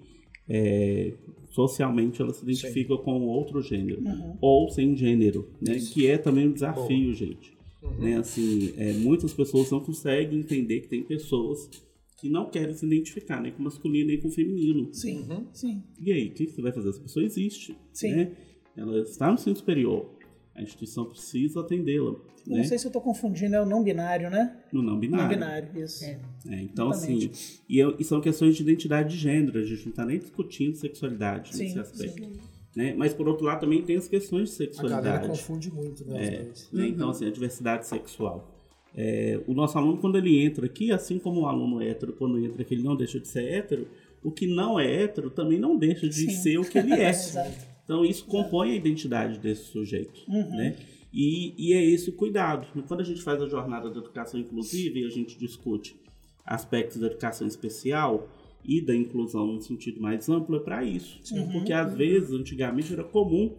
é, 0.48 1.14
socialmente 1.50 2.22
ela 2.22 2.34
se 2.34 2.44
identifica 2.44 2.98
com 2.98 3.22
outro 3.28 3.62
gênero 3.62 4.02
ou 4.42 4.70
sem 4.70 4.96
gênero, 4.96 5.50
né? 5.62 5.78
Que 5.94 6.08
é 6.08 6.18
também 6.18 6.48
um 6.48 6.52
desafio, 6.52 7.14
gente. 7.14 7.59
Né? 8.00 8.18
Assim, 8.18 8.74
é, 8.78 8.94
muitas 8.94 9.34
pessoas 9.34 9.70
não 9.72 9.80
conseguem 9.80 10.40
entender 10.40 10.82
que 10.82 10.88
tem 10.88 11.04
pessoas 11.04 11.70
que 12.18 12.30
não 12.30 12.50
querem 12.50 12.74
se 12.74 12.86
identificar 12.86 13.42
nem 13.42 13.52
com 13.52 13.64
masculino 13.64 14.08
nem 14.08 14.20
com 14.20 14.30
feminino. 14.30 14.90
Sim, 14.94 15.26
Uhum. 15.30 15.46
sim. 15.54 15.84
E 16.02 16.12
aí, 16.12 16.28
o 16.28 16.32
que 16.34 16.48
você 16.48 16.62
vai 16.62 16.72
fazer? 16.74 16.90
Essa 16.90 17.00
pessoa 17.00 17.24
existe. 17.26 17.78
Sim. 17.94 18.12
Né? 18.14 18.32
Ela 18.76 19.00
está 19.02 19.28
no 19.28 19.36
ensino 19.36 19.56
superior. 19.56 20.14
A 20.54 20.62
instituição 20.62 21.06
precisa 21.06 21.62
atendê-la. 21.62 22.12
Né? 22.46 22.58
Não 22.58 22.64
sei 22.66 22.78
se 22.78 22.86
eu 22.88 22.92
tô 22.92 23.00
confundindo, 23.00 23.56
é 23.56 23.62
o 23.62 23.66
não 23.66 23.82
binário, 23.84 24.30
né? 24.30 24.58
No 24.74 24.82
não 24.82 25.00
binário. 25.00 25.24
Não 25.26 25.30
binário, 25.30 25.82
isso. 25.84 26.04
É. 26.04 26.20
É, 26.50 26.62
então, 26.62 26.90
Exatamente. 26.92 27.30
assim, 27.30 27.60
e, 27.70 27.78
eu- 27.80 27.96
e 27.98 28.04
são 28.04 28.20
questões 28.20 28.56
de 28.56 28.64
identidade 28.64 29.16
de 29.16 29.18
gênero, 29.22 29.60
a 29.60 29.64
gente 29.64 29.84
não 29.84 29.90
está 29.92 30.06
nem 30.06 30.18
discutindo 30.20 30.76
sexualidade 30.76 31.56
Sim, 31.56 31.64
nesse 31.64 31.80
aspecto. 31.80 32.22
sim. 32.24 32.34
Né? 32.76 32.94
Mas, 32.96 33.14
por 33.14 33.28
outro 33.28 33.46
lado, 33.46 33.62
também 33.62 33.82
tem 33.82 33.98
as 33.98 34.08
questões 34.08 34.56
de 34.58 34.64
A 34.64 34.68
galera 34.68 34.74
sexualidade. 34.74 35.28
confunde 35.28 35.72
muito, 35.74 36.06
né? 36.08 36.24
É, 36.24 36.52
né? 36.72 36.88
Então, 36.88 37.10
assim, 37.10 37.26
a 37.26 37.32
diversidade 37.32 37.88
sexual. 37.88 38.56
É, 38.96 39.40
o 39.48 39.54
nosso 39.54 39.78
aluno, 39.78 39.98
quando 39.98 40.18
ele 40.18 40.44
entra 40.44 40.66
aqui, 40.66 40.92
assim 40.92 41.20
como 41.20 41.42
o 41.42 41.46
aluno 41.48 41.82
hétero, 41.82 42.14
quando 42.14 42.38
entra 42.44 42.62
aqui, 42.62 42.74
ele 42.76 42.84
não 42.84 42.96
deixa 42.96 43.20
de 43.20 43.28
ser 43.28 43.44
hétero, 43.44 43.88
o 44.24 44.32
que 44.32 44.48
não 44.48 44.80
é 44.80 45.04
hétero 45.04 45.30
também 45.30 45.58
não 45.60 45.78
deixa 45.78 46.08
de 46.08 46.14
Sim. 46.14 46.30
ser 46.30 46.58
o 46.60 46.64
que 46.64 46.78
ele 46.78 46.94
é. 46.94 47.12
Então, 47.84 48.06
isso 48.06 48.24
compõe 48.26 48.72
a 48.74 48.76
identidade 48.76 49.40
desse 49.40 49.64
sujeito, 49.64 50.22
Uhum. 50.28 50.50
né? 50.56 50.76
E, 51.12 51.56
e 51.58 51.74
é 51.74 51.84
esse 51.84 52.12
o 52.12 52.14
cuidado. 52.14 52.68
Quando 52.88 53.02
a 53.02 53.04
gente 53.04 53.20
faz 53.24 53.42
a 53.42 53.48
jornada 53.48 53.90
da 53.90 53.98
educação 54.00 54.40
inclusiva 54.40 55.00
e 55.00 55.06
a 55.06 55.10
gente 55.10 55.36
discute 55.40 56.00
aspectos 56.46 56.98
da 57.00 57.08
educação 57.08 57.48
especial 57.48 58.28
e 58.64 58.82
da 58.82 58.96
inclusão 58.96 59.48
no 59.48 59.62
sentido 59.62 60.02
mais 60.02 60.28
amplo, 60.30 60.58
é 60.58 60.60
para 60.60 60.84
isso. 60.84 61.20
Uhum. 61.34 61.52
Porque, 61.52 61.74
às 61.74 61.94
vezes, 61.94 62.32
antigamente 62.32 62.94
era 62.94 63.04
comum, 63.04 63.56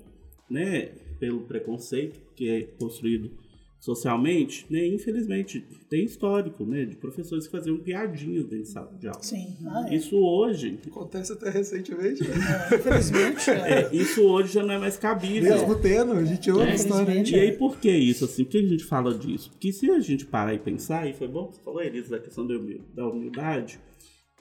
né, 0.49 0.91
pelo 1.19 1.41
preconceito 1.41 2.21
que 2.35 2.49
é 2.49 2.63
construído 2.79 3.31
socialmente, 3.79 4.67
né, 4.69 4.87
infelizmente, 4.87 5.65
tem 5.89 6.05
histórico, 6.05 6.67
né, 6.67 6.85
de 6.85 6.97
professores 6.97 7.47
que 7.47 7.51
faziam 7.51 7.79
piadinhas 7.79 8.45
dentro 8.45 8.65
de 8.65 8.69
sala 8.69 8.93
de 9.01 9.09
aula. 9.09 9.23
Sim. 9.23 9.57
Ah, 9.67 9.87
é. 9.91 9.95
Isso 9.95 10.17
hoje, 10.19 10.79
Acontece 10.87 11.33
até 11.33 11.49
recentemente. 11.49 12.23
né? 12.23 12.35
É, 12.71 12.75
Infelizmente, 12.77 13.49
é. 13.51 13.55
é, 13.55 13.91
isso 13.97 14.23
hoje 14.23 14.53
já 14.53 14.63
não 14.63 14.75
é 14.75 14.79
mais 14.79 14.99
cabível. 14.99 15.51
Mesmo 15.57 15.75
tendo, 15.77 16.13
a 16.13 16.25
gente 16.25 16.51
ouve 16.51 16.71
É, 16.71 16.75
história. 16.75 17.23
E 17.27 17.35
aí, 17.35 17.53
por 17.53 17.79
que 17.79 17.91
isso? 17.91 18.27
Assim, 18.27 18.45
por 18.45 18.51
que 18.51 18.59
a 18.59 18.69
gente 18.69 18.85
fala 18.85 19.15
disso? 19.15 19.51
Porque 19.51 19.73
se 19.73 19.91
a 19.91 19.99
gente 19.99 20.27
parar 20.27 20.53
e 20.53 20.59
pensar, 20.59 21.09
e 21.09 21.15
foi 21.15 21.27
bom 21.27 21.47
que 21.47 21.57
você 21.57 21.63
falou, 21.63 21.83
Elisa, 21.83 22.11
da 22.11 22.19
questão 22.19 22.47
da 22.47 23.09
humildade, 23.09 23.81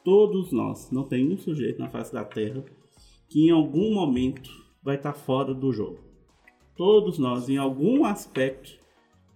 todos 0.04 0.52
nós, 0.52 0.92
não 0.92 1.04
tem 1.04 1.32
um 1.32 1.38
sujeito 1.38 1.80
na 1.80 1.90
face 1.90 2.14
da 2.14 2.24
Terra 2.24 2.64
que 3.28 3.48
em 3.48 3.52
algum 3.52 3.94
momento 3.94 4.50
vai 4.82 4.96
estar 4.96 5.14
fora 5.14 5.54
do 5.54 5.72
jogo. 5.72 6.00
Todos 6.76 7.20
nós, 7.20 7.50
em 7.50 7.58
algum 7.58 8.06
aspecto, 8.06 8.80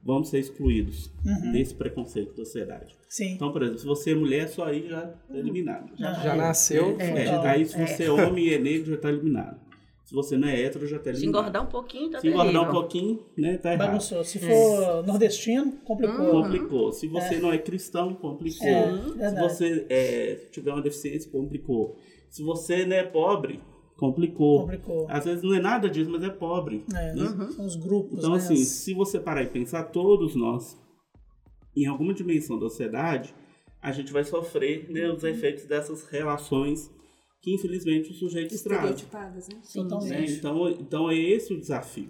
vamos 0.03 0.29
ser 0.29 0.39
excluídos 0.39 1.11
desse 1.51 1.75
preconceito 1.75 2.29
da 2.29 2.45
sociedade. 2.45 2.95
Sim. 3.07 3.33
Então, 3.33 3.51
por 3.51 3.61
exemplo, 3.61 3.79
se 3.79 3.85
você 3.85 4.11
é 4.11 4.15
mulher, 4.15 4.47
só 4.47 4.65
aí 4.65 4.87
já 4.89 5.13
é 5.29 5.37
eliminado. 5.37 5.91
Já 5.97 6.35
nasceu. 6.35 6.95
É, 6.99 7.25
Total. 7.25 7.45
aí 7.45 7.65
se 7.65 7.77
você 7.77 8.05
é 8.05 8.11
homem 8.11 8.45
e 8.47 8.53
é 8.53 8.57
negro, 8.57 8.89
já 8.89 8.95
está 8.95 9.09
eliminado. 9.09 9.59
Se 10.03 10.13
você 10.13 10.37
não 10.37 10.47
é 10.47 10.61
hétero, 10.61 10.85
já 10.85 10.97
está 10.97 11.11
Se 11.13 11.19
eliminado. 11.21 11.41
engordar 11.41 11.63
um 11.63 11.67
pouquinho, 11.67 12.09
tá 12.11 12.19
Se 12.19 12.27
engordar 12.27 12.69
um 12.69 12.71
pouquinho, 12.71 13.25
né, 13.37 13.57
tá 13.57 13.73
errado. 13.73 13.87
Bagunçou. 13.87 14.23
Se 14.23 14.37
for 14.39 15.05
nordestino, 15.07 15.71
complicou. 15.85 16.43
Complicou. 16.43 16.91
Se 16.91 17.07
você 17.07 17.37
não 17.39 17.53
é 17.53 17.57
cristão, 17.57 18.13
complicou. 18.13 18.67
É, 18.67 18.91
Se 19.01 19.11
verdade. 19.17 19.41
você 19.53 19.85
é, 19.89 20.35
tiver 20.51 20.71
uma 20.73 20.81
deficiência, 20.81 21.31
complicou. 21.31 21.97
Se 22.29 22.43
você 22.43 22.85
não 22.85 22.95
é 22.97 23.03
pobre, 23.03 23.61
complicou. 23.97 24.61
Complicou. 24.61 25.05
Às 25.09 25.23
vezes 25.23 25.41
não 25.41 25.53
é 25.53 25.59
nada 25.61 25.89
disso, 25.89 26.09
mas 26.11 26.21
é 26.21 26.29
pobre. 26.29 26.83
É, 26.93 27.13
né? 27.13 27.49
São 27.55 27.65
os 27.65 27.75
grupos, 27.77 28.17
Então, 28.19 28.31
né? 28.31 28.37
assim, 28.37 28.55
As- 28.61 28.67
se 28.67 28.93
você 28.93 29.19
parar 29.21 29.43
e 29.43 29.47
pensar, 29.47 29.83
todos 29.85 30.35
nós, 30.35 30.77
em 31.77 31.85
alguma 31.85 32.13
dimensão 32.13 32.59
da 32.59 32.67
sociedade, 32.69 33.33
a 33.81 33.91
gente 33.93 34.11
vai 34.11 34.25
sofrer 34.25 34.89
né, 34.91 35.09
os 35.09 35.23
efeitos 35.23 35.63
dessas 35.65 36.05
relações 36.07 36.91
que, 37.43 37.53
infelizmente, 37.53 38.09
o 38.11 38.13
sujeito 38.13 38.49
traz. 38.63 38.89
Estereotipadas, 38.89 39.49
né? 39.49 39.59
Sim, 39.61 39.83
Totalmente. 39.83 40.11
né? 40.31 40.37
Então, 40.37 40.69
então 40.69 41.11
é 41.11 41.17
esse 41.17 41.53
o 41.53 41.59
desafio. 41.59 42.09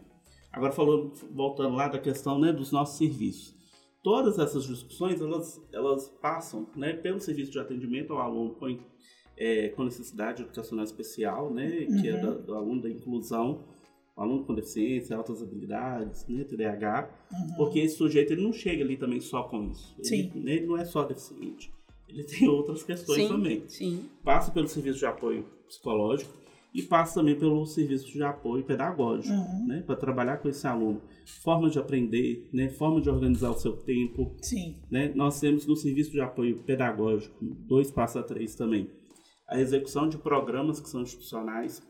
Agora 0.51 0.71
falando, 0.71 1.11
voltando 1.31 1.75
lá 1.75 1.87
da 1.87 1.97
questão 1.97 2.39
né, 2.39 2.53
dos 2.53 2.71
nossos 2.71 2.97
serviços. 2.99 3.55
Todas 4.03 4.37
essas 4.37 4.65
discussões 4.65 5.19
elas, 5.19 5.59
elas 5.71 6.07
passam 6.21 6.67
né, 6.75 6.93
pelo 6.93 7.19
serviço 7.19 7.51
de 7.51 7.57
atendimento 7.59 8.13
ao 8.13 8.19
aluno 8.19 8.53
com, 8.53 8.77
é, 9.35 9.69
com 9.69 9.83
necessidade 9.85 10.43
educacional 10.43 10.85
especial, 10.85 11.51
né, 11.51 11.85
que 11.99 12.07
é 12.09 12.17
da- 12.21 12.35
do 12.35 12.53
aluno 12.53 12.81
da 12.83 12.89
inclusão, 12.89 13.63
o 14.15 14.21
aluno 14.21 14.43
com 14.45 14.53
deficiência, 14.53 15.15
altas 15.15 15.41
habilidades, 15.41 16.27
né, 16.27 16.43
TDAH, 16.43 17.09
porque 17.57 17.79
esse 17.79 17.95
sujeito 17.95 18.33
ele 18.33 18.43
não 18.43 18.53
chega 18.53 18.83
ali 18.83 18.97
também 18.97 19.19
só 19.21 19.43
com 19.43 19.71
isso. 19.71 19.95
Ele, 19.97 20.05
Sim. 20.07 20.31
né, 20.35 20.53
ele 20.57 20.67
não 20.67 20.77
é 20.77 20.85
só 20.85 21.03
deficiente, 21.03 21.73
ele 22.07 22.23
tem 22.25 22.47
outras 22.47 22.83
questões 22.83 23.23
Sim, 23.23 23.27
também 23.27 23.63
sim. 23.67 24.05
passa 24.23 24.51
pelo 24.51 24.67
serviço 24.67 24.99
de 24.99 25.05
apoio 25.05 25.45
psicológico 25.67 26.33
e 26.73 26.81
passa 26.81 27.19
também 27.19 27.35
pelo 27.35 27.65
serviço 27.67 28.11
de 28.11 28.23
apoio 28.23 28.63
pedagógico, 28.63 29.31
Uhum. 29.33 29.67
né, 29.67 29.83
para 29.85 29.95
trabalhar 29.95 30.37
com 30.37 30.49
esse 30.49 30.65
aluno, 30.65 31.01
forma 31.43 31.69
de 31.69 31.77
aprender, 31.77 32.49
né, 32.51 32.67
forma 32.69 32.99
de 32.99 33.09
organizar 33.11 33.51
o 33.51 33.59
seu 33.59 33.73
tempo, 33.77 34.35
Sim. 34.41 34.77
né? 34.89 35.11
Nós 35.13 35.39
temos 35.39 35.67
no 35.67 35.75
serviço 35.75 36.09
de 36.11 36.19
apoio 36.19 36.63
pedagógico, 36.63 37.35
dois 37.41 37.91
passa 37.91 38.23
três 38.23 38.55
também, 38.55 38.89
a 39.47 39.59
execução 39.59 40.09
de 40.09 40.17
programas 40.17 40.79
que 40.79 40.89
são 40.89 41.03
institucionais. 41.03 41.81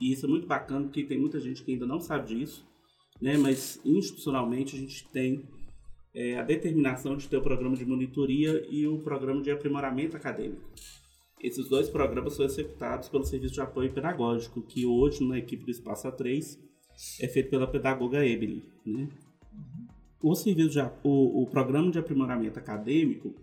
E 0.00 0.12
isso 0.12 0.24
é 0.24 0.28
muito 0.30 0.46
bacana 0.46 0.84
porque 0.86 1.04
tem 1.04 1.20
muita 1.20 1.38
gente 1.38 1.62
que 1.62 1.72
ainda 1.72 1.86
não 1.86 2.00
sabe 2.00 2.34
disso, 2.34 2.66
né? 3.20 3.36
Mas 3.36 3.78
institucionalmente 3.84 4.74
a 4.76 4.78
gente 4.78 5.06
tem 5.10 5.46
é, 6.14 6.38
a 6.38 6.42
determinação 6.42 7.16
de 7.16 7.28
ter 7.28 7.36
o 7.36 7.42
programa 7.42 7.76
de 7.76 7.84
monitoria 7.84 8.64
e 8.70 8.86
o 8.86 8.98
programa 8.98 9.42
de 9.42 9.50
aprimoramento 9.50 10.16
acadêmico. 10.16 10.62
Esses 11.42 11.68
dois 11.68 11.90
programas 11.90 12.34
são 12.34 12.46
executados 12.46 13.08
pelo 13.08 13.24
Serviço 13.24 13.54
de 13.54 13.60
Apoio 13.60 13.92
Pedagógico, 13.92 14.62
que 14.62 14.86
hoje, 14.86 15.22
na 15.26 15.38
equipe 15.38 15.64
do 15.64 15.70
Espaço 15.70 16.08
A3, 16.08 16.58
é 17.20 17.28
feito 17.28 17.50
pela 17.50 17.66
pedagoga 17.66 18.24
Emily. 18.24 18.62
Né? 18.86 19.08
O, 20.22 20.34
serviço 20.34 20.70
de, 20.70 20.80
o, 21.02 21.42
o 21.42 21.46
programa 21.46 21.90
de 21.90 21.98
aprimoramento 21.98 22.58
acadêmico, 22.58 23.34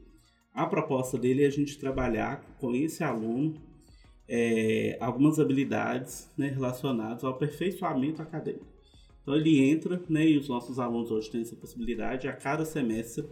a 0.54 0.66
proposta 0.66 1.18
dele 1.18 1.44
é 1.44 1.48
a 1.48 1.52
gente 1.52 1.78
trabalhar 1.78 2.44
com 2.60 2.74
esse 2.74 3.04
aluno 3.04 3.54
é, 4.28 4.98
algumas 5.02 5.40
habilidades 5.40 6.32
né, 6.38 6.48
relacionadas 6.48 7.24
ao 7.24 7.32
aperfeiçoamento 7.32 8.22
acadêmico. 8.22 8.66
Então 9.22 9.36
ele 9.36 9.60
entra, 9.70 10.02
né, 10.10 10.28
e 10.28 10.38
os 10.38 10.50
nossos 10.50 10.80
alunos 10.80 11.12
hoje 11.12 11.30
têm 11.30 11.42
essa 11.42 11.56
possibilidade, 11.56 12.28
a 12.28 12.34
cada 12.34 12.66
semestre 12.66 13.26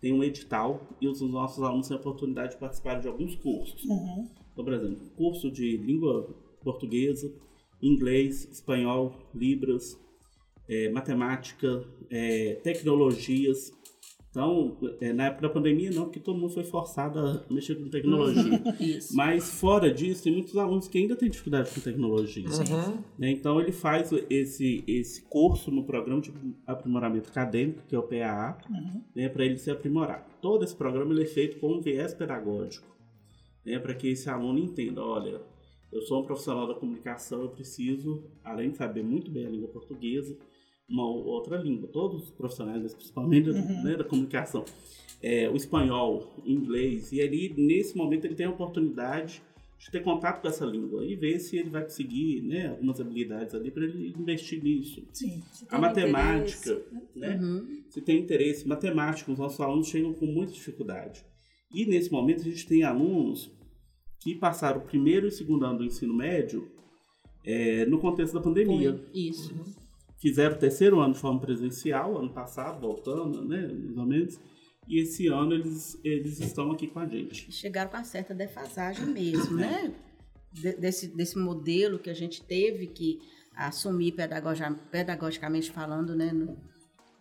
tem 0.00 0.12
um 0.12 0.22
edital 0.22 0.86
e 1.00 1.08
os 1.08 1.20
nossos 1.20 1.62
alunos 1.62 1.88
têm 1.88 1.96
a 1.96 2.00
oportunidade 2.00 2.54
de 2.54 2.58
participar 2.58 3.00
de 3.00 3.08
alguns 3.08 3.34
cursos. 3.36 3.84
Uhum. 3.84 4.28
Então, 4.52 4.64
por 4.64 4.74
exemplo, 4.74 5.10
curso 5.16 5.50
de 5.50 5.76
língua 5.76 6.28
portuguesa, 6.62 7.32
inglês, 7.80 8.48
espanhol, 8.50 9.14
libras, 9.34 9.98
eh, 10.68 10.90
matemática, 10.90 11.84
eh, 12.10 12.60
tecnologias. 12.62 13.72
Então, 14.32 14.78
eh, 14.98 15.12
na 15.12 15.26
época 15.26 15.42
da 15.42 15.50
pandemia 15.50 15.90
não, 15.90 16.04
porque 16.04 16.18
todo 16.18 16.38
mundo 16.38 16.54
foi 16.54 16.64
forçado 16.64 17.18
a 17.18 17.42
mexer 17.50 17.74
com 17.74 17.90
tecnologia. 17.90 18.62
Isso. 18.80 19.14
Mas 19.14 19.60
fora 19.60 19.92
disso, 19.92 20.22
tem 20.24 20.32
muitos 20.32 20.56
alunos 20.56 20.88
que 20.88 20.96
ainda 20.96 21.14
têm 21.14 21.28
dificuldade 21.28 21.70
com 21.70 21.82
tecnologia. 21.82 22.48
Uhum. 22.48 23.02
né? 23.18 23.30
Então 23.30 23.60
ele 23.60 23.72
faz 23.72 24.10
esse, 24.30 24.82
esse 24.86 25.20
curso 25.28 25.70
no 25.70 25.84
programa 25.84 26.22
de 26.22 26.32
aprimoramento 26.66 27.28
acadêmico, 27.28 27.82
que 27.86 27.94
é 27.94 27.98
o 27.98 28.02
PAA, 28.02 28.56
né, 29.14 29.28
para 29.28 29.44
ele 29.44 29.58
se 29.58 29.70
aprimorar. 29.70 30.26
Todo 30.40 30.64
esse 30.64 30.74
programa 30.74 31.12
ele 31.12 31.24
é 31.24 31.26
feito 31.26 31.58
com 31.58 31.70
um 31.70 31.82
viés 31.82 32.14
pedagógico, 32.14 32.86
né, 33.66 33.78
para 33.78 33.92
que 33.94 34.08
esse 34.08 34.30
aluno 34.30 34.58
entenda, 34.58 35.04
olha, 35.04 35.42
eu 35.92 36.00
sou 36.00 36.22
um 36.22 36.24
profissional 36.24 36.66
da 36.66 36.72
comunicação, 36.72 37.42
eu 37.42 37.50
preciso, 37.50 38.24
além 38.42 38.70
de 38.70 38.78
saber 38.78 39.04
muito 39.04 39.30
bem 39.30 39.44
a 39.44 39.50
língua 39.50 39.68
portuguesa, 39.68 40.34
uma 40.92 41.06
ou 41.06 41.24
outra 41.24 41.56
língua. 41.56 41.88
Todos 41.88 42.24
os 42.24 42.30
profissionais, 42.30 42.94
principalmente 42.94 43.50
né, 43.50 43.96
da 43.96 44.04
comunicação, 44.04 44.64
é, 45.22 45.48
o 45.48 45.56
espanhol, 45.56 46.32
o 46.44 46.48
inglês, 46.48 47.10
e 47.12 47.20
ali 47.20 47.54
nesse 47.56 47.96
momento 47.96 48.26
ele 48.26 48.34
tem 48.34 48.46
a 48.46 48.50
oportunidade 48.50 49.42
de 49.78 49.90
ter 49.90 50.00
contato 50.00 50.40
com 50.40 50.48
essa 50.48 50.64
língua 50.64 51.04
e 51.04 51.16
ver 51.16 51.40
se 51.40 51.56
ele 51.56 51.70
vai 51.70 51.82
conseguir 51.82 52.40
né, 52.42 52.68
algumas 52.68 53.00
habilidades 53.00 53.52
ali 53.52 53.70
para 53.70 53.84
ele 53.84 54.14
investir 54.16 54.62
nisso. 54.62 55.04
Sim. 55.12 55.42
A 55.68 55.70
tem 55.70 55.80
matemática, 55.80 56.70
interesse, 56.70 57.08
né? 57.16 57.36
Uhum. 57.36 57.82
Se 57.88 58.00
tem 58.00 58.20
interesse, 58.20 58.68
matemática, 58.68 59.32
os 59.32 59.38
nossos 59.38 59.60
alunos 59.60 59.88
chegam 59.88 60.12
com 60.12 60.26
muita 60.26 60.52
dificuldade. 60.52 61.24
E 61.74 61.84
nesse 61.84 62.12
momento 62.12 62.42
a 62.42 62.44
gente 62.44 62.66
tem 62.66 62.84
alunos 62.84 63.50
que 64.20 64.36
passaram 64.36 64.80
o 64.80 64.84
primeiro 64.84 65.26
e 65.26 65.30
o 65.30 65.32
segundo 65.32 65.64
ano 65.64 65.78
do 65.78 65.84
ensino 65.84 66.14
médio 66.14 66.70
é, 67.44 67.84
no 67.86 67.98
contexto 67.98 68.34
da 68.34 68.40
pandemia. 68.40 69.02
Isso. 69.12 69.52
Fizeram 70.22 70.54
o 70.54 70.58
terceiro 70.58 71.00
ano 71.00 71.12
de 71.14 71.18
forma 71.18 71.40
presencial, 71.40 72.16
ano 72.16 72.32
passado, 72.32 72.80
voltando, 72.80 73.44
né, 73.44 73.66
mais 73.66 73.96
ou 73.98 74.06
menos. 74.06 74.40
E 74.88 75.00
esse 75.00 75.26
ano 75.26 75.52
eles, 75.52 75.98
eles 76.04 76.40
estão 76.40 76.70
aqui 76.70 76.86
com 76.86 77.00
a 77.00 77.06
gente. 77.06 77.50
Chegaram 77.52 77.90
com 77.90 77.96
uma 77.96 78.04
certa 78.04 78.32
defasagem 78.32 79.04
mesmo, 79.06 79.56
né? 79.56 79.92
De- 80.52 80.76
desse, 80.76 81.08
desse 81.08 81.36
modelo 81.36 81.98
que 81.98 82.08
a 82.08 82.14
gente 82.14 82.40
teve 82.42 82.86
que 82.86 83.18
assumir 83.56 84.12
pedagogia- 84.12 84.72
pedagogicamente 84.90 85.70
falando, 85.72 86.14
né? 86.14 86.32
no- 86.32 86.56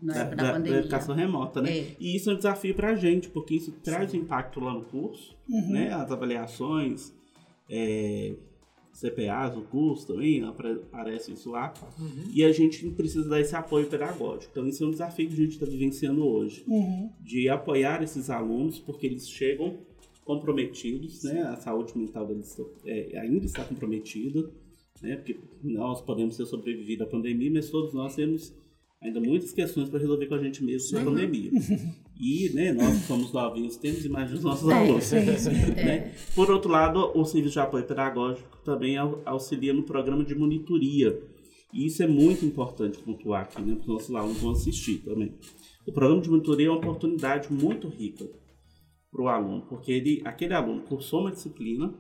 na 0.02 0.14
Da, 0.14 0.20
época 0.22 0.36
da- 0.36 0.44
da 0.44 0.48
da 0.50 0.54
pandemia. 0.58 0.80
educação 0.80 1.16
remota, 1.16 1.62
né? 1.62 1.78
É. 1.78 1.96
E 2.00 2.16
isso 2.16 2.30
é 2.30 2.34
um 2.34 2.38
desafio 2.38 2.74
para 2.76 2.90
a 2.92 2.96
gente, 2.96 3.30
porque 3.30 3.56
isso 3.56 3.72
traz 3.84 4.14
impacto 4.14 4.60
lá 4.60 4.74
no 4.74 4.84
curso, 4.86 5.36
Uhum. 5.50 5.72
né? 5.72 5.92
As 5.94 6.12
avaliações, 6.12 7.14
é, 7.70 8.36
CPAs, 8.94 9.56
o 9.58 9.62
curso 9.62 10.08
também, 10.08 10.44
apare- 10.44 10.82
aparece 10.92 11.32
isso 11.32 11.50
lá. 11.52 11.74
E 12.34 12.44
a 12.44 12.52
gente 12.52 12.88
precisa 12.92 13.28
dar 13.30 13.40
esse 13.40 13.56
apoio 13.56 13.88
pedagógico. 13.88 14.50
Então, 14.52 14.68
isso 14.68 14.84
é 14.84 14.88
um 14.88 14.92
desafio 14.92 15.28
que 15.28 15.34
a 15.34 15.38
gente 15.38 15.52
está 15.54 15.66
vivenciando 15.66 16.26
hoje, 16.26 16.64
Uhum. 16.68 17.10
de 17.20 17.48
apoiar 17.50 18.04
esses 18.04 18.30
alunos, 18.30 18.80
porque 18.80 19.08
eles 19.08 19.28
chegam 19.30 19.78
comprometidos, 20.26 21.24
né? 21.24 21.42
A 21.44 21.56
saúde 21.58 21.98
mental 21.98 22.26
deles 22.28 22.56
é, 22.86 23.20
ainda 23.20 23.46
está 23.46 23.64
comprometida, 23.64 24.50
né? 25.02 25.16
Porque 25.16 25.38
nós 25.64 26.02
podemos 26.02 26.38
ter 26.38 26.46
sobrevivido 26.46 27.04
à 27.04 27.08
pandemia, 27.08 27.52
mas 27.52 27.70
todos 27.70 27.94
nós 27.94 28.16
temos 28.16 28.54
ainda 29.02 29.20
muitas 29.20 29.52
questões 29.52 29.90
para 29.90 30.00
resolver 30.00 30.28
com 30.28 30.36
a 30.36 30.44
gente 30.44 30.64
mesmo 30.64 30.98
na 31.00 31.04
pandemia. 31.06 31.52
E, 32.22 32.52
né, 32.54 32.72
nós 32.72 33.00
que 33.00 33.08
somos 33.08 33.34
novinhos 33.34 33.78
temos 33.78 34.06
imagem 34.06 34.36
dos 34.36 34.44
nossos 34.44 34.70
alunos. 34.70 35.04
Sim, 35.06 35.26
sim. 35.38 35.50
né? 35.74 36.14
Por 36.36 36.52
outro 36.52 36.70
lado, 36.70 37.12
o 37.18 37.26
Serviço 37.26 37.54
de 37.54 37.60
Apoio 37.60 37.84
Pedagógico 37.84 38.58
também 38.64 38.96
au- 38.96 39.20
auxilia 39.26 39.74
no 39.74 39.82
programa 39.84 40.24
de 40.24 40.36
monitoria. 40.36 41.20
E 41.74 41.88
isso 41.88 42.04
é 42.04 42.08
muito 42.08 42.46
importante 42.46 43.00
pontuar 43.00 43.44
aqui, 43.44 43.62
né? 43.62 43.74
Porque 43.76 43.90
os 43.90 43.96
nossos 43.98 44.16
alunos 44.16 44.38
vão 44.42 44.52
assistir 44.52 45.00
também. 45.00 45.34
O 45.88 45.92
programa 45.92 46.22
de 46.22 46.30
monitoria 46.30 46.68
é 46.68 46.70
uma 46.70 46.78
oportunidade 46.80 47.52
muito 47.52 47.88
rica 47.88 48.30
para 49.12 49.22
o 49.24 49.28
aluno, 49.28 49.66
porque 49.68 49.92
ele, 49.92 50.22
aquele 50.24 50.54
aluno 50.54 50.82
cursou 50.84 51.22
uma 51.22 51.32
disciplina, 51.32 51.94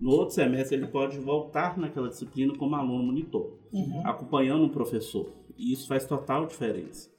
no 0.00 0.10
outro 0.10 0.34
semestre 0.34 0.76
ele 0.76 0.86
pode 0.86 1.18
voltar 1.18 1.76
naquela 1.76 2.08
disciplina 2.08 2.52
como 2.56 2.74
aluno 2.74 3.02
monitor, 3.04 3.58
acompanhando 4.04 4.64
um 4.64 4.68
professor. 4.68 5.30
E 5.58 5.72
isso 5.72 5.86
faz 5.86 6.06
total 6.06 6.46
diferença. 6.46 7.10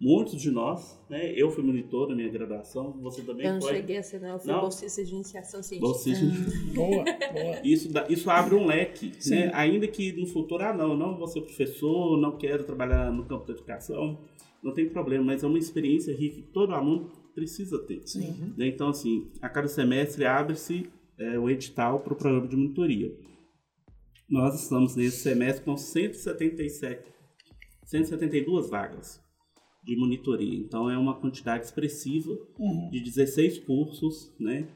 Muitos 0.00 0.40
de 0.40 0.48
nós, 0.52 0.96
né? 1.10 1.32
Eu 1.34 1.50
fui 1.50 1.64
monitor 1.64 2.08
na 2.08 2.14
minha 2.14 2.28
graduação, 2.28 2.92
você 3.00 3.20
também 3.22 3.44
Eu 3.46 3.54
não 3.54 3.60
foi. 3.60 3.74
cheguei 3.74 3.96
a 3.96 4.02
ser, 4.02 4.20
não. 4.20 4.28
Eu 4.34 4.38
fui 4.38 4.52
Não? 4.52 4.60
bolsista 4.60 5.04
de 5.04 5.12
iniciação 5.12 5.60
científica. 5.60 5.88
Bolsista 5.92 6.24
de- 6.24 6.70
Boa, 6.72 7.04
boa. 7.04 7.60
isso, 7.64 7.88
isso 8.08 8.30
abre 8.30 8.54
um 8.54 8.64
leque, 8.64 9.12
Sim. 9.18 9.30
né? 9.34 9.50
Ainda 9.54 9.88
que 9.88 10.12
no 10.12 10.26
futuro, 10.28 10.62
ah, 10.62 10.72
não, 10.72 10.96
não 10.96 11.16
vou 11.18 11.26
ser 11.26 11.40
professor, 11.40 12.16
não 12.16 12.38
quero 12.38 12.62
trabalhar 12.62 13.10
no 13.12 13.26
campo 13.26 13.44
da 13.46 13.54
educação, 13.54 14.20
não 14.62 14.72
tem 14.72 14.88
problema, 14.88 15.24
mas 15.24 15.42
é 15.42 15.46
uma 15.48 15.58
experiência 15.58 16.14
rica 16.16 16.36
que 16.36 16.42
todo 16.52 16.72
aluno 16.74 17.10
precisa 17.34 17.76
ter. 17.84 18.00
Sim. 18.06 18.54
né? 18.56 18.68
Então, 18.68 18.90
assim, 18.90 19.32
a 19.42 19.48
cada 19.48 19.66
semestre 19.66 20.24
abre-se 20.24 20.88
é, 21.18 21.36
o 21.36 21.50
edital 21.50 21.98
para 22.00 22.12
o 22.12 22.16
programa 22.16 22.46
de 22.46 22.54
monitoria. 22.54 23.12
Nós 24.30 24.62
estamos 24.62 24.94
nesse 24.94 25.22
semestre 25.22 25.64
com 25.64 25.76
177, 25.76 27.02
172 27.84 28.70
vagas 28.70 29.20
de 29.82 29.96
monitoria. 29.96 30.58
Então, 30.58 30.90
é 30.90 30.96
uma 30.98 31.14
quantidade 31.14 31.64
expressiva 31.64 32.36
Uhum. 32.58 32.90
de 32.90 33.00
16 33.00 33.58
cursos, 33.60 34.32
né? 34.38 34.68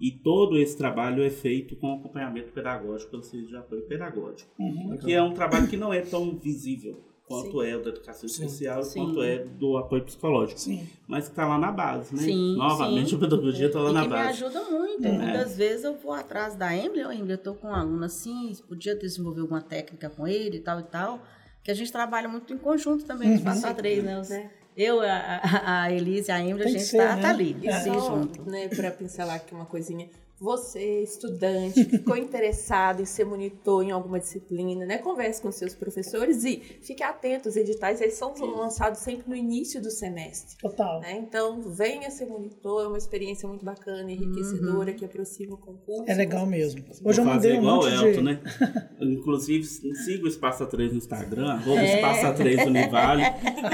E 0.00 0.10
todo 0.10 0.58
esse 0.58 0.76
trabalho 0.76 1.22
é 1.22 1.30
feito 1.30 1.76
com 1.76 1.94
acompanhamento 1.94 2.52
pedagógico 2.52 3.10
pelo 3.10 3.22
Serviço 3.22 3.50
de 3.50 3.56
Apoio 3.56 3.82
Pedagógico, 3.82 4.50
Uhum. 4.58 4.96
que 4.98 5.12
é 5.12 5.22
um 5.22 5.32
trabalho 5.32 5.68
que 5.68 5.76
não 5.76 5.92
é 5.92 6.00
tão 6.00 6.36
visível 6.36 7.00
quanto 7.24 7.62
Sim. 7.62 7.66
é 7.68 7.76
o 7.76 7.82
da 7.82 7.90
educação 7.90 8.28
Sim. 8.28 8.44
especial, 8.44 8.82
Sim. 8.82 8.98
quanto 9.06 9.22
é 9.22 9.38
do 9.44 9.76
apoio 9.78 10.02
psicológico, 10.04 10.58
Sim. 10.60 10.86
mas 11.06 11.26
que 11.26 11.32
está 11.32 11.46
lá 11.46 11.56
na 11.56 11.70
base, 11.70 12.14
né? 12.14 12.22
Sim, 12.22 12.56
Novamente, 12.56 13.10
sim. 13.10 13.16
a 13.16 13.18
pedagogia 13.20 13.66
está 13.68 13.80
lá 13.80 13.90
e 13.90 13.94
na 13.94 14.02
que 14.02 14.08
me 14.08 14.14
base. 14.14 14.44
ajuda 14.44 14.64
muito. 14.70 15.02
Muitas 15.08 15.56
vezes 15.56 15.84
eu 15.84 15.96
vou 15.96 16.12
atrás 16.12 16.56
da 16.56 16.76
Emily, 16.76 17.04
ó, 17.04 17.12
Emily, 17.12 17.30
eu 17.30 17.36
estou 17.36 17.54
com 17.54 17.68
um 17.68 17.74
aluno 17.74 18.04
assim, 18.04 18.52
podia 18.68 18.94
desenvolver 18.96 19.40
alguma 19.42 19.62
técnica 19.62 20.10
com 20.10 20.26
ele 20.26 20.56
e 20.56 20.60
tal 20.60 20.80
e 20.80 20.84
tal. 20.84 21.22
Que 21.62 21.70
a 21.70 21.74
gente 21.74 21.92
trabalha 21.92 22.28
muito 22.28 22.52
em 22.52 22.58
conjunto 22.58 23.04
também, 23.04 23.32
Uhum. 23.32 23.42
Passo 23.44 23.66
a 23.66 23.74
Três, 23.74 24.02
né? 24.02 24.18
Os- 24.18 24.28
Né? 24.30 24.50
Eu, 24.76 25.00
a, 25.00 25.06
a, 25.42 25.82
a 25.82 25.92
Elise 25.92 26.32
a 26.32 26.40
Emily, 26.40 26.62
a 26.62 26.64
Tem 26.64 26.72
gente 26.72 26.84
ser, 26.84 26.96
tá, 26.96 27.16
né? 27.16 27.22
tá 27.22 27.28
ali, 27.28 27.56
só, 27.84 27.92
junto. 28.16 28.50
né, 28.50 28.68
para 28.68 28.90
pincelar 28.90 29.36
aqui 29.36 29.54
uma 29.54 29.66
coisinha, 29.66 30.08
você, 30.42 31.02
estudante, 31.02 31.84
que 31.84 31.98
ficou 31.98 32.16
interessado 32.18 33.00
em 33.00 33.04
ser 33.04 33.24
monitor 33.24 33.84
em 33.84 33.92
alguma 33.92 34.18
disciplina, 34.18 34.84
né? 34.84 34.98
Converse 34.98 35.40
com 35.40 35.52
seus 35.52 35.74
professores 35.74 36.44
e 36.44 36.60
fique 36.82 37.02
atento, 37.02 37.48
os 37.48 37.56
editais 37.56 38.00
eles 38.00 38.14
são 38.14 38.34
lançados 38.56 38.98
sempre 38.98 39.28
no 39.28 39.36
início 39.36 39.80
do 39.80 39.90
semestre. 39.90 40.56
Total. 40.58 41.00
Né? 41.00 41.12
Então, 41.12 41.62
venha 41.62 42.10
ser 42.10 42.26
monitor, 42.26 42.84
é 42.84 42.88
uma 42.88 42.98
experiência 42.98 43.48
muito 43.48 43.64
bacana, 43.64 44.10
enriquecedora, 44.10 44.92
que 44.92 45.04
aproxima 45.04 45.54
o 45.54 45.58
concurso. 45.58 46.10
É 46.10 46.14
legal 46.14 46.44
mesmo. 46.44 46.82
Hoje 47.04 47.20
eu 47.20 47.24
mandei 47.24 47.52
um 47.52 47.58
igual 47.58 47.80
o 47.80 47.84
monte 47.84 47.94
Elton, 47.94 48.10
de... 48.10 48.22
né? 48.22 48.40
Inclusive, 49.00 49.64
siga 49.64 50.24
o 50.24 50.28
Espaça 50.28 50.66
3 50.66 50.90
no 50.90 50.98
Instagram, 50.98 51.52
arroba 51.52 51.80
É. 51.80 51.94
Espaça 51.96 52.32
3 52.32 52.66
Univale, 52.66 53.22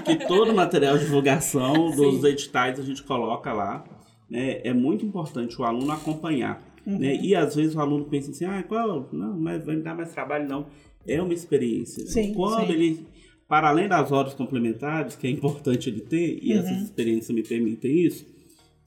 que 0.04 0.26
todo 0.26 0.50
o 0.50 0.54
material 0.54 0.98
de 0.98 1.04
divulgação 1.04 1.90
dos 1.90 2.22
editais 2.24 2.78
a 2.78 2.82
gente 2.82 3.02
coloca 3.02 3.52
lá. 3.52 3.84
Né? 4.30 4.60
É 4.62 4.72
muito 4.72 5.04
importante 5.04 5.60
o 5.60 5.64
aluno 5.64 5.90
acompanhar. 5.92 6.62
Uhum. 6.86 6.98
Né? 6.98 7.16
E 7.16 7.34
às 7.34 7.54
vezes 7.54 7.74
o 7.74 7.80
aluno 7.80 8.04
pensa 8.06 8.30
assim, 8.30 8.44
ah, 8.44 8.62
qual? 8.62 9.08
Não, 9.12 9.38
mas 9.38 9.64
vai 9.64 9.76
me 9.76 9.82
dar 9.82 9.94
mais 9.94 10.12
trabalho, 10.12 10.48
não. 10.48 10.66
É 11.06 11.20
uma 11.22 11.32
experiência. 11.34 12.06
Sim, 12.06 12.34
Quando 12.34 12.66
sim. 12.66 12.72
ele, 12.72 13.06
para 13.48 13.68
além 13.68 13.88
das 13.88 14.12
horas 14.12 14.34
complementares, 14.34 15.16
que 15.16 15.26
é 15.26 15.30
importante 15.30 15.88
ele 15.88 16.00
ter, 16.00 16.38
e 16.42 16.52
Uhum. 16.52 16.58
essas 16.60 16.82
experiências 16.82 17.34
me 17.34 17.42
permitem 17.42 18.00
isso, 18.00 18.26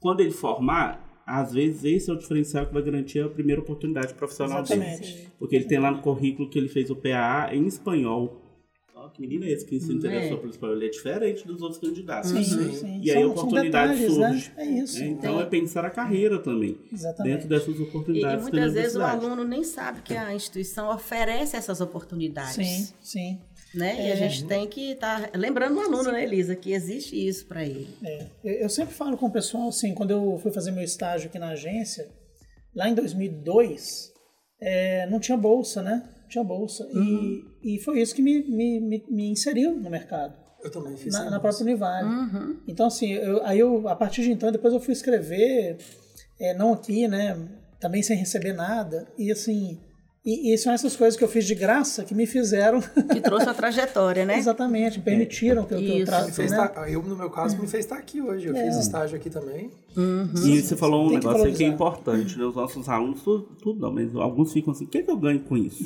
quando 0.00 0.20
ele 0.20 0.30
formar, 0.32 1.22
às 1.26 1.52
vezes 1.52 1.84
esse 1.84 2.10
é 2.10 2.12
o 2.12 2.18
diferencial 2.18 2.66
que 2.66 2.74
vai 2.74 2.82
garantir 2.82 3.20
a 3.20 3.28
primeira 3.28 3.60
oportunidade 3.60 4.14
profissional 4.14 4.62
dele. 4.62 4.82
Exatamente. 4.82 5.28
Porque 5.38 5.56
ele 5.56 5.64
tem 5.64 5.78
lá 5.78 5.90
no 5.90 6.00
currículo 6.02 6.48
que 6.48 6.58
ele 6.58 6.68
fez 6.68 6.90
o 6.90 6.96
PAA 6.96 7.54
em 7.54 7.66
espanhol. 7.66 8.41
Que 9.14 9.20
menino 9.20 9.44
é 9.44 9.50
esse 9.50 9.64
que 9.66 9.78
se 9.78 9.92
interessou 9.92 10.36
É. 10.36 10.40
pelo 10.40 10.50
espanhol? 10.50 10.76
Ele 10.76 10.86
é 10.86 10.88
diferente 10.90 11.46
dos 11.46 11.60
outros 11.62 11.80
candidatos. 11.80 12.30
Sim, 12.30 12.42
Sim. 12.44 12.72
sim. 12.72 13.00
E 13.02 13.10
aí 13.10 13.18
a 13.18 13.20
São- 13.20 13.30
oportunidade 13.30 13.92
detalhes, 13.98 14.16
né? 14.18 14.28
surge. 14.30 14.52
É 14.56 14.64
isso. 14.64 14.98
né? 15.00 15.06
Então 15.08 15.40
é 15.40 15.44
pensar 15.46 15.84
a 15.84 15.90
carreira 15.90 16.38
também. 16.38 16.78
Exatamente. 16.92 17.32
Dentro 17.34 17.48
dessas 17.48 17.76
E, 17.76 17.78
e 17.78 17.82
oportunidades. 17.82 18.44
que 18.44 18.50
a 18.50 18.52
muitas 18.60 18.72
vezes 18.74 18.96
o 18.96 19.02
aluno 19.02 19.44
nem 19.44 19.62
sabe 19.64 20.02
que 20.02 20.14
a 20.14 20.34
instituição 20.34 20.88
oferece 20.94 21.56
essas 21.56 21.80
oportunidades. 21.80 22.54
Sim, 22.54 22.88
sim. 23.00 23.40
Né? 23.74 24.06
E 24.06 24.10
É. 24.10 24.12
a 24.12 24.16
gente 24.16 24.44
tem 24.44 24.66
que 24.66 24.92
estar 24.92 25.30
lembrando 25.34 25.76
o 25.76 25.80
aluno, 25.80 26.12
né, 26.12 26.24
Elisa, 26.24 26.54
que 26.54 26.72
existe 26.72 27.16
isso 27.16 27.46
para 27.46 27.64
ele. 27.64 27.88
É, 28.04 28.26
eu, 28.44 28.54
eu 28.54 28.68
sempre 28.68 28.94
falo 28.94 29.16
com 29.16 29.26
o 29.26 29.30
pessoal, 29.30 29.68
assim, 29.68 29.94
quando 29.94 30.10
eu 30.10 30.38
fui 30.42 30.52
fazer 30.52 30.70
meu 30.72 30.84
estágio 30.84 31.28
aqui 31.28 31.38
na 31.38 31.48
agência, 31.50 32.06
lá 32.74 32.86
em 32.88 32.94
2002, 32.94 34.12
é, 34.60 35.06
não 35.06 35.18
tinha 35.18 35.36
bolsa, 35.38 35.82
né? 35.82 36.02
Tinha 36.32 36.42
bolsa. 36.42 36.88
Uhum. 36.94 37.44
E, 37.62 37.74
e 37.74 37.78
foi 37.78 38.00
isso 38.00 38.14
que 38.14 38.22
me, 38.22 38.42
me, 38.42 38.80
me, 38.80 39.04
me 39.06 39.28
inseriu 39.28 39.76
no 39.76 39.90
mercado, 39.90 40.34
Eu 40.64 40.70
também 40.70 40.96
fiz 40.96 41.12
na, 41.12 41.28
na 41.28 41.38
própria 41.38 41.62
Univale. 41.62 42.08
Uhum. 42.08 42.56
Então, 42.66 42.86
assim, 42.86 43.10
eu, 43.12 43.44
aí 43.44 43.58
eu, 43.58 43.86
a 43.86 43.94
partir 43.94 44.22
de 44.22 44.32
então, 44.32 44.50
depois 44.50 44.72
eu 44.72 44.80
fui 44.80 44.92
escrever, 44.94 45.76
é, 46.40 46.54
não 46.54 46.72
aqui, 46.72 47.06
né? 47.06 47.36
Também 47.78 48.02
sem 48.02 48.16
receber 48.16 48.54
nada. 48.54 49.06
E 49.18 49.30
assim, 49.30 49.78
e, 50.24 50.54
e 50.54 50.58
são 50.58 50.72
essas 50.72 50.94
coisas 50.94 51.16
que 51.18 51.24
eu 51.24 51.28
fiz 51.28 51.44
de 51.44 51.54
graça 51.54 52.04
que 52.04 52.14
me 52.14 52.26
fizeram, 52.26 52.80
Que 53.12 53.20
trouxe 53.20 53.48
a 53.48 53.54
trajetória, 53.54 54.24
né? 54.24 54.38
exatamente, 54.38 55.00
permitiram 55.00 55.64
que 55.64 55.74
eu, 55.74 55.78
que 55.78 55.98
eu 56.00 56.06
tra- 56.06 56.24
Me 56.26 56.32
fez 56.32 56.50
né? 56.52 56.68
tá- 56.68 56.88
eu, 56.88 57.02
no 57.02 57.16
meu 57.16 57.28
caso, 57.28 57.58
me 57.60 57.66
fez 57.66 57.84
estar 57.84 57.96
aqui 57.96 58.20
hoje. 58.20 58.46
Eu 58.46 58.54
fiz 58.54 58.76
estágio 58.76 59.16
aqui 59.16 59.28
também. 59.28 59.70
E 60.44 60.60
você 60.62 60.76
falou 60.76 61.06
um 61.06 61.08
Tem 61.10 61.18
que 61.20 61.26
negócio 61.26 61.46
aí 61.46 61.52
que 61.54 61.64
é 61.64 61.66
importante, 61.66 62.38
né? 62.38 62.44
Os 62.44 62.54
nossos 62.54 62.88
alunos, 62.88 63.20
tudo, 63.22 63.48
tudo 63.62 63.80
não, 63.80 63.92
mas 63.92 64.14
alguns 64.16 64.52
ficam 64.52 64.72
assim, 64.72 64.84
o 64.84 64.88
que, 64.88 65.02
que 65.02 65.10
eu 65.10 65.16
ganho 65.16 65.40
com 65.40 65.56
isso? 65.56 65.84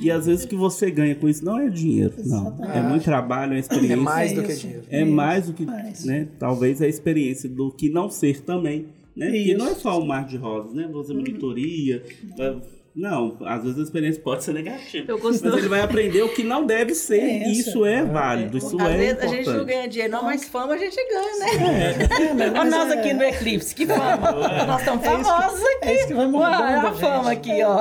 E 0.00 0.10
às 0.10 0.26
vezes 0.26 0.44
o 0.44 0.48
que 0.48 0.56
você 0.56 0.90
ganha 0.90 1.14
com 1.14 1.28
isso 1.28 1.44
não 1.44 1.58
é 1.58 1.68
dinheiro, 1.68 2.14
não. 2.24 2.56
É 2.72 2.80
muito 2.80 3.04
trabalho, 3.04 3.54
é 3.54 3.58
experiência. 3.58 3.92
É 3.94 3.96
mais 3.96 4.32
É 4.32 4.34
do 4.36 4.42
que 4.44 4.54
dinheiro. 4.54 4.84
É 4.88 5.04
mais 5.04 5.46
do 5.46 5.52
que, 5.52 5.66
Mais. 5.66 6.04
né? 6.04 6.28
Talvez 6.38 6.80
a 6.80 6.86
experiência 6.86 7.48
do 7.48 7.70
que 7.72 7.90
não 7.90 8.08
ser 8.08 8.40
também, 8.42 8.86
né? 9.16 9.26
Porque 9.30 9.54
não 9.54 9.66
é 9.68 9.74
só 9.74 10.00
o 10.00 10.06
mar 10.06 10.26
de 10.26 10.36
rosas, 10.36 10.72
né? 10.74 10.88
Você 10.92 11.12
monitoria, 11.12 12.02
vai 12.36 12.60
Não, 12.94 13.36
às 13.44 13.64
vezes 13.64 13.78
a 13.78 13.82
experiência 13.82 14.22
pode 14.22 14.44
ser 14.44 14.52
negativa. 14.52 15.10
Eu 15.10 15.18
Mas 15.20 15.42
ele 15.42 15.68
vai 15.68 15.80
aprender 15.80 16.22
o 16.22 16.28
que 16.28 16.44
não 16.44 16.64
deve 16.64 16.94
ser. 16.94 17.18
É, 17.18 17.48
e 17.48 17.58
isso 17.58 17.84
é 17.84 18.04
válido, 18.04 18.56
isso 18.56 18.80
Às 18.80 18.88
é 18.88 18.96
vezes 18.96 19.12
importante. 19.14 19.32
a 19.32 19.36
gente 19.36 19.50
não 19.50 19.64
ganha 19.64 19.88
dinheiro, 19.88 20.12
não, 20.12 20.22
mas 20.22 20.44
fama 20.44 20.74
a 20.74 20.76
gente 20.78 20.96
ganha, 20.96 21.38
né? 21.38 22.08
mas 22.38 22.52
Olha 22.60 22.70
nós 22.70 22.90
é- 22.92 22.98
aqui 23.00 23.12
no 23.12 23.22
Eclipse, 23.24 23.74
que 23.74 23.84
fama. 23.86 24.30
Nós 24.66 24.78
estamos 24.80 25.04
famosos 25.04 25.60
aqui. 25.64 25.88
É 25.88 25.94
isso 25.94 26.06
que 26.06 26.14
vai 26.14 26.26
mudando, 26.28 26.54
a 26.54 26.86
gente. 26.90 27.00
fama 27.00 27.30
aqui, 27.32 27.62
ó. 27.64 27.78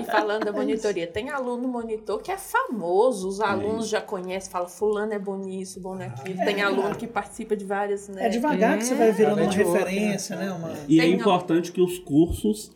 E 0.00 0.04
falando 0.04 0.44
da 0.46 0.52
monitoria, 0.52 1.06
tem 1.06 1.28
aluno 1.28 1.68
monitor 1.68 2.22
que 2.22 2.32
é 2.32 2.38
famoso, 2.38 3.28
os 3.28 3.40
alunos 3.40 3.88
já 3.88 4.00
conhecem, 4.00 4.50
fala 4.50 4.66
fulano 4.66 5.12
é 5.12 5.18
bom 5.18 5.36
nisso, 5.36 5.78
bom 5.78 5.94
naquilo. 5.94 6.38
Tem 6.42 6.62
aluno 6.62 6.94
que 6.96 7.06
participa 7.06 7.54
de 7.54 7.66
várias, 7.66 8.08
né? 8.08 8.26
É 8.26 8.28
devagar 8.30 8.78
que 8.78 8.84
você 8.84 8.94
vai 8.94 9.12
virando 9.12 9.40
É 9.40 9.42
uma 9.44 9.52
referência, 9.52 10.36
né? 10.36 10.50
Uma... 10.52 10.72
E 10.88 11.00
é 11.00 11.02
Tem- 11.02 11.12
importante 11.12 11.70
que 11.70 11.82
os 11.82 11.98
cursos 11.98 12.74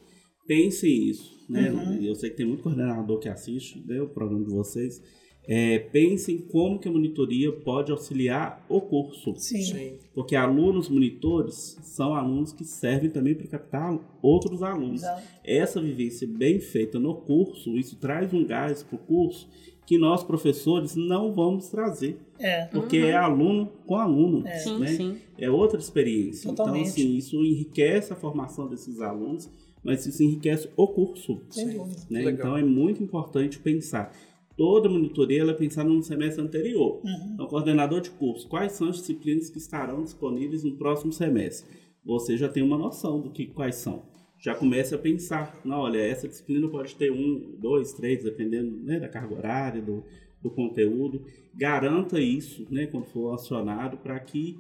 pensem 0.51 1.09
isso. 1.09 1.39
Né? 1.49 1.71
Uhum. 1.71 2.03
Eu 2.03 2.17
sei 2.17 2.29
que 2.29 2.37
tem 2.37 2.47
muito 2.47 2.65
coordenador 2.65 3.21
que 3.21 3.29
assiste 3.29 3.81
né, 3.87 4.01
o 4.01 4.09
programa 4.09 4.45
de 4.45 4.51
vocês. 4.51 5.01
É, 5.47 5.79
pensem 5.79 6.39
como 6.39 6.79
que 6.79 6.89
a 6.89 6.93
monitoria 6.93 7.53
pode 7.53 7.93
auxiliar 7.93 8.65
o 8.69 8.81
curso. 8.81 9.33
Sim. 9.37 9.63
Sim. 9.63 9.93
Porque 10.13 10.35
alunos 10.35 10.89
monitores 10.89 11.79
são 11.83 12.15
alunos 12.15 12.53
que 12.53 12.65
servem 12.65 13.11
também 13.11 13.35
para 13.35 13.47
captar 13.47 13.97
outros 14.21 14.61
alunos. 14.63 15.03
Exato. 15.03 15.23
Essa 15.45 15.81
vivência 15.81 16.27
bem 16.27 16.59
feita 16.59 16.99
no 16.99 17.15
curso, 17.15 17.79
isso 17.79 17.97
traz 17.97 18.35
um 18.35 18.45
gás 18.45 18.83
para 18.83 18.97
o 18.97 18.99
curso 18.99 19.49
que 19.87 19.99
nós, 19.99 20.23
professores, 20.23 20.95
não 20.95 21.33
vamos 21.33 21.69
trazer. 21.69 22.17
É. 22.39 22.67
Porque 22.67 22.99
é 22.99 23.17
aluno 23.17 23.73
com 23.87 23.97
aluno. 23.97 24.45
Sim, 24.63 24.79
né? 24.79 24.87
sim. 24.87 25.19
É 25.37 25.51
outra 25.51 25.81
experiência. 25.81 26.49
Totalmente. 26.49 26.81
Então, 26.81 26.93
assim, 26.93 27.17
isso 27.17 27.37
enriquece 27.45 28.13
a 28.13 28.17
formação 28.17 28.69
desses 28.69 29.01
alunos, 29.01 29.51
mas 29.83 30.07
isso 30.07 30.23
enriquece 30.23 30.69
o 30.77 30.87
curso. 30.87 31.41
Dúvida. 31.55 32.07
né? 32.11 32.25
Então, 32.31 32.57
é 32.57 32.63
muito 32.63 33.03
importante 33.03 33.59
pensar. 33.59 34.15
Toda 34.57 34.89
monitoria 34.89 35.41
ela 35.41 35.53
é 35.53 35.55
pensada 35.55 35.89
no 35.89 36.03
semestre 36.03 36.43
anterior. 36.43 37.01
Uhum. 37.03 37.31
Então, 37.35 37.47
coordenador 37.47 38.01
de 38.01 38.11
curso, 38.11 38.47
quais 38.49 38.73
são 38.73 38.89
as 38.89 38.97
disciplinas 38.97 39.49
que 39.49 39.59
estarão 39.59 40.05
disponíveis 40.05 40.63
no 40.65 40.77
próximo 40.77 41.13
semestre? 41.13 41.71
Você 42.05 42.37
já 42.37 42.49
tem 42.49 42.63
uma 42.63 42.77
noção 42.77 43.21
do 43.21 43.31
que 43.31 43.47
quais 43.47 43.77
são. 43.77 44.03
Já 44.39 44.55
comece 44.55 44.95
a 44.95 44.99
pensar, 44.99 45.61
não, 45.65 45.81
olha, 45.81 45.99
essa 45.99 46.27
disciplina 46.27 46.67
pode 46.69 46.95
ter 46.97 47.13
um, 47.13 47.57
dois, 47.59 47.93
três, 47.93 48.25
dependendo 48.25 48.71
né, 48.83 48.99
da 48.99 49.09
carga 49.09 49.35
horária, 49.35 49.83
do, 49.83 50.03
do 50.43 50.51
conteúdo. 50.51 51.23
Garanta 51.55 52.19
isso, 52.19 52.67
né, 52.71 52.87
quando 52.87 53.05
for 53.05 53.35
acionado, 53.35 53.99
para 53.99 54.19
que 54.19 54.59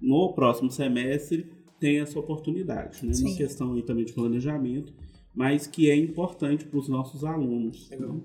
no 0.00 0.32
próximo 0.32 0.70
semestre 0.70 1.46
tenha 1.80 2.02
essa 2.02 2.18
oportunidade. 2.18 3.04
Né? 3.04 3.12
Uma 3.18 3.30
Sim. 3.30 3.36
questão 3.36 3.72
aí 3.72 3.82
também 3.82 4.04
de 4.04 4.12
planejamento, 4.12 4.92
mas 5.34 5.66
que 5.66 5.90
é 5.90 5.96
importante 5.96 6.64
para 6.64 6.78
os 6.78 6.88
nossos 6.88 7.24
alunos. 7.24 7.88
Legal. 7.90 8.12
né? 8.12 8.20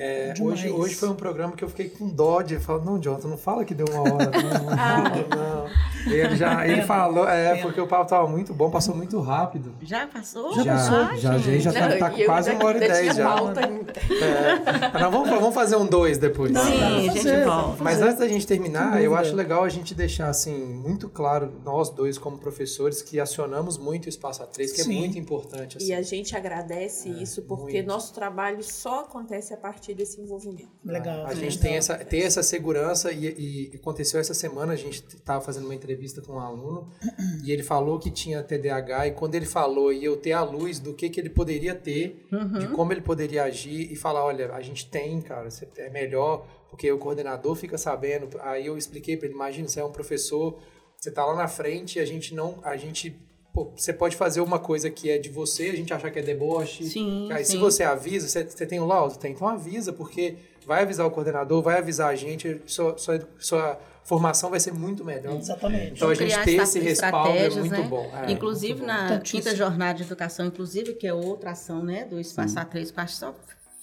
É, 0.00 0.32
hoje, 0.40 0.70
hoje 0.70 0.94
foi 0.94 1.08
um 1.08 1.14
programa 1.14 1.56
que 1.56 1.64
eu 1.64 1.68
fiquei 1.68 1.88
com 1.88 2.08
dó 2.08 2.40
de 2.40 2.56
falar, 2.60 2.84
não, 2.84 3.00
Jonathan, 3.00 3.26
não 3.26 3.36
fala 3.36 3.64
que 3.64 3.74
deu 3.74 3.84
uma 3.90 4.02
hora. 4.02 4.30
Não, 4.30 4.62
não, 4.62 5.64
não. 6.06 6.12
Ele 6.12 6.36
já 6.36 6.66
ele 6.68 6.82
falou, 6.82 7.28
é, 7.28 7.60
porque 7.60 7.80
o 7.80 7.86
papo 7.86 8.08
tava 8.08 8.28
muito 8.28 8.54
bom, 8.54 8.70
passou 8.70 8.94
muito 8.94 9.20
rápido. 9.20 9.74
Já 9.82 10.06
passou? 10.06 10.54
Já 10.54 10.62
Já, 10.62 10.74
passou? 10.74 11.16
já, 11.16 11.38
já, 11.38 11.58
já 11.58 11.72
tá, 11.72 12.10
tá 12.10 12.24
quase 12.24 12.52
uma 12.52 12.64
hora 12.64 12.76
e 12.76 12.88
dez 12.88 13.16
já. 13.16 13.24
pauta. 13.24 13.60
É. 13.60 15.00
Não, 15.00 15.10
vamos, 15.10 15.30
vamos 15.30 15.54
fazer 15.54 15.74
um 15.74 15.84
dois 15.84 16.16
depois. 16.16 16.52
Não, 16.52 16.62
Sim, 16.64 17.08
a 17.08 17.12
gente 17.12 17.44
volta. 17.44 17.82
Mas 17.82 18.00
antes 18.00 18.18
da 18.18 18.28
gente 18.28 18.46
terminar, 18.46 19.02
eu 19.02 19.16
acho 19.16 19.34
legal 19.34 19.64
a 19.64 19.68
gente 19.68 19.96
deixar 19.96 20.28
assim 20.28 20.54
muito 20.54 21.08
claro, 21.08 21.52
nós 21.64 21.90
dois 21.90 22.16
como 22.18 22.38
professores, 22.38 23.02
que 23.02 23.18
acionamos 23.18 23.76
muito 23.76 24.06
o 24.06 24.08
Espaço 24.08 24.44
A3, 24.44 24.56
que 24.56 24.82
Sim. 24.84 24.96
é 24.96 24.98
muito 25.00 25.18
importante. 25.18 25.76
Assim. 25.78 25.88
E 25.88 25.92
a 25.92 26.02
gente 26.02 26.36
agradece 26.36 27.08
isso 27.08 27.42
porque 27.42 27.78
muito. 27.78 27.88
nosso 27.88 28.14
trabalho 28.14 28.62
só 28.62 29.00
acontece 29.00 29.52
a 29.52 29.56
partir 29.56 29.87
desse 29.94 30.20
envolvimento. 30.20 30.68
Legal. 30.84 31.26
A 31.26 31.34
gente 31.34 31.58
tem 31.58 31.76
essa, 31.76 31.96
tem 31.98 32.22
essa 32.22 32.42
segurança 32.42 33.12
e, 33.12 33.70
e 33.72 33.76
aconteceu 33.76 34.18
essa 34.20 34.34
semana, 34.34 34.72
a 34.72 34.76
gente 34.76 35.04
estava 35.06 35.40
fazendo 35.44 35.64
uma 35.64 35.74
entrevista 35.74 36.20
com 36.22 36.32
um 36.34 36.38
aluno 36.40 36.88
e 37.44 37.52
ele 37.52 37.62
falou 37.62 37.98
que 37.98 38.10
tinha 38.10 38.42
TDAH 38.42 39.08
e 39.08 39.10
quando 39.12 39.34
ele 39.34 39.46
falou 39.46 39.92
e 39.92 40.04
eu 40.04 40.16
ter 40.16 40.32
a 40.32 40.42
luz 40.42 40.78
do 40.78 40.94
que, 40.94 41.08
que 41.08 41.20
ele 41.20 41.30
poderia 41.30 41.74
ter, 41.74 42.26
Uhum. 42.32 42.58
de 42.58 42.68
como 42.68 42.92
ele 42.92 43.00
poderia 43.00 43.44
agir 43.44 43.90
e 43.92 43.96
falar, 43.96 44.24
olha, 44.24 44.52
a 44.52 44.60
gente 44.60 44.88
tem, 44.90 45.20
cara, 45.20 45.50
você- 45.50 45.66
é 45.78 45.90
melhor 45.90 46.46
porque 46.70 46.90
o 46.92 46.98
coordenador 46.98 47.54
fica 47.54 47.78
sabendo. 47.78 48.28
Aí 48.40 48.66
eu 48.66 48.76
expliquei 48.76 49.16
para 49.16 49.26
ele, 49.26 49.34
imagina, 49.34 49.66
você 49.66 49.80
é 49.80 49.84
um 49.84 49.90
professor, 49.92 50.58
você 50.96 51.10
tá 51.10 51.24
lá 51.24 51.34
na 51.34 51.48
frente 51.48 51.98
e 51.98 52.00
a 52.00 52.04
gente 52.04 52.34
não, 52.34 52.58
a 52.62 52.76
gente 52.76 53.16
Pô, 53.58 53.72
você 53.74 53.92
pode 53.92 54.14
fazer 54.14 54.40
uma 54.40 54.60
coisa 54.60 54.88
que 54.88 55.10
é 55.10 55.18
de 55.18 55.28
você, 55.28 55.70
a 55.70 55.74
gente 55.74 55.92
achar 55.92 56.12
que 56.12 56.18
é 56.20 56.22
deboche. 56.22 56.84
Sim, 56.84 57.28
Aí 57.32 57.44
se 57.44 57.52
sim. 57.52 57.58
você 57.58 57.82
avisa, 57.82 58.28
você, 58.28 58.44
você 58.44 58.64
tem 58.64 58.78
o 58.78 58.86
laudo? 58.86 59.18
Tem, 59.18 59.32
então 59.32 59.48
avisa, 59.48 59.92
porque 59.92 60.36
vai 60.64 60.82
avisar 60.82 61.04
o 61.04 61.10
coordenador, 61.10 61.60
vai 61.60 61.78
avisar 61.78 62.10
a 62.10 62.14
gente, 62.14 62.60
sua, 62.66 62.96
sua, 62.96 63.28
sua 63.36 63.80
formação 64.04 64.48
vai 64.48 64.60
ser 64.60 64.72
muito 64.72 65.04
melhor. 65.04 65.36
Exatamente. 65.36 65.94
Então 65.96 66.08
a 66.08 66.14
gente 66.14 66.28
criar 66.28 66.44
ter 66.44 66.54
esse 66.62 66.78
respaldo 66.78 67.30
é 67.30 67.46
estratégias, 67.46 67.66
muito 67.66 67.82
né? 67.82 67.88
bom. 67.88 68.10
É, 68.14 68.30
inclusive 68.30 68.74
muito 68.74 68.80
bom. 68.82 68.86
na 68.86 69.04
Importantíssimo. 69.06 69.42
quinta 69.42 69.56
jornada 69.56 69.94
de 69.94 70.02
educação 70.04 70.46
inclusive, 70.46 70.92
que 70.94 71.06
é 71.06 71.12
outra 71.12 71.50
ação, 71.50 71.82
né, 71.82 72.04
do 72.04 72.20
Espaço 72.20 72.54
A3, 72.54 72.92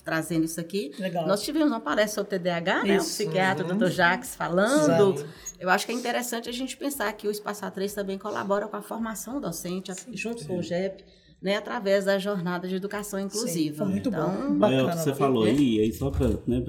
trazendo 0.05 0.45
isso 0.45 0.59
aqui. 0.61 0.91
Legal. 0.99 1.27
Nós 1.27 1.41
tivemos 1.41 1.67
uma 1.69 1.81
palestra 1.81 2.23
sobre 2.23 2.37
TDAH, 2.39 2.83
né, 2.83 2.95
o 2.97 3.03
psiquiatra, 3.03 3.65
Uhum. 3.65 3.73
o 3.75 3.77
Dr. 3.77 3.87
Jacques 3.89 4.35
falando. 4.35 5.15
Exato. 5.17 5.29
Eu 5.59 5.69
acho 5.69 5.85
que 5.85 5.91
é 5.91 5.95
interessante 5.95 6.47
a 6.47 6.51
gente 6.53 6.77
pensar 6.77 7.11
que 7.13 7.27
o 7.27 7.31
Espaço 7.31 7.65
A3 7.65 7.93
também 7.93 8.17
colabora 8.17 8.67
com 8.67 8.77
a 8.77 8.81
formação 8.81 9.41
docente, 9.41 9.91
a- 9.91 9.95
junto 10.13 10.45
com 10.45 10.59
o 10.59 10.61
GEP, 10.61 11.03
né, 11.41 11.57
através 11.57 12.05
da 12.05 12.17
jornada 12.19 12.67
de 12.67 12.75
educação 12.75 13.19
inclusiva. 13.19 13.77
foi 13.77 13.87
muito 13.87 14.09
então, 14.09 14.29
bom. 14.49 14.57
Bacana, 14.59 14.81
É, 14.81 14.83
o 14.83 14.89
que 14.91 14.97
você 14.97 15.09
né? 15.09 15.15
falou 15.15 15.43
Né? 15.45 15.51
aí, 15.51 15.79
aí 15.81 15.91
só 15.93 16.09
para 16.11 16.27
né, 16.47 16.63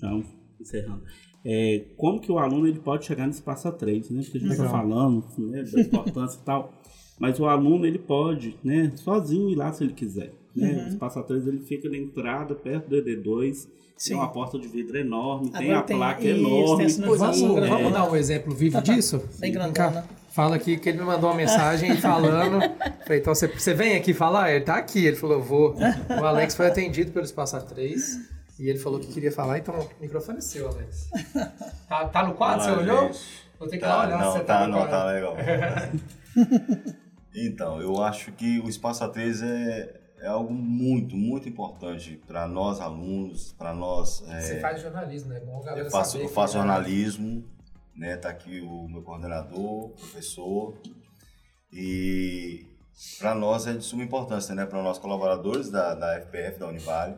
já 0.00 0.10
encerrando. 0.60 1.02
É, 1.48 1.86
como 1.96 2.20
que 2.20 2.30
o 2.32 2.38
aluno 2.38 2.66
ele 2.66 2.80
pode 2.80 3.04
chegar 3.06 3.24
no 3.24 3.30
espaço 3.30 3.68
A3, 3.68 4.10
né? 4.10 4.20
Porque 4.22 4.38
a 4.38 4.40
gente 4.40 4.50
está 4.52 4.68
falando 4.68 5.24
né, 5.38 5.62
da 5.62 5.80
importância 5.80 6.40
e 6.40 6.44
tal. 6.44 6.72
Mas 7.18 7.38
o 7.40 7.46
aluno 7.46 7.86
ele 7.86 7.98
pode, 7.98 8.58
né, 8.62 8.92
sozinho 8.96 9.48
ir 9.50 9.54
lá 9.54 9.72
se 9.72 9.82
ele 9.84 9.92
quiser. 9.94 10.32
Né? 10.54 10.70
Uhum. 10.72 10.84
O 10.84 10.88
espaço 10.88 11.18
A3 11.18 11.46
ele 11.48 11.60
fica 11.60 11.88
na 11.88 11.96
entrada, 11.96 12.54
perto 12.54 12.88
do 12.88 12.96
ED2. 12.96 13.68
Sim. 13.96 14.10
Tem 14.10 14.16
uma 14.18 14.28
porta 14.28 14.58
de 14.58 14.68
vidro 14.68 14.98
enorme, 14.98 15.48
tem 15.50 15.62
Agora 15.70 15.78
a 15.78 15.82
tem- 15.82 15.96
placa 15.96 16.20
isso, 16.22 16.34
tem 16.34 16.46
enorme. 16.46 16.86
Vamos, 17.16 17.40
grande. 17.54 17.68
vamos 17.70 17.92
dar 17.92 18.10
um 18.10 18.14
exemplo 18.16 18.54
vivo 18.54 18.80
disso? 18.82 19.18
Bem 19.18 19.28
Vem 19.40 19.52
grandona. 19.52 19.72
cá. 19.72 20.04
Fala 20.30 20.56
aqui 20.56 20.76
que 20.76 20.90
ele 20.90 20.98
me 20.98 21.04
mandou 21.04 21.30
uma 21.30 21.36
mensagem 21.36 21.96
falando. 22.00 22.60
Falei, 23.04 23.20
então 23.20 23.34
você, 23.34 23.46
você 23.48 23.72
vem 23.72 23.96
aqui 23.96 24.12
falar? 24.12 24.52
Ele 24.52 24.64
tá 24.66 24.74
aqui. 24.76 25.06
Ele 25.06 25.16
falou, 25.16 25.42
vou. 25.42 25.74
O 26.20 26.24
Alex 26.26 26.54
foi 26.54 26.66
atendido 26.66 27.10
pelo 27.10 27.24
Espaço 27.24 27.56
A3 27.56 27.96
e 28.60 28.68
ele 28.68 28.78
falou 28.78 29.00
que 29.00 29.06
queria 29.06 29.32
falar, 29.32 29.56
então 29.58 29.74
o 29.74 29.88
microfone 30.02 30.36
é 30.38 30.40
seu, 30.42 30.68
Alex. 30.68 31.08
Tá, 31.88 32.04
tá 32.08 32.26
no 32.26 32.34
quadro? 32.34 32.64
Você 32.64 32.70
Olá, 32.72 32.80
olhou? 32.82 33.02
gente. 33.06 33.20
Vou 33.58 33.66
ter 33.68 33.78
que 33.78 33.84
ir 33.84 33.88
lá 33.88 33.94
Tá, 33.96 34.06
olhar 34.06 34.18
se 34.18 34.24
não, 34.24 34.32
você 34.32 34.40
tá, 34.40 34.60
no 34.66 34.72
não, 34.72 34.78
quadro. 34.86 34.90
tá 34.90 35.04
legal. 35.06 35.36
então, 37.36 37.80
eu 37.80 38.02
acho 38.02 38.32
que 38.32 38.58
o 38.60 38.68
Espaço 38.68 39.04
A3 39.04 39.42
é, 39.44 40.00
é 40.20 40.26
algo 40.26 40.52
muito, 40.52 41.16
muito 41.16 41.48
importante 41.48 42.20
para 42.26 42.48
nós 42.48 42.80
alunos, 42.80 43.52
para 43.52 43.74
nós. 43.74 44.26
é, 44.28 44.40
Você 44.40 44.60
faz 44.60 44.80
jornalismo, 44.80 45.30
né? 45.30 45.38
É 45.38 45.40
bom 45.40 45.62
eu 45.76 45.90
faço, 45.90 46.18
eu 46.18 46.28
faço 46.28 46.54
jornalismo, 46.54 47.44
né? 47.94 48.16
Tá 48.16 48.30
aqui 48.30 48.60
o 48.60 48.88
meu 48.88 49.02
coordenador, 49.02 49.90
professor. 49.90 50.78
E 51.72 52.64
para 53.18 53.34
nós 53.34 53.66
é 53.66 53.74
de 53.74 53.84
suma 53.84 54.02
importância, 54.02 54.54
né? 54.54 54.64
Para 54.64 54.82
nós 54.82 54.98
colaboradores 54.98 55.70
da, 55.70 55.94
da 55.94 56.20
FPF, 56.20 56.58
da 56.58 56.68
Univale. 56.68 57.16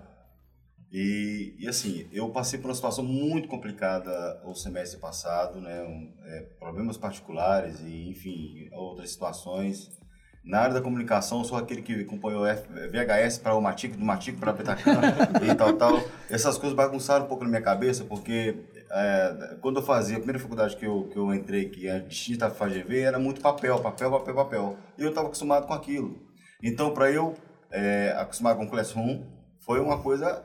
E, 0.91 1.55
e 1.59 1.69
assim, 1.69 2.09
eu 2.11 2.31
passei 2.31 2.59
por 2.59 2.69
uma 2.69 2.75
situação 2.75 3.05
muito 3.05 3.47
complicada 3.47 4.41
o 4.45 4.55
semestre 4.55 4.99
passado, 4.99 5.61
né? 5.61 5.83
Um, 5.83 6.15
é, 6.25 6.41
problemas 6.59 6.97
particulares 6.97 7.81
e, 7.81 8.09
enfim, 8.09 8.69
outras 8.73 9.11
situações. 9.11 9.97
Na 10.45 10.61
área 10.61 10.75
da 10.75 10.81
comunicação, 10.81 11.45
sou 11.45 11.59
aquele 11.59 11.83
que 11.83 11.93
acompanhou 12.01 12.45
VHS 12.45 13.39
para 13.39 13.55
o 13.55 13.61
Matico, 13.61 13.97
do 13.97 14.05
Matico 14.05 14.39
para 14.39 14.55
Petacana 14.55 15.15
e 15.45 15.55
tal, 15.55 15.75
tal. 15.75 16.01
Essas 16.31 16.57
coisas 16.57 16.75
bagunçaram 16.75 17.27
um 17.27 17.29
pouco 17.29 17.45
na 17.45 17.51
minha 17.51 17.63
cabeça, 17.63 18.05
porque 18.05 18.57
é, 18.91 19.57
quando 19.61 19.81
eu 19.81 19.83
fazia 19.83 20.17
a 20.17 20.19
primeira 20.19 20.39
faculdade 20.39 20.77
que 20.77 20.87
eu, 20.87 21.09
que 21.13 21.19
eu 21.19 21.33
entrei, 21.35 21.69
que 21.69 21.89
a 21.89 21.99
distinta 21.99 22.49
da 22.49 22.55
FAGV, 22.55 23.01
era 23.01 23.19
muito 23.19 23.41
papel, 23.41 23.79
papel, 23.81 24.11
papel, 24.11 24.35
papel. 24.35 24.77
E 24.97 25.03
eu 25.03 25.11
estava 25.11 25.27
acostumado 25.27 25.67
com 25.67 25.75
aquilo. 25.75 26.19
Então, 26.63 26.95
para 26.95 27.11
eu 27.11 27.35
é, 27.71 28.15
acostumar 28.17 28.57
com 28.57 28.65
o 28.65 28.69
Classroom, 28.69 29.25
foi 29.59 29.81
uma 29.81 30.03
coisa 30.03 30.45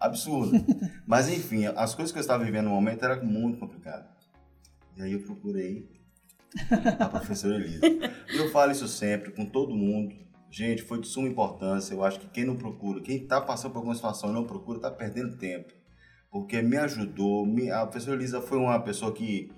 absurda. 0.00 0.58
Mas, 1.06 1.28
enfim, 1.28 1.66
as 1.66 1.94
coisas 1.94 2.12
que 2.12 2.18
eu 2.18 2.22
estava 2.22 2.44
vivendo 2.44 2.64
no 2.64 2.74
momento 2.74 3.04
era 3.04 3.22
muito 3.22 3.58
complicado. 3.58 4.06
E 4.96 5.02
aí 5.02 5.12
eu 5.12 5.20
procurei 5.20 5.88
a 7.00 7.08
professora 7.08 7.56
Elisa. 7.56 7.80
Eu 8.32 8.50
falo 8.50 8.72
isso 8.72 8.86
sempre 8.88 9.32
com 9.32 9.44
todo 9.44 9.74
mundo. 9.74 10.14
Gente, 10.50 10.82
foi 10.82 11.00
de 11.00 11.08
suma 11.08 11.26
importância. 11.28 11.94
Eu 11.94 12.04
acho 12.04 12.20
que 12.20 12.28
quem 12.28 12.44
não 12.44 12.56
procura, 12.56 13.00
quem 13.00 13.16
está 13.16 13.40
passando 13.40 13.72
por 13.72 13.78
alguma 13.78 13.94
situação 13.94 14.30
e 14.30 14.32
não 14.32 14.44
procura, 14.44 14.78
está 14.78 14.90
perdendo 14.90 15.36
tempo. 15.36 15.72
Porque 16.30 16.62
me 16.62 16.76
ajudou. 16.76 17.44
me- 17.44 17.70
a 17.70 17.84
professora 17.86 18.16
Elisa 18.16 18.40
foi 18.40 18.58
uma 18.58 18.78
pessoa 18.80 19.12
que 19.12 19.50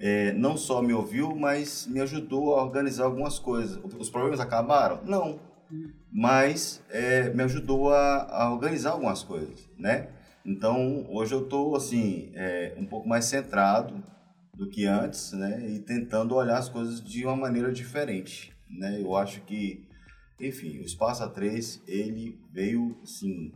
é, 0.00 0.32
não 0.32 0.56
só 0.56 0.82
me 0.82 0.92
ouviu, 0.92 1.34
mas 1.36 1.86
me 1.86 2.00
ajudou 2.00 2.56
a 2.56 2.62
organizar 2.64 3.04
algumas 3.04 3.38
coisas. 3.38 3.78
Os 3.98 4.10
problemas 4.10 4.40
acabaram? 4.40 5.00
Não. 5.04 5.38
mas 6.12 6.82
é, 6.90 7.30
me 7.30 7.42
ajudou 7.44 7.92
a, 7.94 8.24
a 8.30 8.52
organizar 8.52 8.90
algumas 8.90 9.22
coisas, 9.22 9.70
né? 9.78 10.08
Então, 10.44 11.06
hoje 11.08 11.32
eu 11.34 11.44
estou, 11.44 11.74
assim, 11.76 12.30
é, 12.34 12.74
um 12.76 12.84
pouco 12.84 13.08
mais 13.08 13.24
centrado 13.26 14.02
do 14.54 14.68
que 14.68 14.86
antes, 14.86 15.32
né? 15.32 15.66
E 15.68 15.78
tentando 15.80 16.34
olhar 16.34 16.58
as 16.58 16.68
coisas 16.68 17.02
de 17.02 17.24
uma 17.24 17.36
maneira 17.36 17.72
diferente, 17.72 18.54
né? 18.68 19.00
Eu 19.00 19.16
acho 19.16 19.40
que, 19.42 19.86
enfim, 20.40 20.78
o 20.78 20.84
Espaço 20.84 21.22
A3, 21.22 21.80
ele 21.86 22.38
veio, 22.52 22.98
assim, 23.02 23.52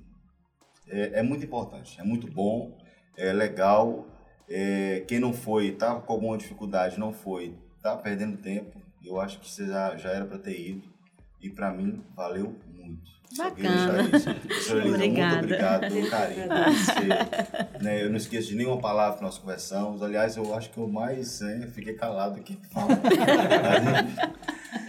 é, 0.89 1.21
é 1.21 1.23
muito 1.23 1.45
importante, 1.45 2.01
é 2.01 2.05
muito 2.05 2.31
bom, 2.31 2.77
é 3.17 3.33
legal. 3.33 4.07
É, 4.49 5.01
quem 5.09 5.19
não 5.19 5.33
foi, 5.33 5.73
tá 5.73 6.01
com 6.01 6.13
alguma 6.13 6.39
dificuldade, 6.39 6.99
não 6.99 7.13
foi, 7.13 7.59
tá 7.83 7.97
perdendo 7.97 8.37
tempo. 8.39 8.81
Eu 9.05 9.21
acho 9.21 9.41
que 9.41 9.51
você 9.51 9.67
já, 9.67 9.97
já 9.97 10.11
era 10.11 10.25
para 10.25 10.39
ter 10.39 10.59
ido. 10.59 10.89
E 11.41 11.51
para 11.51 11.73
mim, 11.73 12.03
valeu 12.15 12.57
muito. 12.75 13.11
Bacana. 13.37 14.03
Elisa, 14.03 14.37
Obrigada. 14.89 15.37
Muito 15.37 15.45
obrigado 15.45 15.81
pelo 15.93 16.11
carinho. 16.11 16.49
por 16.49 16.73
você, 16.73 17.85
né, 17.85 18.03
eu 18.05 18.11
não 18.11 18.17
esqueço 18.17 18.49
de 18.49 18.57
nenhuma 18.57 18.79
palavra 18.79 19.19
que 19.19 19.23
nós 19.23 19.39
conversamos. 19.39 20.03
Aliás, 20.03 20.37
eu 20.37 20.55
acho 20.55 20.71
que 20.71 20.79
eu 20.79 20.89
mais 20.89 21.41
né, 21.41 21.69
fiquei 21.73 21.95
calado 21.95 22.41
aqui. 22.41 22.59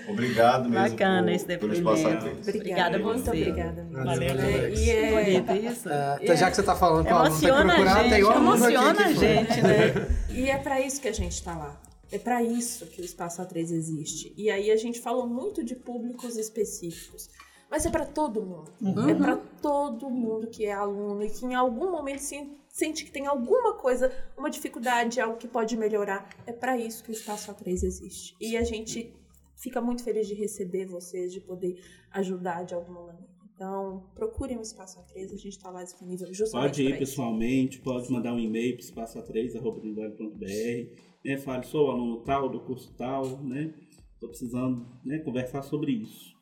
Obrigado 0.09 0.69
mesmo 0.69 0.89
Bacana 0.89 1.23
por, 1.23 1.31
esse 1.31 1.45
depoimento. 1.45 2.25
A3. 2.25 2.55
Obrigada 2.55 2.95
a 2.95 2.99
muito 2.99 3.27
obrigada. 3.27 3.87
Valeu, 3.91 4.29
É, 4.29 4.69
e 4.73 4.89
é, 4.89 5.11
Bonito 5.11 5.51
isso. 5.53 5.89
É, 5.89 6.13
até 6.13 6.37
já 6.37 6.49
que 6.49 6.55
você 6.55 6.61
está 6.61 6.75
falando 6.75 7.05
com 7.05 7.13
tem 7.13 7.23
que 7.23 7.27
Emociona 7.27 7.59
a 7.59 7.75
procurar, 7.75 8.03
gente, 8.03 8.13
tem 8.13 8.23
um 8.23 8.29
aluno 8.29 8.65
aqui 8.65 8.73
emociona 8.73 9.05
a 9.05 9.11
gente, 9.13 9.61
né? 9.61 10.07
E 10.29 10.49
é 10.49 10.57
para 10.57 10.79
isso 10.79 11.01
que 11.01 11.07
a 11.09 11.13
gente 11.13 11.33
está 11.33 11.55
lá. 11.57 11.81
É 12.09 12.17
para 12.17 12.41
isso 12.41 12.85
que 12.85 13.01
o 13.01 13.05
Espaço 13.05 13.41
A3 13.41 13.57
existe. 13.57 14.33
E 14.37 14.49
aí 14.49 14.71
a 14.71 14.77
gente 14.77 14.99
falou 14.99 15.27
muito 15.27 15.63
de 15.63 15.75
públicos 15.75 16.37
específicos. 16.37 17.29
Mas 17.69 17.85
é 17.85 17.89
para 17.89 18.05
todo 18.05 18.41
mundo. 18.41 18.71
É 19.09 19.15
para 19.15 19.37
todo 19.61 20.09
mundo 20.09 20.47
que 20.47 20.65
é 20.65 20.71
aluno 20.73 21.23
e 21.23 21.29
que 21.29 21.45
em 21.45 21.53
algum 21.55 21.91
momento 21.91 22.19
se- 22.19 22.49
sente 22.69 23.03
que 23.03 23.11
tem 23.11 23.25
alguma 23.27 23.73
coisa, 23.73 24.11
uma 24.37 24.49
dificuldade, 24.49 25.19
algo 25.19 25.37
que 25.37 25.47
pode 25.47 25.75
melhorar. 25.75 26.29
É 26.45 26.53
para 26.53 26.77
isso 26.77 27.03
que 27.03 27.09
o 27.11 27.13
Espaço 27.13 27.51
A3 27.51 27.83
existe. 27.83 28.35
E 28.39 28.55
a 28.55 28.63
gente 28.63 29.13
fica 29.55 29.81
muito 29.81 30.03
feliz 30.03 30.27
de 30.27 30.33
receber 30.33 30.85
vocês, 30.85 31.33
de 31.33 31.41
poder 31.41 31.81
ajudar 32.11 32.63
de 32.63 32.73
alguma 32.73 33.01
maneira. 33.07 33.27
Então, 33.53 34.03
procurem 34.13 34.57
o 34.57 34.61
Espaço 34.61 34.99
A3, 34.99 35.25
a 35.25 35.35
gente 35.35 35.49
está 35.49 35.69
lá 35.71 35.83
disponível 35.83 36.31
justamente 36.31 36.69
Pode 36.69 36.83
ir 36.83 36.97
pessoalmente, 36.99 37.79
pode 37.79 38.11
mandar 38.11 38.33
um 38.33 38.39
e-mail 38.39 38.77
para 38.77 38.85
espaça3.br, 38.85 41.01
né? 41.25 41.37
Fale, 41.37 41.65
sou 41.65 41.89
aluno 41.91 42.21
tal, 42.21 42.47
do 42.49 42.59
curso 42.61 42.93
tal, 42.95 43.25
né? 43.43 43.73
Estou 44.13 44.29
precisando 44.29 44.87
né, 45.03 45.19
conversar 45.19 45.63
sobre 45.63 45.91
isso. 45.91 46.36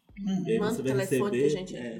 Aí 0.47 0.57
Manda 0.59 0.79
o 0.79 0.83
telefone 0.83 1.07
que 1.31 1.37
a 1.37 1.41
receber, 1.41 1.49
gente... 1.49 1.75
é, 1.75 1.99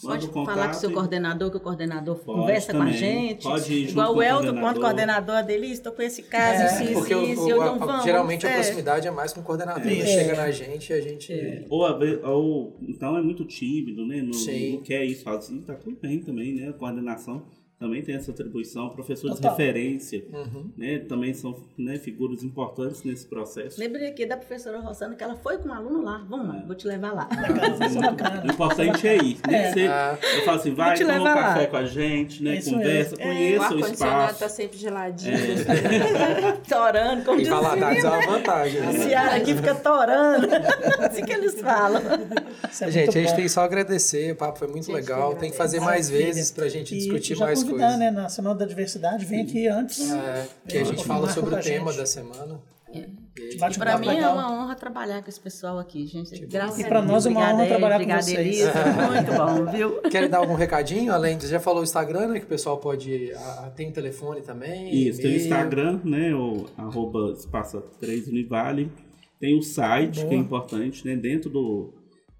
Pode 0.00 0.26
o 0.26 0.30
contato 0.30 0.54
falar 0.54 0.68
com 0.68 0.76
o 0.76 0.80
seu 0.80 0.90
coordenador, 0.92 1.50
que 1.50 1.56
o 1.56 1.60
coordenador 1.60 2.16
Pode 2.16 2.40
conversa 2.40 2.72
com 2.72 2.78
a 2.78 2.84
também. 2.84 2.98
gente. 2.98 3.42
Pode 3.42 3.72
ir 3.72 3.78
junto 3.80 3.90
Igual 3.92 4.06
com 4.08 4.12
o 4.14 4.16
o 4.18 4.22
Elton, 4.22 4.34
coordenador. 4.42 4.62
quando 4.70 4.80
coordenador 4.80 5.42
dele, 5.44 5.66
estou 5.68 5.92
com 5.92 6.02
esse 6.02 6.22
caso, 6.22 6.62
É, 6.62 6.66
isso, 6.66 6.82
isso, 6.84 6.92
porque 6.94 7.14
o- 7.14 7.22
isso, 7.24 7.44
o- 7.44 7.50
eu 7.50 7.62
a- 7.62 7.66
não 7.66 7.78
vamos. 7.78 8.04
geralmente 8.04 8.46
a 8.46 8.50
é. 8.50 8.54
proximidade 8.54 9.08
é 9.08 9.10
mais 9.10 9.32
com 9.32 9.40
o 9.40 9.42
coordenador. 9.42 9.86
É. 9.86 9.92
Ele 9.92 10.06
chega 10.06 10.36
na 10.36 10.50
gente 10.50 10.90
e 10.90 10.92
a 10.92 11.00
gente. 11.00 11.66
Ou, 11.68 11.84
a 11.84 11.92
ve- 11.98 12.20
ou 12.22 12.76
então 12.82 13.16
é 13.16 13.22
muito 13.22 13.44
tímido, 13.44 14.06
né? 14.06 14.22
Não, 14.22 14.32
Sim. 14.32 14.74
não 14.76 14.82
quer 14.82 15.04
ir 15.04 15.14
sozinho, 15.16 15.62
tá 15.62 15.74
tudo 15.74 15.96
bem 16.00 16.20
também, 16.20 16.54
né? 16.54 16.68
A 16.68 16.72
coordenação 16.72 17.42
também 17.78 18.02
tem 18.02 18.14
essa 18.14 18.30
atribuição, 18.30 18.88
professores 18.88 19.36
de 19.36 19.42
Total. 19.42 19.56
referência, 19.56 20.24
Uhum. 20.32 20.70
né? 20.76 20.98
Também 21.00 21.34
são 21.34 21.54
né, 21.76 21.98
figuras 21.98 22.42
importantes 22.42 23.02
nesse 23.04 23.26
processo. 23.26 23.78
Lembrei 23.78 24.08
aqui 24.08 24.24
da 24.24 24.36
professora 24.36 24.80
Rosana 24.80 25.14
que 25.14 25.22
ela 25.22 25.36
foi 25.36 25.58
com 25.58 25.68
um 25.68 25.72
aluno 25.74 26.02
lá. 26.02 26.24
Vamos 26.28 26.48
lá, 26.48 26.62
vou 26.66 26.74
te 26.74 26.86
levar 26.86 27.12
lá. 27.12 27.28
É 27.30 28.00
bacana. 28.00 28.42
O 28.44 28.50
importante 28.50 29.06
é 29.06 29.16
ir, 29.16 29.38
né? 29.46 29.72
Você- 29.72 29.86
Ah, 29.86 30.18
eu 30.36 30.42
falo 30.44 30.58
assim, 30.58 30.74
vai 30.74 30.94
te 30.96 31.02
tomar 31.04 31.14
um 31.20 31.24
levar 31.24 31.34
lá. 31.34 31.42
café 31.42 31.66
com 31.66 31.76
a 31.76 31.84
gente, 31.84 32.42
né? 32.42 32.56
Isso 32.56 32.70
Conversa, 32.70 33.16
mesmo. 33.16 33.16
O 33.16 33.18
conheça 33.34 33.60
o 33.60 33.64
ar-condicionado 33.64 34.22
espaço. 34.22 34.38
tá 34.40 34.48
sempre 34.48 34.78
geladinho. 34.78 35.36
Torando, 36.68 37.24
como 37.24 37.38
e 37.38 37.42
diz 37.42 37.48
Valadares 37.48 38.04
é 38.04 38.08
uma 38.08 38.26
vantagem. 38.26 38.80
A 38.80 38.92
né? 38.92 38.98
Ciara 39.00 39.36
aqui 39.36 39.54
fica 39.54 39.74
torando. 39.74 40.46
assim 41.04 41.24
que 41.24 41.32
eles 41.32 41.60
falam. 41.60 42.02
É 42.02 42.90
Gente, 42.90 43.08
a 43.10 43.12
gente 43.12 43.30
bom. 43.30 43.36
tem 43.36 43.48
só 43.48 43.60
a 43.60 43.64
agradecer, 43.64 44.32
o 44.32 44.36
papo 44.36 44.58
foi 44.58 44.68
muito 44.68 44.86
Gente, 44.86 44.94
legal. 44.96 45.34
Tem 45.36 45.50
que 45.50 45.56
fazer 45.56 45.80
mais 45.80 46.08
vezes 46.08 46.50
pra 46.50 46.68
gente 46.68 46.94
E 46.94 46.98
discutir 46.98 47.36
mais 47.36 47.65
convidar, 47.66 47.88
coisas. 47.92 47.98
né, 47.98 48.10
na 48.10 48.28
Semana 48.28 48.54
da 48.54 48.64
Diversidade, 48.66 49.24
vem 49.24 49.42
aqui 49.42 49.66
antes. 49.66 50.10
É, 50.10 50.48
que 50.68 50.78
a 50.78 50.84
gente 50.84 51.04
fala 51.04 51.28
sobre 51.30 51.54
o 51.54 51.58
a 51.58 51.60
tema 51.60 51.90
gente. 51.92 52.00
da 52.00 52.06
semana. 52.06 52.60
Pra 53.78 53.92
papo 53.92 54.00
mim 54.00 54.08
é 54.08 54.14
legal. 54.14 54.32
uma 54.34 54.50
honra 54.52 54.74
trabalhar 54.74 55.22
com 55.22 55.28
esse 55.28 55.40
pessoal 55.40 55.78
aqui, 55.78 56.06
gente. 56.06 56.46
Graças 56.46 56.78
E 56.78 56.84
a 56.84 56.88
Deus. 56.88 57.04
nós 57.06 57.26
é 57.26 57.28
uma 57.28 57.52
honra 57.52 57.66
trabalhar 57.66 57.98
com 57.98 58.22
vocês. 58.22 58.38
Elisa. 58.38 58.72
Muito 58.72 59.32
bom, 59.36 59.70
viu? 59.70 60.00
Querem 60.10 60.30
dar 60.30 60.38
algum 60.38 60.54
recadinho? 60.54 61.12
Além 61.12 61.36
de, 61.36 61.46
já 61.46 61.60
falou 61.60 61.80
o 61.80 61.84
Instagram, 61.84 62.28
né? 62.28 62.38
Que 62.38 62.46
o 62.46 62.48
pessoal 62.48 62.78
pode. 62.78 63.32
ah, 63.34 63.70
tem 63.76 63.90
o 63.90 63.92
telefone 63.92 64.40
também. 64.40 64.94
Isso, 65.08 65.20
tem 65.20 65.32
o. 65.32 65.36
Instagram, 65.36 66.00
né? 66.04 66.34
O 66.34 66.64
arroba 66.78 67.32
espaça 67.32 67.82
3 68.00 68.28
Univale. 68.28 68.90
Tem 69.38 69.58
o 69.58 69.62
site, 69.62 70.20
Boa. 70.20 70.28
que 70.28 70.34
é 70.34 70.38
importante, 70.38 71.06
né? 71.06 71.14
Dentro 71.14 71.50
do, 71.50 71.92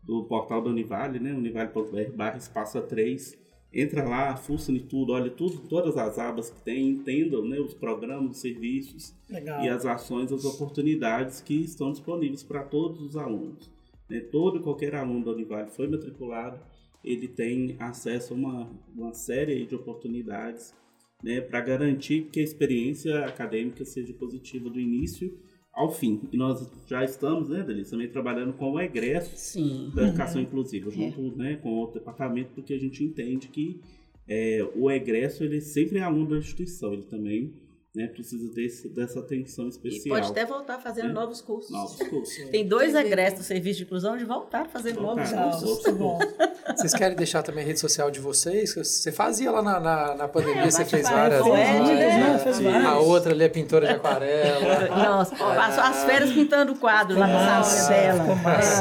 do 0.03 0.25
portal 0.25 0.63
da 0.63 0.71
Univale, 0.71 1.19
né? 1.21 1.33
univale.br 1.33 2.13
barra 2.17 2.39
espaça 2.39 2.81
3. 2.81 3.37
Entra 3.79 4.03
lá, 4.03 4.43
em 4.71 4.79
tudo, 4.79 5.13
olha 5.13 5.31
tudo, 5.31 5.59
todas 5.69 5.99
as 5.99 6.19
abas 6.19 6.49
que 6.49 6.63
tem, 6.63 6.89
entendam 6.89 7.47
né? 7.47 7.61
os 7.61 7.75
programas, 7.75 8.31
os 8.31 8.39
serviços 8.39 9.15
Legal. 9.29 9.63
e 9.63 9.69
as 9.69 9.85
ações, 9.85 10.33
as 10.33 10.47
oportunidades 10.47 11.43
que 11.43 11.55
estão 11.55 11.93
disponíveis 11.93 12.43
para 12.43 12.63
todos 12.63 13.03
os 13.03 13.19
alunos. 13.19 13.71
Né? 14.09 14.21
Todo 14.21 14.59
e 14.59 14.63
qualquer 14.63 14.95
aluno 14.95 15.27
da 15.27 15.33
Univale 15.33 15.71
foi 15.71 15.87
matriculado, 15.89 16.59
ele 17.05 17.29
tem 17.29 17.77
acesso 17.79 18.33
a 18.33 18.37
uma, 18.37 18.71
uma 18.95 19.13
série 19.13 19.67
de 19.67 19.75
oportunidades 19.75 20.75
né, 21.23 21.43
para 21.43 21.61
garantir 21.61 22.31
que 22.33 22.41
a 22.41 22.43
experiência 22.43 23.27
acadêmica 23.27 23.85
seja 23.85 24.15
positiva 24.15 24.71
do 24.71 24.81
início 24.81 25.39
ao 25.77 25.93
fim. 25.93 26.23
E 26.33 26.37
nós 26.39 26.67
já 26.87 27.05
estamos, 27.05 27.51
né, 27.51 27.63
Delícia, 27.63 27.91
também 27.91 28.09
trabalhando 28.09 28.55
com 28.55 28.73
o 28.73 28.81
egresso 28.81 29.37
Sim. 29.37 29.93
da 29.95 30.09
educação 30.09 30.41
inclusiva, 30.41 30.91
junto 30.91 31.37
né, 31.37 31.57
com 31.57 31.69
outro 31.69 32.01
departamento, 32.01 32.51
porque 32.55 32.73
a 32.73 32.79
gente 32.79 33.05
entende 33.05 33.49
que 33.49 33.79
é, 34.27 34.67
o 34.75 34.91
egresso 34.91 35.45
ele 35.45 35.61
sempre 35.61 35.99
é 35.99 36.03
aluno 36.03 36.31
da 36.31 36.39
instituição, 36.39 36.95
ele 36.95 37.03
também 37.03 37.53
né, 37.97 38.07
precisa 38.09 38.53
desse, 38.53 38.89
dessa 38.89 39.21
atenção 39.21 39.65
E 39.65 39.69
especial. 39.71 40.17
pode 40.17 40.31
até 40.31 40.45
voltar 40.45 40.79
fazendo 40.79 41.09
É. 41.09 41.13
novos 41.13 41.41
cursos. 41.41 41.71
Novos 41.71 41.97
cursos. 41.97 42.51
Tem 42.51 42.67
dois 42.67 42.95
egressos 42.95 43.39
do 43.41 43.45
serviço 43.45 43.79
de 43.79 43.85
inclusão 43.85 44.17
de 44.19 44.25
voltar 44.25 44.63
a 44.63 44.65
fazer 44.67 44.93
novos 44.95 45.31
Voltar. 45.31 45.51
cursos. 45.51 45.71
Muito 45.85 45.93
bom. 45.93 46.19
Vocês 46.77 46.93
querem 46.93 47.17
deixar 47.17 47.43
também 47.43 47.63
a 47.65 47.67
rede 47.67 47.79
social 47.81 48.11
de 48.11 48.19
vocês? 48.21 48.75
Você 48.75 49.11
fazia 49.13 49.51
lá 49.53 49.63
na, 49.63 49.79
na, 49.81 50.15
na 50.17 50.29
pandemia, 50.29 50.63
É, 50.63 50.71
você 50.71 50.85
fez 50.85 51.09
várias. 51.09 51.41
poético, 51.41 51.85
lives, 51.85 51.99
né? 51.99 52.41
Fez 52.43 52.59
A 52.59 52.63
várias. 52.71 53.07
outra 53.07 53.33
ali 53.33 53.45
é 53.45 53.49
pintora 53.49 53.87
de 53.87 53.93
aquarela. 53.95 54.89
Nossa, 54.89 55.37
passou 55.37 55.85
as 55.85 56.05
férias 56.05 56.33
pintando 56.33 56.73
o 56.73 56.77
quadro 56.77 57.17
lá 57.19 57.27
na 57.29 57.63
sala 57.63 57.89
dela. 57.89 58.25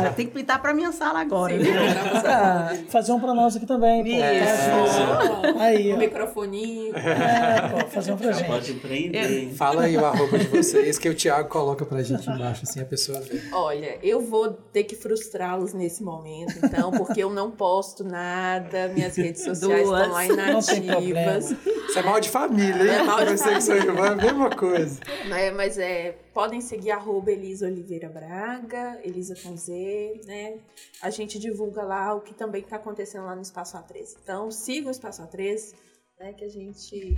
Ah, 0.08 0.10
tem 0.14 0.26
que 0.26 0.34
pintar 0.34 0.60
pra 0.62 0.74
minha 0.74 0.92
sala 0.92 1.20
agora, 1.22 1.56
viu? 1.58 1.72
Ah, 2.26 2.74
Fazer 2.90 3.12
um 3.12 3.20
pra 3.20 3.34
nós 3.36 3.56
aqui 3.56 3.68
também. 3.68 4.02
Isso. 4.02 5.60
Aí, 5.60 5.92
O 5.92 5.96
ó. 5.96 5.98
microfoninho. 6.00 6.96
É, 6.98 7.70
pô, 7.70 7.88
fazer 7.88 8.14
um 8.14 8.18
pra 8.18 8.32
gente. 8.32 8.48
pode 8.48 8.72
empreender. 8.72 9.05
Fala 9.56 9.84
aí 9.84 9.98
o 9.98 10.06
arroba 10.06 10.38
de 10.38 10.48
vocês, 10.48 10.98
que 10.98 11.08
o 11.10 11.16
Thiago 11.16 11.50
coloca 11.50 11.86
pra 11.86 12.02
gente 12.04 12.30
embaixo, 12.30 12.64
assim 12.64 12.82
a 12.82 12.86
pessoa 12.86 13.20
vê. 13.22 13.42
Olha, 13.52 14.00
eu 14.04 14.22
vou 14.22 14.52
ter 14.54 14.84
que 14.84 14.96
frustrá-los 14.96 15.74
nesse 15.74 16.04
momento, 16.04 16.54
então, 16.64 16.92
porque 16.92 17.24
eu 17.24 17.30
não 17.30 17.52
posto 17.52 18.04
nada, 18.04 18.88
minhas 18.90 19.16
redes 19.16 19.44
sociais 19.46 19.88
Duas. 19.88 20.00
estão 20.00 20.14
lá 20.14 20.26
inativas. 20.26 21.52
Isso 21.52 22.00
é 22.00 22.02
mal 22.04 22.20
de 22.20 22.30
família, 22.30 22.84
hein? 22.84 22.90
É 22.90 23.04
mal 23.04 23.26
de 23.26 23.32
Você 23.38 23.54
que 23.56 23.62
sou 23.62 23.76
irmã, 23.76 24.06
é 24.08 24.10
a 24.10 24.16
mesma 24.16 24.50
coisa. 24.50 25.00
né? 25.28 25.52
Mas 25.52 25.78
é, 25.78 26.18
podem 26.34 26.62
seguir 26.62 26.92
arroba 26.92 27.32
Elisa 27.32 27.68
Oliveira 27.68 28.10
Braga, 28.10 29.00
Elisa 29.04 29.36
com 29.42 29.56
Z, 29.56 30.22
né? 30.26 30.58
A 31.02 31.10
gente 31.10 31.38
divulga 31.40 31.84
lá 31.84 32.14
o 32.16 32.22
que 32.22 32.34
também 32.34 32.62
está 32.62 32.78
acontecendo 32.78 33.26
lá 33.26 33.36
no 33.36 33.42
Espaço 33.42 33.78
A3. 33.78 34.16
Então, 34.24 34.50
sigam 34.52 34.88
o 34.88 34.92
Espaço 34.92 35.22
A3, 35.22 35.74
né? 36.20 36.34
Que 36.34 36.46
a 36.46 36.50
gente. 36.50 37.16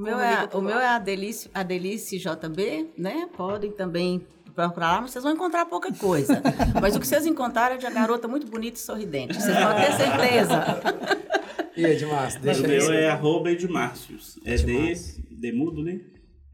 O 0.00 0.02
meu 0.02 0.18
é, 0.18 0.48
o 0.54 0.60
meu 0.62 0.78
é 0.78 0.86
a 0.86 0.98
Delice, 0.98 1.50
a 1.52 1.62
Delice 1.62 2.18
JB, 2.18 2.92
né? 2.96 3.28
Podem 3.36 3.70
também 3.70 4.26
procurar 4.54 4.92
lá, 4.92 5.00
mas 5.02 5.10
vocês 5.10 5.22
vão 5.22 5.34
encontrar 5.34 5.66
pouca 5.66 5.92
coisa. 5.92 6.42
mas 6.80 6.96
o 6.96 7.00
que 7.00 7.06
vocês 7.06 7.26
encontraram 7.26 7.74
é 7.74 7.78
de 7.78 7.84
uma 7.84 7.92
garota 7.92 8.26
muito 8.26 8.46
bonita 8.46 8.78
e 8.78 8.80
sorridente. 8.80 9.34
Vocês 9.34 9.56
podem 9.58 9.84
ter 9.86 9.92
certeza. 9.92 10.80
E 11.76 11.84
Edmar, 11.84 12.38
deixa 12.40 12.62
o 12.64 12.68
meu 12.68 12.92
é 12.92 13.08
arroba 13.08 13.50
Edmárcios. 13.52 14.38
É 14.44 14.54
de, 14.56 14.70
Edmárcio. 14.70 15.22
de 15.30 15.52
mudo, 15.52 15.82
né? 15.82 16.00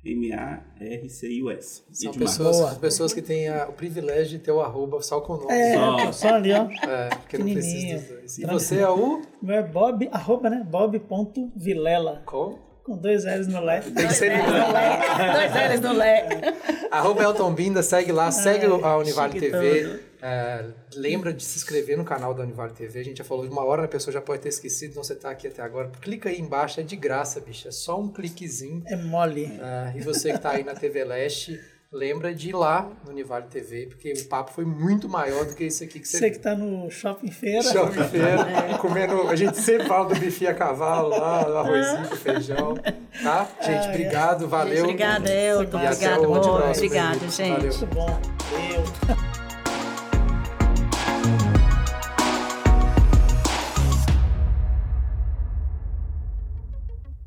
M-A-R-C-I-U-S. 0.04 1.82
São 1.90 2.10
Edmárcio. 2.12 2.18
pessoas, 2.44 2.56
Boa. 2.56 2.74
pessoas 2.76 3.12
que 3.14 3.22
têm 3.22 3.48
a- 3.48 3.66
o 3.68 3.72
privilégio 3.72 4.38
de 4.38 4.44
ter 4.44 4.52
o 4.52 4.60
arroba 4.60 5.00
só 5.02 5.20
com 5.20 5.32
o 5.32 5.36
nome. 5.38 5.52
É, 5.52 5.74
Só. 5.74 6.12
só 6.12 6.28
ali, 6.34 6.52
ó. 6.52 6.68
É, 6.86 7.08
porque 7.16 7.38
não 7.38 7.52
precisa 7.52 7.98
dos 7.98 8.08
dois. 8.08 8.38
E 8.38 8.40
Tranquilo. 8.42 8.60
você 8.60 8.78
é 8.78 8.88
o... 8.88 9.16
O 9.18 9.22
meu 9.42 9.56
é 9.56 9.62
Bob, 9.62 10.08
arroba, 10.12 10.50
né? 10.50 10.64
Bob.vilela. 10.68 12.22
Como? 12.26 12.58
Com 12.86 12.96
dois 12.96 13.24
L's 13.24 13.48
no 13.48 13.60
Lé. 13.60 13.80
Tem 13.80 14.06
que 14.06 14.14
ser 14.14 14.30
Dois 14.30 15.72
L's 15.72 15.80
no 15.80 15.92
Lé. 15.92 16.54
Arroba 16.88 17.24
Elton 17.24 17.52
Binda, 17.52 17.82
segue 17.82 18.12
lá, 18.12 18.30
segue 18.30 18.64
a 18.64 18.96
Univale 18.96 19.40
TV. 19.40 19.98
É, 20.22 20.64
lembra 20.94 21.32
de 21.32 21.42
se 21.42 21.58
inscrever 21.58 21.98
no 21.98 22.04
canal 22.04 22.32
da 22.32 22.44
Univale 22.44 22.72
TV. 22.72 23.00
A 23.00 23.02
gente 23.02 23.18
já 23.18 23.24
falou 23.24 23.44
de 23.44 23.50
uma 23.50 23.64
hora, 23.64 23.86
a 23.86 23.88
pessoa 23.88 24.14
já 24.14 24.20
pode 24.20 24.40
ter 24.42 24.50
esquecido, 24.50 24.92
então 24.92 25.02
você 25.02 25.16
tá 25.16 25.30
aqui 25.30 25.48
até 25.48 25.62
agora. 25.62 25.90
Clica 26.00 26.28
aí 26.28 26.40
embaixo, 26.40 26.78
é 26.78 26.84
de 26.84 26.94
graça, 26.94 27.40
bicho. 27.40 27.66
É 27.66 27.72
só 27.72 28.00
um 28.00 28.08
cliquezinho. 28.08 28.84
É 28.86 28.94
mole. 28.94 29.46
É, 29.60 29.98
e 29.98 30.00
você 30.00 30.32
que 30.32 30.38
tá 30.38 30.52
aí 30.52 30.62
na 30.62 30.74
TV 30.74 31.02
Leste, 31.02 31.60
lembra 31.92 32.34
de 32.34 32.50
ir 32.50 32.52
lá 32.54 32.88
no 33.04 33.10
Univale 33.10 33.46
TV, 33.46 33.86
porque 33.86 34.12
o 34.12 34.24
papo 34.28 34.52
foi 34.52 34.64
muito 34.64 35.08
maior 35.08 35.44
do 35.44 35.54
que 35.54 35.64
isso 35.64 35.82
aqui 35.84 36.00
que 36.00 36.08
você 36.08 36.18
Você 36.18 36.30
que 36.30 36.38
tá 36.38 36.54
no 36.54 36.90
shopping 36.90 37.30
feira. 37.30 37.62
Shopping 37.62 38.04
feira, 38.08 38.78
comendo. 38.80 39.28
A 39.28 39.36
gente 39.36 39.60
sempre 39.60 39.86
fala 39.86 40.08
do 40.08 40.20
bife 40.20 40.46
a 40.46 40.54
cavalo 40.54 41.08
lá, 41.10 41.42
do 41.44 41.56
arrozinho 41.56 42.08
com 42.08 42.16
feijão. 42.16 42.74
Tá? 43.22 43.48
Gente, 43.62 43.88
obrigado, 43.88 44.48
valeu. 44.48 44.84
Obrigada, 44.84 45.30
Elton. 45.30 45.78
E 45.78 45.86
até 45.86 45.94
Obrigada, 45.94 46.22
o 46.28 46.32
Bob. 46.32 46.40
próximo 46.42 46.86
Obrigada, 46.86 47.14
vídeo. 47.14 47.30
gente. 47.30 47.50
Valeu. 47.52 47.72
Muito 47.72 47.86
bom. 47.94 48.20
Eu. 48.52 49.35